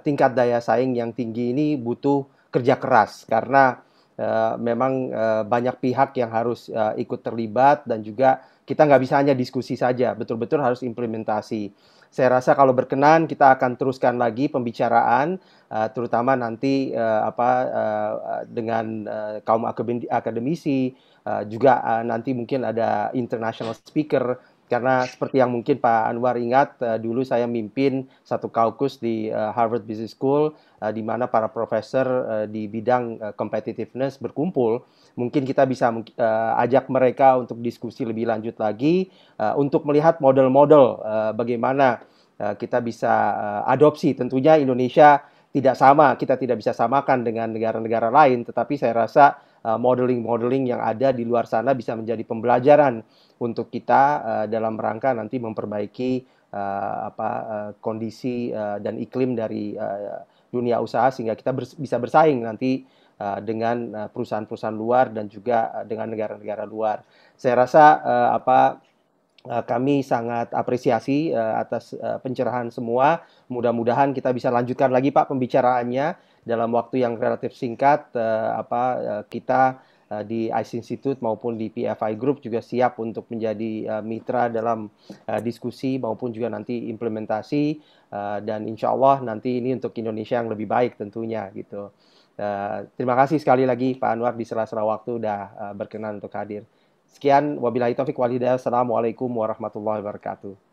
tingkat 0.07 0.39
daya 0.39 0.63
saing 0.63 0.95
yang 0.95 1.11
tinggi 1.11 1.51
ini 1.51 1.75
butuh 1.75 2.27
kerja 2.53 2.77
keras 2.77 3.25
karena 3.25 3.81
uh, 4.21 4.55
memang 4.61 5.09
uh, 5.09 5.43
banyak 5.49 5.81
pihak 5.81 6.15
yang 6.21 6.29
harus 6.29 6.69
uh, 6.69 6.93
ikut 7.01 7.25
terlibat 7.25 7.89
dan 7.89 8.05
juga 8.05 8.45
kita 8.63 8.87
nggak 8.87 9.03
bisa 9.03 9.19
hanya 9.19 9.35
diskusi 9.35 9.75
saja, 9.75 10.15
betul-betul 10.15 10.63
harus 10.63 10.87
implementasi. 10.87 11.75
Saya 12.13 12.39
rasa 12.39 12.55
kalau 12.55 12.71
berkenan 12.71 13.27
kita 13.27 13.59
akan 13.59 13.75
teruskan 13.75 14.21
lagi 14.21 14.47
pembicaraan, 14.47 15.41
terutama 15.97 16.39
nanti 16.39 16.93
apa 16.95 17.51
dengan 18.47 19.03
kaum 19.43 19.67
akademisi, 19.67 20.95
juga 21.51 21.81
nanti 22.05 22.37
mungkin 22.37 22.69
ada 22.69 23.11
international 23.17 23.75
speaker 23.81 24.39
karena 24.73 25.05
seperti 25.05 25.37
yang 25.37 25.53
mungkin 25.53 25.77
Pak 25.77 26.09
Anwar 26.09 26.41
ingat 26.41 26.81
uh, 26.81 26.97
dulu 26.97 27.21
saya 27.29 27.45
mimpin 27.45 28.09
satu 28.25 28.49
kaukus 28.49 28.97
di 28.97 29.29
uh, 29.29 29.53
Harvard 29.53 29.85
Business 29.85 30.17
School 30.17 30.57
uh, 30.81 30.89
di 30.89 31.05
mana 31.05 31.29
para 31.29 31.53
profesor 31.53 32.49
di 32.49 32.73
bidang 32.73 33.21
uh, 33.21 33.37
competitiveness 33.37 34.17
berkumpul. 34.17 34.81
Mungkin 35.13 35.45
kita 35.45 35.69
bisa 35.69 35.93
ajak 36.57 36.89
mereka 36.89 37.37
untuk 37.37 37.61
diskusi 37.61 38.01
lebih 38.09 38.33
lanjut 38.33 38.57
lagi 38.57 39.13
untuk 39.61 39.85
melihat 39.85 40.17
model-model 40.25 41.05
bagaimana 41.37 42.01
kita 42.57 42.81
bisa 42.81 43.13
adopsi. 43.69 44.17
Tentunya 44.17 44.57
Indonesia 44.57 45.21
tidak 45.53 45.77
sama 45.77 46.17
kita 46.17 46.41
tidak 46.41 46.65
bisa 46.65 46.73
samakan 46.73 47.29
dengan 47.29 47.53
negara-negara 47.53 48.09
lain 48.09 48.41
tetapi 48.49 48.81
saya 48.81 49.05
rasa 49.05 49.37
modeling-modeling 49.61 50.73
yang 50.73 50.81
ada 50.81 51.13
di 51.13 51.29
luar 51.29 51.45
sana 51.45 51.77
bisa 51.77 51.93
menjadi 51.93 52.25
pembelajaran 52.25 53.05
untuk 53.43 53.75
kita 53.75 54.03
uh, 54.23 54.47
dalam 54.47 54.79
rangka 54.79 55.11
nanti 55.11 55.43
memperbaiki 55.43 56.23
uh, 56.55 57.11
apa 57.11 57.31
uh, 57.43 57.71
kondisi 57.83 58.55
uh, 58.55 58.79
dan 58.79 59.03
iklim 59.03 59.35
dari 59.35 59.75
uh, 59.75 60.23
dunia 60.55 60.79
usaha 60.79 61.11
sehingga 61.11 61.35
kita 61.35 61.51
bers 61.51 61.75
bisa 61.75 61.99
bersaing 61.99 62.39
nanti 62.47 62.87
uh, 63.19 63.43
dengan 63.43 64.07
perusahaan-perusahaan 64.15 64.77
luar 64.77 65.11
dan 65.11 65.27
juga 65.27 65.83
dengan 65.89 66.15
negara-negara 66.15 66.63
luar. 66.63 67.03
Saya 67.35 67.67
rasa 67.67 67.85
uh, 67.99 68.31
apa 68.39 68.79
kami 69.43 70.07
sangat 70.07 70.55
apresiasi 70.55 71.35
atas 71.35 71.99
pencerahan 72.23 72.71
semua. 72.71 73.27
Mudah-mudahan 73.51 74.15
kita 74.15 74.31
bisa 74.31 74.55
lanjutkan 74.55 74.95
lagi 74.95 75.11
Pak 75.11 75.35
pembicaraannya 75.35 76.15
dalam 76.47 76.71
waktu 76.71 77.03
yang 77.03 77.19
relatif 77.19 77.51
singkat. 77.59 78.07
Apa 78.55 79.03
kita 79.27 79.83
di 80.21 80.53
ICE 80.53 80.85
Institute 80.85 81.17
maupun 81.25 81.57
di 81.57 81.73
PFI 81.73 82.21
Group 82.21 82.45
juga 82.45 82.61
siap 82.61 83.01
untuk 83.01 83.25
menjadi 83.33 83.73
uh, 83.89 84.03
mitra 84.05 84.53
dalam 84.53 84.93
uh, 85.25 85.41
diskusi 85.41 85.97
maupun 85.97 86.29
juga 86.37 86.53
nanti 86.53 86.93
implementasi 86.93 87.81
uh, 88.13 88.39
dan 88.45 88.69
insya 88.69 88.93
Allah 88.93 89.25
nanti 89.25 89.57
ini 89.57 89.73
untuk 89.73 89.97
Indonesia 89.97 90.37
yang 90.37 90.53
lebih 90.53 90.69
baik 90.69 91.01
tentunya 91.01 91.49
gitu. 91.57 91.89
Uh, 92.37 92.89
terima 92.97 93.17
kasih 93.17 93.41
sekali 93.41 93.65
lagi 93.65 93.97
Pak 93.97 94.11
Anwar 94.13 94.37
di 94.37 94.45
sela-sela 94.45 94.85
waktu 94.85 95.17
sudah 95.17 95.41
uh, 95.57 95.73
berkenan 95.73 96.21
untuk 96.21 96.33
hadir. 96.37 96.69
Sekian 97.09 97.61
wabillahi 97.61 97.97
taufik 97.97 98.17
walhidayah. 98.17 98.61
Assalamualaikum 98.61 99.29
warahmatullahi 99.29 100.01
wabarakatuh. 100.05 100.69